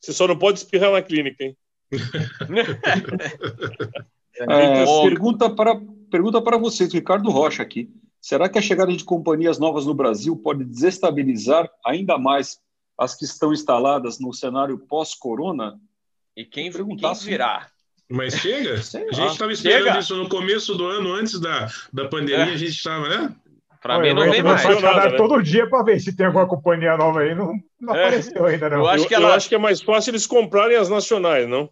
Você 0.00 0.14
só 0.14 0.26
não 0.26 0.38
pode 0.38 0.58
espirrar 0.58 0.92
na 0.92 1.02
clínica, 1.02 1.44
hein? 1.44 1.54
é, 4.36 4.84
pergunta, 5.02 5.50
para, 5.50 5.78
pergunta 6.10 6.40
para 6.40 6.56
vocês, 6.56 6.90
Ricardo 6.92 7.30
Rocha 7.30 7.62
aqui. 7.62 7.90
Será 8.24 8.48
que 8.48 8.58
a 8.58 8.62
chegada 8.62 8.90
de 8.90 9.04
companhias 9.04 9.58
novas 9.58 9.84
no 9.84 9.92
Brasil 9.92 10.34
pode 10.34 10.64
desestabilizar 10.64 11.68
ainda 11.84 12.16
mais 12.16 12.58
as 12.96 13.14
que 13.14 13.26
estão 13.26 13.52
instaladas 13.52 14.18
no 14.18 14.32
cenário 14.32 14.78
pós-corona. 14.78 15.78
E 16.34 16.42
quem, 16.42 16.72
quem 16.72 17.14
virá? 17.22 17.68
Mas 18.08 18.36
chega? 18.36 18.76
a 18.80 19.14
gente 19.14 19.30
estava 19.30 19.52
esperando 19.52 19.84
chega. 19.84 19.98
isso 19.98 20.16
no 20.16 20.26
começo 20.26 20.74
do 20.74 20.86
ano, 20.86 21.12
antes 21.12 21.38
da, 21.38 21.68
da 21.92 22.08
pandemia, 22.08 22.46
é. 22.46 22.54
a 22.54 22.56
gente 22.56 22.72
estava, 22.72 23.10
né? 23.10 23.36
Para 23.82 23.98
mim 23.98 24.14
não 24.14 24.30
vem 24.30 24.42
mais. 24.42 24.64
Nada, 24.80 25.10
né? 25.10 25.16
Todo 25.18 25.42
dia 25.42 25.68
para 25.68 25.84
ver 25.84 26.00
se 26.00 26.16
tem 26.16 26.24
alguma 26.24 26.48
companhia 26.48 26.96
nova 26.96 27.20
aí. 27.20 27.34
Não, 27.34 27.52
não 27.78 27.94
é. 27.94 28.06
apareceu 28.06 28.46
ainda, 28.46 28.70
não. 28.70 28.78
Eu 28.78 28.88
acho, 28.88 29.06
que 29.06 29.14
ela... 29.14 29.28
eu 29.28 29.32
acho 29.34 29.50
que 29.50 29.54
é 29.54 29.58
mais 29.58 29.82
fácil 29.82 30.12
eles 30.12 30.26
comprarem 30.26 30.78
as 30.78 30.88
nacionais, 30.88 31.46
não? 31.46 31.68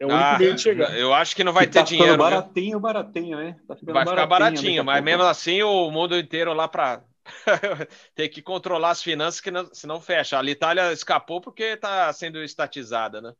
É 0.00 0.06
o 0.06 0.08
único 0.08 0.24
ah, 0.24 0.38
meio 0.38 0.54
de 0.54 0.62
chegar. 0.62 0.98
Eu 0.98 1.12
acho 1.12 1.36
que 1.36 1.44
não 1.44 1.52
vai 1.52 1.66
ter 1.66 1.80
tá 1.80 1.84
dinheiro. 1.84 2.16
Baratinho, 2.16 2.76
né? 2.76 2.82
baratinho, 2.82 3.36
né? 3.36 3.56
Tá 3.68 3.76
vai 3.82 4.06
ficar 4.06 4.26
baratinho, 4.26 4.82
mas 4.82 5.04
mesmo 5.04 5.24
assim 5.24 5.62
o 5.62 5.90
mundo 5.90 6.18
inteiro 6.18 6.54
lá 6.54 6.66
para 6.66 7.02
ter 8.16 8.30
que 8.30 8.40
controlar 8.40 8.90
as 8.90 9.02
finanças, 9.02 9.42
que 9.42 9.50
não, 9.50 9.68
senão 9.74 10.00
fecha. 10.00 10.40
A 10.40 10.44
Itália 10.44 10.90
escapou 10.90 11.38
porque 11.38 11.64
está 11.64 12.10
sendo 12.14 12.42
estatizada, 12.42 13.20
né? 13.20 13.34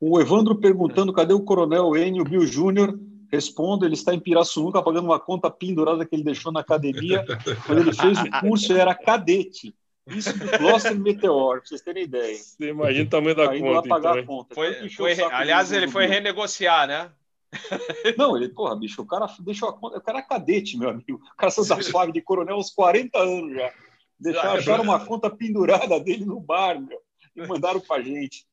O 0.00 0.18
Evandro 0.18 0.58
perguntando 0.58 1.12
cadê 1.12 1.34
o 1.34 1.44
Coronel 1.44 1.94
Enio 1.94 2.24
Bill 2.24 2.46
Júnior. 2.46 2.98
Respondo, 3.30 3.84
ele 3.84 3.92
está 3.92 4.14
em 4.14 4.20
Pirassununga 4.20 4.82
pagando 4.82 5.04
uma 5.04 5.20
conta 5.20 5.50
pendurada 5.50 6.06
que 6.06 6.16
ele 6.16 6.24
deixou 6.24 6.50
na 6.50 6.60
academia. 6.60 7.22
Quando 7.66 7.80
ele 7.80 7.92
fez 7.92 8.18
o 8.18 8.30
curso, 8.40 8.72
era 8.72 8.94
cadete. 8.94 9.74
Isso 10.08 10.36
do 10.38 10.58
Gloucester 10.58 10.98
Meteor, 10.98 11.58
para 11.58 11.68
vocês 11.68 11.80
terem 11.80 12.04
ideia. 12.04 12.34
Você 12.34 12.68
imagina 12.68 13.04
o 13.04 13.10
tamanho 13.10 13.36
da 13.36 13.48
conta. 13.48 13.88
pagar 13.88 14.18
então, 14.18 14.22
a 14.22 14.26
conta. 14.26 14.54
Foi, 14.54 14.88
foi, 14.90 15.22
aliás, 15.22 15.72
ele 15.72 15.88
foi 15.88 16.06
renegociar, 16.06 16.86
né? 16.86 17.10
Não, 18.16 18.36
ele, 18.36 18.48
porra, 18.48 18.76
bicho, 18.76 19.00
o 19.00 19.06
cara 19.06 19.26
deixou 19.40 19.68
a 19.68 19.72
conta. 19.72 19.98
O 19.98 20.00
cara 20.00 20.18
é 20.18 20.22
cadete, 20.22 20.76
meu 20.76 20.90
amigo. 20.90 21.20
O 21.32 21.36
cara 21.36 21.52
da 21.56 21.82
Suave 21.82 22.12
de 22.12 22.20
coronel 22.20 22.56
aos 22.56 22.70
40 22.70 23.18
anos 23.18 23.54
já. 23.54 23.72
Deixaram, 24.20 24.52
acharam 24.54 24.84
uma 24.84 25.04
conta 25.04 25.30
pendurada 25.30 26.00
dele 26.00 26.24
no 26.24 26.40
bar, 26.40 26.80
meu, 26.80 27.00
e 27.36 27.46
mandaram 27.46 27.80
pra 27.80 28.02
gente. 28.02 28.44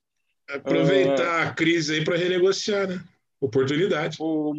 Aproveitar 0.48 1.42
é... 1.42 1.44
a 1.44 1.54
crise 1.54 1.96
aí 1.96 2.04
para 2.04 2.18
renegociar, 2.18 2.88
né? 2.88 3.04
Oportunidade. 3.42 4.18
O 4.20 4.54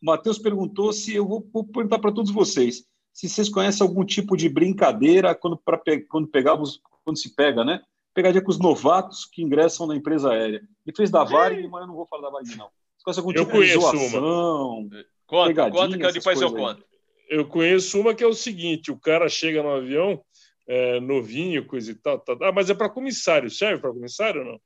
Matheus 0.00 0.38
perguntou 0.38 0.92
se 0.92 1.14
eu 1.14 1.26
vou, 1.26 1.46
vou 1.52 1.64
perguntar 1.64 1.98
para 1.98 2.12
todos 2.12 2.30
vocês 2.30 2.84
se 3.16 3.30
vocês 3.30 3.48
conhecem 3.48 3.82
algum 3.82 4.04
tipo 4.04 4.36
de 4.36 4.46
brincadeira 4.46 5.34
quando, 5.34 5.56
pra, 5.56 5.80
quando 6.06 6.28
pegávamos, 6.28 6.82
quando 7.02 7.18
se 7.18 7.34
pega, 7.34 7.64
né? 7.64 7.80
Pegadinha 8.12 8.44
com 8.44 8.50
os 8.50 8.58
novatos 8.58 9.24
que 9.24 9.42
ingressam 9.42 9.86
na 9.86 9.96
empresa 9.96 10.32
aérea. 10.32 10.60
Ele 10.86 10.94
fez 10.94 11.10
da 11.10 11.24
Varig, 11.24 11.66
mas 11.66 11.80
eu 11.80 11.86
não 11.86 11.94
vou 11.94 12.06
falar 12.06 12.24
da 12.24 12.30
Varig, 12.30 12.54
não. 12.56 12.68
Você 12.98 13.04
conhece 13.04 13.20
algum 13.20 13.32
eu 13.32 13.46
tipo 13.46 13.64
de 13.64 13.72
zoação? 13.72 14.80
Uma. 14.80 15.04
Conta, 15.26 15.70
conta 15.70 15.98
que 15.98 16.12
depois 16.12 16.40
eu 16.42 16.52
conto. 16.52 16.84
Eu 17.30 17.46
conheço 17.46 17.98
uma 17.98 18.14
que 18.14 18.22
é 18.22 18.26
o 18.26 18.34
seguinte: 18.34 18.92
o 18.92 19.00
cara 19.00 19.30
chega 19.30 19.62
no 19.62 19.70
avião, 19.70 20.22
é, 20.68 21.00
novinho, 21.00 21.66
coisa 21.66 21.90
e 21.90 21.94
tal, 21.94 22.18
tal. 22.18 22.36
Ah, 22.42 22.52
mas 22.52 22.68
é 22.68 22.74
para 22.74 22.90
comissário, 22.90 23.50
serve 23.50 23.80
para 23.80 23.92
comissário 23.92 24.42
ou 24.42 24.46
não? 24.46 24.60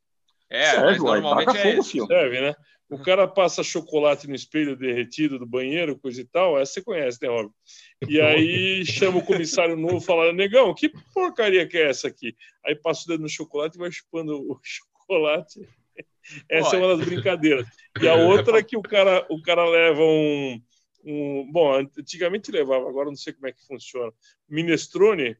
É, 0.49 0.71
serve, 0.71 0.97
normalmente 0.99 1.57
é 1.57 1.81
fogo, 1.81 2.07
Serve, 2.07 2.41
né? 2.41 2.53
O 2.91 3.01
cara 3.01 3.25
passa 3.25 3.63
chocolate 3.63 4.27
no 4.27 4.35
espelho 4.35 4.75
derretido 4.75 5.39
do 5.39 5.45
banheiro, 5.45 5.97
coisa 5.97 6.19
e 6.19 6.25
tal. 6.25 6.59
Essa 6.59 6.73
você 6.73 6.81
conhece, 6.81 7.19
né, 7.21 7.29
Rob? 7.29 7.49
E 8.05 8.19
aí 8.19 8.85
chama 8.85 9.19
o 9.19 9.25
comissário 9.25 9.77
novo 9.77 9.99
e 9.99 10.05
fala: 10.05 10.33
Negão, 10.33 10.73
que 10.75 10.89
porcaria 11.13 11.65
que 11.65 11.77
é 11.77 11.89
essa 11.89 12.09
aqui? 12.09 12.35
Aí 12.65 12.75
passa 12.75 13.05
o 13.05 13.07
dedo 13.07 13.21
no 13.21 13.29
chocolate 13.29 13.77
e 13.77 13.79
vai 13.79 13.89
chupando 13.89 14.35
o 14.35 14.59
chocolate. 14.61 15.61
Essa 16.49 16.75
Olha. 16.75 16.75
é 16.75 16.79
uma 16.85 16.97
das 16.97 17.07
brincadeiras. 17.07 17.65
E 18.01 18.07
a 18.09 18.15
outra 18.15 18.59
é 18.59 18.63
que 18.63 18.75
o 18.75 18.81
cara, 18.81 19.25
o 19.29 19.41
cara 19.41 19.63
leva 19.69 20.01
um, 20.01 20.61
um. 21.05 21.49
Bom, 21.49 21.73
antigamente 21.97 22.51
levava, 22.51 22.89
agora 22.89 23.07
não 23.07 23.15
sei 23.15 23.31
como 23.31 23.47
é 23.47 23.53
que 23.53 23.65
funciona. 23.65 24.11
Minestrone, 24.49 25.37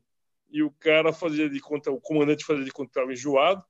e 0.50 0.64
o 0.64 0.72
cara 0.72 1.12
fazia 1.12 1.50
de 1.50 1.60
conta, 1.60 1.92
o 1.92 2.00
comandante 2.00 2.46
fazia 2.46 2.64
de 2.64 2.72
conta 2.72 2.92
que 2.92 2.98
estava 2.98 3.12
enjoado 3.12 3.62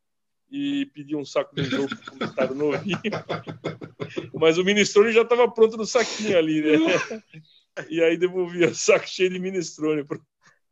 e 0.51 0.85
pedia 0.87 1.17
um 1.17 1.23
saco 1.23 1.55
de 1.55 1.63
jogo 1.63 1.87
para 1.87 1.97
o 1.97 2.11
comentário 2.11 2.55
novinho. 2.55 2.99
Mas 4.35 4.57
o 4.57 4.65
minestrone 4.65 5.13
já 5.13 5.21
estava 5.21 5.49
pronto 5.49 5.77
no 5.77 5.85
saquinho 5.85 6.37
ali, 6.37 6.61
né? 6.61 7.23
E 7.89 8.03
aí 8.03 8.17
devolvia 8.17 8.67
o 8.67 8.75
saco 8.75 9.07
cheio 9.07 9.29
de 9.29 9.39
minestrone 9.39 10.03
para 10.03 10.17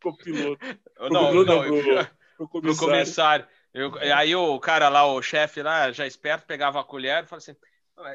o 0.03 0.17
piloto. 0.17 0.59
Pro 0.95 1.09
não, 1.09 1.29
piloto, 1.29 1.45
não, 1.45 1.63
não 1.63 1.83
pro, 1.83 2.05
pro 2.35 2.47
comissário. 2.47 2.75
Pro 2.75 2.75
comissário. 2.75 3.47
Eu, 3.73 3.95
aí 4.13 4.35
o 4.35 4.59
cara 4.59 4.89
lá, 4.89 5.05
o 5.05 5.21
chefe 5.21 5.61
lá, 5.61 5.91
já 5.91 6.05
esperto, 6.05 6.45
pegava 6.45 6.81
a 6.81 6.83
colher 6.83 7.23
e 7.23 7.27
falava 7.27 7.37
assim, 7.37 7.55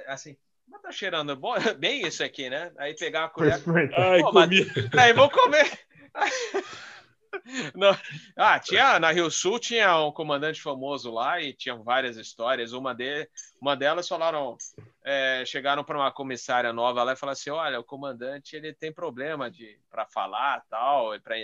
assim, 0.06 0.36
mas 0.68 0.82
tá 0.82 0.92
cheirando 0.92 1.34
bom, 1.36 1.54
bem 1.78 2.06
isso 2.06 2.22
aqui, 2.22 2.50
né? 2.50 2.72
Aí 2.76 2.94
pegava 2.94 3.26
a 3.26 3.30
colher. 3.30 3.62
Ai, 3.96 4.20
mas, 4.32 4.50
aí 4.98 5.12
vou 5.14 5.30
comer. 5.30 5.70
Não. 7.74 7.96
Ah, 8.36 8.58
tinha 8.58 8.98
na 8.98 9.10
Rio 9.10 9.30
Sul 9.30 9.58
tinha 9.58 9.98
um 10.00 10.12
comandante 10.12 10.60
famoso 10.60 11.10
lá 11.10 11.40
e 11.40 11.52
tinham 11.52 11.82
várias 11.82 12.16
histórias. 12.16 12.72
Uma, 12.72 12.94
de, 12.94 13.28
uma 13.60 13.76
delas 13.76 14.08
falaram, 14.08 14.56
é, 15.04 15.44
chegaram 15.46 15.84
para 15.84 15.98
uma 15.98 16.12
comissária 16.12 16.72
nova 16.72 17.02
lá 17.02 17.12
e 17.12 17.16
falaram 17.16 17.34
assim: 17.34 17.50
olha, 17.50 17.80
o 17.80 17.84
comandante 17.84 18.56
ele 18.56 18.72
tem 18.72 18.92
problema 18.92 19.50
de 19.50 19.78
para 19.90 20.06
falar 20.06 20.62
tal, 20.68 21.18
para 21.20 21.36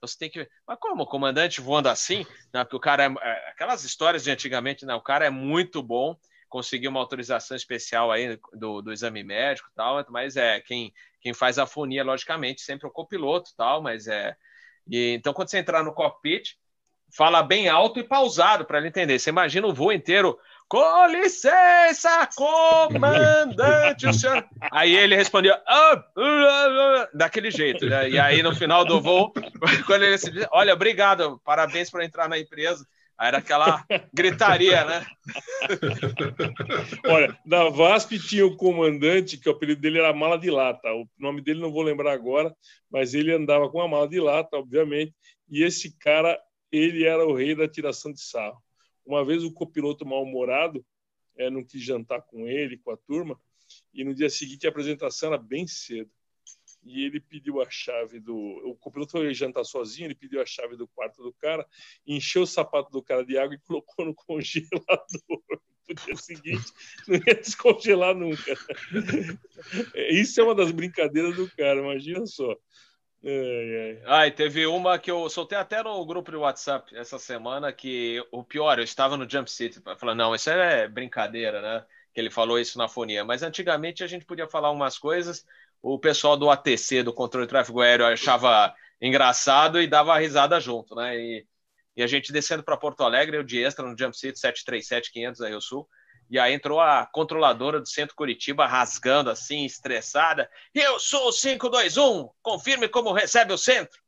você 0.00 0.18
tem 0.18 0.30
que. 0.30 0.48
Mas 0.66 0.78
como? 0.80 1.02
O 1.02 1.06
comandante 1.06 1.60
voando 1.60 1.88
assim? 1.88 2.24
Não, 2.52 2.62
porque 2.62 2.76
o 2.76 2.80
cara 2.80 3.04
é, 3.04 3.14
é. 3.20 3.50
Aquelas 3.50 3.84
histórias 3.84 4.22
de 4.22 4.30
antigamente, 4.30 4.86
não, 4.86 4.96
o 4.96 5.02
cara 5.02 5.26
é 5.26 5.30
muito 5.30 5.82
bom, 5.82 6.16
conseguiu 6.48 6.90
uma 6.90 7.00
autorização 7.00 7.56
especial 7.56 8.10
aí 8.10 8.38
do, 8.54 8.80
do 8.80 8.92
exame 8.92 9.22
médico 9.22 9.70
tal, 9.74 10.04
mas 10.08 10.36
é 10.36 10.60
quem, 10.60 10.92
quem 11.20 11.34
faz 11.34 11.58
a 11.58 11.66
fonia, 11.66 12.04
logicamente, 12.04 12.60
sempre 12.60 12.86
é 12.86 12.88
o 12.88 12.92
copiloto 12.92 13.50
tal, 13.56 13.82
mas 13.82 14.06
é. 14.06 14.36
E, 14.88 15.14
então, 15.14 15.32
quando 15.32 15.48
você 15.48 15.58
entrar 15.58 15.82
no 15.82 15.92
cockpit, 15.92 16.54
fala 17.14 17.42
bem 17.42 17.68
alto 17.68 17.98
e 17.98 18.04
pausado 18.04 18.64
para 18.64 18.78
ele 18.78 18.88
entender. 18.88 19.18
Você 19.18 19.30
imagina 19.30 19.66
o 19.66 19.74
voo 19.74 19.92
inteiro. 19.92 20.38
Com 20.68 21.06
licença, 21.06 22.28
comandante, 22.36 24.06
o 24.06 24.12
senhor. 24.12 24.46
Aí 24.70 24.94
ele 24.94 25.16
respondia 25.16 25.58
ah, 25.66 27.08
daquele 27.14 27.50
jeito. 27.50 27.86
Né? 27.86 28.10
E 28.10 28.18
aí, 28.18 28.42
no 28.42 28.54
final 28.54 28.84
do 28.84 29.00
voo, 29.00 29.32
quando 29.86 30.02
ele 30.02 30.18
se 30.18 30.30
diz, 30.30 30.46
olha, 30.52 30.74
obrigado, 30.74 31.40
parabéns 31.42 31.90
por 31.90 32.02
entrar 32.02 32.28
na 32.28 32.38
empresa. 32.38 32.86
Aí 33.18 33.28
era 33.28 33.38
aquela 33.38 33.84
gritaria, 34.14 34.84
né? 34.84 35.06
Olha, 37.04 37.36
na 37.44 37.68
VASP 37.68 38.16
tinha 38.16 38.46
o 38.46 38.56
comandante, 38.56 39.36
que 39.36 39.48
o 39.48 39.52
apelido 39.52 39.80
dele 39.80 39.98
era 39.98 40.14
Mala 40.14 40.38
de 40.38 40.48
Lata. 40.50 40.88
O 40.94 41.04
nome 41.18 41.42
dele 41.42 41.60
não 41.60 41.72
vou 41.72 41.82
lembrar 41.82 42.12
agora, 42.12 42.54
mas 42.88 43.14
ele 43.14 43.32
andava 43.32 43.68
com 43.68 43.80
a 43.80 43.88
mala 43.88 44.08
de 44.08 44.20
lata, 44.20 44.56
obviamente. 44.56 45.12
E 45.50 45.64
esse 45.64 45.98
cara, 45.98 46.40
ele 46.70 47.04
era 47.04 47.26
o 47.26 47.34
rei 47.34 47.56
da 47.56 47.66
tiração 47.66 48.12
de 48.12 48.22
sarro. 48.22 48.62
Uma 49.04 49.24
vez 49.24 49.42
o 49.42 49.52
copiloto 49.52 50.06
mal-humorado 50.06 50.84
é, 51.36 51.50
não 51.50 51.64
quis 51.64 51.82
jantar 51.82 52.22
com 52.22 52.46
ele, 52.46 52.78
com 52.78 52.92
a 52.92 52.96
turma, 52.96 53.38
e 53.92 54.04
no 54.04 54.14
dia 54.14 54.30
seguinte 54.30 54.66
a 54.66 54.70
apresentação 54.70 55.32
era 55.32 55.42
bem 55.42 55.66
cedo 55.66 56.10
e 56.88 57.04
ele 57.04 57.20
pediu 57.20 57.60
a 57.60 57.70
chave 57.70 58.18
do. 58.18 58.34
O 58.36 58.74
copiloto 58.76 59.12
foi 59.12 59.34
jantar 59.34 59.64
sozinho, 59.64 60.06
ele 60.06 60.14
pediu 60.14 60.40
a 60.40 60.46
chave 60.46 60.76
do 60.76 60.88
quarto 60.88 61.22
do 61.22 61.32
cara, 61.34 61.66
encheu 62.06 62.42
o 62.42 62.46
sapato 62.46 62.90
do 62.90 63.02
cara 63.02 63.24
de 63.24 63.38
água 63.38 63.54
e 63.54 63.60
colocou 63.66 64.06
no 64.06 64.14
congelador. 64.14 65.06
No 65.88 65.94
dia 65.94 66.16
seguinte, 66.16 66.72
não 67.06 67.16
ia 67.16 67.34
descongelar 67.34 68.14
nunca. 68.14 68.54
Isso 70.10 70.38
é 70.40 70.44
uma 70.44 70.54
das 70.54 70.70
brincadeiras 70.70 71.34
do 71.34 71.50
cara, 71.56 71.80
imagina 71.80 72.26
só. 72.26 72.54
Ai, 73.24 74.00
ai. 74.06 74.28
Ah, 74.28 74.30
teve 74.30 74.64
uma 74.66 74.98
que 74.98 75.10
eu 75.10 75.28
soltei 75.28 75.58
até 75.58 75.82
no 75.82 76.04
grupo 76.06 76.30
de 76.30 76.36
WhatsApp 76.36 76.96
essa 76.96 77.18
semana 77.18 77.72
que 77.72 78.24
o 78.30 78.44
pior, 78.44 78.78
eu 78.78 78.84
estava 78.84 79.16
no 79.16 79.28
Jump 79.28 79.50
City, 79.50 79.80
falando, 79.98 80.18
não, 80.18 80.34
isso 80.34 80.48
é 80.50 80.86
brincadeira, 80.86 81.60
né? 81.60 81.84
Que 82.14 82.20
ele 82.20 82.30
falou 82.30 82.58
isso 82.58 82.78
na 82.78 82.88
fonia. 82.88 83.24
Mas 83.24 83.42
antigamente 83.42 84.04
a 84.04 84.06
gente 84.06 84.24
podia 84.24 84.46
falar 84.46 84.70
umas 84.70 84.98
coisas, 84.98 85.44
o 85.82 85.98
pessoal 85.98 86.36
do 86.36 86.50
ATC, 86.50 87.02
do 87.02 87.12
controle 87.12 87.46
de 87.46 87.50
tráfego 87.50 87.80
aéreo, 87.80 88.06
achava 88.06 88.74
engraçado 89.00 89.80
e 89.80 89.86
dava 89.86 90.18
risada 90.18 90.58
junto, 90.60 90.94
né? 90.94 91.16
E, 91.16 91.46
e 91.96 92.02
a 92.02 92.06
gente 92.06 92.32
descendo 92.32 92.62
para 92.62 92.76
Porto 92.76 93.02
Alegre, 93.02 93.36
eu 93.36 93.42
de 93.42 93.62
extra 93.62 93.86
no 93.86 93.96
Jump 93.98 94.16
City 94.16 94.38
737-500 94.38 95.38
da 95.38 95.48
Rio 95.48 95.60
Sul, 95.60 95.88
e 96.30 96.38
aí 96.38 96.52
entrou 96.52 96.80
a 96.80 97.06
controladora 97.06 97.80
do 97.80 97.88
centro 97.88 98.14
Curitiba 98.14 98.66
rasgando 98.66 99.30
assim, 99.30 99.64
estressada. 99.64 100.48
Eu 100.74 100.98
sou 100.98 101.28
o 101.28 101.32
521, 101.32 102.28
confirme 102.42 102.88
como 102.88 103.12
recebe 103.12 103.52
o 103.52 103.58
centro. 103.58 103.98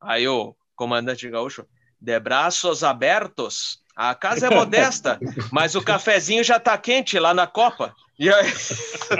Aí 0.00 0.28
o 0.28 0.54
comandante 0.76 1.28
gaúcho, 1.28 1.66
de 2.00 2.18
braços 2.18 2.82
abertos, 2.82 3.80
a 3.94 4.14
casa 4.14 4.46
é 4.46 4.50
modesta, 4.50 5.18
mas 5.52 5.74
o 5.74 5.82
cafezinho 5.82 6.42
já 6.42 6.56
está 6.56 6.76
quente 6.78 7.18
lá 7.18 7.34
na 7.34 7.46
Copa. 7.46 7.94
E 8.18 8.32
aí, 8.32 8.52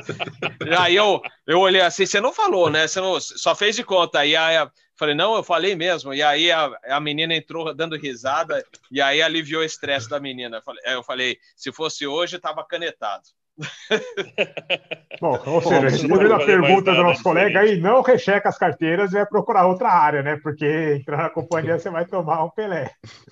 aí 0.78 0.96
eu, 0.96 1.20
eu 1.46 1.58
olhei 1.60 1.80
assim, 1.80 2.06
você 2.06 2.20
não 2.20 2.32
falou, 2.32 2.70
né? 2.70 2.86
Você 2.86 3.00
não, 3.00 3.20
só 3.20 3.54
fez 3.54 3.76
de 3.76 3.82
conta. 3.82 4.24
E 4.24 4.36
aí 4.36 4.56
eu 4.56 4.70
falei, 4.96 5.14
não, 5.14 5.34
eu 5.34 5.42
falei 5.42 5.74
mesmo. 5.74 6.12
E 6.12 6.22
aí 6.22 6.50
a, 6.50 6.70
a 6.84 7.00
menina 7.00 7.34
entrou 7.34 7.74
dando 7.74 7.96
risada 7.96 8.62
e 8.90 9.00
aí 9.00 9.22
aliviou 9.22 9.62
o 9.62 9.64
estresse 9.64 10.08
da 10.08 10.20
menina. 10.20 10.58
Eu 10.58 10.62
falei, 10.62 10.82
eu 10.86 11.02
falei, 11.02 11.38
se 11.56 11.72
fosse 11.72 12.06
hoje, 12.06 12.36
estava 12.36 12.62
canetado. 12.62 13.24
Bom, 15.20 15.38
ou 15.46 15.60
seja, 15.60 15.88
respondendo 15.88 16.34
a 16.34 16.44
pergunta 16.44 16.94
do 16.94 17.02
nosso 17.02 17.22
colega 17.22 17.60
aí, 17.60 17.78
não 17.78 18.00
recheca 18.02 18.48
as 18.48 18.58
carteiras 18.58 19.10
e 19.12 19.14
vai 19.14 19.26
procurar 19.26 19.66
outra 19.66 19.90
área, 19.90 20.22
né? 20.22 20.38
Porque 20.42 20.96
entrar 21.00 21.18
na 21.18 21.30
companhia 21.30 21.78
você 21.78 21.90
vai 21.90 22.06
tomar 22.06 22.44
um 22.44 22.50
Pelé. 22.50 22.90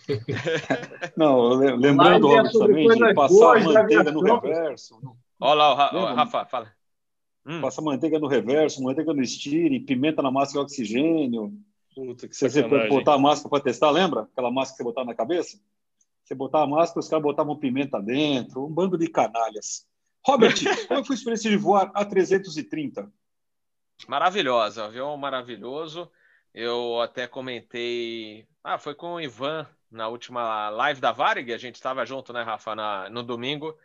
Não, 1.16 1.48
lembrando, 1.50 2.28
Robert, 2.28 2.52
também 2.52 2.88
de 2.88 3.14
passar 3.14 3.64
manteiga 3.64 4.12
no 4.12 4.20
reverso. 4.20 5.00
Olha 5.40 5.54
lá, 5.54 5.94
o 5.94 6.14
Rafa, 6.14 6.44
fala. 6.46 6.72
Hum. 7.46 7.60
Passa 7.62 7.80
manteiga 7.80 8.18
no 8.18 8.26
reverso, 8.26 8.82
manteiga 8.82 9.14
no 9.14 9.22
estire, 9.22 9.80
pimenta 9.80 10.20
na 10.20 10.30
máscara 10.30 10.66
de 10.66 10.72
oxigênio. 10.72 11.52
Puta, 11.94 12.28
que 12.28 12.36
você 12.36 12.62
botar 12.62 13.14
a 13.14 13.18
máscara 13.18 13.48
para 13.48 13.62
testar, 13.62 13.90
lembra? 13.90 14.28
Aquela 14.32 14.50
máscara 14.50 14.72
que 14.72 14.76
você 14.76 14.84
botava 14.84 15.06
na 15.06 15.14
cabeça? 15.14 15.58
Você 16.22 16.34
botava 16.34 16.64
a 16.64 16.66
máscara, 16.66 17.00
os 17.00 17.08
caras 17.08 17.22
botavam 17.22 17.56
pimenta 17.56 17.98
dentro, 18.02 18.66
um 18.66 18.70
bando 18.70 18.98
de 18.98 19.08
canalhas. 19.08 19.86
Robert, 20.24 20.54
qual 20.86 21.04
foi 21.04 21.14
a 21.14 21.18
experiência 21.18 21.50
de 21.50 21.56
voar 21.56 21.90
a 21.94 22.04
330? 22.04 23.10
Maravilhosa, 24.06 24.84
avião 24.84 25.16
maravilhoso. 25.16 26.10
Eu 26.54 27.00
até 27.00 27.26
comentei. 27.26 28.46
Ah, 28.62 28.78
foi 28.78 28.94
com 28.94 29.14
o 29.14 29.20
Ivan 29.20 29.66
na 29.90 30.08
última 30.08 30.68
live 30.70 31.00
da 31.00 31.12
Varig, 31.12 31.52
a 31.52 31.58
gente 31.58 31.76
estava 31.76 32.04
junto, 32.04 32.32
né, 32.32 32.42
Rafa, 32.42 32.74
na, 32.74 33.08
no 33.08 33.22
domingo 33.22 33.76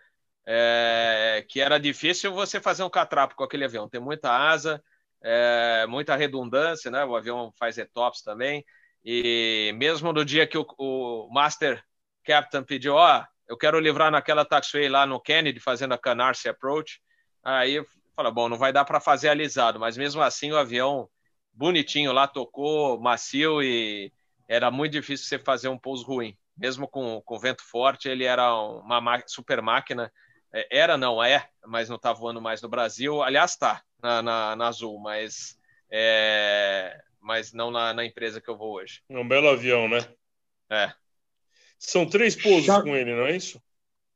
é, 0.45 1.45
que 1.47 1.61
era 1.61 1.79
difícil 1.79 2.33
você 2.33 2.59
fazer 2.59 2.83
um 2.83 2.89
catrapo 2.89 3.35
com 3.35 3.43
aquele 3.43 3.65
avião. 3.65 3.89
Tem 3.89 4.01
muita 4.01 4.31
asa, 4.31 4.83
é, 5.21 5.85
muita 5.87 6.15
redundância, 6.15 6.91
né? 6.91 7.03
O 7.05 7.15
avião 7.15 7.53
faz 7.57 7.77
etops 7.77 8.21
também. 8.21 8.65
E 9.03 9.73
mesmo 9.75 10.11
no 10.13 10.23
dia 10.23 10.47
que 10.47 10.57
o, 10.57 10.65
o 10.77 11.29
Master 11.31 11.83
Captain 12.23 12.63
pediu, 12.63 12.95
ó, 12.95 13.25
eu 13.47 13.57
quero 13.57 13.79
livrar 13.79 14.11
naquela 14.11 14.45
taxiway 14.45 14.89
lá 14.89 15.05
no 15.05 15.19
Kennedy, 15.19 15.59
fazendo 15.59 15.93
a 15.93 15.97
Canarsie 15.97 16.49
Approach, 16.49 17.01
aí 17.43 17.83
fala, 18.15 18.31
bom, 18.31 18.47
não 18.47 18.57
vai 18.57 18.71
dar 18.71 18.85
para 18.85 18.99
fazer 18.99 19.29
alisado, 19.29 19.79
mas 19.79 19.97
mesmo 19.97 20.21
assim 20.21 20.51
o 20.51 20.57
avião 20.57 21.09
bonitinho 21.51 22.11
lá 22.11 22.27
tocou, 22.27 22.99
macio 22.99 23.61
e 23.61 24.11
era 24.47 24.71
muito 24.71 24.93
difícil 24.93 25.27
você 25.27 25.39
fazer 25.39 25.67
um 25.67 25.77
pouso 25.77 26.05
ruim. 26.05 26.37
Mesmo 26.55 26.87
com, 26.87 27.21
com 27.21 27.39
vento 27.39 27.63
forte, 27.63 28.07
ele 28.07 28.23
era 28.23 28.53
uma 28.55 29.01
super 29.25 29.61
máquina 29.61 30.11
é, 30.53 30.67
era, 30.69 30.95
não 30.95 31.21
é, 31.21 31.49
mas 31.65 31.89
não 31.89 31.95
está 31.95 32.13
voando 32.13 32.39
mais 32.39 32.61
no 32.61 32.69
Brasil. 32.69 33.23
Aliás, 33.23 33.51
está 33.51 33.81
na, 34.01 34.21
na, 34.21 34.55
na, 34.55 34.67
Azul, 34.67 34.99
mas, 34.99 35.57
é, 35.89 37.01
mas 37.19 37.51
não 37.51 37.71
na, 37.71 37.91
na, 37.93 38.05
empresa 38.05 38.39
que 38.39 38.49
eu 38.49 38.55
vou 38.55 38.75
hoje. 38.75 39.01
É 39.09 39.17
um 39.17 39.27
belo 39.27 39.49
avião, 39.49 39.89
né? 39.89 40.07
É. 40.69 40.93
São 41.85 42.05
três 42.05 42.33
pousos 42.35 42.65
Já... 42.65 42.81
com 42.81 42.95
ele, 42.95 43.13
não 43.13 43.25
é 43.25 43.35
isso? 43.35 43.61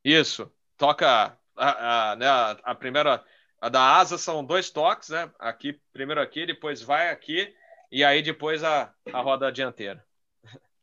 Isso. 0.04 0.50
Toca 0.78 1.38
a, 1.56 2.12
a, 2.12 2.16
né, 2.16 2.26
a, 2.26 2.52
a 2.64 2.76
primeira. 2.76 3.24
A 3.60 3.70
da 3.70 3.98
asa 3.98 4.18
são 4.18 4.46
dois 4.46 4.70
toques, 4.70 5.10
né? 5.10 5.30
Aqui, 5.40 5.80
primeiro 5.92 6.22
aqui, 6.22 6.46
depois 6.46 6.82
vai 6.82 7.10
aqui, 7.10 7.52
e 7.92 8.04
aí 8.04 8.22
depois 8.22 8.64
a, 8.64 8.94
a 9.12 9.20
roda 9.20 9.52
dianteira. 9.52 10.06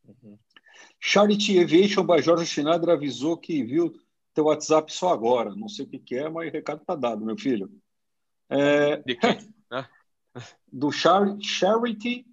Uhum. 0.03 0.37
Charity 0.99 1.59
Aviation 1.59 2.05
by 2.05 2.21
Jorge 2.21 2.45
Schneider 2.45 2.89
avisou 2.89 3.37
que 3.37 3.63
viu 3.63 3.97
teu 4.33 4.45
WhatsApp 4.45 4.91
só 4.91 5.09
agora. 5.09 5.55
Não 5.55 5.69
sei 5.69 5.85
o 5.85 5.89
que, 5.89 5.97
que 5.97 6.15
é, 6.15 6.29
mas 6.29 6.49
o 6.49 6.51
recado 6.51 6.81
está 6.81 6.95
dado, 6.95 7.25
meu 7.25 7.37
filho. 7.37 7.71
É... 8.49 8.97
De 8.97 9.15
quem? 9.15 9.37
Do 10.71 10.91
Char 10.91 11.37
Charity 11.41 12.27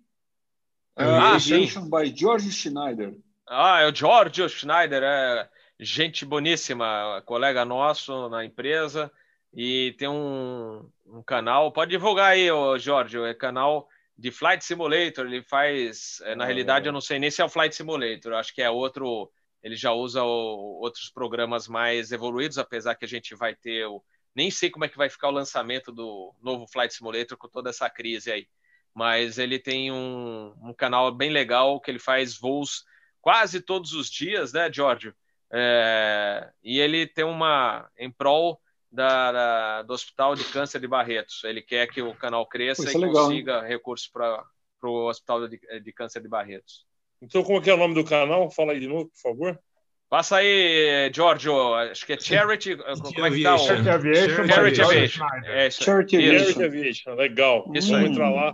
ah, 0.96 1.36
Aviation 1.36 1.88
by 1.88 2.12
George 2.14 2.50
Schneider. 2.50 3.16
Ah, 3.55 3.80
é 3.82 3.86
o 3.86 3.94
George 3.94 4.48
Schneider, 4.48 5.03
é 5.03 5.46
gente 5.78 6.24
boníssima, 6.24 7.22
colega 7.26 7.66
nosso 7.66 8.30
na 8.30 8.46
empresa 8.46 9.12
e 9.53 9.94
tem 9.98 10.09
um, 10.09 10.90
um 11.05 11.22
canal. 11.22 11.70
Pode 11.70 11.90
divulgar 11.90 12.30
aí, 12.32 12.50
ô 12.50 12.78
Jorge, 12.78 13.18
é 13.20 13.34
canal 13.34 13.86
de 14.16 14.30
Flight 14.30 14.64
Simulator. 14.64 15.26
Ele 15.26 15.42
faz, 15.42 16.22
é, 16.22 16.34
na 16.34 16.44
ah, 16.44 16.46
realidade, 16.46 16.86
é. 16.86 16.88
eu 16.88 16.94
não 16.94 17.00
sei 17.03 17.18
nem 17.18 17.30
se 17.30 17.42
é 17.42 17.44
o 17.44 17.48
Flight 17.48 17.76
Simulator, 17.76 18.32
acho 18.32 18.55
que 18.55 18.62
é 18.62 18.70
outro 18.70 19.30
ele 19.62 19.76
já 19.76 19.92
usa 19.92 20.22
o, 20.22 20.80
outros 20.80 21.11
programas 21.11 21.68
mais 21.68 22.11
evoluídos, 22.11 22.57
apesar 22.57 22.94
que 22.94 23.05
a 23.05 23.09
gente 23.09 23.34
vai 23.34 23.55
ter 23.55 23.84
o. 23.86 24.03
Nem 24.34 24.50
sei 24.50 24.70
como 24.70 24.86
é 24.86 24.88
que 24.88 24.96
vai 24.96 25.11
ficar 25.11 25.28
o 25.28 25.32
lançamento 25.32 25.92
do 25.92 26.34
novo 26.40 26.66
Flight 26.66 26.94
Simulator 26.94 27.36
com 27.36 27.48
toda 27.48 27.68
essa 27.68 27.90
crise 27.90 28.32
aí. 28.32 28.48
Mas 28.94 29.36
ele 29.36 29.59
tem 29.59 29.92
um, 29.92 30.55
um 30.62 30.72
canal 30.72 31.12
bem 31.12 31.30
legal 31.30 31.78
que 31.78 31.90
ele 31.90 31.98
faz 31.98 32.38
voos 32.38 32.84
quase 33.23 33.62
todos 33.62 33.95
os 33.95 34.11
dias, 34.11 34.53
né, 34.53 34.70
Giorgio? 34.70 35.14
É, 35.51 36.51
e 36.62 36.79
ele 36.79 37.07
tem 37.07 37.25
uma 37.25 37.89
em 37.99 38.11
prol 38.11 38.61
da, 38.91 39.33
da, 39.33 39.83
do 39.83 39.95
Hospital 39.95 40.35
de 40.35 40.45
Câncer 40.45 40.81
de 40.81 40.89
Barretos. 40.89 41.43
Ele 41.45 41.62
quer 41.62 41.87
que 41.87 42.03
o 42.03 42.14
canal 42.14 42.47
cresça 42.47 42.91
e 42.91 42.95
é 42.95 42.99
legal, 42.99 43.25
consiga 43.25 43.61
hein? 43.61 43.68
recursos 43.68 44.09
para 44.09 44.45
o 44.83 45.09
Hospital 45.09 45.49
de, 45.49 45.59
de 45.81 45.93
Câncer 45.93 46.20
de 46.20 46.29
Barretos. 46.29 46.85
Então, 47.20 47.43
como 47.43 47.59
é 47.59 47.62
que 47.62 47.70
é 47.70 47.75
o 47.75 47.79
nome 47.79 47.95
do 47.95 48.05
canal? 48.05 48.51
Fala 48.51 48.73
aí 48.73 48.81
de 48.81 48.89
novo, 48.89 49.07
por 49.07 49.20
favor. 49.20 49.61
Passa 50.09 50.37
aí, 50.37 51.11
Giorgio. 51.14 51.75
Acho 51.75 52.05
que 52.05 52.12
é 52.12 52.20
Charity. 52.20 52.77
como 52.77 53.27
é 53.27 53.31
que 53.31 53.43
tá? 53.43 53.57
Charity 53.57 53.89
Aviation. 53.89 54.47
Charity 54.47 54.83
Aviation. 54.83 55.25
É, 55.47 55.70
Charity 55.70 56.16
Aviation. 56.62 57.14
Legal. 57.14 57.70
Isso 57.75 57.95
aí. 57.95 58.07
entrar 58.07 58.29
lá, 58.29 58.53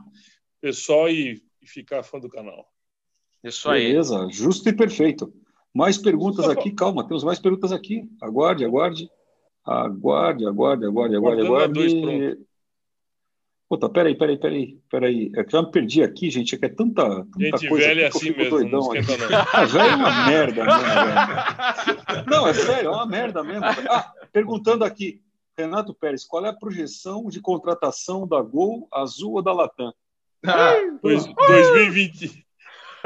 pessoal, 0.61 1.09
e, 1.09 1.43
e 1.61 1.67
ficar 1.67 2.05
fã 2.05 2.21
do 2.21 2.29
canal. 2.29 2.65
Isso 3.43 3.69
aí. 3.71 3.89
Beleza, 3.89 4.29
justo 4.31 4.69
e 4.69 4.73
perfeito. 4.73 5.33
Mais 5.75 5.99
perguntas 5.99 6.49
aqui, 6.49 6.73
calma, 6.73 7.07
temos 7.07 7.23
mais 7.23 7.39
perguntas 7.39 7.73
aqui. 7.73 8.09
Aguarde, 8.21 8.65
aguarde. 8.65 9.11
Aguarde, 9.65 10.47
aguarde, 10.47 10.87
aguarde, 10.87 11.17
aguarde, 11.17 11.47
aguarde. 11.47 11.75
Dois, 11.75 12.39
Puta, 13.69 13.87
peraí, 13.87 14.17
peraí, 14.17 14.39
peraí, 14.39 14.79
peraí. 14.91 15.31
É 15.37 15.45
que 15.45 15.53
já 15.53 15.61
me 15.61 15.71
perdi 15.71 16.03
aqui, 16.03 16.31
gente. 16.31 16.55
É 16.55 16.59
que 16.59 16.65
é 16.65 16.69
tanta, 16.71 17.05
tanta 17.05 17.59
gente 17.59 17.69
coisa. 17.69 17.87
velha 17.87 18.01
é 18.01 18.07
assim 18.07 18.31
mesmo. 18.31 18.51
Doidão 18.51 18.81
não 18.81 18.97
esquenta, 18.97 19.29
não. 19.29 19.39
Ah, 19.53 19.65
velho 19.67 19.91
é 19.91 19.95
uma 19.95 20.27
merda 20.27 20.65
mesmo, 20.65 20.81
velho. 20.81 22.25
Não, 22.31 22.49
é 22.49 22.55
sério, 22.55 22.89
é 22.89 22.91
uma 22.91 23.07
merda 23.07 23.45
mesmo. 23.45 23.65
Ah, 23.67 24.11
perguntando 24.33 24.85
aqui, 24.85 25.21
Renato 25.57 25.93
Pérez, 25.93 26.25
qual 26.25 26.47
é 26.47 26.49
a 26.49 26.55
projeção 26.55 27.27
de 27.27 27.43
contratação 27.43 28.27
da 28.27 28.41
Gol 28.41 28.89
Azul 28.91 29.35
ou 29.35 29.43
da 29.43 29.53
Latam? 29.53 29.93
Ah, 30.47 30.73
2020. 31.03 32.47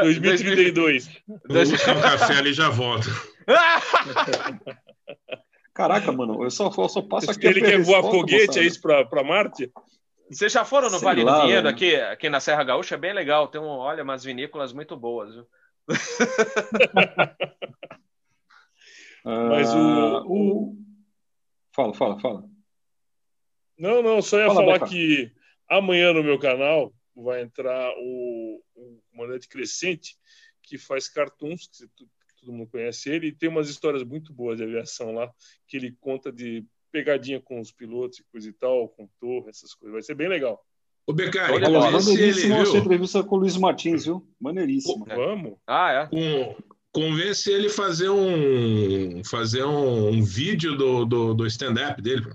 2032. 0.02 1.22
Deixa 1.48 1.90
eu 1.90 1.96
um 1.96 2.00
café 2.00 2.34
ali 2.38 2.50
e 2.50 2.54
já 2.54 2.68
volto. 2.68 3.08
Caraca, 5.74 6.12
mano, 6.12 6.44
eu 6.44 6.50
só, 6.50 6.70
eu 6.76 6.88
só 6.88 7.00
passo 7.02 7.30
aqui. 7.30 7.46
Ele 7.46 7.60
quer 7.60 7.80
voar 7.82 8.02
foguete, 8.02 8.58
é 8.58 8.62
isso, 8.62 8.80
para 8.80 9.24
Marte? 9.24 9.72
Vocês 10.30 10.52
já 10.52 10.64
foram 10.64 10.88
no 10.90 10.98
Sei 10.98 11.04
Vale 11.04 11.24
lá, 11.24 11.40
do 11.40 11.46
Vinhedo 11.46 11.68
aqui, 11.68 11.94
aqui 11.96 12.28
na 12.28 12.40
Serra 12.40 12.64
Gaúcha? 12.64 12.94
É 12.94 12.98
bem 12.98 13.12
legal. 13.12 13.48
Tem 13.48 13.60
um, 13.60 13.66
olha, 13.66 14.02
umas 14.02 14.24
vinícolas 14.24 14.72
muito 14.72 14.96
boas. 14.96 15.34
Viu? 15.34 15.46
Mas 19.24 19.72
o, 19.74 19.78
ah, 19.78 20.24
o... 20.26 20.76
Fala, 21.74 21.94
fala, 21.94 22.18
fala. 22.18 22.44
Não, 23.78 24.02
não, 24.02 24.20
só 24.22 24.38
ia 24.38 24.46
fala, 24.46 24.60
falar 24.60 24.72
Beca. 24.74 24.86
que 24.86 25.32
amanhã 25.68 26.12
no 26.12 26.22
meu 26.22 26.38
canal 26.38 26.92
vai 27.14 27.42
entrar 27.42 27.92
o, 27.98 28.62
o 28.74 29.00
comandante 29.10 29.48
Crescente, 29.48 30.16
que 30.62 30.78
faz 30.78 31.08
cartoons, 31.08 31.68
que 31.96 32.06
todo 32.40 32.52
mundo 32.52 32.70
conhece 32.70 33.10
ele, 33.10 33.28
e 33.28 33.32
tem 33.32 33.48
umas 33.48 33.68
histórias 33.68 34.02
muito 34.02 34.32
boas 34.32 34.58
de 34.58 34.64
aviação 34.64 35.12
lá, 35.12 35.32
que 35.66 35.76
ele 35.76 35.96
conta 36.00 36.32
de 36.32 36.64
pegadinha 36.90 37.40
com 37.40 37.60
os 37.60 37.72
pilotos 37.72 38.18
e 38.18 38.24
coisa 38.24 38.48
e 38.48 38.52
tal, 38.52 38.88
com 38.88 39.08
torre, 39.18 39.48
essas 39.48 39.74
coisas. 39.74 39.92
Vai 39.92 40.02
ser 40.02 40.14
bem 40.14 40.28
legal. 40.28 40.64
O 41.06 41.12
Becari, 41.12 41.60
maneiríssimo 41.60 42.54
ele, 42.54 42.78
entrevista 42.78 43.24
com 43.24 43.36
o 43.36 43.38
Luiz 43.40 43.56
Martins, 43.56 44.04
viu? 44.04 44.24
Maneiríssimo. 44.40 45.04
vamos. 45.04 45.54
Ah, 45.66 45.90
é? 45.92 46.06
Com, 46.06 46.56
convence 46.92 47.50
ele 47.50 47.68
fazer 47.68 48.10
um 48.10 49.24
fazer 49.24 49.64
um, 49.64 50.10
um 50.10 50.22
vídeo 50.22 50.76
do, 50.76 51.04
do, 51.04 51.34
do 51.34 51.46
stand-up 51.46 52.00
dele. 52.00 52.26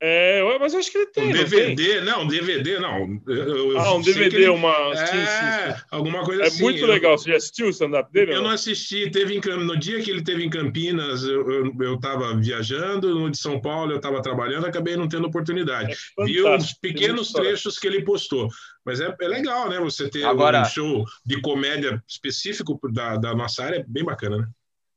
É, 0.00 0.42
mas 0.60 0.72
eu 0.72 0.78
acho 0.78 0.92
que 0.92 0.98
ele 0.98 1.06
tem. 1.06 1.30
Um 1.30 1.32
DVD, 1.32 2.00
não, 2.02 2.22
um 2.22 2.28
DVD, 2.28 2.78
não. 2.78 3.20
Eu, 3.26 3.78
ah, 3.78 3.94
um 3.94 4.00
DVD, 4.00 4.36
ele... 4.36 4.48
uma. 4.48 4.72
É, 4.92 5.06
sim, 5.06 5.16
sim. 5.16 5.82
alguma 5.90 6.24
coisa 6.24 6.44
é 6.44 6.46
assim. 6.46 6.60
É 6.60 6.62
muito 6.62 6.86
legal. 6.86 7.18
Você 7.18 7.30
já 7.30 7.36
assistiu 7.36 7.66
o 7.66 7.70
stand-up 7.70 8.12
dele? 8.12 8.32
Eu 8.32 8.42
não 8.42 8.50
assisti. 8.50 9.10
Teve 9.10 9.36
em, 9.36 9.40
no 9.40 9.76
dia 9.76 10.00
que 10.00 10.10
ele 10.10 10.22
teve 10.22 10.44
em 10.44 10.50
Campinas, 10.50 11.24
eu 11.24 11.94
estava 11.94 12.36
viajando, 12.36 13.12
no 13.12 13.28
de 13.28 13.38
São 13.38 13.60
Paulo 13.60 13.90
eu 13.90 13.96
estava 13.96 14.22
trabalhando, 14.22 14.66
acabei 14.66 14.96
não 14.96 15.08
tendo 15.08 15.26
oportunidade. 15.26 15.96
É 16.18 16.24
Vi 16.24 16.44
uns 16.44 16.72
pequenos 16.72 17.32
trechos 17.32 17.76
que 17.76 17.88
ele 17.88 18.04
postou. 18.04 18.48
Mas 18.84 19.00
é, 19.00 19.14
é, 19.20 19.28
legal, 19.28 19.68
né? 19.68 19.80
Você 19.80 20.08
ter 20.08 20.24
Agora... 20.24 20.62
um 20.62 20.64
show 20.64 21.04
de 21.26 21.40
comédia 21.40 22.02
específico 22.08 22.78
da, 22.92 23.16
da 23.16 23.34
nossa 23.34 23.64
área, 23.64 23.78
é 23.78 23.84
bem 23.86 24.04
bacana, 24.04 24.38
né? 24.38 24.48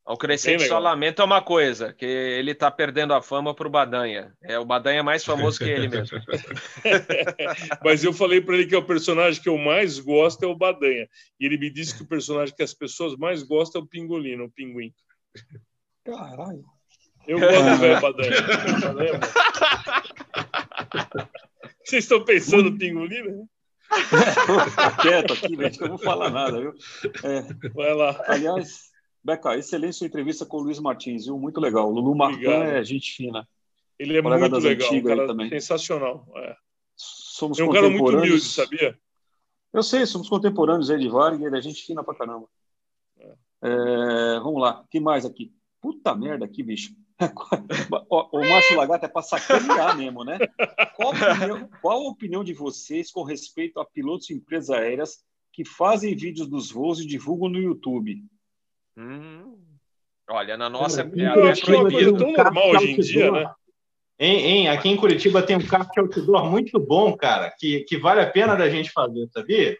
O 0.04 0.16
Crescente 0.16 0.66
só 0.66 0.80
lamenta 0.80 1.24
uma 1.24 1.40
coisa, 1.40 1.92
que 1.92 2.04
ele 2.04 2.56
tá 2.56 2.68
perdendo 2.72 3.14
a 3.14 3.22
fama 3.22 3.54
pro 3.54 3.70
Badanha. 3.70 4.34
É 4.42 4.58
o 4.58 4.64
Badanha 4.64 4.98
é 4.98 5.02
mais 5.02 5.24
famoso 5.24 5.58
que 5.58 5.70
ele 5.70 5.86
mesmo. 5.86 6.18
Mas 7.84 8.02
eu 8.02 8.12
falei 8.12 8.40
para 8.40 8.56
ele 8.56 8.66
que 8.66 8.74
é 8.74 8.78
o 8.78 8.84
personagem 8.84 9.40
que 9.40 9.48
eu 9.48 9.56
mais 9.56 10.00
gosto 10.00 10.42
é 10.42 10.46
o 10.46 10.56
Badanha. 10.56 11.08
E 11.38 11.46
ele 11.46 11.56
me 11.56 11.70
disse 11.70 11.96
que 11.96 12.02
o 12.02 12.08
personagem 12.08 12.54
que 12.54 12.64
as 12.64 12.74
pessoas 12.74 13.16
mais 13.16 13.44
gostam 13.44 13.80
é 13.80 13.84
o 13.84 13.86
Pingolino, 13.86 14.44
o 14.44 14.50
Pinguim. 14.50 14.92
Caralho. 16.04 16.64
Eu 17.28 17.38
gosto 17.38 17.62
do 17.62 17.76
velho 17.76 18.00
Badanha. 18.00 18.32
Vocês 21.84 22.04
estão 22.04 22.24
pensando 22.24 22.70
no 22.70 22.78
Pingolino? 22.78 23.48
Fica 24.68 24.90
quieto 25.00 25.32
aqui, 25.32 25.56
gente, 25.56 25.78
que 25.78 25.84
eu 25.84 25.88
não 25.88 25.96
vou 25.96 26.04
falar 26.04 26.30
nada, 26.30 26.60
viu? 26.60 26.74
É, 27.22 27.68
Vai 27.72 27.94
lá. 27.94 28.20
Aliás, 28.26 28.91
Beca, 29.24 29.56
excelente 29.56 29.96
sua 29.96 30.06
entrevista 30.06 30.44
com 30.44 30.56
o 30.58 30.62
Luiz 30.62 30.78
Martins, 30.80 31.26
viu? 31.26 31.38
Muito 31.38 31.60
legal. 31.60 31.88
O 31.88 31.92
Lulu 31.92 32.14
Marcan 32.14 32.64
é 32.64 32.84
gente 32.84 33.12
fina. 33.12 33.48
Ele 33.98 34.16
é 34.16 34.22
muito 34.22 34.56
legal, 34.58 34.92
um 34.92 35.02
cara 35.02 35.26
também. 35.26 35.48
sensacional. 35.48 36.26
É. 36.36 36.56
Somos 36.96 37.58
é 37.58 37.64
um 37.64 37.70
cara 37.70 37.88
muito 37.88 38.16
humilde, 38.16 38.40
sabia? 38.40 38.98
Eu 39.72 39.82
sei, 39.82 40.04
somos 40.06 40.28
contemporâneos 40.28 40.90
aí 40.90 40.98
de 40.98 41.08
Vargas, 41.08 41.40
ele 41.40 41.56
é 41.56 41.62
gente 41.62 41.84
fina 41.84 42.02
pra 42.02 42.14
caramba. 42.14 42.46
É. 43.18 43.34
É, 43.62 44.40
vamos 44.40 44.60
lá, 44.60 44.80
o 44.80 44.88
que 44.88 44.98
mais 44.98 45.24
aqui? 45.24 45.54
Puta 45.80 46.14
merda 46.14 46.44
aqui, 46.44 46.62
bicho. 46.62 46.92
o, 48.10 48.38
o 48.38 48.48
Márcio 48.48 48.76
Lagarto 48.76 49.06
é 49.06 49.08
para 49.08 49.22
sacanear 49.22 49.96
mesmo, 49.98 50.24
né? 50.24 50.38
Qual 50.96 51.12
a, 51.12 51.32
opinião, 51.32 51.70
qual 51.80 52.00
a 52.00 52.08
opinião 52.08 52.44
de 52.44 52.52
vocês 52.52 53.10
com 53.10 53.22
respeito 53.22 53.78
a 53.78 53.84
pilotos 53.84 54.26
de 54.26 54.34
empresas 54.34 54.70
aéreas 54.70 55.24
que 55.52 55.64
fazem 55.64 56.16
vídeos 56.16 56.48
dos 56.48 56.70
voos 56.70 57.00
e 57.00 57.06
divulgam 57.06 57.48
no 57.48 57.58
YouTube? 57.58 58.24
Hum, 58.96 59.56
olha, 60.28 60.56
na 60.56 60.68
nossa 60.68 61.02
é, 61.02 61.20
é 61.20 61.26
até 61.26 61.60
proibido. 61.60 62.16
tão 62.16 62.32
normal 62.32 62.70
hoje 62.70 62.90
em 62.90 63.00
dia, 63.00 63.30
né? 63.30 63.50
Hein, 64.18 64.40
hein, 64.46 64.68
aqui 64.68 64.88
em 64.88 64.96
Curitiba 64.96 65.42
tem 65.42 65.56
um 65.56 65.66
carro 65.66 65.90
de 65.90 66.00
outdoor 66.00 66.48
muito 66.48 66.78
bom, 66.78 67.16
cara, 67.16 67.50
que, 67.58 67.80
que 67.80 67.98
vale 67.98 68.20
a 68.20 68.30
pena 68.30 68.54
da 68.54 68.68
gente 68.68 68.90
fazer, 68.92 69.26
sabia? 69.32 69.76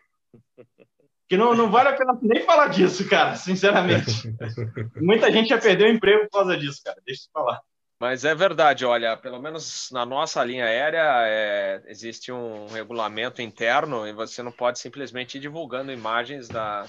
Que 1.29 1.37
não, 1.37 1.55
não 1.55 1.71
vale 1.71 1.91
a 1.91 1.97
pena 1.97 2.19
nem 2.21 2.43
falar 2.43 2.69
disso, 2.69 3.09
cara, 3.09 3.37
sinceramente. 3.37 4.35
Muita 5.01 5.31
gente 5.31 5.49
já 5.49 5.59
perdeu 5.59 5.87
o 5.87 5.91
emprego 5.91 6.25
por 6.25 6.39
causa 6.39 6.57
disso, 6.57 6.81
cara, 6.85 7.01
deixa 7.07 7.23
eu 7.23 7.31
falar. 7.33 7.61
Mas 8.03 8.25
é 8.25 8.35
verdade, 8.35 8.85
olha, 8.85 9.17
pelo 9.17 9.41
menos 9.41 9.89
na 9.93 10.05
nossa 10.05 10.43
linha 10.43 10.65
aérea 10.65 11.23
é, 11.25 11.81
existe 11.87 12.33
um 12.33 12.67
regulamento 12.67 13.41
interno 13.41 14.05
e 14.09 14.13
você 14.13 14.43
não 14.43 14.51
pode 14.51 14.81
simplesmente 14.81 15.37
ir 15.37 15.41
divulgando 15.41 15.93
imagens 15.93 16.49
da, 16.49 16.85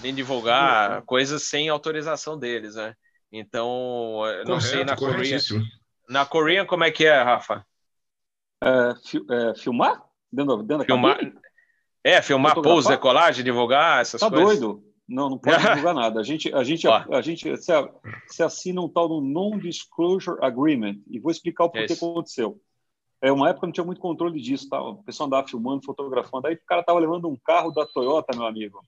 nem 0.00 0.14
divulgar 0.14 1.02
coisas 1.02 1.42
sem 1.42 1.68
autorização 1.68 2.38
deles, 2.38 2.76
né? 2.76 2.94
Então, 3.30 4.22
não 4.46 4.56
Correto, 4.56 4.62
sei 4.62 4.84
na 4.86 4.96
Coreia. 4.96 5.38
Na 6.08 6.24
Coreia, 6.24 6.64
como 6.64 6.84
é 6.84 6.90
que 6.90 7.04
é, 7.04 7.22
Rafa? 7.22 7.62
É, 8.62 8.94
fi, 9.04 9.22
é, 9.30 9.54
filmar? 9.56 10.02
Dentro, 10.32 10.62
dentro 10.62 10.86
filmar, 10.86 11.18
é, 12.02 12.22
filmar 12.22 12.54
pose, 12.54 12.88
decolagem, 12.88 13.44
divulgar 13.44 14.00
essas 14.00 14.18
tá 14.18 14.30
coisas. 14.30 14.60
Tá 14.60 14.60
doido? 14.66 14.93
Não, 15.06 15.30
não 15.30 15.38
pode 15.38 15.58
divulgar 15.58 15.94
nada. 15.94 16.20
A 16.20 16.22
gente, 16.22 16.52
a 16.54 16.64
gente, 16.64 16.88
a, 16.88 17.06
a 17.10 17.20
gente 17.20 17.48
se, 17.56 18.42
assina 18.42 18.80
um 18.80 18.88
tal 18.88 19.08
do 19.08 19.20
Non-Disclosure 19.20 20.38
Agreement 20.40 20.96
e 21.08 21.18
vou 21.18 21.30
explicar 21.30 21.64
o 21.64 21.70
porquê 21.70 21.86
que 21.86 22.04
aconteceu. 22.04 22.60
É 23.20 23.32
uma 23.32 23.48
época 23.48 23.66
não 23.66 23.72
tinha 23.72 23.84
muito 23.84 24.00
controle 24.00 24.40
disso, 24.40 24.68
tá? 24.68 24.82
O 24.82 25.02
pessoal 25.02 25.26
andava 25.26 25.48
filmando, 25.48 25.84
fotografando. 25.84 26.46
Aí 26.46 26.54
o 26.54 26.66
cara 26.66 26.82
tava 26.82 26.98
levando 26.98 27.28
um 27.28 27.36
carro 27.36 27.70
da 27.70 27.86
Toyota, 27.86 28.36
meu 28.36 28.46
amigo, 28.46 28.80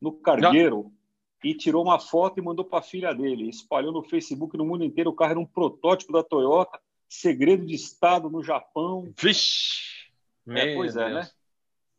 no 0.00 0.12
cargueiro. 0.12 0.84
Não 0.84 1.02
e 1.42 1.54
tirou 1.54 1.82
uma 1.82 1.98
foto 1.98 2.38
e 2.38 2.42
mandou 2.42 2.64
para 2.64 2.78
a 2.78 2.82
filha 2.82 3.12
dele. 3.12 3.48
Espalhou 3.48 3.92
no 3.92 4.02
Facebook 4.02 4.56
no 4.56 4.64
mundo 4.64 4.84
inteiro. 4.84 5.10
O 5.10 5.14
carro 5.14 5.32
era 5.32 5.40
um 5.40 5.46
protótipo 5.46 6.12
da 6.12 6.22
Toyota, 6.22 6.78
segredo 7.08 7.66
de 7.66 7.74
Estado 7.74 8.30
no 8.30 8.42
Japão. 8.42 9.12
Vixe! 9.18 10.10
É, 10.48 10.74
pois 10.74 10.96
é, 10.96 11.12
né? 11.12 11.30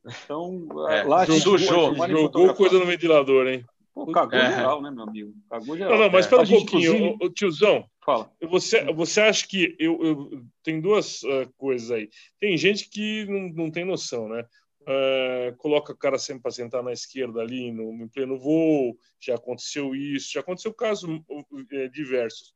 Então, 0.05 0.67
é. 0.89 1.03
lá 1.03 1.25
jogou, 1.25 1.57
jogou, 1.57 2.07
jogou 2.07 2.53
coisa 2.53 2.77
no 2.77 2.85
ventilador, 2.85 3.47
hein? 3.47 3.65
Pô, 3.93 4.11
cagou 4.11 4.39
é. 4.39 4.49
geral, 4.49 4.81
né, 4.81 4.89
meu 4.89 5.03
amigo? 5.03 5.33
Cagou 5.49 5.77
geral. 5.77 5.93
Não, 5.93 5.99
não, 5.99 6.11
mas 6.11 6.25
espera 6.25 6.41
é. 6.41 6.45
um 6.45 6.49
pouquinho, 6.49 6.95
inclusive... 6.95 7.33
tiozão. 7.33 7.85
Fala. 8.03 8.29
Você, 8.49 8.83
você 8.91 9.21
acha 9.21 9.47
que 9.47 9.75
eu, 9.79 10.03
eu 10.03 10.43
tem 10.63 10.81
duas 10.81 11.23
uh, 11.23 11.49
coisas 11.57 11.89
aí. 11.91 12.09
Tem 12.39 12.57
gente 12.57 12.89
que 12.89 13.25
não, 13.25 13.65
não 13.65 13.71
tem 13.71 13.85
noção, 13.85 14.27
né? 14.27 14.45
Uh, 14.81 15.55
coloca 15.57 15.93
o 15.93 15.97
cara 15.97 16.17
sempre 16.17 16.41
para 16.41 16.51
sentar 16.51 16.83
na 16.83 16.91
esquerda 16.91 17.39
ali 17.39 17.71
no, 17.71 17.93
no, 17.93 18.09
pleno 18.09 18.37
voo, 18.37 18.97
já 19.17 19.35
aconteceu 19.35 19.95
isso, 19.95 20.33
já 20.33 20.41
aconteceu 20.41 20.73
casos 20.73 21.09
uh, 21.09 21.89
diversos. 21.89 22.53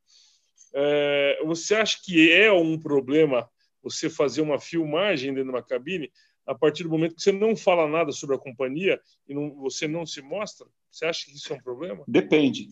Uh, 0.74 1.46
você 1.46 1.76
acha 1.76 1.98
que 2.04 2.30
é 2.30 2.52
um 2.52 2.78
problema 2.78 3.48
você 3.82 4.10
fazer 4.10 4.42
uma 4.42 4.60
filmagem 4.60 5.32
dentro 5.32 5.50
de 5.50 5.56
uma 5.56 5.62
cabine 5.62 6.10
a 6.48 6.54
partir 6.54 6.82
do 6.82 6.88
momento 6.88 7.14
que 7.14 7.22
você 7.22 7.30
não 7.30 7.54
fala 7.54 7.86
nada 7.86 8.10
sobre 8.10 8.34
a 8.34 8.38
companhia 8.38 8.98
e 9.28 9.34
não, 9.34 9.54
você 9.56 9.86
não 9.86 10.06
se 10.06 10.22
mostra? 10.22 10.66
Você 10.90 11.04
acha 11.04 11.26
que 11.26 11.32
isso 11.32 11.52
é 11.52 11.56
um 11.56 11.62
problema? 11.62 12.02
Depende. 12.08 12.68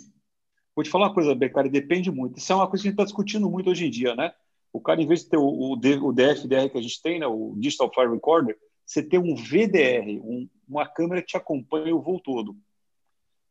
Vou 0.74 0.82
te 0.82 0.88
falar 0.88 1.08
uma 1.08 1.14
coisa, 1.14 1.34
Becari, 1.34 1.68
depende 1.68 2.10
muito. 2.10 2.38
Isso 2.38 2.52
é 2.52 2.56
uma 2.56 2.66
coisa 2.68 2.82
que 2.82 2.88
a 2.88 2.90
gente 2.90 2.94
está 2.94 3.04
discutindo 3.04 3.50
muito 3.50 3.70
hoje 3.70 3.86
em 3.86 3.90
dia, 3.90 4.14
né? 4.16 4.32
O 4.72 4.80
cara, 4.80 5.00
em 5.00 5.06
vez 5.06 5.24
de 5.24 5.30
ter 5.30 5.36
o, 5.36 5.72
o, 5.72 5.76
DFDR 5.76 6.70
que 6.70 6.78
a 6.78 6.82
gente 6.82 7.00
tem, 7.02 7.18
né, 7.18 7.26
o 7.26 7.54
Digital 7.58 7.90
Fire 7.94 8.10
Recorder, 8.10 8.58
você 8.84 9.02
ter 9.02 9.18
um 9.18 9.34
VDR, 9.34 10.20
um, 10.22 10.48
uma 10.66 10.86
câmera 10.86 11.20
que 11.20 11.28
te 11.28 11.36
acompanha 11.36 11.94
o 11.94 12.00
voo 12.00 12.20
todo. 12.20 12.56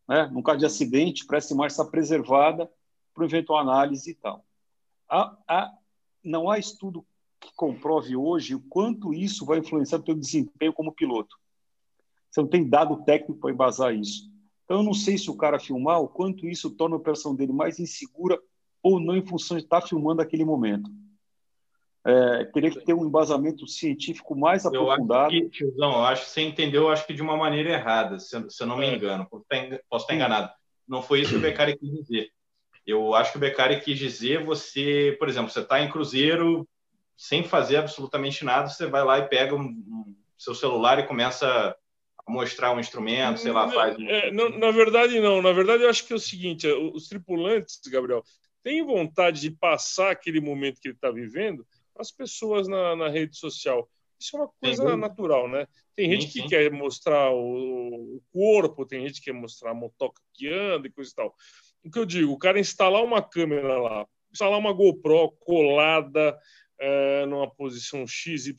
Né? 0.08 0.28
No 0.32 0.42
caso 0.42 0.60
de 0.60 0.66
acidente, 0.66 1.26
para 1.26 1.38
essa 1.38 1.54
imagem 1.54 1.72
estar 1.72 1.86
preservada 1.86 2.70
para 3.14 3.26
eventual 3.26 3.60
análise 3.60 4.12
e 4.12 4.16
tal. 4.16 4.46
Há, 5.10 5.38
há, 5.48 5.74
não 6.24 6.50
há 6.50 6.58
estudo 6.58 7.06
que 7.40 7.52
comprove 7.56 8.16
hoje 8.16 8.56
o 8.56 8.62
quanto 8.62 9.14
isso 9.14 9.46
vai 9.46 9.60
influenciar 9.60 10.00
o 10.00 10.04
teu 10.04 10.16
desempenho 10.16 10.74
como 10.74 10.94
piloto. 10.94 11.36
Você 12.30 12.42
não 12.42 12.48
tem 12.48 12.68
dado 12.68 13.04
técnico 13.04 13.40
para 13.40 13.52
embasar 13.52 13.96
isso. 13.96 14.30
Então, 14.64 14.78
eu 14.78 14.84
não 14.84 14.94
sei 14.94 15.18
se 15.18 15.30
o 15.30 15.38
cara 15.38 15.60
filmar, 15.60 16.02
o 16.02 16.08
quanto 16.08 16.48
isso 16.48 16.72
torna 16.72 16.96
a 16.96 17.00
operação 17.00 17.36
dele 17.36 17.54
mais 17.54 17.80
insegura 17.80 18.40
ou 18.82 19.00
não 19.00 19.16
em 19.16 19.26
função 19.26 19.58
de 19.58 19.64
estar 19.64 19.82
filmando 19.82 20.22
aquele 20.22 20.44
momento 20.44 20.90
é, 22.06 22.46
teria 22.46 22.70
que 22.70 22.86
ter 22.86 22.94
um 22.94 23.04
embasamento 23.04 23.68
científico 23.68 24.36
mais 24.36 24.64
aprofundado. 24.64 25.34
Eu 25.34 25.40
acho 25.40 25.50
que, 25.50 25.50
tiozão, 25.50 25.92
eu 25.92 26.06
acho 26.06 26.26
que 26.26 26.30
você 26.30 26.42
entendeu, 26.42 26.84
eu 26.84 26.90
acho 26.90 27.08
que 27.08 27.14
de 27.14 27.22
uma 27.22 27.36
maneira 27.36 27.72
errada, 27.72 28.20
se, 28.20 28.50
se 28.50 28.64
eu 28.64 28.68
não 28.68 28.78
me 28.78 28.86
é. 28.86 28.96
engano. 28.96 29.28
Posso 29.28 29.44
estar, 29.52 29.80
posso 29.90 30.04
estar 30.04 30.14
enganado. 30.14 30.52
Não 30.88 31.02
foi 31.02 31.22
isso 31.22 31.32
que 31.32 31.38
o 31.38 31.42
Beccari 31.42 31.76
quis 31.76 31.92
dizer. 31.92 32.30
Eu 32.86 33.16
acho 33.16 33.32
que 33.32 33.38
o 33.38 33.42
Beccari 33.42 33.82
quis 33.82 33.98
dizer 33.98 34.46
você, 34.46 35.16
por 35.18 35.28
exemplo, 35.28 35.50
você 35.50 35.62
está 35.62 35.82
em 35.82 35.90
cruzeiro 35.90 36.68
sem 37.18 37.44
fazer 37.44 37.78
absolutamente 37.78 38.44
nada, 38.44 38.68
você 38.68 38.86
vai 38.88 39.04
lá 39.04 39.20
e 39.20 39.28
pega 39.28 39.56
um, 39.56 39.62
um, 39.62 40.16
seu 40.38 40.54
celular 40.54 41.00
e 41.00 41.08
começa 41.08 41.48
a 41.48 42.32
mostrar 42.32 42.74
um 42.74 42.80
instrumento, 42.80 43.40
sei 43.40 43.52
lá, 43.52 43.70
faz. 43.70 43.98
Um... 43.98 44.08
É, 44.08 44.32
não, 44.32 44.50
na 44.50 44.72
verdade, 44.72 45.20
não. 45.20 45.42
Na 45.42 45.52
verdade, 45.52 45.84
eu 45.84 45.90
acho 45.90 46.06
que 46.06 46.14
é 46.14 46.16
o 46.16 46.20
seguinte: 46.20 46.68
os 46.68 47.08
tripulantes, 47.08 47.80
Gabriel, 47.88 48.24
têm 48.64 48.84
vontade 48.84 49.42
de 49.42 49.52
passar 49.52 50.12
aquele 50.12 50.42
momento 50.42 50.82
que 50.82 50.90
ele 50.90 50.96
está 50.96 51.12
vivendo 51.12 51.66
as 51.98 52.12
pessoas 52.12 52.68
na, 52.68 52.96
na 52.96 53.08
rede 53.08 53.38
social. 53.38 53.90
Isso 54.20 54.36
é 54.36 54.40
uma 54.40 54.50
coisa 54.62 54.98
natural, 54.98 55.48
né? 55.48 55.68
Tem 55.96 56.12
gente 56.12 56.30
sim, 56.30 56.42
que 56.42 56.50
quer 56.50 56.72
mostrar 56.72 57.32
o, 57.32 58.18
o, 58.18 58.22
corpo, 58.32 58.86
tem 58.86 59.08
gente 59.08 59.20
que 59.20 59.26
quer 59.26 59.34
mostrar 59.34 59.72
a 59.72 59.76
motoca 59.76 60.22
que 60.34 60.48
anda 60.48 60.88
e 60.88 60.92
coisa 60.92 61.12
e 61.12 61.16
tal. 61.16 61.36
O 61.84 61.92
que 61.92 62.00
eu 62.00 62.06
digo, 62.06 62.32
o 62.32 62.38
cara 62.38 62.60
instalar 62.60 63.04
uma 63.04 63.22
câmera 63.22 63.78
lá, 63.78 64.08
instalar 64.32 64.60
uma 64.60 64.74
GoPro 64.74 65.32
colada 65.40 66.38
é, 66.80 67.26
numa 67.26 67.50
posição 67.50 68.06
XYZ 68.06 68.56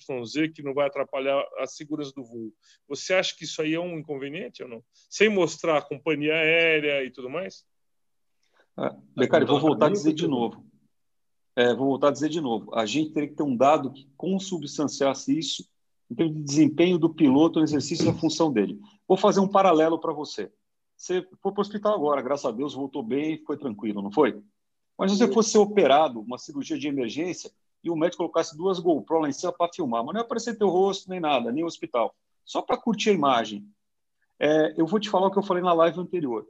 que 0.55 0.63
não 0.63 0.75
vai 0.75 0.87
atrapalhar 0.87 1.45
a 1.59 1.67
segurança 1.67 2.13
do 2.15 2.25
voo. 2.25 2.53
Você 2.89 3.15
acha 3.15 3.35
que 3.37 3.45
isso 3.45 3.61
aí 3.61 3.75
é 3.75 3.81
um 3.81 3.99
inconveniente 3.99 4.63
ou 4.63 4.69
não? 4.69 4.83
Sem 5.09 5.29
mostrar 5.29 5.79
a 5.79 5.83
companhia 5.83 6.35
aérea 6.35 7.05
e 7.05 7.11
tudo 7.11 7.29
mais? 7.29 7.65
Ah, 8.77 8.95
Becari, 9.17 9.45
vou 9.45 9.61
voltar 9.61 9.87
a 9.87 9.91
dizer 9.91 10.13
de 10.13 10.27
novo 10.27 10.67
é, 11.57 11.75
vou 11.75 11.87
voltar 11.87 12.09
a 12.09 12.13
dizer 12.13 12.29
de 12.29 12.41
novo, 12.41 12.73
a 12.75 12.85
gente 12.85 13.13
teria 13.13 13.31
que 13.31 13.35
ter 13.35 13.43
um 13.43 13.57
dado 13.57 13.91
que 13.91 14.07
consubstanciasse 14.15 15.37
isso 15.37 15.67
em 16.11 16.15
termos 16.15 16.37
de 16.37 16.43
desempenho 16.43 16.99
do 16.99 17.09
piloto 17.09 17.59
no 17.59 17.65
exercício 17.65 18.05
da 18.05 18.13
função 18.13 18.53
dele. 18.53 18.79
Vou 19.09 19.17
fazer 19.17 19.41
um 19.41 19.49
paralelo 19.49 19.99
para 19.99 20.13
você. 20.13 20.53
Você 20.95 21.23
foi 21.43 21.53
para 21.53 21.59
o 21.59 21.63
hospital 21.63 21.95
agora, 21.95 22.21
graças 22.21 22.45
a 22.45 22.53
Deus, 22.53 22.75
voltou 22.75 23.03
bem, 23.03 23.43
foi 23.45 23.57
tranquilo, 23.57 24.03
não 24.03 24.13
foi? 24.13 24.41
Mas 24.99 25.13
se 25.13 25.19
você 25.19 25.33
fosse 25.33 25.51
ser 25.51 25.59
operado, 25.59 26.21
uma 26.21 26.39
cirurgia 26.39 26.79
de 26.79 26.89
emergência, 26.89 27.51
e 27.87 27.91
o 27.91 27.97
médico 27.97 28.19
colocasse 28.19 28.57
duas 28.57 28.79
GoPro 28.79 29.21
lá 29.21 29.29
em 29.29 29.33
cima 29.33 29.53
para 29.53 29.73
filmar, 29.73 30.05
mas 30.05 30.15
não 30.15 30.21
ia 30.21 30.25
aparecer 30.25 30.59
teu 30.59 30.69
rosto 30.69 31.09
nem 31.09 31.21
nada, 31.21 31.53
nem 31.53 31.63
o 31.63 31.67
hospital, 31.67 32.15
só 32.45 32.61
para 32.61 32.77
curtir 32.77 33.11
a 33.11 33.15
imagem. 33.15 33.65
É, 34.39 34.75
eu 34.77 34.87
vou 34.87 35.01
te 35.01 35.09
falar 35.09 35.29
o 35.29 35.31
que 35.31 35.39
eu 35.39 35.43
falei 35.43 35.63
na 35.63 35.73
live 35.73 35.99
anterior. 36.01 36.47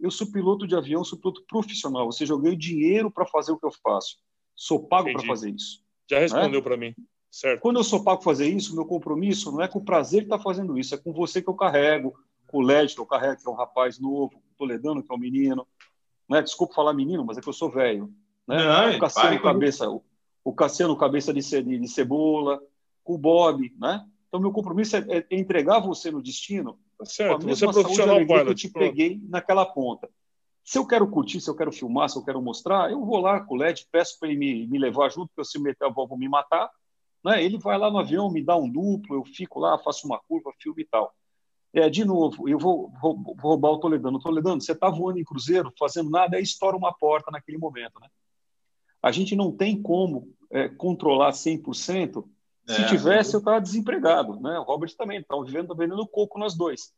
Eu 0.00 0.10
sou 0.10 0.30
piloto 0.30 0.66
de 0.66 0.74
avião, 0.74 1.04
sou 1.04 1.18
piloto 1.18 1.44
profissional, 1.46 2.06
ou 2.06 2.12
seja, 2.12 2.32
eu 2.32 2.38
ganho 2.38 2.56
dinheiro 2.56 3.10
para 3.10 3.26
fazer 3.26 3.52
o 3.52 3.58
que 3.58 3.66
eu 3.66 3.72
faço. 3.82 4.16
Sou 4.54 4.86
pago 4.86 5.12
para 5.12 5.26
fazer 5.26 5.50
isso. 5.50 5.82
Já 6.10 6.18
respondeu 6.18 6.60
né? 6.60 6.62
para 6.62 6.76
mim. 6.76 6.94
Certo. 7.30 7.60
Quando 7.60 7.78
eu 7.78 7.84
sou 7.84 8.02
pago 8.02 8.18
para 8.18 8.24
fazer 8.24 8.48
isso, 8.48 8.74
meu 8.74 8.86
compromisso 8.86 9.52
não 9.52 9.60
é 9.60 9.68
com 9.68 9.78
o 9.78 9.84
prazer 9.84 10.20
de 10.20 10.26
estar 10.26 10.38
tá 10.38 10.42
fazendo 10.42 10.78
isso, 10.78 10.94
é 10.94 10.98
com 10.98 11.12
você 11.12 11.42
que 11.42 11.48
eu 11.48 11.54
carrego, 11.54 12.18
com 12.46 12.58
o 12.58 12.62
Led 12.62 12.94
que 12.94 13.00
eu 13.00 13.06
carrego, 13.06 13.40
que 13.40 13.46
é 13.46 13.50
um 13.50 13.54
rapaz 13.54 13.98
novo, 13.98 14.32
com 14.32 14.38
o 14.38 14.56
Toledano, 14.56 15.02
que 15.02 15.12
é 15.12 15.14
um 15.14 15.18
menino. 15.18 15.66
Né? 16.28 16.42
Desculpa 16.42 16.74
falar 16.74 16.94
menino, 16.94 17.24
mas 17.24 17.36
é 17.36 17.40
que 17.40 17.48
eu 17.48 17.52
sou 17.52 17.70
velho. 17.70 18.12
Né? 18.46 18.56
Não, 18.56 18.96
o 18.96 18.98
Cassiano 18.98 19.40
cabeça, 19.42 19.90
o, 19.90 20.02
o 20.48 20.52
Cassiano 20.54 20.96
cabeça 20.96 21.32
de, 21.32 21.40
de, 21.40 21.78
de, 21.78 21.88
cebola, 21.88 22.58
com 23.04 23.14
o 23.14 23.18
Bob, 23.18 23.70
né? 23.78 24.06
Então 24.26 24.40
meu 24.40 24.50
compromisso 24.50 24.96
é, 24.96 25.04
é 25.08 25.26
entregar 25.38 25.78
você 25.78 26.10
no 26.10 26.22
destino. 26.22 26.78
Tá 26.98 27.04
certo. 27.04 27.46
Você 27.46 27.66
é 27.66 27.70
profissional 27.70 28.26
que 28.26 28.32
eu 28.32 28.54
te 28.54 28.70
peguei 28.70 29.20
naquela 29.28 29.66
ponta. 29.66 30.08
Se 30.64 30.78
eu 30.78 30.86
quero 30.86 31.06
curtir, 31.06 31.40
se 31.42 31.50
eu 31.50 31.54
quero 31.54 31.70
filmar, 31.70 32.08
se 32.08 32.18
eu 32.18 32.24
quero 32.24 32.40
mostrar, 32.40 32.90
eu 32.90 33.04
vou 33.04 33.18
lá 33.18 33.40
com 33.40 33.54
o 33.54 33.58
LED, 33.58 33.86
peço 33.92 34.18
para 34.18 34.30
ele 34.30 34.38
me, 34.38 34.66
me 34.66 34.78
levar 34.78 35.10
junto, 35.10 35.30
porque 35.34 35.50
se 35.50 35.58
eu 35.58 35.62
meter 35.62 35.86
a 35.86 35.90
vou 35.90 36.16
me 36.16 36.28
matar, 36.28 36.70
Né? 37.22 37.44
Ele 37.44 37.58
vai 37.58 37.76
lá 37.76 37.90
no 37.90 37.98
avião, 37.98 38.30
me 38.30 38.42
dá 38.42 38.56
um 38.56 38.70
duplo, 38.70 39.16
eu 39.16 39.24
fico 39.24 39.60
lá, 39.60 39.78
faço 39.78 40.06
uma 40.06 40.18
curva, 40.18 40.50
filme 40.58 40.82
e 40.82 40.86
tal. 40.86 41.12
É, 41.74 41.90
de 41.90 42.06
novo, 42.06 42.48
eu 42.48 42.58
vou, 42.58 42.90
vou, 43.02 43.22
vou 43.22 43.36
roubar 43.38 43.72
o 43.72 43.78
Toledano. 43.78 44.18
Toledano, 44.18 44.62
você 44.62 44.72
está 44.72 44.88
voando 44.88 45.18
em 45.18 45.24
cruzeiro, 45.24 45.70
fazendo 45.78 46.08
nada, 46.08 46.38
aí 46.38 46.42
estoura 46.42 46.76
uma 46.76 46.92
porta 46.92 47.30
naquele 47.30 47.58
momento. 47.58 48.00
Né? 48.00 48.08
A 49.02 49.12
gente 49.12 49.36
não 49.36 49.52
tem 49.52 49.80
como 49.80 50.34
é, 50.50 50.68
controlar 50.68 51.30
100%. 51.30 52.24
Se 52.66 52.82
é, 52.82 52.86
tivesse, 52.86 53.34
eu 53.34 53.38
estava 53.38 53.60
desempregado. 53.60 54.38
Né? 54.40 54.58
O 54.58 54.62
Robert 54.62 54.94
também 54.96 55.20
estava 55.20 55.42
vivendo, 55.44 55.74
vendendo 55.74 56.06
coco 56.06 56.38
nós 56.38 56.54
dois. 56.54 56.92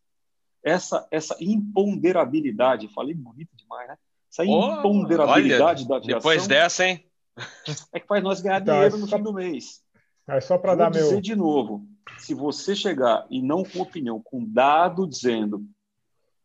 Essa, 0.62 1.06
essa 1.10 1.36
imponderabilidade, 1.40 2.92
falei 2.92 3.14
bonito 3.14 3.56
demais, 3.56 3.88
né? 3.88 3.96
Essa 4.30 4.42
oh, 4.42 4.78
imponderabilidade 4.78 5.82
olha, 5.82 5.88
da 5.88 5.96
aviação. 5.96 6.18
Depois 6.18 6.46
dessa, 6.46 6.86
hein? 6.86 7.04
É 7.92 7.98
que 7.98 8.06
faz 8.06 8.22
nós 8.22 8.40
ganhar 8.40 8.60
então, 8.60 8.74
dinheiro 8.74 8.98
no 8.98 9.06
fim 9.06 9.22
do 9.22 9.32
mês. 9.32 9.82
É 10.28 10.40
só 10.40 10.58
para 10.58 10.74
dar 10.74 10.90
dizer 10.90 11.12
meu. 11.12 11.20
de 11.20 11.34
novo, 11.34 11.86
se 12.18 12.34
você 12.34 12.76
chegar 12.76 13.26
e 13.30 13.40
não 13.40 13.64
com 13.64 13.80
opinião, 13.80 14.20
com 14.22 14.44
dado 14.44 15.06
dizendo 15.06 15.64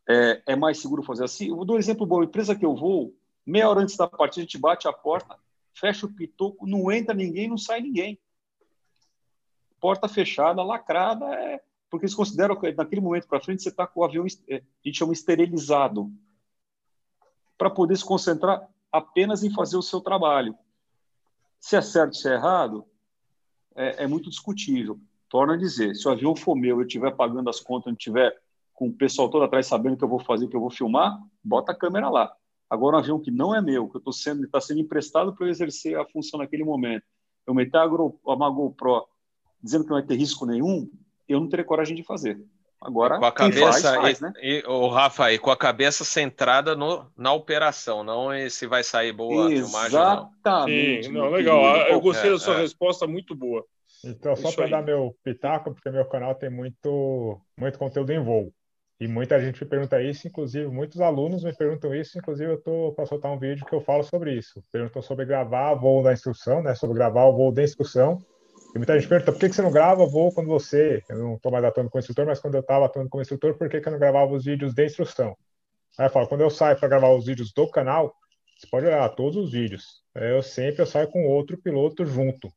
é, 0.08 0.42
é 0.46 0.56
mais 0.56 0.80
seguro 0.80 1.02
fazer 1.02 1.24
assim, 1.24 1.48
eu 1.48 1.64
dou 1.64 1.76
um 1.76 1.78
exemplo 1.78 2.06
bom. 2.06 2.20
A 2.20 2.24
empresa 2.24 2.54
que 2.54 2.64
eu 2.64 2.74
vou, 2.74 3.14
meia 3.44 3.68
hora 3.68 3.80
antes 3.80 3.96
da 3.96 4.08
partida, 4.08 4.40
a 4.40 4.44
gente 4.44 4.58
bate 4.58 4.88
a 4.88 4.92
porta, 4.92 5.36
fecha 5.78 6.06
o 6.06 6.12
pitoco, 6.12 6.66
não 6.66 6.90
entra 6.90 7.14
ninguém, 7.14 7.48
não 7.48 7.58
sai 7.58 7.80
ninguém. 7.80 8.18
Porta 9.80 10.08
fechada, 10.08 10.62
lacrada, 10.62 11.26
é, 11.26 11.62
porque 11.90 12.06
eles 12.06 12.14
consideram 12.14 12.56
que 12.56 12.72
naquele 12.72 13.00
momento 13.00 13.28
para 13.28 13.40
frente 13.40 13.62
você 13.62 13.68
está 13.68 13.86
com 13.86 14.00
o 14.00 14.04
avião, 14.04 14.24
é, 14.48 14.56
a 14.56 14.62
gente 14.84 14.98
chama 14.98 15.12
esterilizado, 15.12 16.10
para 17.58 17.70
poder 17.70 17.96
se 17.96 18.04
concentrar 18.04 18.68
apenas 18.90 19.42
em 19.42 19.52
fazer 19.52 19.76
o 19.76 19.82
seu 19.82 20.00
trabalho. 20.00 20.56
Se 21.60 21.76
é 21.76 21.82
certo, 21.82 22.16
se 22.16 22.28
é 22.28 22.34
errado, 22.34 22.84
é, 23.74 24.04
é 24.04 24.06
muito 24.06 24.30
discutível. 24.30 24.98
Torna 25.28 25.54
a 25.54 25.58
dizer, 25.58 25.94
se 25.94 26.06
o 26.06 26.10
avião 26.10 26.36
for 26.36 26.54
meu, 26.54 26.80
eu 26.80 26.86
estiver 26.86 27.14
pagando 27.14 27.50
as 27.50 27.60
contas, 27.60 27.92
não 27.92 27.96
tiver 27.96 28.38
com 28.72 28.88
o 28.88 28.92
pessoal 28.92 29.30
todo 29.30 29.44
atrás 29.44 29.66
sabendo 29.66 29.96
que 29.96 30.04
eu 30.04 30.08
vou 30.08 30.20
fazer, 30.20 30.48
que 30.48 30.56
eu 30.56 30.60
vou 30.60 30.70
filmar, 30.70 31.18
bota 31.42 31.72
a 31.72 31.74
câmera 31.74 32.08
lá. 32.08 32.34
Agora, 32.68 32.96
um 32.96 32.98
avião 33.00 33.20
que 33.20 33.30
não 33.30 33.54
é 33.54 33.60
meu, 33.60 33.88
que 33.88 33.96
eu 33.96 34.00
estou 34.00 34.12
sendo, 34.12 34.44
está 34.44 34.60
sendo 34.60 34.80
emprestado 34.80 35.34
para 35.34 35.46
eu 35.46 35.50
exercer 35.50 35.98
a 35.98 36.06
função 36.06 36.38
naquele 36.38 36.64
momento, 36.64 37.04
eu 37.46 37.54
meter 37.54 37.78
uma 38.24 38.50
GoPro 38.50 39.06
dizendo 39.62 39.84
que 39.84 39.90
não 39.90 39.98
vai 39.98 40.06
ter 40.06 40.16
risco 40.16 40.44
nenhum, 40.44 40.90
eu 41.28 41.40
não 41.40 41.48
terei 41.48 41.64
coragem 41.64 41.96
de 41.96 42.02
fazer. 42.02 42.40
Agora, 42.80 43.18
com 43.18 43.24
a 43.24 43.32
cabeça, 43.32 43.94
faz, 43.94 43.96
faz, 43.96 44.20
né? 44.20 44.32
e, 44.40 44.62
o 44.66 44.88
Rafa, 44.88 45.32
e 45.32 45.38
com 45.38 45.50
a 45.50 45.56
cabeça 45.56 46.04
centrada 46.04 46.76
no, 46.76 47.10
na 47.16 47.32
operação, 47.32 48.04
não 48.04 48.28
se 48.50 48.66
vai 48.66 48.84
sair 48.84 49.12
boa 49.12 49.50
Exatamente, 49.50 49.58
a 49.58 49.64
filmagem. 49.64 49.98
Exatamente. 49.98 51.08
Não, 51.08 51.30
legal. 51.30 51.64
Eu 51.88 52.00
gostei 52.00 52.28
é, 52.28 52.32
da 52.32 52.38
sua 52.38 52.54
é. 52.54 52.60
resposta, 52.60 53.06
muito 53.06 53.34
boa. 53.34 53.64
Então, 54.04 54.36
só 54.36 54.52
para 54.52 54.68
dar 54.68 54.82
meu 54.82 55.16
pitaco, 55.24 55.72
porque 55.72 55.90
meu 55.90 56.04
canal 56.04 56.34
tem 56.34 56.50
muito, 56.50 57.40
muito 57.58 57.78
conteúdo 57.78 58.12
em 58.12 58.22
voo. 58.22 58.52
E 58.98 59.06
muita 59.06 59.38
gente 59.40 59.62
me 59.62 59.68
pergunta 59.68 60.02
isso, 60.02 60.26
inclusive 60.26 60.66
muitos 60.68 61.00
alunos 61.00 61.44
me 61.44 61.54
perguntam 61.54 61.94
isso, 61.94 62.18
inclusive 62.18 62.50
eu 62.50 62.56
estou 62.56 62.94
para 62.94 63.04
soltar 63.04 63.30
um 63.30 63.38
vídeo 63.38 63.66
que 63.66 63.74
eu 63.74 63.80
falo 63.80 64.02
sobre 64.02 64.34
isso. 64.34 64.62
Perguntam 64.72 65.02
sobre 65.02 65.26
gravar 65.26 65.74
voo 65.74 66.02
da 66.02 66.12
instrução, 66.12 66.62
né? 66.62 66.74
Sobre 66.74 66.96
gravar 66.96 67.26
o 67.26 67.36
voo 67.36 67.52
da 67.52 67.62
instrução 67.62 68.18
e 68.76 68.78
muita 68.78 68.98
gente 68.98 69.08
pergunta 69.08 69.32
por 69.32 69.40
que, 69.40 69.48
você 69.48 69.62
não 69.62 69.72
grava 69.72 70.04
voo 70.04 70.30
quando 70.30 70.48
você. 70.48 71.02
Eu 71.08 71.18
não 71.18 71.34
estou 71.36 71.50
mais 71.50 71.64
atuando 71.64 71.88
como 71.88 71.98
instrutor, 71.98 72.26
mas 72.26 72.40
quando 72.40 72.56
eu 72.56 72.60
estava 72.60 72.84
atuando 72.84 73.08
como 73.08 73.22
instrutor, 73.22 73.56
por 73.56 73.70
que, 73.70 73.80
que 73.80 73.88
eu 73.88 73.92
não 73.92 73.98
gravava 73.98 74.34
os 74.34 74.44
vídeos 74.44 74.74
de 74.74 74.84
instrução? 74.84 75.34
Aí 75.98 76.06
eu 76.06 76.10
falo, 76.10 76.28
quando 76.28 76.42
eu 76.42 76.50
saio 76.50 76.78
para 76.78 76.86
gravar 76.86 77.08
os 77.14 77.24
vídeos 77.24 77.54
do 77.54 77.70
canal, 77.70 78.14
você 78.58 78.66
pode 78.66 78.84
olhar 78.84 79.08
todos 79.10 79.36
os 79.36 79.52
vídeos. 79.52 80.02
Eu 80.14 80.42
sempre 80.42 80.82
eu 80.82 80.86
saio 80.86 81.08
com 81.08 81.26
outro 81.26 81.56
piloto 81.56 82.04
junto. 82.04 82.52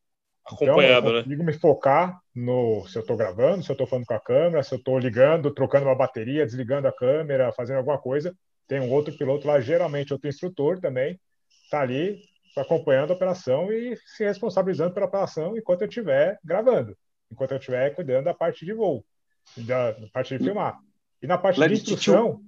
Acompanhado, 0.54 1.08
então, 1.08 1.18
eu 1.18 1.24
consigo 1.24 1.44
né? 1.44 1.52
me 1.52 1.60
focar 1.60 2.20
no 2.34 2.86
se 2.88 2.98
eu 2.98 3.02
estou 3.02 3.16
gravando, 3.16 3.64
se 3.64 3.70
eu 3.70 3.74
estou 3.74 3.86
falando 3.86 4.06
com 4.06 4.14
a 4.16 4.20
câmera, 4.20 4.64
se 4.64 4.74
eu 4.74 4.80
estou 4.80 4.98
ligando, 4.98 5.54
trocando 5.54 5.86
uma 5.86 5.96
bateria, 5.96 6.46
desligando 6.46 6.88
a 6.88 6.92
câmera, 6.92 7.52
fazendo 7.52 7.78
alguma 7.78 8.00
coisa. 8.00 8.36
Tem 8.68 8.80
um 8.80 8.92
outro 8.92 9.16
piloto 9.16 9.48
lá, 9.48 9.60
geralmente 9.60 10.12
outro 10.12 10.28
instrutor 10.28 10.80
também, 10.80 11.20
está 11.64 11.82
ali 11.82 12.20
acompanhando 12.58 13.12
a 13.12 13.16
operação 13.16 13.72
e 13.72 13.96
se 14.06 14.24
responsabilizando 14.24 14.94
pela 14.94 15.06
operação 15.06 15.56
enquanto 15.56 15.82
eu 15.82 15.88
estiver 15.88 16.40
gravando, 16.44 16.98
enquanto 17.32 17.52
eu 17.52 17.58
estiver 17.58 17.94
cuidando 17.96 18.26
da 18.26 18.34
parte 18.34 18.66
de 18.66 18.74
voo, 18.74 19.06
da, 19.56 19.92
da 19.92 20.08
parte 20.08 20.38
de 20.38 20.44
filmar. 20.44 20.80
E 21.22 21.28
na 21.28 21.38
parte 21.38 21.60
Leve, 21.60 21.76
de 21.76 21.82
instrução, 21.82 22.38
tio, 22.38 22.46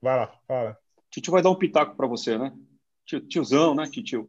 vai 0.00 0.16
lá, 0.16 0.38
fala. 0.46 0.76
Tio 1.10 1.32
vai 1.32 1.42
dar 1.42 1.50
um 1.50 1.58
pitaco 1.58 1.96
para 1.96 2.06
você, 2.06 2.36
né? 2.36 2.52
Tio, 3.06 3.20
tiozão, 3.20 3.74
né, 3.74 3.86
tio? 3.86 4.28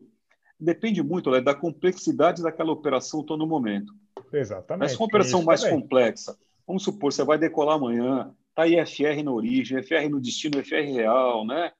Depende 0.59 1.03
muito 1.03 1.29
né, 1.31 1.41
da 1.41 1.53
complexidade 1.53 2.41
daquela 2.41 2.71
operação 2.71 3.23
todo 3.23 3.45
momento. 3.45 3.93
Exatamente. 4.31 4.89
Mas 4.89 4.99
uma 4.99 5.05
operação 5.05 5.43
mais 5.43 5.61
também. 5.61 5.81
complexa, 5.81 6.37
vamos 6.65 6.83
supor, 6.83 7.11
você 7.11 7.23
vai 7.23 7.37
decolar 7.37 7.75
amanhã, 7.75 8.33
tá 8.53 8.67
IFR 8.67 9.23
na 9.23 9.31
origem, 9.31 9.81
FR 9.83 10.09
no 10.09 10.21
destino, 10.21 10.63
FR 10.63 10.93
real, 10.93 11.45
né? 11.45 11.71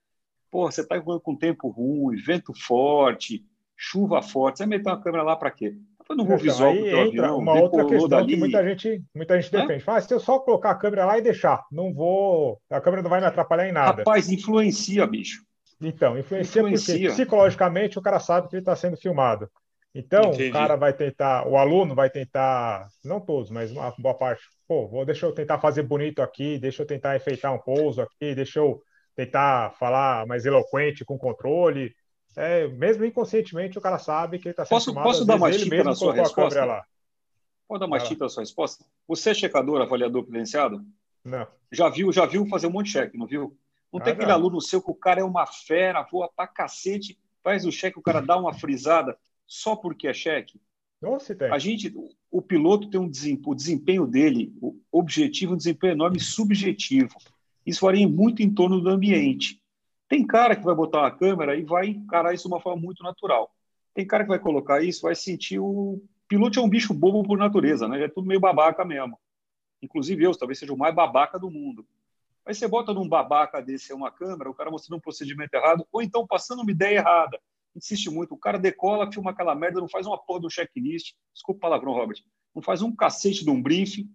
Pô, 0.52 0.70
você 0.70 0.82
está 0.82 1.00
com 1.02 1.36
tempo 1.36 1.70
ruim, 1.70 2.16
vento 2.16 2.54
forte, 2.54 3.46
chuva 3.76 4.22
forte, 4.22 4.58
você 4.58 4.66
meter 4.66 4.90
uma 4.90 5.02
câmera 5.02 5.24
lá 5.24 5.36
para 5.36 5.52
quê? 5.52 5.76
Foi 6.06 6.16
no 6.16 6.24
voo 6.24 6.38
visual 6.38 6.74
do 6.74 6.84
teu 6.84 7.02
avião, 7.02 7.40
uma 7.40 7.60
outra 7.60 7.84
questão 7.84 8.08
dali. 8.08 8.34
que 8.34 8.40
muita 8.40 8.64
gente, 8.64 9.04
muita 9.14 9.42
gente 9.42 9.52
defende. 9.52 9.84
Fala, 9.84 9.98
ah, 9.98 10.02
se 10.02 10.14
eu 10.14 10.20
só 10.20 10.38
colocar 10.40 10.72
a 10.72 10.76
câmera 10.76 11.04
lá 11.04 11.18
e 11.18 11.22
deixar, 11.22 11.66
não 11.72 11.92
vou, 11.92 12.62
a 12.70 12.80
câmera 12.80 13.02
não 13.02 13.10
vai 13.10 13.20
me 13.20 13.26
atrapalhar 13.26 13.68
em 13.68 13.72
nada. 13.72 13.98
Rapaz, 13.98 14.30
influencia, 14.30 15.06
bicho. 15.08 15.44
Então, 15.82 16.18
influencia, 16.18 16.62
influencia. 16.62 16.94
porque 16.96 17.10
psicologicamente 17.10 18.00
o 18.00 18.02
cara 18.02 18.20
sabe 18.20 18.48
que 18.48 18.56
ele 18.56 18.62
está 18.62 18.76
sendo 18.76 18.98
filmado. 18.98 19.50
Então, 19.94 20.26
Entendi. 20.26 20.50
o 20.50 20.52
cara 20.54 20.76
vai 20.76 20.92
tentar, 20.92 21.48
o 21.48 21.56
aluno 21.56 21.96
vai 21.96 22.10
tentar, 22.10 22.88
não 23.04 23.22
todos, 23.22 23.50
mas 23.50 23.72
uma 23.72 23.94
boa 23.98 24.14
parte, 24.14 24.44
pô, 24.68 24.88
vou, 24.88 25.06
deixa 25.06 25.26
eu 25.26 25.32
tentar 25.32 25.58
fazer 25.60 25.84
bonito 25.84 26.22
aqui, 26.22 26.60
deixa 26.60 26.84
eu 26.84 26.88
tentar 26.88 27.16
enfeitar 27.16 27.54
um 27.54 27.60
pouso 27.60 28.02
aqui, 28.02 28.36
deixa 28.36 28.60
eu 28.60 28.82
tentar 29.16 29.72
falar 29.80 30.26
mais 30.28 30.46
eloquente 30.46 31.06
com 31.06 31.18
controle. 31.18 31.96
É, 32.36 32.68
mesmo 32.68 33.06
inconscientemente, 33.06 33.78
o 33.78 33.82
cara 33.82 33.98
sabe 33.98 34.38
que 34.38 34.50
ele 34.50 34.52
está 34.52 34.66
sendo 34.66 34.76
Posso, 34.76 34.86
filmado, 34.88 35.08
posso 35.08 35.26
dar 35.26 35.36
uma 35.38 35.50
tinta 35.50 35.84
na 35.86 35.96
sua 35.96 36.14
resposta? 36.14 36.66
Lá. 36.66 36.84
Pode 37.66 37.80
dar 37.80 37.86
uma 37.86 38.00
tinta 38.00 38.26
na 38.26 38.30
sua 38.30 38.44
resposta? 38.44 38.84
Você 39.08 39.30
é 39.30 39.34
checador, 39.34 39.82
avaliador 39.82 40.26
credenciado? 40.26 40.82
Não. 41.24 41.48
Já 41.72 41.88
viu, 41.88 42.12
já 42.12 42.26
viu 42.26 42.46
fazer 42.48 42.68
um 42.68 42.72
monte 42.72 42.88
de 42.88 42.92
cheque, 42.92 43.18
não 43.18 43.26
viu? 43.26 43.58
Não 43.96 44.02
ah, 44.02 44.04
tem 44.04 44.14
aquele 44.14 44.28
não. 44.28 44.36
aluno 44.36 44.60
seu 44.60 44.82
que 44.82 44.92
o 44.92 44.96
cara 44.96 45.22
é 45.22 45.24
uma 45.24 45.46
fera, 45.46 46.04
voa 46.04 46.30
pra 46.30 46.46
cacete, 46.46 47.18
faz 47.42 47.66
o 47.66 47.72
cheque, 47.72 47.98
o 47.98 48.02
cara 48.02 48.20
dá 48.20 48.38
uma 48.38 48.54
frisada 48.54 49.18
só 49.48 49.74
porque 49.74 50.06
é 50.06 50.14
cheque? 50.14 50.60
Nossa, 51.02 51.34
tem. 51.34 51.50
A 51.50 51.58
gente, 51.58 51.96
o 52.30 52.42
piloto 52.42 52.90
tem 52.90 53.00
um 53.00 53.08
desempenho, 53.08 53.52
o 53.52 53.56
desempenho 53.56 54.06
dele, 54.06 54.54
o 54.62 54.78
objetivo, 54.92 55.54
um 55.54 55.58
desempenho 55.58 55.94
enorme 55.94 56.20
subjetivo. 56.20 57.16
Isso 57.66 57.86
varia 57.86 58.06
muito 58.06 58.42
em 58.44 58.54
torno 58.54 58.82
do 58.82 58.90
ambiente. 58.90 59.62
Tem 60.10 60.28
cara 60.28 60.58
que 60.58 60.66
vai 60.66 60.76
botar 60.76 61.00
uma 61.00 61.12
câmera 61.12 61.56
e 61.56 61.64
vai 61.64 61.88
encarar 61.88 62.34
isso 62.34 62.50
de 62.50 62.54
uma 62.54 62.60
forma 62.60 62.82
muito 62.82 63.02
natural. 63.02 63.50
Tem 63.94 64.06
cara 64.06 64.24
que 64.24 64.30
vai 64.30 64.40
colocar 64.40 64.84
isso, 64.84 65.04
vai 65.04 65.16
sentir 65.16 65.58
o 65.58 66.04
piloto 66.28 66.60
é 66.60 66.62
um 66.62 66.70
bicho 66.70 66.94
bobo 66.94 67.24
por 67.24 67.38
natureza, 67.38 67.88
né? 67.88 68.04
É 68.04 68.10
tudo 68.10 68.28
meio 68.28 68.42
babaca 68.42 68.84
mesmo. 68.84 69.18
Inclusive 69.82 70.24
eu, 70.24 70.36
talvez 70.36 70.60
seja 70.60 70.74
o 70.74 70.78
mais 70.78 70.94
babaca 70.94 71.40
do 71.40 71.50
mundo. 71.50 71.86
Aí 72.46 72.54
você 72.54 72.68
bota 72.68 72.94
num 72.94 73.08
babaca 73.08 73.62
desse 73.62 73.92
uma 73.92 74.12
câmera, 74.12 74.50
o 74.50 74.54
cara 74.54 74.70
mostrando 74.70 75.00
um 75.00 75.02
procedimento 75.02 75.54
errado, 75.56 75.88
ou 75.92 76.02
então 76.02 76.28
passando 76.28 76.62
uma 76.62 76.72
ideia 76.72 76.98
errada. 76.98 77.40
Insiste 77.76 78.10
muito, 78.10 78.34
o 78.34 78.38
cara 78.38 78.58
decola, 78.58 79.12
filma 79.12 79.32
aquela 79.32 79.56
merda, 79.56 79.82
não 79.82 79.90
faz 79.90 80.06
uma 80.06 80.18
porra 80.18 80.42
do 80.42 80.50
checklist. 80.50 81.14
Desculpa 81.34 81.58
o 81.58 81.62
palavrão, 81.62 81.94
Robert. 81.94 82.24
Não 82.54 82.62
faz 82.62 82.82
um 82.82 82.96
cacete 82.96 83.44
de 83.44 83.50
um 83.50 83.62
briefing, 83.62 84.10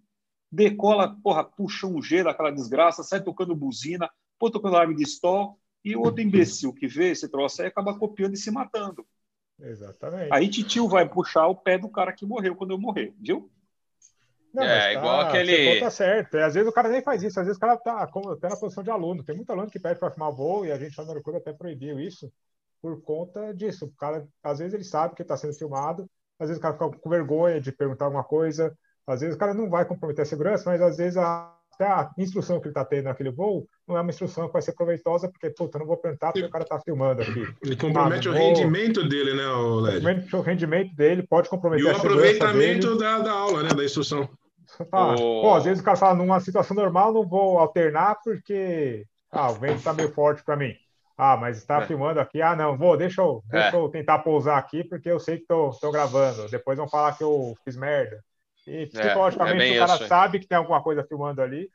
decola, 0.51 1.15
porra, 1.21 1.43
puxa 1.43 1.85
um 1.85 2.01
G 2.01 2.23
daquela 2.23 2.51
desgraça, 2.51 3.03
sai 3.03 3.23
tocando 3.23 3.55
buzina, 3.55 4.09
pô, 4.39 4.49
tocando 4.49 4.75
alarme 4.75 4.95
de 4.95 5.03
stall, 5.03 5.59
e 5.83 5.95
o 5.95 6.01
outro 6.01 6.21
imbecil 6.21 6.73
que 6.73 6.87
vê 6.87 7.11
esse 7.11 7.29
troço 7.29 7.61
aí 7.61 7.67
acaba 7.67 7.97
copiando 7.97 8.33
e 8.33 8.37
se 8.37 8.49
matando. 8.51 9.05
Exatamente. 9.59 10.33
Aí 10.33 10.49
titio 10.49 10.87
vai 10.87 11.07
puxar 11.07 11.47
o 11.47 11.55
pé 11.55 11.77
do 11.77 11.89
cara 11.89 12.11
que 12.11 12.25
morreu 12.25 12.55
quando 12.55 12.71
eu 12.71 12.79
morrer, 12.79 13.13
viu? 13.19 13.51
Não, 14.53 14.63
é, 14.63 14.79
tá, 14.79 14.93
igual 14.93 15.21
aquele. 15.21 15.79
Tá 15.79 15.89
certo. 15.89 16.35
E, 16.35 16.43
às 16.43 16.53
vezes 16.53 16.69
o 16.69 16.73
cara 16.73 16.89
nem 16.89 17.01
faz 17.01 17.23
isso, 17.23 17.39
às 17.39 17.45
vezes 17.45 17.57
o 17.57 17.61
cara 17.61 17.77
tá 17.77 18.03
até 18.03 18.49
na 18.49 18.57
posição 18.57 18.83
de 18.83 18.89
aluno. 18.89 19.23
Tem 19.23 19.35
muito 19.35 19.49
aluno 19.49 19.69
que 19.69 19.79
pede 19.79 19.99
para 19.99 20.11
filmar 20.11 20.31
voo 20.33 20.65
e 20.65 20.71
a 20.71 20.77
gente 20.77 20.97
lá 20.97 21.05
no 21.05 21.11
aeroporto 21.11 21.39
até 21.39 21.53
proibiu 21.53 21.99
isso 21.99 22.31
por 22.81 23.01
conta 23.01 23.53
disso. 23.53 23.85
O 23.85 23.91
cara, 23.91 24.27
às 24.43 24.59
vezes 24.59 24.73
ele 24.73 24.83
sabe 24.83 25.15
que 25.15 25.21
está 25.21 25.37
sendo 25.37 25.53
filmado, 25.53 26.05
às 26.39 26.49
vezes 26.49 26.57
o 26.57 26.61
cara 26.61 26.73
fica 26.73 26.89
com 26.89 27.09
vergonha 27.09 27.61
de 27.61 27.71
perguntar 27.71 28.05
alguma 28.05 28.23
coisa, 28.23 28.75
às 29.07 29.21
vezes 29.21 29.35
o 29.35 29.39
cara 29.39 29.53
não 29.53 29.69
vai 29.69 29.85
comprometer 29.85 30.23
a 30.23 30.25
segurança, 30.25 30.69
mas 30.69 30.81
às 30.81 30.97
vezes 30.97 31.17
a, 31.17 31.55
até 31.81 31.85
a 31.85 32.11
instrução 32.17 32.59
que 32.59 32.67
ele 32.67 32.71
está 32.71 32.85
tendo 32.85 33.05
naquele 33.05 33.31
voo 33.31 33.67
não 33.87 33.97
é 33.97 34.01
uma 34.01 34.09
instrução 34.09 34.47
que 34.47 34.53
vai 34.53 34.61
ser 34.61 34.73
proveitosa, 34.73 35.29
porque, 35.29 35.49
puta, 35.49 35.77
eu 35.77 35.79
não 35.79 35.87
vou 35.87 35.97
perguntar 35.97 36.31
porque 36.31 36.45
o 36.45 36.49
cara 36.49 36.63
está 36.63 36.79
filmando 36.79 37.21
aqui. 37.21 37.47
Ele 37.63 37.75
compromete 37.75 38.27
ah, 38.27 38.31
o 38.31 38.33
rendimento 38.33 39.07
dele, 39.07 39.33
né, 39.33 39.43
Compromete 39.45 40.35
o 40.35 40.41
rendimento 40.41 40.95
dele, 40.95 41.23
pode 41.23 41.49
comprometer 41.49 41.85
e 41.85 41.89
a 41.89 41.95
segurança 41.95 42.19
E 42.19 42.19
o 42.19 42.31
aproveitamento 42.31 42.97
da, 42.97 43.19
da 43.19 43.31
aula, 43.31 43.63
né, 43.63 43.69
da 43.69 43.83
instrução. 43.83 44.29
Ah, 44.91 45.13
oh. 45.13 45.41
pô, 45.41 45.53
às 45.55 45.65
vezes 45.65 45.81
o 45.81 45.83
cara 45.85 45.97
fala, 45.97 46.15
numa 46.15 46.39
situação 46.39 46.75
normal 46.75 47.13
não 47.13 47.27
vou 47.27 47.59
alternar 47.59 48.19
porque 48.23 49.05
ah, 49.31 49.49
o 49.51 49.55
vento 49.55 49.77
está 49.77 49.93
meio 49.93 50.11
forte 50.13 50.43
para 50.43 50.55
mim. 50.55 50.73
Ah, 51.17 51.37
mas 51.37 51.57
está 51.57 51.81
é. 51.81 51.85
filmando 51.85 52.19
aqui. 52.19 52.41
Ah, 52.41 52.55
não, 52.55 52.77
vou, 52.77 52.97
deixa 52.97 53.21
eu, 53.21 53.43
é. 53.51 53.61
deixa 53.61 53.77
eu 53.77 53.89
tentar 53.89 54.19
pousar 54.19 54.57
aqui, 54.57 54.83
porque 54.83 55.09
eu 55.09 55.19
sei 55.19 55.37
que 55.37 55.43
estou 55.43 55.91
gravando. 55.91 56.49
Depois 56.49 56.77
vão 56.77 56.87
falar 56.87 57.15
que 57.17 57.23
eu 57.23 57.55
fiz 57.63 57.75
merda. 57.75 58.23
E 58.67 58.83
é, 58.83 58.85
psicologicamente 58.87 59.73
é, 59.73 59.83
o 59.83 59.87
cara 59.87 59.99
isso. 59.99 60.07
sabe 60.07 60.39
que 60.39 60.47
tem 60.47 60.57
alguma 60.57 60.81
coisa 60.81 61.03
filmando 61.03 61.41
ali. 61.41 61.69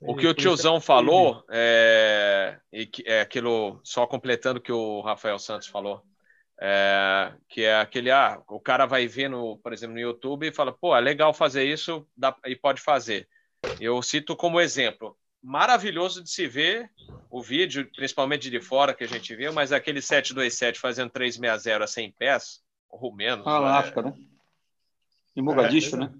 O 0.00 0.16
que 0.16 0.26
o 0.26 0.34
tiozão 0.34 0.80
falou 0.80 1.44
é, 1.48 2.58
é 3.04 3.20
aquilo, 3.20 3.80
só 3.84 4.04
completando 4.06 4.58
o 4.58 4.62
que 4.62 4.72
o 4.72 5.00
Rafael 5.00 5.38
Santos 5.38 5.68
falou. 5.68 6.02
É, 6.64 7.32
que 7.48 7.64
é 7.64 7.80
aquele, 7.80 8.08
ah, 8.12 8.40
o 8.48 8.60
cara 8.60 8.86
vai 8.86 9.08
ver, 9.08 9.28
no, 9.28 9.58
por 9.58 9.72
exemplo, 9.72 9.94
no 9.94 10.00
YouTube 10.00 10.46
e 10.46 10.54
fala, 10.54 10.72
pô, 10.72 10.94
é 10.94 11.00
legal 11.00 11.34
fazer 11.34 11.64
isso 11.64 12.06
dá, 12.16 12.36
e 12.46 12.54
pode 12.54 12.80
fazer. 12.80 13.28
Eu 13.80 14.00
cito 14.00 14.36
como 14.36 14.60
exemplo, 14.60 15.18
maravilhoso 15.42 16.22
de 16.22 16.30
se 16.30 16.46
ver 16.46 16.88
o 17.28 17.42
vídeo, 17.42 17.90
principalmente 17.96 18.48
de 18.48 18.60
fora 18.60 18.94
que 18.94 19.02
a 19.02 19.08
gente 19.08 19.34
viu, 19.34 19.52
mas 19.52 19.72
aquele 19.72 20.00
727 20.00 20.78
fazendo 20.78 21.10
360 21.10 21.82
a 21.82 21.86
100 21.88 22.12
pés, 22.12 22.60
ou 22.88 23.12
menos. 23.12 23.44
Ah, 23.44 23.58
lá, 23.58 23.82
né? 23.82 24.02
né? 24.02 24.14
Em 25.34 25.42
Mogadishu, 25.42 25.96
é, 25.96 25.98
né? 25.98 26.12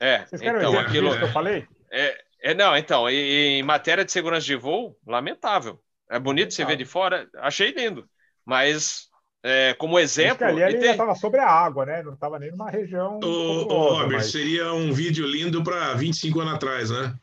É, 0.00 0.24
Vocês 0.24 0.40
então 0.40 0.78
aquilo 0.78 1.18
que 1.18 1.24
eu 1.24 1.32
falei? 1.32 1.68
É, 1.90 2.24
é 2.40 2.54
não, 2.54 2.74
então, 2.74 3.10
e, 3.10 3.58
em 3.58 3.62
matéria 3.62 4.06
de 4.06 4.10
segurança 4.10 4.46
de 4.46 4.56
voo, 4.56 4.96
lamentável. 5.06 5.78
É 6.08 6.18
bonito 6.18 6.54
você 6.54 6.64
ver 6.64 6.76
de 6.76 6.86
fora, 6.86 7.28
achei 7.34 7.72
lindo, 7.72 8.08
mas 8.42 9.09
é, 9.42 9.74
como 9.74 9.98
exemplo. 9.98 10.46
ali 10.46 10.62
ele 10.62 10.78
tem... 10.78 10.90
estava 10.90 11.14
sobre 11.14 11.40
a 11.40 11.48
água, 11.48 11.86
né? 11.86 12.02
Não 12.02 12.12
estava 12.12 12.38
nem 12.38 12.50
numa 12.50 12.70
região. 12.70 13.18
Ô, 13.22 13.62
Robert, 13.94 14.18
mas... 14.18 14.30
seria 14.30 14.72
um 14.72 14.92
vídeo 14.92 15.26
lindo 15.26 15.64
para 15.64 15.94
25 15.94 16.40
anos 16.40 16.54
atrás, 16.54 16.90
né? 16.90 17.14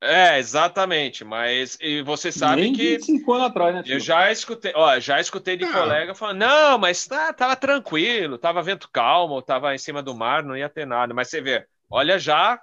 É, 0.00 0.38
exatamente, 0.38 1.24
mas 1.24 1.78
e 1.80 2.02
você 2.02 2.30
sabe 2.30 2.60
Nem 2.60 2.74
que 2.74 2.98
25 2.98 3.32
anos 3.32 3.46
atrás, 3.46 3.74
né? 3.74 3.82
Tio? 3.82 3.94
Eu 3.94 4.00
já 4.00 4.30
escutei, 4.30 4.70
ó, 4.74 4.98
já 5.00 5.18
escutei 5.18 5.56
de 5.56 5.64
ah. 5.64 5.72
colega 5.72 6.14
falando: 6.14 6.40
"Não, 6.40 6.76
mas 6.76 7.06
tá, 7.06 7.32
tava 7.32 7.56
tranquilo, 7.56 8.36
tava 8.36 8.62
vento 8.62 8.90
calmo, 8.92 9.40
tava 9.40 9.74
em 9.74 9.78
cima 9.78 10.02
do 10.02 10.14
mar, 10.14 10.42
não 10.42 10.54
ia 10.54 10.68
ter 10.68 10.86
nada". 10.86 11.14
Mas 11.14 11.28
você 11.30 11.40
vê, 11.40 11.64
olha 11.88 12.18
já 12.18 12.60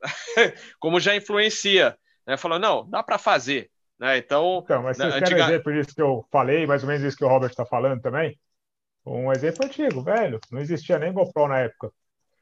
como 0.78 1.00
já 1.00 1.16
influencia, 1.16 1.98
né? 2.24 2.36
Falou: 2.36 2.60
"Não, 2.60 2.88
dá 2.88 3.02
para 3.02 3.18
fazer". 3.18 3.70
Né? 3.98 4.18
Então, 4.18 4.60
então, 4.64 4.82
mas 4.82 4.96
vocês 4.96 5.14
antiga... 5.14 5.28
querem 5.28 5.44
exemplo 5.44 5.72
disso 5.72 5.94
que 5.94 6.02
eu 6.02 6.24
falei, 6.30 6.66
mais 6.66 6.82
ou 6.82 6.88
menos 6.88 7.02
isso 7.04 7.16
que 7.16 7.24
o 7.24 7.28
Robert 7.28 7.50
está 7.50 7.64
falando 7.64 8.00
também? 8.00 8.38
Um 9.06 9.30
exemplo 9.32 9.64
antigo, 9.64 10.02
velho. 10.02 10.40
Não 10.50 10.60
existia 10.60 10.98
nem 10.98 11.12
GoPro 11.12 11.48
na 11.48 11.60
época. 11.60 11.90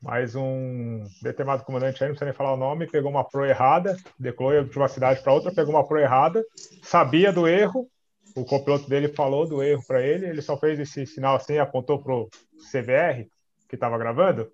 Mas 0.01 0.35
um 0.35 1.05
determinado 1.23 1.65
comandante 1.65 2.03
aí, 2.03 2.09
não 2.09 2.15
precisa 2.15 2.25
nem 2.25 2.35
falar 2.35 2.55
o 2.55 2.57
nome, 2.57 2.91
pegou 2.91 3.11
uma 3.11 3.25
pro 3.25 3.45
errada, 3.45 3.97
decolou 4.19 4.65
de 4.65 4.77
uma 4.77 4.89
cidade 4.89 5.23
para 5.23 5.33
outra, 5.33 5.55
pegou 5.55 5.75
uma 5.75 5.87
pro 5.87 5.99
errada, 5.99 6.45
sabia 6.83 7.33
do 7.33 7.47
erro, 7.47 7.89
o 8.35 8.45
copiloto 8.45 8.89
dele 8.89 9.09
falou 9.09 9.47
do 9.47 9.63
erro 9.63 9.83
para 9.87 10.03
ele, 10.03 10.27
ele 10.27 10.43
só 10.43 10.57
fez 10.57 10.81
esse 10.81 11.07
sinal 11.07 11.37
assim, 11.37 11.59
apontou 11.59 12.03
pro 12.03 12.29
CVR 12.73 13.29
que 13.69 13.77
estava 13.77 13.97
gravando. 13.97 14.51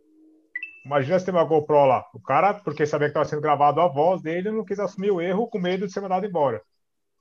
Imagina 0.84 1.18
se 1.18 1.24
tem 1.24 1.34
uma 1.34 1.44
GoPro 1.44 1.86
lá. 1.86 2.04
O 2.14 2.20
cara, 2.20 2.52
porque 2.54 2.86
sabia 2.86 3.08
que 3.08 3.10
estava 3.10 3.28
sendo 3.28 3.42
gravado 3.42 3.80
a 3.80 3.88
voz 3.88 4.20
dele, 4.20 4.50
não 4.50 4.64
quis 4.64 4.78
assumir 4.78 5.10
o 5.10 5.20
erro 5.20 5.48
com 5.48 5.58
medo 5.58 5.86
de 5.86 5.92
ser 5.92 6.00
mandado 6.00 6.26
embora. 6.26 6.62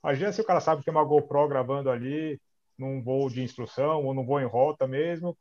Imagina 0.03 0.32
se 0.32 0.41
o 0.41 0.45
cara 0.45 0.60
sabe 0.60 0.80
que 0.80 0.86
tem 0.86 0.94
uma 0.94 1.03
GoPro 1.03 1.48
gravando 1.48 1.90
ali 1.90 2.40
num 2.78 3.02
voo 3.02 3.30
de 3.30 3.41
instrução 3.41 4.06
ou 4.06 4.14
num 4.14 4.26
voo 4.26 4.40
em 4.40 4.45
rota 4.45 4.88
mesmo. 4.88 5.38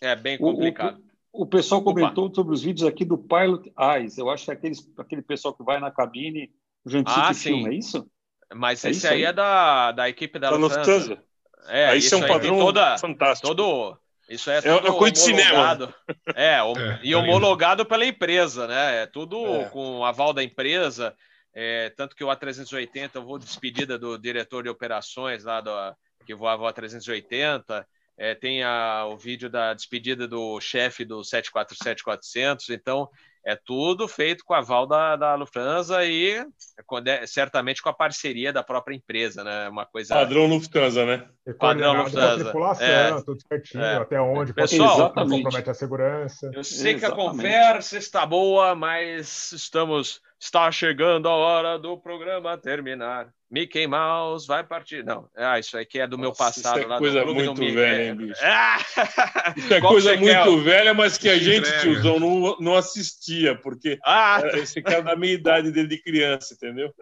É 0.00 0.14
bem 0.14 0.38
complicado. 0.38 1.02
O 1.32 1.46
pessoal 1.46 1.82
comentou 1.82 2.26
Opa. 2.26 2.34
sobre 2.34 2.54
os 2.54 2.62
vídeos 2.62 2.88
aqui 2.88 3.04
do 3.04 3.18
Pilot 3.18 3.72
Eyes. 3.78 4.16
Eu 4.16 4.30
acho 4.30 4.44
que 4.44 4.50
é 4.50 4.54
aqueles, 4.54 4.90
aquele 4.96 5.22
pessoal 5.22 5.54
que 5.54 5.62
vai 5.62 5.78
na 5.78 5.90
cabine, 5.90 6.50
o 6.84 6.90
gente 6.90 7.08
ah, 7.08 7.34
filma, 7.34 7.68
é 7.68 7.74
isso? 7.74 8.08
Mas 8.54 8.84
é 8.84 8.90
esse 8.90 9.06
aí, 9.06 9.16
aí, 9.16 9.24
é 9.24 9.32
da, 9.32 9.92
da 9.92 10.08
equipe 10.08 10.38
da, 10.38 10.50
da 10.50 10.56
Lufthansa. 10.56 10.90
Lufthansa. 10.90 11.22
É, 11.68 11.88
aí 11.88 11.98
isso 11.98 12.14
é 12.14 12.18
um 12.18 12.26
padrão 12.26 12.58
toda, 12.58 12.96
fantástico. 12.96 13.48
Todo, 13.48 13.98
isso 14.28 14.50
é, 14.50 14.58
é 14.58 14.62
tudo 14.62 14.88
é, 14.88 14.98
coisa 14.98 15.12
de 15.12 15.18
cinema. 15.18 15.94
É, 16.34 16.56
é, 16.56 17.00
e 17.02 17.14
homologado 17.14 17.84
pela 17.84 18.06
empresa, 18.06 18.66
né? 18.66 19.02
É 19.02 19.06
tudo 19.06 19.44
é. 19.46 19.64
com 19.66 20.04
aval 20.04 20.32
da 20.32 20.42
empresa. 20.42 21.14
É, 21.60 21.90
tanto 21.90 22.14
que 22.14 22.22
o 22.22 22.28
A380, 22.28 23.16
eu 23.16 23.24
vou 23.24 23.36
despedida 23.36 23.98
do 23.98 24.16
diretor 24.16 24.62
de 24.62 24.68
operações 24.68 25.42
lá 25.42 25.60
do, 25.60 25.72
que 26.24 26.32
voava 26.32 26.62
o 26.62 26.72
A380. 26.72 27.84
É, 28.16 28.32
tem 28.36 28.62
a, 28.62 29.06
o 29.06 29.16
vídeo 29.16 29.50
da 29.50 29.74
despedida 29.74 30.28
do 30.28 30.60
chefe 30.60 31.04
do 31.04 31.20
747-400, 31.22 32.70
então 32.70 33.10
é 33.48 33.56
tudo 33.56 34.06
feito 34.06 34.44
com 34.44 34.52
a 34.52 34.58
aval 34.58 34.86
da, 34.86 35.16
da 35.16 35.34
Lufthansa 35.34 36.04
e 36.04 36.44
é, 37.06 37.26
certamente 37.26 37.82
com 37.82 37.88
a 37.88 37.94
parceria 37.94 38.52
da 38.52 38.62
própria 38.62 38.94
empresa, 38.94 39.42
né? 39.42 39.68
Uma 39.68 39.86
coisa. 39.86 40.14
Padrão 40.14 40.46
Lufthansa, 40.46 41.06
né? 41.06 41.28
Padrão 41.58 42.02
Lufthansa. 42.02 42.44
Tripulação, 42.44 42.86
é, 42.86 43.22
tudo 43.22 43.40
certinho, 43.48 43.82
é. 43.82 43.96
até 43.96 44.20
onde 44.20 44.52
Pessoal, 44.52 45.12
compromete 45.14 45.70
a 45.70 45.74
segurança. 45.74 46.50
Eu 46.52 46.62
sei 46.62 46.92
exatamente. 46.92 47.00
que 47.00 47.06
a 47.06 47.10
conversa 47.10 47.96
está 47.96 48.26
boa, 48.26 48.74
mas 48.74 49.52
estamos 49.52 50.20
Está 50.40 50.70
chegando 50.70 51.28
a 51.28 51.34
hora 51.34 51.78
do 51.78 51.98
programa 51.98 52.56
terminar. 52.56 53.28
Mickey 53.50 53.86
Mouse 53.86 54.46
vai 54.46 54.62
partir. 54.62 55.02
Não, 55.02 55.28
ah, 55.34 55.58
isso 55.58 55.78
aqui 55.78 55.98
é 55.98 56.06
do 56.06 56.18
Nossa, 56.18 56.22
meu 56.22 56.32
passado. 56.34 56.80
Isso 56.80 56.92
é 56.92 56.98
coisa 56.98 57.24
muito 57.24 57.72
velha, 57.72 58.08
hein, 58.08 58.14
bicho? 58.14 58.40
Ah! 58.42 58.78
Isso 59.56 59.74
é 59.74 59.80
coisa 59.80 60.16
muito 60.16 60.56
quer? 60.56 60.62
velha, 60.62 60.94
mas 60.94 61.16
que 61.16 61.28
a 61.30 61.38
gente, 61.38 61.66
tiozão, 61.80 62.20
não, 62.20 62.56
não 62.60 62.76
assistia, 62.76 63.54
porque 63.56 63.98
ah. 64.04 64.42
esse 64.54 64.82
cara 64.82 64.98
é 64.98 65.02
da 65.02 65.16
minha 65.16 65.32
idade 65.32 65.70
dele 65.70 65.88
de 65.88 65.98
criança, 66.02 66.54
entendeu? 66.54 66.92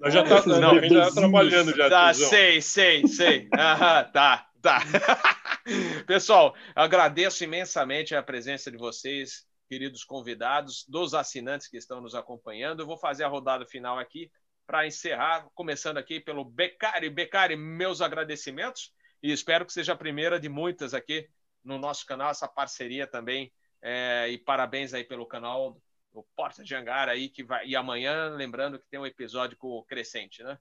Nós 0.00 0.12
já 0.12 0.24
tá, 0.24 0.44
não, 0.46 0.72
a 0.72 0.80
gente 0.80 0.94
já 0.94 1.06
tá 1.06 1.12
trabalhando 1.12 1.76
já, 1.76 1.88
tá, 1.88 2.12
Sei, 2.14 2.60
sei, 2.60 3.06
sei. 3.06 3.48
Ah, 3.52 4.02
tá, 4.04 4.46
tá. 4.60 4.82
Pessoal, 6.06 6.54
agradeço 6.74 7.44
imensamente 7.44 8.14
a 8.14 8.22
presença 8.22 8.70
de 8.70 8.76
vocês 8.76 9.44
queridos 9.68 10.04
convidados, 10.04 10.84
dos 10.86 11.14
assinantes 11.14 11.68
que 11.68 11.78
estão 11.78 12.00
nos 12.00 12.14
acompanhando. 12.14 12.80
Eu 12.80 12.86
vou 12.86 12.98
fazer 12.98 13.24
a 13.24 13.28
rodada 13.28 13.64
final 13.64 13.98
aqui 13.98 14.30
para 14.66 14.86
encerrar, 14.86 15.46
começando 15.54 15.98
aqui 15.98 16.20
pelo 16.20 16.44
Becari. 16.44 17.10
Becari, 17.10 17.56
meus 17.56 18.00
agradecimentos 18.00 18.92
e 19.22 19.30
espero 19.30 19.64
que 19.64 19.72
seja 19.72 19.92
a 19.92 19.96
primeira 19.96 20.40
de 20.40 20.48
muitas 20.48 20.92
aqui 20.92 21.28
no 21.62 21.78
nosso 21.78 22.04
canal, 22.04 22.30
essa 22.30 22.48
parceria 22.48 23.06
também. 23.06 23.52
É, 23.80 24.28
e 24.28 24.38
parabéns 24.38 24.92
aí 24.92 25.04
pelo 25.04 25.26
canal 25.26 25.80
do 26.12 26.24
Porta 26.36 26.62
de 26.64 26.74
Angar 26.74 27.08
aí, 27.08 27.28
que 27.28 27.44
vai. 27.44 27.66
E 27.66 27.76
amanhã, 27.76 28.30
lembrando 28.30 28.78
que 28.78 28.88
tem 28.88 28.98
um 28.98 29.06
episódio 29.06 29.56
com 29.56 29.68
o 29.68 29.84
Crescente, 29.84 30.42
né? 30.42 30.58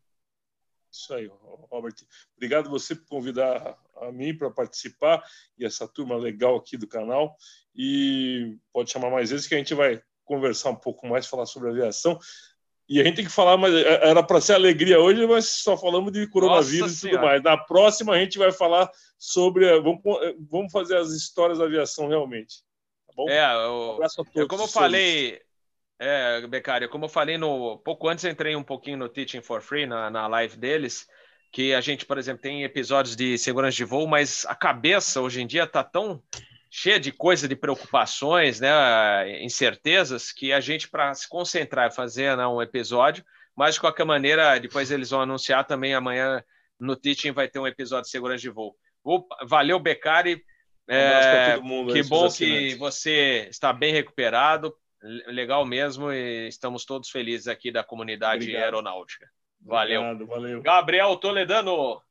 Isso 0.91 1.13
aí, 1.13 1.25
Robert. 1.71 1.95
Obrigado 2.35 2.69
você 2.69 2.95
por 2.95 3.07
convidar 3.07 3.77
a 3.95 4.11
mim 4.11 4.37
para 4.37 4.51
participar 4.51 5.23
e 5.57 5.65
essa 5.65 5.87
turma 5.87 6.15
legal 6.17 6.57
aqui 6.57 6.77
do 6.77 6.87
canal. 6.87 7.35
E 7.73 8.57
pode 8.73 8.91
chamar 8.91 9.09
mais 9.09 9.29
vezes 9.31 9.47
que 9.47 9.55
a 9.55 9.57
gente 9.57 9.73
vai 9.73 10.03
conversar 10.25 10.69
um 10.69 10.75
pouco 10.75 11.07
mais, 11.07 11.25
falar 11.25 11.45
sobre 11.45 11.69
aviação. 11.69 12.19
E 12.91 12.99
a 12.99 13.05
gente 13.05 13.15
tem 13.15 13.25
que 13.25 13.31
falar, 13.31 13.55
mas 13.55 13.73
é, 13.73 14.09
era 14.09 14.21
para 14.21 14.41
ser 14.41 14.51
alegria 14.51 14.99
hoje, 14.99 15.25
mas 15.25 15.45
só 15.45 15.77
falamos 15.77 16.11
de 16.11 16.27
coronavírus 16.27 16.91
Nossa 16.91 17.07
e 17.07 17.11
tudo 17.11 17.21
mais. 17.21 17.41
Na 17.41 17.55
próxima 17.55 18.11
a 18.11 18.19
gente 18.19 18.37
vai 18.37 18.51
falar 18.51 18.91
sobre. 19.17 19.65
Vamos, 19.79 20.01
vamos 20.49 20.73
fazer 20.73 20.97
as 20.97 21.11
histórias 21.11 21.59
da 21.59 21.63
aviação 21.63 22.09
realmente. 22.09 22.57
Tá 23.07 23.13
bom? 23.15 23.29
É, 23.29 23.45
eu, 23.65 24.43
um 24.43 24.45
como 24.45 24.63
eu 24.63 24.67
falei, 24.67 25.39
é, 25.97 26.45
Becari, 26.45 26.89
como 26.89 27.05
eu 27.05 27.09
falei 27.09 27.37
no 27.37 27.77
pouco 27.77 28.09
antes, 28.09 28.25
entrei 28.25 28.57
um 28.57 28.63
pouquinho 28.63 28.97
no 28.97 29.07
Teaching 29.07 29.41
for 29.41 29.61
Free 29.61 29.85
na, 29.85 30.09
na 30.09 30.27
live 30.27 30.57
deles, 30.57 31.07
que 31.49 31.73
a 31.73 31.79
gente, 31.79 32.05
por 32.05 32.17
exemplo, 32.17 32.41
tem 32.41 32.65
episódios 32.65 33.15
de 33.15 33.37
segurança 33.37 33.77
de 33.77 33.85
voo, 33.85 34.05
mas 34.05 34.45
a 34.49 34.53
cabeça 34.53 35.21
hoje 35.21 35.41
em 35.41 35.47
dia 35.47 35.63
está 35.63 35.81
tão 35.81 36.21
cheia 36.73 36.97
de 36.97 37.11
coisa, 37.11 37.49
de 37.49 37.55
preocupações, 37.55 38.61
né, 38.61 39.43
incertezas, 39.43 40.31
que 40.31 40.53
a 40.53 40.61
gente 40.61 40.89
para 40.89 41.13
se 41.13 41.27
concentrar 41.27 41.89
e 41.91 41.93
fazer 41.93 42.37
né, 42.37 42.47
um 42.47 42.61
episódio, 42.61 43.25
mas 43.53 43.75
de 43.75 43.81
qualquer 43.81 44.05
maneira, 44.05 44.57
depois 44.57 44.89
eles 44.89 45.09
vão 45.09 45.21
anunciar 45.21 45.67
também 45.67 45.93
amanhã 45.93 46.41
no 46.79 46.95
Teaching 46.95 47.31
vai 47.31 47.47
ter 47.47 47.59
um 47.59 47.67
episódio 47.67 48.05
de 48.05 48.09
segurança 48.09 48.41
de 48.41 48.49
voo. 48.49 48.75
Valeu, 49.45 49.79
Becari. 49.79 50.43
É, 50.87 51.59
que 51.93 52.03
bom 52.03 52.27
que 52.29 52.75
você 52.75 53.47
está 53.49 53.71
bem 53.71 53.93
recuperado 53.93 54.75
legal 55.27 55.65
mesmo 55.65 56.11
e 56.11 56.47
estamos 56.47 56.85
todos 56.85 57.09
felizes 57.09 57.47
aqui 57.47 57.71
da 57.71 57.83
comunidade 57.83 58.43
Obrigado. 58.43 58.63
aeronáutica. 58.63 59.29
Valeu. 59.61 60.01
Obrigado, 60.01 60.27
valeu. 60.27 60.61
Gabriel 60.61 61.15
Toledano. 61.17 62.01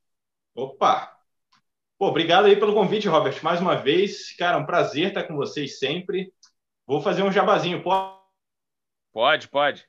Opa! 0.55 1.20
Pô, 2.01 2.07
obrigado 2.07 2.45
aí 2.45 2.55
pelo 2.55 2.73
convite, 2.73 3.07
Robert, 3.07 3.39
mais 3.43 3.61
uma 3.61 3.75
vez. 3.75 4.35
Cara, 4.35 4.57
um 4.57 4.65
prazer 4.65 5.09
estar 5.09 5.21
com 5.21 5.35
vocês 5.35 5.77
sempre. 5.77 6.33
Vou 6.87 6.99
fazer 6.99 7.21
um 7.21 7.31
jabazinho, 7.31 7.83
pode? 7.83 8.17
Pode, 9.13 9.47
pode. 9.47 9.87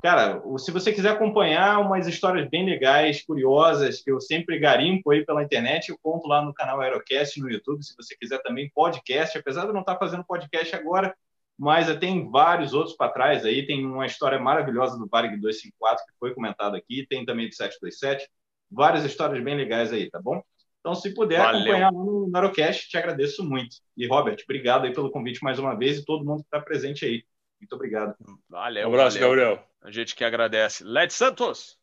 Cara, 0.00 0.40
se 0.58 0.70
você 0.70 0.92
quiser 0.92 1.10
acompanhar 1.10 1.80
umas 1.80 2.06
histórias 2.06 2.48
bem 2.48 2.64
legais, 2.64 3.24
curiosas, 3.24 4.00
que 4.00 4.12
eu 4.12 4.20
sempre 4.20 4.60
garimpo 4.60 5.10
aí 5.10 5.26
pela 5.26 5.42
internet, 5.42 5.88
eu 5.88 5.98
conto 6.00 6.28
lá 6.28 6.40
no 6.40 6.54
canal 6.54 6.80
Aerocast 6.80 7.40
no 7.40 7.50
YouTube. 7.50 7.82
Se 7.82 7.96
você 7.96 8.16
quiser 8.16 8.40
também 8.44 8.70
podcast, 8.72 9.36
apesar 9.36 9.62
de 9.62 9.70
eu 9.70 9.74
não 9.74 9.80
estar 9.80 9.98
fazendo 9.98 10.22
podcast 10.22 10.76
agora, 10.76 11.12
mas 11.58 11.92
tem 11.98 12.30
vários 12.30 12.74
outros 12.74 12.94
para 12.94 13.10
trás 13.10 13.44
aí. 13.44 13.66
Tem 13.66 13.84
uma 13.84 14.06
história 14.06 14.38
maravilhosa 14.38 14.96
do 14.96 15.08
Varig 15.08 15.36
254 15.36 16.04
que 16.06 16.12
foi 16.16 16.32
comentado 16.32 16.76
aqui, 16.76 17.04
tem 17.10 17.26
também 17.26 17.48
do 17.48 17.54
727. 17.56 18.30
várias 18.70 19.04
histórias 19.04 19.42
bem 19.42 19.56
legais 19.56 19.92
aí, 19.92 20.08
tá 20.08 20.22
bom? 20.22 20.40
Então, 20.80 20.94
se 20.94 21.12
puder 21.12 21.38
Valeu. 21.38 21.60
acompanhar 21.60 21.92
no 21.92 22.28
Narocast, 22.30 22.88
te 22.88 22.96
agradeço 22.96 23.44
muito. 23.44 23.76
E, 23.96 24.06
Robert, 24.06 24.38
obrigado 24.44 24.86
aí 24.86 24.92
pelo 24.92 25.10
convite 25.10 25.42
mais 25.44 25.58
uma 25.58 25.74
vez 25.74 25.98
e 25.98 26.04
todo 26.04 26.24
mundo 26.24 26.40
que 26.40 26.46
está 26.46 26.60
presente 26.60 27.04
aí. 27.04 27.22
Muito 27.60 27.74
obrigado. 27.74 28.14
Valeu. 28.48 28.88
Um 28.88 28.92
abraço, 28.92 29.18
valeu. 29.18 29.28
Gabriel. 29.28 29.66
A 29.82 29.90
gente 29.90 30.16
que 30.16 30.24
agradece. 30.24 30.82
Led 30.82 31.12
Santos. 31.12 31.78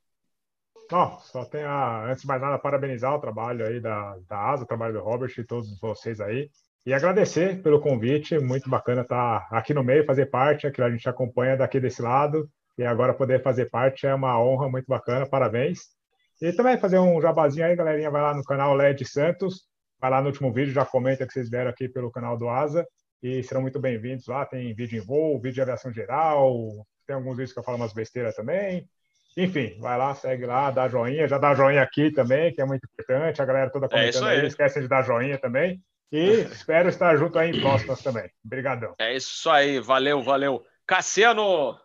Não, 0.92 1.20
só 1.20 1.46
tenho 1.46 1.68
a, 1.68 2.10
antes 2.10 2.22
de 2.22 2.28
mais 2.28 2.42
nada, 2.42 2.58
parabenizar 2.58 3.14
o 3.14 3.20
trabalho 3.20 3.68
aí 3.68 3.80
da, 3.80 4.18
da 4.28 4.52
ASA, 4.52 4.64
o 4.64 4.68
trabalho 4.68 4.94
do 4.94 5.02
Robert 5.02 5.32
e 5.38 5.44
todos 5.44 5.80
vocês 5.80 6.20
aí. 6.20 6.50
E 6.86 6.94
agradecer 6.94 7.62
pelo 7.62 7.82
convite, 7.82 8.40
muito 8.40 8.70
bacana 8.70 9.02
estar 9.02 9.48
aqui 9.52 9.74
no 9.74 9.84
meio, 9.84 10.06
fazer 10.06 10.28
parte, 10.28 10.72
que 10.72 10.82
a 10.82 10.90
gente 10.90 11.08
acompanha 11.08 11.58
daqui 11.58 11.80
desse 11.80 12.02
lado. 12.02 12.50
E 12.78 12.84
agora 12.86 13.14
poder 13.14 13.44
fazer 13.44 13.70
parte 13.70 14.08
é 14.08 14.16
uma 14.16 14.42
honra 14.42 14.70
muito 14.70 14.86
bacana, 14.88 15.28
parabéns. 15.28 15.97
E 16.42 16.54
também 16.54 16.78
fazer 16.78 17.00
um 17.00 17.20
jabazinho 17.20 17.66
aí, 17.66 17.76
galerinha, 17.76 18.12
vai 18.12 18.22
lá 18.22 18.34
no 18.36 18.44
canal 18.44 18.76
LED 18.76 19.06
Santos, 19.06 19.64
vai 20.00 20.12
lá 20.12 20.22
no 20.22 20.28
último 20.28 20.54
vídeo, 20.54 20.72
já 20.72 20.86
comenta 20.86 21.26
que 21.26 21.34
vocês 21.34 21.50
deram 21.50 21.72
aqui 21.72 21.90
pelo 21.90 22.12
canal 22.12 22.38
do 22.38 22.48
Asa, 22.48 22.86
e 23.24 23.42
serão 23.42 23.62
muito 23.62 23.80
bem-vindos 23.80 24.28
lá, 24.28 24.46
tem 24.46 24.74
vídeo 24.76 25.02
em 25.02 25.06
voo, 25.06 25.42
vídeo 25.42 25.56
de 25.56 25.62
aviação 25.62 25.92
geral, 25.92 26.86
tem 27.08 27.16
alguns 27.16 27.38
vídeos 27.38 27.54
que 27.54 27.60
eu 27.60 27.64
falo 27.64 27.78
umas 27.78 27.92
besteiras 27.92 28.36
também, 28.36 28.88
enfim, 29.36 29.80
vai 29.80 29.98
lá, 29.98 30.14
segue 30.14 30.46
lá, 30.46 30.70
dá 30.70 30.88
joinha, 30.88 31.28
já 31.28 31.40
dá 31.40 31.56
joinha 31.56 31.82
aqui 31.82 32.12
também, 32.12 32.54
que 32.54 32.62
é 32.62 32.66
muito 32.66 32.86
importante, 32.86 33.42
a 33.42 33.46
galera 33.46 33.72
toda 33.72 33.88
é 33.88 33.90
comentando 33.90 34.28
é 34.28 34.32
aí, 34.32 34.42
aí, 34.42 34.48
esquece 34.48 34.80
de 34.80 34.88
dar 34.88 35.04
joinha 35.04 35.40
também, 35.40 35.82
e 36.12 36.42
espero 36.54 36.88
estar 36.90 37.18
junto 37.18 37.40
aí 37.40 37.50
em 37.50 37.60
próximas 37.60 38.02
também. 38.04 38.30
Obrigadão. 38.46 38.94
É 39.00 39.16
isso 39.16 39.50
aí, 39.50 39.80
valeu, 39.80 40.22
valeu. 40.22 40.64
Cassiano! 40.86 41.76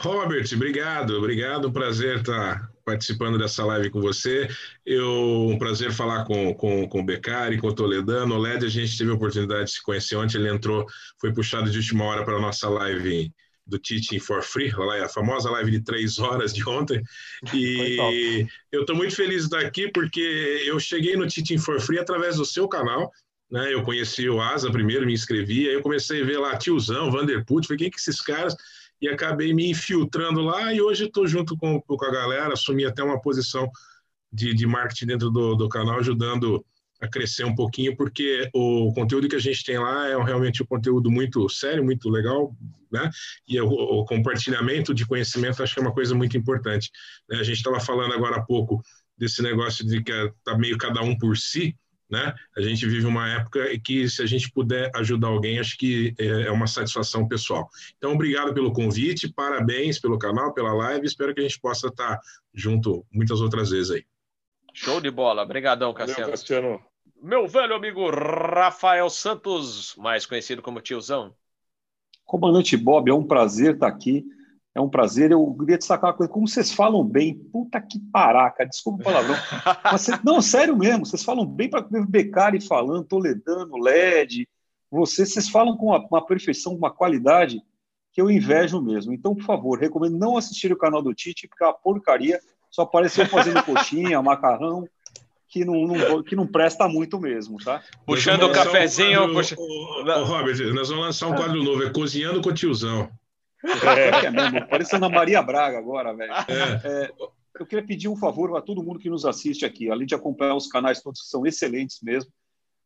Robert, 0.00 0.46
obrigado, 0.52 1.16
obrigado, 1.16 1.72
prazer 1.72 2.18
estar 2.18 2.73
participando 2.84 3.38
dessa 3.38 3.64
live 3.64 3.90
com 3.90 4.00
você. 4.00 4.48
Eu, 4.84 5.48
um 5.48 5.58
prazer 5.58 5.92
falar 5.92 6.24
com, 6.24 6.54
com, 6.54 6.88
com 6.88 7.00
o 7.00 7.04
Beccari, 7.04 7.58
com 7.58 7.68
o 7.68 7.74
Toledano. 7.74 8.34
O 8.34 8.38
LED, 8.38 8.66
a 8.66 8.68
gente 8.68 8.96
teve 8.96 9.10
a 9.10 9.14
oportunidade 9.14 9.66
de 9.66 9.70
se 9.72 9.82
conhecer 9.82 10.16
ontem, 10.16 10.38
ele 10.38 10.50
entrou, 10.50 10.86
foi 11.20 11.32
puxado 11.32 11.70
de 11.70 11.78
última 11.78 12.04
hora 12.04 12.24
para 12.24 12.36
a 12.36 12.40
nossa 12.40 12.68
live 12.68 13.32
do 13.66 13.78
Teaching 13.78 14.18
for 14.18 14.42
Free, 14.42 14.70
a 15.02 15.08
famosa 15.08 15.50
live 15.50 15.70
de 15.70 15.80
três 15.80 16.18
horas 16.18 16.52
de 16.52 16.68
ontem. 16.68 17.02
E 17.54 18.46
eu 18.70 18.82
estou 18.82 18.94
muito 18.94 19.16
feliz 19.16 19.48
de 19.48 19.54
estar 19.54 19.60
aqui 19.60 19.90
porque 19.90 20.62
eu 20.66 20.78
cheguei 20.78 21.16
no 21.16 21.26
Teaching 21.26 21.58
for 21.58 21.80
Free 21.80 21.98
através 21.98 22.36
do 22.36 22.44
seu 22.44 22.68
canal. 22.68 23.10
Né? 23.50 23.72
Eu 23.72 23.82
conheci 23.82 24.28
o 24.28 24.40
Asa 24.40 24.70
primeiro, 24.70 25.06
me 25.06 25.12
inscrevi, 25.12 25.68
aí 25.68 25.74
eu 25.74 25.82
comecei 25.82 26.22
a 26.22 26.24
ver 26.26 26.38
lá 26.38 26.56
tiozão, 26.56 27.10
Vanderput, 27.10 27.66
falei, 27.66 27.78
quem 27.78 27.90
que 27.90 27.98
esses 27.98 28.20
caras? 28.20 28.54
E 29.00 29.08
acabei 29.08 29.52
me 29.52 29.70
infiltrando 29.70 30.40
lá 30.40 30.72
e 30.72 30.80
hoje 30.80 31.06
estou 31.06 31.26
junto 31.26 31.56
com, 31.56 31.80
com 31.80 32.04
a 32.04 32.10
galera, 32.10 32.52
assumi 32.52 32.84
até 32.84 33.02
uma 33.02 33.20
posição 33.20 33.70
de, 34.32 34.54
de 34.54 34.66
marketing 34.66 35.06
dentro 35.06 35.30
do, 35.30 35.54
do 35.54 35.68
canal, 35.68 35.98
ajudando 35.98 36.64
a 37.00 37.08
crescer 37.08 37.44
um 37.44 37.54
pouquinho, 37.54 37.96
porque 37.96 38.48
o 38.52 38.92
conteúdo 38.94 39.28
que 39.28 39.36
a 39.36 39.40
gente 39.40 39.64
tem 39.64 39.78
lá 39.78 40.08
é 40.08 40.22
realmente 40.22 40.62
um 40.62 40.66
conteúdo 40.66 41.10
muito 41.10 41.48
sério, 41.48 41.84
muito 41.84 42.08
legal, 42.08 42.56
né? 42.90 43.10
E 43.46 43.60
o, 43.60 43.68
o 43.68 44.04
compartilhamento 44.04 44.94
de 44.94 45.06
conhecimento 45.06 45.62
acho 45.62 45.74
que 45.74 45.80
é 45.80 45.82
uma 45.82 45.92
coisa 45.92 46.14
muito 46.14 46.36
importante. 46.36 46.90
Né? 47.28 47.38
A 47.38 47.42
gente 47.42 47.56
estava 47.56 47.80
falando 47.80 48.14
agora 48.14 48.36
há 48.36 48.42
pouco 48.42 48.82
desse 49.16 49.42
negócio 49.42 49.86
de 49.86 50.02
que 50.02 50.12
está 50.12 50.56
meio 50.56 50.78
cada 50.78 51.02
um 51.02 51.16
por 51.16 51.36
si, 51.36 51.76
né? 52.10 52.34
A 52.56 52.60
gente 52.60 52.86
vive 52.86 53.06
uma 53.06 53.28
época 53.28 53.72
em 53.72 53.80
que, 53.80 54.08
se 54.08 54.22
a 54.22 54.26
gente 54.26 54.50
puder 54.50 54.90
ajudar 54.94 55.28
alguém, 55.28 55.58
acho 55.58 55.76
que 55.76 56.14
é, 56.18 56.46
é 56.46 56.50
uma 56.50 56.66
satisfação 56.66 57.26
pessoal. 57.26 57.68
Então, 57.96 58.12
obrigado 58.12 58.52
pelo 58.52 58.72
convite, 58.72 59.32
parabéns 59.32 59.98
pelo 59.98 60.18
canal, 60.18 60.52
pela 60.52 60.72
live. 60.72 61.06
Espero 61.06 61.34
que 61.34 61.40
a 61.40 61.44
gente 61.44 61.60
possa 61.60 61.88
estar 61.88 62.20
junto 62.52 63.04
muitas 63.12 63.40
outras 63.40 63.70
vezes 63.70 63.90
aí. 63.90 64.04
Show 64.72 65.00
de 65.00 65.10
bola. 65.10 65.42
Obrigadão, 65.42 65.94
Cassiano. 65.94 66.30
Cassiano. 66.30 66.80
Meu 67.22 67.46
velho 67.46 67.74
amigo 67.74 68.10
Rafael 68.10 69.08
Santos, 69.08 69.94
mais 69.96 70.26
conhecido 70.26 70.60
como 70.60 70.80
Tiozão. 70.80 71.34
Comandante 72.24 72.76
Bob, 72.76 73.10
é 73.10 73.14
um 73.14 73.26
prazer 73.26 73.74
estar 73.74 73.86
aqui. 73.86 74.24
É 74.74 74.80
um 74.80 74.88
prazer. 74.88 75.30
Eu 75.30 75.54
queria 75.58 75.78
destacar 75.78 76.10
uma 76.10 76.16
coisa. 76.16 76.32
Como 76.32 76.48
vocês 76.48 76.72
falam 76.72 77.04
bem, 77.04 77.34
puta 77.34 77.80
que 77.80 78.00
paraca, 78.12 78.66
desculpa 78.66 79.02
o 79.02 79.04
palavrão. 79.04 79.36
Mas, 79.84 80.08
não, 80.24 80.42
sério 80.42 80.76
mesmo, 80.76 81.06
vocês 81.06 81.22
falam 81.22 81.46
bem 81.46 81.70
para 81.70 81.86
o 81.86 82.06
Becari 82.06 82.60
falando, 82.60 83.04
Toledano, 83.04 83.76
LED. 83.78 84.48
Vocês, 84.90 85.32
vocês 85.32 85.48
falam 85.48 85.76
com 85.76 85.86
uma, 85.86 86.04
uma 86.10 86.26
perfeição, 86.26 86.74
uma 86.74 86.90
qualidade 86.90 87.62
que 88.12 88.20
eu 88.20 88.30
invejo 88.30 88.80
mesmo. 88.80 89.12
Então, 89.12 89.34
por 89.34 89.44
favor, 89.44 89.78
recomendo 89.78 90.16
não 90.16 90.36
assistir 90.36 90.72
o 90.72 90.76
canal 90.76 91.02
do 91.02 91.14
Tite, 91.14 91.48
porque 91.48 91.62
é 91.62 91.66
uma 91.66 91.74
porcaria. 91.74 92.40
Só 92.70 92.82
apareceu 92.82 93.26
fazendo 93.26 93.62
coxinha, 93.62 94.22
macarrão, 94.22 94.88
que 95.48 95.64
não, 95.64 95.86
não, 95.86 96.22
que 96.22 96.34
não 96.34 96.46
presta 96.46 96.88
muito 96.88 97.20
mesmo, 97.20 97.58
tá? 97.58 97.80
Puxando 98.04 98.44
o 98.44 98.52
cafezinho. 98.52 99.24
Um 99.24 99.34
quadro, 99.34 99.34
puxa... 99.34 99.56
o, 99.56 100.02
o, 100.02 100.24
Robert, 100.24 100.74
nós 100.74 100.88
vamos 100.88 101.04
lançar 101.04 101.28
um 101.28 101.34
quadro 101.36 101.62
novo, 101.62 101.84
é 101.84 101.90
Cozinhando 101.90 102.40
com 102.40 102.48
o 102.48 102.54
Tiozão. 102.54 103.08
É, 103.64 104.26
é 104.26 104.30
mesmo, 104.30 104.68
parecendo 104.68 105.06
a 105.06 105.08
Maria 105.08 105.42
Braga 105.42 105.78
agora, 105.78 106.14
velho. 106.14 106.32
É. 106.32 107.04
É, 107.04 107.12
eu 107.58 107.66
queria 107.66 107.86
pedir 107.86 108.08
um 108.08 108.16
favor 108.16 108.56
a 108.56 108.60
todo 108.60 108.82
mundo 108.82 108.98
que 108.98 109.08
nos 109.08 109.24
assiste 109.24 109.64
aqui, 109.64 109.90
além 109.90 110.06
de 110.06 110.14
acompanhar 110.14 110.54
os 110.54 110.66
canais 110.66 111.00
todos 111.00 111.22
que 111.22 111.28
são 111.28 111.46
excelentes 111.46 112.00
mesmo, 112.02 112.30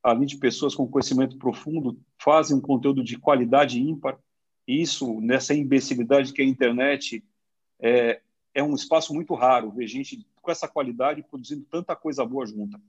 além 0.03 0.27
de 0.27 0.37
pessoas 0.37 0.75
com 0.75 0.87
conhecimento 0.87 1.39
profundo, 1.39 1.99
fazem 2.23 2.57
um 2.57 2.61
conteúdo 2.61 3.03
de 3.03 3.19
qualidade 3.19 3.81
ímpar. 3.81 4.19
E 4.67 4.81
isso, 4.81 5.21
nessa 5.21 5.55
imbecilidade 5.55 6.33
que 6.33 6.43
é 6.43 6.45
a 6.45 6.49
internet, 6.49 7.25
é, 7.81 8.21
é 8.55 8.63
um 8.63 8.75
espaço 8.75 9.15
muito 9.15 9.35
raro 9.35 9.71
ver 9.71 9.87
gente 9.87 10.27
com 10.41 10.51
essa 10.51 10.69
qualidade 10.69 11.23
produzindo 11.23 11.65
tanta 11.71 11.97
coisa 11.97 12.25
boa 12.25 12.47
junta. 12.47 12.81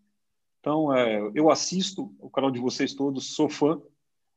Então, 0.59 0.93
é, 0.93 1.31
eu 1.33 1.49
assisto 1.49 2.13
o 2.19 2.29
canal 2.29 2.51
de 2.51 2.59
vocês 2.59 2.93
todos, 2.93 3.33
sou 3.33 3.49
fã 3.49 3.81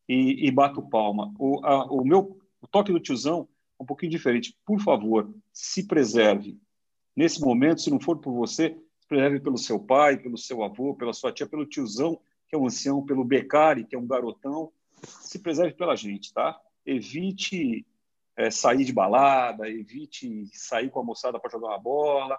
e, 0.08 0.46
e 0.46 0.50
bato 0.50 0.80
palma. 0.82 1.34
O, 1.38 1.64
a, 1.64 1.84
o 1.86 2.04
meu 2.04 2.38
o 2.62 2.66
toque 2.68 2.92
do 2.92 3.00
tiozão 3.00 3.48
é 3.78 3.82
um 3.82 3.86
pouquinho 3.86 4.12
diferente. 4.12 4.56
Por 4.64 4.80
favor, 4.80 5.34
se 5.52 5.86
preserve. 5.86 6.58
Nesse 7.14 7.40
momento, 7.40 7.82
se 7.82 7.90
não 7.90 8.00
for 8.00 8.18
por 8.18 8.32
você, 8.32 8.78
se 9.00 9.08
preserve 9.08 9.40
pelo 9.40 9.58
seu 9.58 9.80
pai, 9.80 10.16
pelo 10.16 10.38
seu 10.38 10.62
avô, 10.62 10.94
pela 10.94 11.12
sua 11.12 11.32
tia, 11.32 11.46
pelo 11.46 11.66
tiozão, 11.66 12.18
que 12.48 12.54
é 12.54 12.58
um 12.58 12.66
ancião, 12.66 13.04
pelo 13.04 13.24
becari, 13.24 13.84
que 13.84 13.96
é 13.96 13.98
um 13.98 14.06
garotão. 14.06 14.72
Se 15.02 15.40
preserve 15.40 15.74
pela 15.74 15.96
gente, 15.96 16.32
tá? 16.32 16.58
Evite 16.86 17.84
é, 18.36 18.50
sair 18.50 18.84
de 18.84 18.92
balada, 18.92 19.68
evite 19.68 20.48
sair 20.52 20.88
com 20.88 21.00
a 21.00 21.04
moçada 21.04 21.40
para 21.40 21.50
jogar 21.50 21.68
uma 21.68 21.78
bola. 21.78 22.38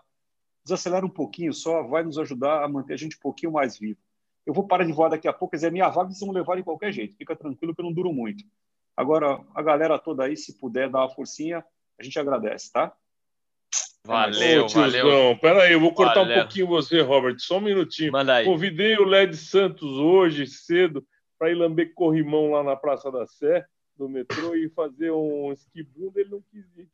Desacelera 0.64 1.06
um 1.06 1.10
pouquinho 1.10 1.54
só, 1.54 1.84
vai 1.84 2.04
nos 2.04 2.18
ajudar 2.18 2.64
a 2.64 2.70
manter 2.70 2.94
a 2.94 2.98
gente 2.98 3.18
um 3.18 3.22
pouquinho 3.22 3.52
mais 3.52 3.78
vivo. 3.78 4.00
Eu 4.45 4.54
vou 4.54 4.66
parar 4.66 4.86
de 4.86 4.94
voar 4.94 5.10
daqui 5.10 5.28
a 5.28 5.34
pouco, 5.34 5.52
quer 5.52 5.58
dizer, 5.58 5.72
minha 5.72 5.90
vaga 5.90 6.10
vocês 6.10 6.22
vão 6.22 6.32
levar 6.32 6.56
de 6.56 6.64
qualquer 6.64 6.94
jeito. 6.94 7.16
Fica 7.18 7.36
tranquilo 7.36 7.76
que 7.76 7.82
eu 7.82 7.86
não 7.86 7.94
duro 7.94 8.14
muito. 8.14 8.44
Agora, 8.95 9.40
a 9.56 9.61
galera 9.61 9.98
toda 9.98 10.24
aí, 10.24 10.38
se 10.38 10.57
puder 10.60 10.90
dar 10.90 10.99
uma 10.99 11.10
forcinha, 11.10 11.64
a 11.99 12.03
gente 12.03 12.18
agradece, 12.20 12.72
tá? 12.72 12.94
Valeu, 14.06 14.65
Ô, 14.65 14.68
valeu. 14.68 15.38
Pera 15.40 15.64
aí, 15.64 15.74
eu 15.74 15.80
vou 15.80 15.94
cortar 15.94 16.22
valeu. 16.22 16.36
um 16.36 16.40
pouquinho 16.41 16.68
você, 16.68 17.02
Robert, 17.02 17.36
só 17.40 17.57
um 17.57 17.61
minutinho. 17.61 18.11
Manda 18.11 18.36
aí. 18.36 18.45
Convidei 18.45 18.98
o 18.98 19.06
Led 19.06 19.36
Santos 19.36 19.90
hoje 19.91 20.45
cedo 20.45 21.03
para 21.40 21.49
ir 21.49 21.56
lamber 21.56 21.94
corrimão 21.94 22.52
lá 22.52 22.64
na 22.64 22.76
Praça 22.76 23.11
da 23.11 23.26
Sé, 23.26 23.65
do 23.98 24.10
metrô, 24.10 24.56
e 24.56 24.70
fazer 24.70 25.11
um 25.11 25.52
esquibunda, 25.52 26.20
ele 26.20 26.30
não 26.30 26.41
quis 26.52 26.65
ir. 26.78 26.90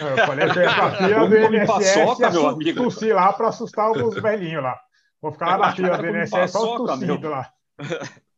Eu 0.00 0.26
falei 0.26 0.48
que 0.50 0.58
eu 0.58 0.62
ia 0.62 0.74
pra 0.74 0.96
fila 0.96 1.28
do 1.28 1.36
INSS 1.36 2.32
meu 2.32 2.48
amigo. 2.48 2.82
tossir 2.82 3.14
lá 3.14 3.32
para 3.32 3.48
assustar 3.48 3.92
os 3.92 4.14
velhinhos 4.20 4.62
lá. 4.62 4.78
Vou 5.22 5.32
ficar 5.32 5.56
lá 5.56 5.68
na 5.68 5.76
fila 5.76 5.96
do 5.96 6.06
INSS 6.06 6.50
só 6.50 6.76
tossindo 6.76 7.28
lá. 7.28 7.52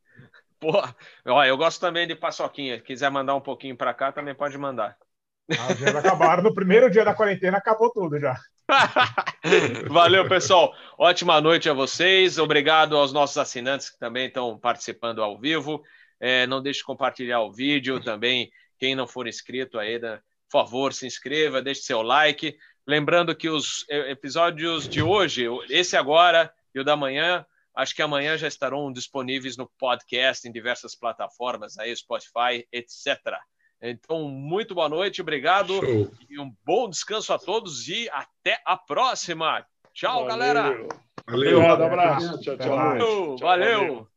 Pô, 0.62 0.80
ó, 1.26 1.44
eu 1.44 1.56
gosto 1.56 1.80
também 1.80 2.06
de 2.06 2.14
paçoquinha. 2.14 2.80
Quiser 2.80 3.10
mandar 3.10 3.34
um 3.34 3.40
pouquinho 3.40 3.76
para 3.76 3.93
cá, 3.93 4.12
também 4.12 4.32
pode 4.32 4.56
mandar. 4.56 4.97
Ah, 5.51 5.72
dias 5.74 5.93
acabaram. 5.97 6.40
No 6.40 6.55
primeiro 6.55 6.89
dia 6.89 7.05
da 7.05 7.12
quarentena 7.12 7.59
acabou 7.59 7.90
tudo 7.90 8.20
já. 8.20 8.39
Valeu, 9.90 10.28
pessoal. 10.28 10.72
Ótima 10.97 11.40
noite 11.40 11.68
a 11.68 11.72
vocês. 11.72 12.39
Obrigado 12.39 12.97
aos 12.97 13.12
nossos 13.12 13.36
assinantes 13.39 13.90
que 13.90 13.98
também 13.98 14.28
estão 14.28 14.56
participando 14.56 15.20
ao 15.20 15.36
vivo. 15.36 15.82
É, 16.20 16.47
não 16.47 16.62
deixe 16.62 16.78
de 16.78 16.84
compartilhar 16.84 17.40
o 17.40 17.52
vídeo 17.52 17.98
também. 18.01 18.48
Quem 18.78 18.94
não 18.94 19.09
for 19.09 19.26
inscrito 19.26 19.80
ainda, 19.80 20.22
por 20.48 20.60
favor, 20.60 20.93
se 20.93 21.09
inscreva, 21.09 21.60
deixe 21.60 21.82
seu 21.82 22.02
like. 22.02 22.56
Lembrando 22.86 23.34
que 23.34 23.48
os 23.48 23.84
episódios 23.89 24.89
de 24.89 25.02
hoje, 25.02 25.44
esse 25.68 25.97
agora 25.97 26.52
e 26.72 26.78
o 26.78 26.84
da 26.84 26.97
manhã, 26.97 27.44
Acho 27.74 27.94
que 27.94 28.03
amanhã 28.03 28.36
já 28.36 28.47
estarão 28.47 28.93
disponíveis 28.93 29.57
no 29.57 29.70
podcast 29.78 30.47
em 30.47 30.53
diversas 30.53 30.94
plataformas, 30.94 31.78
aí 31.78 31.94
Spotify, 31.97 32.66
etc. 32.70 33.19
Então, 33.81 34.28
muito 34.28 34.74
boa 34.74 34.89
noite, 34.89 35.20
obrigado 35.20 35.74
Show. 35.74 36.12
e 36.28 36.39
um 36.39 36.55
bom 36.65 36.89
descanso 36.89 37.32
a 37.32 37.39
todos 37.39 37.89
e 37.89 38.09
até 38.11 38.61
a 38.65 38.77
próxima. 38.77 39.66
Tchau, 39.93 40.24
valeu. 40.24 40.28
galera. 40.28 40.89
Valeu, 41.27 41.61
um 41.61 41.70
abraço. 41.70 42.40
Tchau, 42.40 42.57
tchau. 42.57 42.77
Valeu. 42.77 43.36
valeu. 43.39 44.11